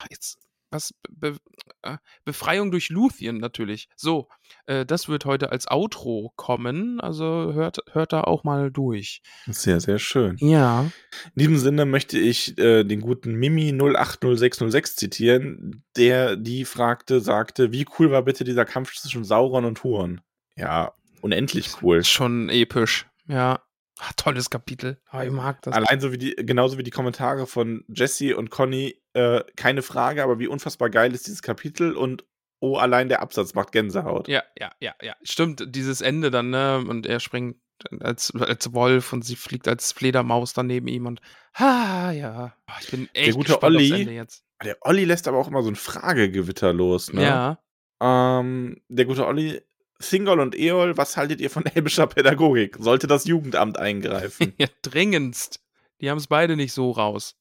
jetzt, 0.10 0.38
was, 0.74 0.94
Be, 1.10 1.38
äh, 1.84 1.98
Befreiung 2.26 2.72
durch 2.72 2.90
Luthien 2.90 3.38
natürlich. 3.38 3.88
So, 3.96 4.28
äh, 4.66 4.86
das 4.86 5.08
wird 5.08 5.26
heute 5.26 5.52
als 5.52 5.70
Outro 5.70 6.34
kommen, 6.36 7.00
also 7.00 7.54
hört, 7.54 7.80
hört 7.92 8.14
da 8.14 8.22
auch 8.22 8.44
mal 8.44 8.72
durch. 8.72 9.22
Sehr, 9.48 9.80
sehr 9.80 10.00
schön. 10.00 10.36
Ja. 10.40 10.92
In 11.36 11.40
diesem 11.40 11.58
Sinne 11.58 11.86
möchte 11.86 12.20
ich 12.20 12.58
äh, 12.58 12.84
den 12.84 13.02
guten 13.02 13.36
Mimi 13.36 13.72
080606 13.72 14.96
zitieren, 14.96 15.84
der 15.96 16.36
die 16.36 16.66
fragte, 16.66 17.20
sagte, 17.22 17.72
wie 17.72 17.86
cool 17.98 18.12
war 18.12 18.24
bitte 18.24 18.44
dieser 18.44 18.66
Kampf 18.66 18.94
zwischen 18.94 19.24
Sauron 19.24 19.66
und 19.66 19.84
Huron? 19.84 20.22
Ja, 20.56 20.94
unendlich 21.22 21.82
cool. 21.82 22.04
Schon 22.04 22.50
episch. 22.50 23.08
Ja. 23.28 23.62
Ach, 24.06 24.12
tolles 24.18 24.50
Kapitel. 24.50 25.00
Ah, 25.10 25.24
ich 25.24 25.32
mag 25.32 25.62
das. 25.62 25.74
Allein 25.74 26.02
so 26.02 26.12
wie 26.12 26.18
die, 26.18 26.36
genauso 26.36 26.78
wie 26.78 26.84
die 26.84 26.92
Kommentare 26.92 27.48
von 27.48 27.86
Jesse 27.88 28.36
und 28.36 28.50
Conny, 28.50 29.02
äh, 29.14 29.42
keine 29.56 29.82
Frage, 29.82 30.24
aber 30.24 30.40
wie 30.40 30.48
unfassbar 30.48 30.90
geil 30.90 31.14
ist 31.14 31.26
dieses 31.28 31.42
Kapitel 31.42 31.94
und 31.96 32.26
oh, 32.60 32.76
allein 32.78 33.08
der 33.08 33.22
Absatz 33.22 33.54
macht 33.54 33.72
Gänsehaut. 33.72 34.28
Ja, 34.28 34.44
ja, 34.60 34.72
ja, 34.82 34.94
ja. 35.02 35.16
Stimmt, 35.24 35.64
dieses 35.76 36.02
Ende 36.02 36.32
dann, 36.32 36.50
ne? 36.50 36.80
Und 36.88 37.06
er 37.06 37.20
springt 37.22 37.58
als, 38.02 38.34
als 38.36 38.74
Wolf 38.74 39.14
und 39.14 39.24
sie 39.24 39.36
fliegt 39.36 39.68
als 39.68 39.92
Fledermaus 39.94 40.54
dann 40.54 40.68
neben 40.68 40.88
ihm 40.88 41.06
und 41.06 41.22
ha, 41.56 42.12
ja. 42.12 42.56
Ah, 42.66 42.74
Ich 42.82 42.92
bin 42.92 43.10
echt 43.14 43.34
gute 43.36 43.54
gespannt 43.54 43.76
aufs 43.78 43.84
Olli- 43.92 44.02
Ende 44.02 44.14
jetzt. 44.14 44.44
Der 44.64 44.78
Olli 44.82 45.06
lässt 45.06 45.28
aber 45.28 45.38
auch 45.38 45.48
immer 45.48 45.62
so 45.64 45.70
ein 45.70 45.76
Fragegewitter 45.76 46.74
los, 46.74 47.12
ne? 47.14 47.24
Ja. 47.24 47.60
Ähm, 48.02 48.82
der 48.90 49.06
gute 49.06 49.26
Olli, 49.28 49.62
Thingol 50.08 50.40
und 50.40 50.58
Eol, 50.58 50.98
was 50.98 51.18
haltet 51.18 51.42
ihr 51.42 51.50
von 51.50 51.66
elbischer 51.76 52.08
Pädagogik? 52.08 52.78
Sollte 52.80 53.08
das 53.08 53.26
Jugendamt 53.26 53.78
eingreifen? 53.78 54.54
ja, 54.58 54.68
dringendst. 54.82 55.60
Die 56.02 56.10
haben 56.10 56.18
es 56.18 56.28
beide 56.28 56.56
nicht 56.56 56.74
so 56.74 56.92
raus. 56.92 57.36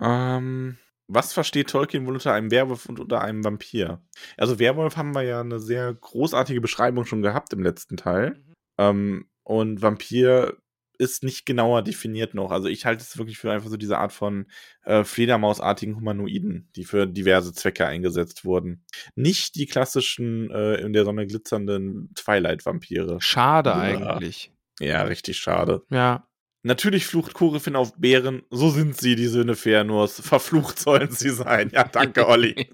ähm, 0.00 0.76
was 1.08 1.32
versteht 1.32 1.70
Tolkien 1.70 2.06
wohl 2.06 2.14
unter 2.14 2.32
einem 2.32 2.50
Werwolf 2.50 2.86
und 2.86 3.00
unter 3.00 3.20
einem 3.20 3.44
Vampir? 3.44 4.02
Also 4.36 4.58
Werwolf 4.58 4.96
haben 4.96 5.14
wir 5.14 5.22
ja 5.22 5.40
eine 5.40 5.60
sehr 5.60 5.92
großartige 5.92 6.60
Beschreibung 6.60 7.04
schon 7.04 7.22
gehabt 7.22 7.52
im 7.52 7.62
letzten 7.62 7.96
Teil. 7.96 8.30
Mhm. 8.30 8.54
Ähm, 8.78 9.28
und 9.44 9.82
Vampir 9.82 10.56
ist 10.98 11.22
nicht 11.24 11.46
genauer 11.46 11.82
definiert 11.82 12.34
noch. 12.34 12.50
Also 12.50 12.68
ich 12.68 12.86
halte 12.86 13.02
es 13.02 13.18
wirklich 13.18 13.38
für 13.38 13.50
einfach 13.52 13.68
so 13.68 13.76
diese 13.76 13.98
Art 13.98 14.12
von 14.12 14.46
äh, 14.84 15.04
Fledermausartigen 15.04 15.96
Humanoiden, 15.96 16.68
die 16.76 16.84
für 16.84 17.06
diverse 17.06 17.52
Zwecke 17.52 17.86
eingesetzt 17.86 18.44
wurden. 18.44 18.84
Nicht 19.14 19.56
die 19.56 19.66
klassischen 19.66 20.50
äh, 20.50 20.76
in 20.76 20.92
der 20.92 21.04
Sonne 21.04 21.26
glitzernden 21.26 22.12
Twilight-Vampire. 22.14 23.18
Schade 23.20 23.70
Ja. 23.70 23.78
eigentlich. 23.78 24.52
Ja, 24.80 25.02
richtig 25.02 25.38
schade. 25.38 25.82
Ja. 25.90 26.26
Natürlich 26.66 27.04
flucht 27.06 27.34
Kurifin 27.34 27.76
auf 27.76 27.92
Bären. 27.98 28.42
So 28.50 28.70
sind 28.70 28.96
sie, 28.96 29.16
die 29.16 29.26
Söhne 29.26 29.52
Fëanors. 29.52 30.22
Verflucht 30.22 30.78
sollen 30.78 31.10
sie 31.10 31.28
sein. 31.28 31.70
Ja, 31.74 31.84
danke, 31.84 32.26
Olli. 32.28 32.70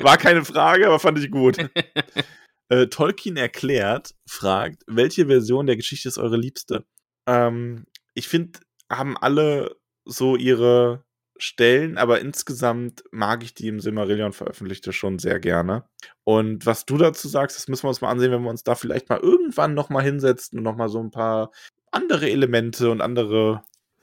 War 0.00 0.16
keine 0.16 0.44
Frage, 0.44 0.86
aber 0.86 1.00
fand 1.00 1.18
ich 1.18 1.30
gut. 1.32 1.58
äh, 2.68 2.86
Tolkien 2.86 3.36
erklärt, 3.36 4.14
fragt, 4.28 4.84
welche 4.86 5.26
Version 5.26 5.66
der 5.66 5.76
Geschichte 5.76 6.08
ist 6.08 6.18
eure 6.18 6.36
liebste? 6.36 6.84
Ähm, 7.26 7.86
ich 8.14 8.28
finde, 8.28 8.60
haben 8.90 9.16
alle 9.16 9.76
so 10.04 10.36
ihre 10.36 11.04
Stellen, 11.38 11.98
aber 11.98 12.20
insgesamt 12.20 13.04
mag 13.10 13.42
ich 13.42 13.52
die 13.52 13.68
im 13.68 13.80
Silmarillion 13.80 14.32
veröffentlichte 14.32 14.92
schon 14.92 15.18
sehr 15.18 15.38
gerne. 15.38 15.84
Und 16.24 16.64
was 16.64 16.86
du 16.86 16.96
dazu 16.96 17.28
sagst, 17.28 17.56
das 17.56 17.68
müssen 17.68 17.84
wir 17.84 17.88
uns 17.88 18.00
mal 18.00 18.10
ansehen, 18.10 18.32
wenn 18.32 18.42
wir 18.42 18.50
uns 18.50 18.62
da 18.62 18.74
vielleicht 18.74 19.08
mal 19.10 19.20
irgendwann 19.20 19.74
noch 19.74 19.90
mal 19.90 20.02
hinsetzen 20.02 20.58
und 20.58 20.64
noch 20.64 20.76
mal 20.76 20.88
so 20.88 21.00
ein 21.00 21.10
paar 21.10 21.50
andere 21.90 22.30
Elemente 22.30 22.90
und 22.90 23.00
andere 23.00 23.62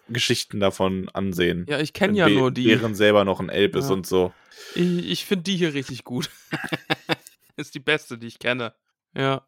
Geschichten 0.09 0.59
davon 0.59 1.09
ansehen. 1.13 1.65
Ja, 1.67 1.79
ich 1.79 1.93
kenne 1.93 2.17
ja 2.17 2.29
nur 2.29 2.51
die. 2.51 2.65
Bären 2.65 2.93
selber 2.93 3.25
noch 3.25 3.39
ein 3.39 3.49
Elb 3.49 3.75
ist 3.75 3.87
Ja. 3.87 3.93
und 3.93 4.05
so. 4.05 4.33
Ich, 4.75 5.09
ich 5.09 5.25
finde 5.25 5.43
die 5.43 5.55
hier 5.55 5.73
richtig 5.73 6.03
gut. 6.03 6.29
ist 7.55 7.73
die 7.73 7.79
beste, 7.79 8.17
die 8.17 8.27
ich 8.27 8.39
kenne. 8.39 8.73
Ja. 9.15 9.47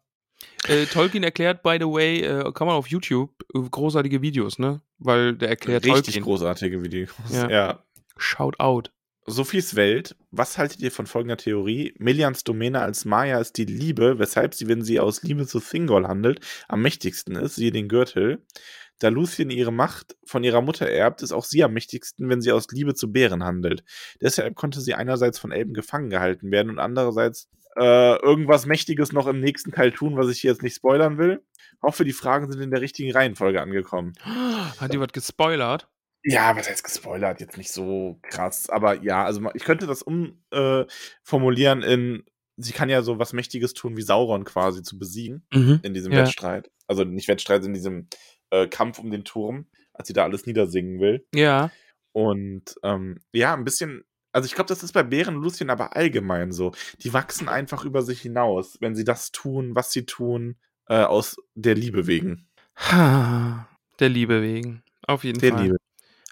Äh, 0.68 0.86
Tolkien 0.86 1.22
erklärt, 1.22 1.62
by 1.62 1.78
the 1.80 1.86
way, 1.86 2.20
äh, 2.20 2.52
kann 2.52 2.66
man 2.66 2.76
auf 2.76 2.88
YouTube 2.88 3.30
äh, 3.54 3.58
großartige 3.58 4.22
Videos, 4.22 4.58
ne? 4.58 4.80
Weil 4.98 5.34
der 5.36 5.50
erklärt 5.50 5.84
Richtig 5.84 6.14
Tolkien. 6.14 6.24
großartige 6.24 6.82
Videos. 6.82 7.10
Ja. 7.30 7.50
ja. 7.50 7.84
Shout 8.16 8.58
out. 8.58 8.90
Sophies 9.28 9.74
Welt, 9.74 10.14
was 10.30 10.56
haltet 10.56 10.80
ihr 10.80 10.92
von 10.92 11.06
folgender 11.06 11.36
Theorie? 11.36 11.94
Melians 11.98 12.44
Domäne 12.44 12.80
als 12.80 13.04
Maya 13.04 13.40
ist 13.40 13.56
die 13.56 13.64
Liebe, 13.64 14.20
weshalb 14.20 14.54
sie, 14.54 14.68
wenn 14.68 14.82
sie 14.82 15.00
aus 15.00 15.22
Liebe 15.24 15.46
zu 15.48 15.58
Thingol 15.58 16.06
handelt, 16.06 16.40
am 16.68 16.80
mächtigsten 16.82 17.34
ist, 17.34 17.56
siehe 17.56 17.72
den 17.72 17.88
Gürtel. 17.88 18.44
Da 19.00 19.08
Lucien 19.08 19.50
ihre 19.50 19.72
Macht 19.72 20.16
von 20.24 20.44
ihrer 20.44 20.62
Mutter 20.62 20.88
erbt, 20.88 21.22
ist 21.22 21.32
auch 21.32 21.44
sie 21.44 21.64
am 21.64 21.72
mächtigsten, 21.72 22.28
wenn 22.28 22.40
sie 22.40 22.52
aus 22.52 22.68
Liebe 22.70 22.94
zu 22.94 23.10
Bären 23.10 23.42
handelt. 23.42 23.82
Deshalb 24.20 24.54
konnte 24.54 24.80
sie 24.80 24.94
einerseits 24.94 25.40
von 25.40 25.50
Elben 25.50 25.74
gefangen 25.74 26.08
gehalten 26.08 26.52
werden 26.52 26.70
und 26.70 26.78
andererseits 26.78 27.48
äh, 27.78 28.16
irgendwas 28.22 28.66
Mächtiges 28.66 29.12
noch 29.12 29.26
im 29.26 29.40
nächsten 29.40 29.72
Teil 29.72 29.92
tun, 29.92 30.16
was 30.16 30.28
ich 30.30 30.40
hier 30.40 30.50
jetzt 30.50 30.62
nicht 30.62 30.76
spoilern 30.76 31.18
will. 31.18 31.42
Hoffe, 31.82 32.04
die 32.04 32.12
Fragen 32.12 32.50
sind 32.50 32.60
in 32.62 32.70
der 32.70 32.80
richtigen 32.80 33.12
Reihenfolge 33.12 33.60
angekommen. 33.60 34.12
Hat 34.22 34.92
die 34.92 35.00
was 35.00 35.12
gespoilert? 35.12 35.88
Ja, 36.24 36.56
was 36.56 36.68
heißt 36.68 36.82
gespoilert? 36.82 37.40
Jetzt 37.40 37.56
nicht 37.58 37.70
so 37.70 38.18
krass. 38.22 38.68
Aber 38.70 39.02
ja, 39.02 39.24
also 39.24 39.40
ich 39.54 39.62
könnte 39.64 39.86
das 39.86 40.02
umformulieren 40.02 41.82
äh, 41.82 41.92
in, 41.94 42.24
sie 42.56 42.72
kann 42.72 42.88
ja 42.88 43.02
so 43.02 43.18
was 43.18 43.32
Mächtiges 43.32 43.74
tun, 43.74 43.96
wie 43.96 44.02
Sauron 44.02 44.44
quasi 44.44 44.82
zu 44.82 44.98
besiegen 44.98 45.46
Mhm. 45.52 45.80
in 45.82 45.94
diesem 45.94 46.12
Ja. 46.12 46.20
Wettstreit. 46.22 46.70
Also 46.88 47.04
nicht 47.04 47.28
Wettstreit, 47.28 47.64
in 47.64 47.74
diesem 47.74 48.08
äh, 48.50 48.66
Kampf 48.66 48.98
um 48.98 49.10
den 49.10 49.24
Turm, 49.24 49.66
als 49.92 50.08
sie 50.08 50.14
da 50.14 50.24
alles 50.24 50.46
niedersingen 50.46 51.00
will. 51.00 51.26
Ja. 51.34 51.70
Und 52.12 52.74
ähm, 52.82 53.20
ja, 53.32 53.54
ein 53.54 53.64
bisschen, 53.64 54.04
Also 54.36 54.48
ich 54.48 54.54
glaube, 54.54 54.68
das 54.68 54.82
ist 54.82 54.92
bei 54.92 55.02
Bären 55.02 55.36
und 55.36 55.42
Lucien 55.42 55.70
aber 55.70 55.96
allgemein 55.96 56.52
so. 56.52 56.72
Die 57.00 57.14
wachsen 57.14 57.48
einfach 57.48 57.86
über 57.86 58.02
sich 58.02 58.20
hinaus, 58.20 58.76
wenn 58.80 58.94
sie 58.94 59.02
das 59.04 59.32
tun, 59.32 59.74
was 59.74 59.92
sie 59.92 60.04
tun, 60.04 60.56
äh, 60.90 60.96
aus 60.96 61.38
der 61.54 61.74
Liebe 61.74 62.06
wegen. 62.06 62.46
Ha, 62.76 63.66
Der 63.98 64.10
Liebe 64.10 64.42
wegen. 64.42 64.82
Auf 65.06 65.24
jeden 65.24 65.38
Der 65.38 65.54
Fall. 65.54 65.62
Liebe. 65.62 65.76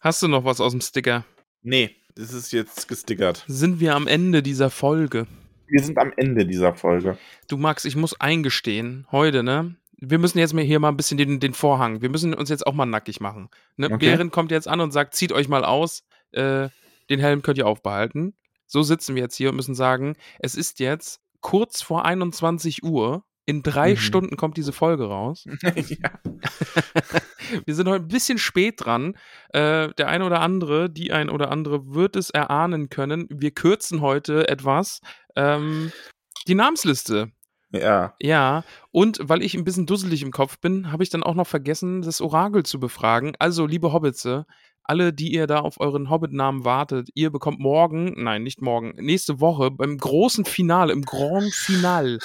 Hast 0.03 0.23
du 0.23 0.29
noch 0.29 0.45
was 0.45 0.61
aus 0.61 0.73
dem 0.73 0.83
Sticker? 0.83 1.25
Nee, 1.63 1.97
das 2.15 2.35
ist 2.35 2.53
jetzt 2.53 2.89
gestickert. 2.89 3.43
Sind 3.49 3.81
wir 3.81 3.95
am 3.95 4.07
Ende 4.07 4.43
dieser 4.43 4.69
Folge? 4.69 5.27
Wir 5.67 5.83
sind 5.83 5.97
am 5.97 6.13
Ende 6.15 6.45
dieser 6.45 6.75
Folge. 6.75 7.17
Du 7.49 7.57
Max, 7.57 7.87
ich 7.87 7.97
muss 7.97 8.21
eingestehen, 8.21 9.07
heute, 9.13 9.43
ne? 9.43 9.77
Wir 9.97 10.19
müssen 10.19 10.39
jetzt 10.39 10.53
mal 10.53 10.63
hier 10.63 10.79
mal 10.79 10.91
ein 10.91 10.99
bisschen 10.99 11.17
den, 11.17 11.41
den 11.41 11.55
Vorhang. 11.55 12.03
Wir 12.03 12.11
müssen 12.11 12.35
uns 12.35 12.51
jetzt 12.51 12.67
auch 12.67 12.75
mal 12.75 12.85
nackig 12.85 13.21
machen. 13.21 13.49
Ne? 13.79 13.87
Okay. 13.87 13.97
Bären 13.97 14.31
kommt 14.31 14.51
jetzt 14.51 14.69
an 14.69 14.81
und 14.81 14.91
sagt, 14.91 15.15
zieht 15.15 15.33
euch 15.33 15.49
mal 15.49 15.65
aus, 15.65 16.05
äh, 16.33 16.69
den 17.11 17.21
Helm 17.21 17.43
könnt 17.43 17.59
ihr 17.59 17.67
aufbehalten. 17.67 18.35
So 18.67 18.83
sitzen 18.83 19.15
wir 19.15 19.23
jetzt 19.23 19.37
hier 19.37 19.51
und 19.51 19.57
müssen 19.57 19.75
sagen, 19.75 20.17
es 20.39 20.55
ist 20.55 20.81
jetzt 20.81 21.21
kurz 21.41 21.83
vor 21.83 22.05
21 22.05 22.83
Uhr. 22.83 23.25
In 23.47 23.63
drei 23.63 23.91
Mhm. 23.91 23.97
Stunden 23.99 24.37
kommt 24.39 24.57
diese 24.57 24.73
Folge 24.73 25.05
raus. 25.05 25.45
ja. 25.63 26.19
Wir 27.67 27.75
sind 27.75 27.89
heute 27.89 28.05
ein 28.05 28.09
bisschen 28.09 28.39
spät 28.39 28.77
dran. 28.79 29.19
Äh, 29.51 29.91
der 29.99 30.09
eine 30.09 30.25
oder 30.25 30.41
andere, 30.41 30.89
die 30.89 31.13
ein 31.13 31.29
oder 31.29 31.51
andere 31.51 31.95
wird 31.95 32.17
es 32.17 32.31
erahnen 32.31 32.89
können. 32.89 33.27
Wir 33.29 33.51
kürzen 33.51 34.01
heute 34.01 34.49
etwas. 34.49 35.01
Ähm, 35.37 35.93
die 36.49 36.55
Namensliste. 36.55 37.33
Ja. 37.75 38.15
Ja, 38.21 38.65
und 38.91 39.19
weil 39.23 39.43
ich 39.43 39.55
ein 39.55 39.65
bisschen 39.65 39.87
dusselig 39.87 40.23
im 40.23 40.31
Kopf 40.31 40.59
bin, 40.59 40.93
habe 40.93 41.03
ich 41.03 41.11
dann 41.11 41.23
auch 41.23 41.35
noch 41.35 41.47
vergessen, 41.47 42.03
das 42.03 42.21
Orakel 42.21 42.65
zu 42.65 42.81
befragen. 42.81 43.35
Also, 43.39 43.67
liebe 43.67 43.93
Hobbitse, 43.93 44.47
alle, 44.83 45.13
die 45.13 45.33
ihr 45.33 45.47
da 45.47 45.61
auf 45.61 45.81
euren 45.81 46.11
Hobbit-Namen 46.11 46.65
wartet, 46.65 47.09
ihr 47.15 47.31
bekommt 47.31 47.59
morgen, 47.59 48.15
nein, 48.23 48.43
nicht 48.43 48.61
morgen, 48.61 48.93
nächste 48.97 49.41
Woche 49.41 49.71
beim 49.71 49.97
großen 49.97 50.45
Finale, 50.45 50.93
im 50.93 51.03
Grand 51.03 51.53
Final, 51.55 52.19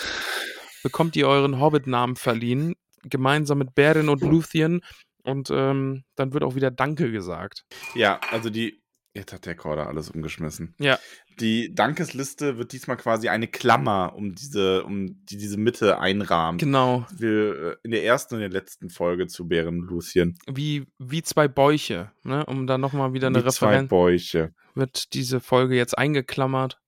bekommt 0.83 1.15
ihr 1.15 1.27
euren 1.27 1.59
Hobbit-Namen 1.59 2.15
verliehen, 2.15 2.75
gemeinsam 3.03 3.59
mit 3.59 3.75
Beren 3.75 4.09
und 4.09 4.21
Luthien. 4.21 4.81
Und 5.23 5.49
ähm, 5.51 6.03
dann 6.15 6.33
wird 6.33 6.43
auch 6.43 6.55
wieder 6.55 6.71
Danke 6.71 7.11
gesagt. 7.11 7.65
Ja, 7.93 8.19
also 8.31 8.49
die. 8.49 8.81
Jetzt 9.13 9.33
hat 9.33 9.45
der 9.47 9.55
Korder 9.55 9.87
alles 9.87 10.11
umgeschmissen. 10.11 10.75
Ja. 10.79 10.99
Die 11.39 11.73
Dankesliste 11.73 12.57
wird 12.57 12.73
diesmal 12.73 12.97
quasi 12.97 13.27
eine 13.29 13.47
Klammer 13.47 14.13
um 14.15 14.35
diese, 14.35 14.83
um 14.83 15.25
die 15.25 15.37
diese 15.37 15.57
Mitte 15.57 15.99
einrahmt. 15.99 16.59
Genau, 16.59 17.05
Wir 17.17 17.71
äh, 17.71 17.75
in 17.83 17.91
der 17.91 18.03
ersten 18.03 18.35
und 18.35 18.41
der 18.41 18.49
letzten 18.49 18.89
Folge 18.89 19.27
zu 19.27 19.47
Bären 19.47 19.79
Lucien. 19.79 20.37
wie, 20.47 20.85
wie 20.99 21.23
zwei 21.23 21.47
Bäuche, 21.47 22.11
ne? 22.23 22.45
um 22.45 22.67
da 22.67 22.77
nochmal 22.77 23.13
wieder 23.13 23.27
eine 23.27 23.39
zwei 23.39 23.67
Referenz. 23.67 23.89
Bäuche. 23.89 24.53
Wird 24.75 25.13
diese 25.13 25.39
Folge 25.39 25.75
jetzt 25.75 25.97
eingeklammert. 25.97 26.79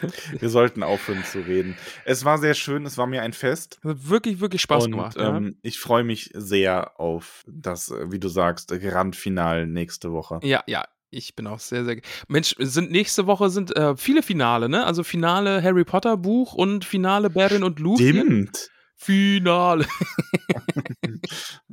Wir 0.38 0.48
sollten 0.48 0.82
aufhören 0.82 1.24
zu 1.24 1.40
reden. 1.40 1.76
Es 2.04 2.24
war 2.24 2.38
sehr 2.38 2.54
schön, 2.54 2.86
es 2.86 2.98
war 2.98 3.06
mir 3.06 3.22
ein 3.22 3.32
Fest. 3.32 3.78
Hat 3.84 4.08
wirklich, 4.08 4.40
wirklich 4.40 4.62
Spaß 4.62 4.86
und 4.86 4.90
gemacht. 4.92 5.16
ja. 5.16 5.36
ähm, 5.36 5.58
ich 5.62 5.78
freue 5.78 6.04
mich 6.04 6.30
sehr 6.34 6.98
auf 7.00 7.42
das, 7.46 7.90
äh, 7.90 8.10
wie 8.10 8.18
du 8.18 8.28
sagst, 8.28 8.68
Grandfinal 8.68 9.66
nächste 9.66 10.12
Woche. 10.12 10.40
Ja, 10.42 10.62
ja, 10.66 10.84
ich 11.10 11.34
bin 11.34 11.46
auch 11.46 11.60
sehr, 11.60 11.84
sehr. 11.84 12.00
Mensch, 12.28 12.54
sind 12.58 12.90
nächste 12.90 13.26
Woche 13.26 13.48
sind 13.50 13.74
äh, 13.76 13.96
viele 13.96 14.22
Finale, 14.22 14.68
ne? 14.68 14.84
Also 14.84 15.02
Finale 15.02 15.62
Harry 15.62 15.84
Potter 15.84 16.16
Buch 16.16 16.54
und 16.54 16.84
Finale 16.84 17.30
Beren 17.30 17.62
und 17.62 17.78
Luthien. 17.78 18.16
Stimmt. 18.16 18.70
Finale. 18.96 19.86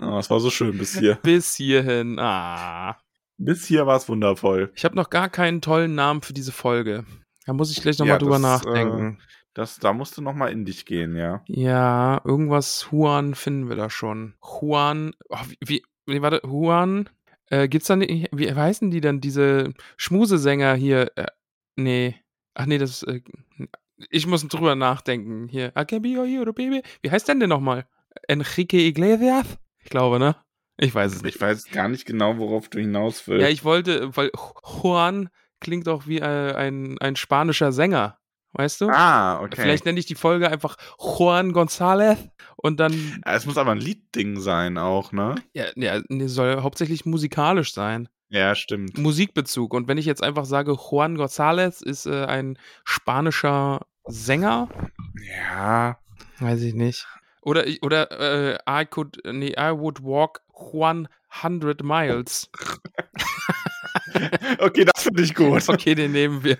Oh, 0.01 0.17
es 0.17 0.29
war 0.29 0.39
so 0.39 0.49
schön 0.49 0.77
bis 0.77 0.97
hier. 0.97 1.15
Bis 1.23 1.55
hierhin. 1.55 2.17
Ah. 2.19 2.97
bis 3.37 3.65
hier 3.65 3.85
war 3.85 3.97
es 3.97 4.09
wundervoll. 4.09 4.71
Ich 4.75 4.83
habe 4.85 4.95
noch 4.95 5.09
gar 5.09 5.29
keinen 5.29 5.61
tollen 5.61 5.95
Namen 5.95 6.21
für 6.21 6.33
diese 6.33 6.51
Folge. 6.51 7.05
Da 7.45 7.53
muss 7.53 7.71
ich 7.71 7.81
gleich 7.81 7.97
nochmal 7.99 8.15
Ja, 8.15 8.19
drüber 8.19 8.39
das, 8.39 8.41
nachdenken. 8.41 9.19
Das, 9.53 9.77
da 9.77 9.93
musst 9.93 10.17
du 10.17 10.21
noch 10.21 10.33
mal 10.33 10.51
in 10.51 10.65
dich 10.65 10.85
gehen, 10.85 11.15
ja. 11.15 11.43
ja, 11.47 12.21
irgendwas 12.23 12.87
Juan 12.91 13.35
finden 13.35 13.69
wir 13.69 13.75
da 13.75 13.89
schon. 13.89 14.33
Juan. 14.41 15.13
Oh, 15.29 15.37
wie, 15.63 15.83
wie, 16.05 16.21
warte, 16.21 16.41
Juan. 16.43 17.09
Äh, 17.47 17.67
gibt's 17.67 17.87
da 17.87 17.95
nicht, 17.95 18.29
wie 18.31 18.51
heißen 18.51 18.89
die 18.89 19.01
denn, 19.01 19.21
diese 19.21 19.73
Schmusesänger 19.97 20.73
hier? 20.73 21.11
Äh, 21.15 21.27
nee. 21.75 22.15
Ach 22.55 22.65
nee, 22.65 22.77
das 22.77 23.03
äh, 23.03 23.21
ich 24.09 24.27
muss 24.27 24.47
drüber 24.47 24.75
nachdenken. 24.75 25.47
Hier, 25.47 25.71
I 25.77 25.85
can 25.85 26.01
be 26.01 26.09
your 26.09 26.53
baby. 26.53 26.81
Wie 27.01 27.11
heißt 27.11 27.27
denn 27.27 27.39
der 27.39 27.47
nochmal? 27.47 27.85
Enrique 28.27 28.73
Iglesias? 28.73 29.45
Ich 29.79 29.89
glaube, 29.89 30.19
ne? 30.19 30.35
Ich 30.77 30.93
weiß 30.93 31.13
es 31.13 31.21
nicht. 31.21 31.35
Ich 31.35 31.41
weiß 31.41 31.69
gar 31.71 31.87
nicht 31.87 32.05
genau, 32.05 32.37
worauf 32.37 32.69
du 32.69 32.79
hinaus 32.79 33.27
willst. 33.27 33.43
Ja, 33.43 33.49
ich 33.49 33.63
wollte, 33.63 34.15
weil 34.15 34.31
Juan 34.63 35.29
klingt 35.63 35.87
auch 35.87 36.05
wie 36.05 36.19
äh, 36.19 36.53
ein, 36.53 36.97
ein 36.99 37.15
spanischer 37.15 37.71
Sänger. 37.71 38.19
Weißt 38.55 38.81
du? 38.81 38.89
ah, 38.89 39.41
okay. 39.41 39.55
Vielleicht 39.59 39.85
nenne 39.85 39.99
ich 39.99 40.05
die 40.05 40.13
Folge 40.13 40.47
einfach 40.47 40.77
Juan 40.99 41.53
González 41.53 42.17
und 42.55 42.79
dann, 42.79 43.19
es 43.25 43.47
muss 43.47 43.57
aber 43.57 43.71
ein 43.71 43.79
Liedding 43.79 44.39
sein 44.39 44.77
auch, 44.77 45.11
ne? 45.11 45.33
ja, 45.53 45.65
ja, 45.75 46.01
nee, 46.09 46.27
soll 46.27 46.61
hauptsächlich 46.61 47.03
musikalisch 47.03 47.73
sein. 47.73 48.09
Ja, 48.29 48.53
stimmt. 48.53 48.95
Musikbezug. 48.99 49.73
Und 49.73 49.87
wenn 49.87 49.97
ich 49.97 50.05
jetzt 50.05 50.21
einfach 50.21 50.45
sage, 50.45 50.73
Juan 50.73 51.17
González 51.17 51.83
ist 51.83 52.05
äh, 52.05 52.25
ein 52.25 52.59
spanischer 52.83 53.87
Sänger, 54.05 54.69
Ja. 55.47 55.97
weiß 56.39 56.61
ich 56.61 56.75
nicht. 56.75 57.07
Oder, 57.41 57.65
oder 57.81 58.11
äh, 58.11 58.57
I 58.69 58.85
could, 58.85 59.17
nee, 59.25 59.53
I 59.57 59.71
would 59.75 60.03
walk 60.03 60.41
100 61.41 61.83
miles. 61.83 62.49
Okay, 64.59 64.85
das 64.85 65.03
finde 65.03 65.23
ich 65.23 65.33
gut. 65.35 65.67
Okay, 65.69 65.95
den 65.95 66.11
nehmen 66.11 66.43
wir. 66.43 66.57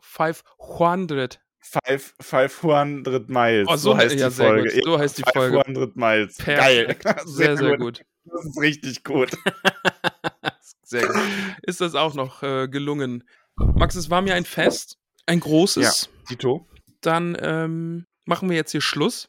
500. 0.00 1.40
Five, 1.60 2.14
500 2.20 3.28
Miles. 3.28 3.68
Oh, 3.70 3.76
so- 3.76 3.92
so 3.92 3.96
heißt 3.96 4.16
ja, 4.18 4.28
die 4.28 4.34
sehr 4.34 4.46
Folge. 4.48 4.74
gut. 4.74 4.84
So 4.84 4.98
heißt 4.98 5.18
die 5.18 5.22
Folge. 5.32 5.62
500 5.64 5.96
Miles. 5.96 6.36
Perfekt. 6.36 7.02
Geil. 7.04 7.16
Sehr, 7.26 7.56
sehr 7.56 7.78
gut. 7.78 8.02
Das 8.24 8.44
ist 8.44 8.60
richtig 8.60 9.04
gut. 9.04 9.30
Sehr 10.82 11.06
gut. 11.06 11.16
Ist 11.62 11.80
das 11.80 11.94
auch 11.94 12.14
noch 12.14 12.42
äh, 12.42 12.66
gelungen? 12.68 13.22
Max, 13.56 13.94
es 13.94 14.10
war 14.10 14.22
mir 14.22 14.34
ein 14.34 14.44
Fest, 14.44 14.98
ein 15.26 15.38
großes. 15.38 16.08
Tito. 16.26 16.66
Dann 17.00 17.36
ähm, 17.40 18.06
machen 18.24 18.48
wir 18.50 18.56
jetzt 18.56 18.72
hier 18.72 18.80
Schluss. 18.80 19.28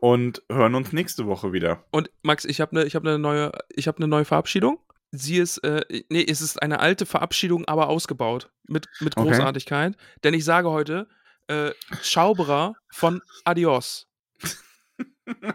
Und 0.00 0.42
hören 0.50 0.74
uns 0.74 0.92
nächste 0.92 1.26
Woche 1.26 1.52
wieder. 1.52 1.84
Und 1.90 2.10
Max, 2.22 2.44
ich 2.44 2.60
habe 2.60 2.80
eine 2.80 2.88
hab 2.88 3.02
ne 3.02 3.18
neue, 3.18 3.52
ich 3.68 3.86
habe 3.86 3.98
eine 3.98 4.08
neue 4.08 4.24
Verabschiedung. 4.24 4.78
Sie 5.12 5.36
ist, 5.36 5.58
äh, 5.58 5.82
nee, 6.08 6.24
es 6.26 6.40
ist 6.40 6.62
eine 6.62 6.80
alte 6.80 7.04
Verabschiedung, 7.04 7.66
aber 7.66 7.88
ausgebaut 7.88 8.50
mit 8.66 8.88
mit 9.00 9.16
Okay. 9.16 9.28
Großartigkeit. 9.28 9.96
Denn 10.24 10.34
ich 10.34 10.44
sage 10.44 10.70
heute 10.70 11.08
äh, 11.48 11.72
Schauberer 12.02 12.74
von 12.90 13.20
Adios. 13.44 14.06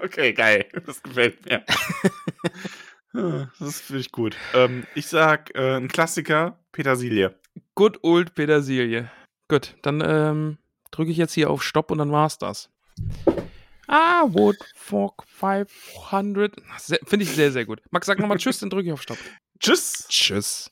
Okay, 0.02 0.32
geil. 0.32 0.68
Das 0.86 1.04
gefällt 1.04 1.46
mir. 1.46 1.66
das 3.60 3.82
finde 3.82 4.00
ich 4.00 4.12
gut. 4.14 4.38
Ähm, 4.54 4.86
ich 4.96 5.08
sag 5.08 5.54
äh, 5.54 5.76
ein 5.76 5.90
Klassiker, 5.90 6.58
Petersilie. 6.72 7.36
Good 7.76 8.00
old 8.02 8.36
Petersilie. 8.36 9.12
Gut, 9.50 9.76
dann 9.82 10.02
ähm, 10.02 10.58
drücke 10.92 11.12
ich 11.12 11.18
jetzt 11.18 11.34
hier 11.34 11.50
auf 11.50 11.62
Stopp 11.62 11.92
und 11.92 11.98
dann 11.98 12.14
war's 12.14 12.38
das. 12.38 12.70
Ah, 13.88 14.24
would 14.28 14.58
fuck 14.76 15.24
500. 15.28 16.56
Sehr- 16.78 17.00
Finde 17.06 17.24
ich 17.26 17.32
sehr, 17.32 17.52
sehr 17.52 17.66
gut. 17.66 17.82
Max, 17.92 18.08
sag 18.08 18.20
nochmal 18.20 18.38
Tschüss, 18.38 18.60
dann 18.60 18.70
drücke 18.70 18.88
ich 18.88 18.94
auf 18.94 19.02
Stopp. 19.02 19.18
Tschüss. 19.60 20.06
Tschüss. 20.10 20.72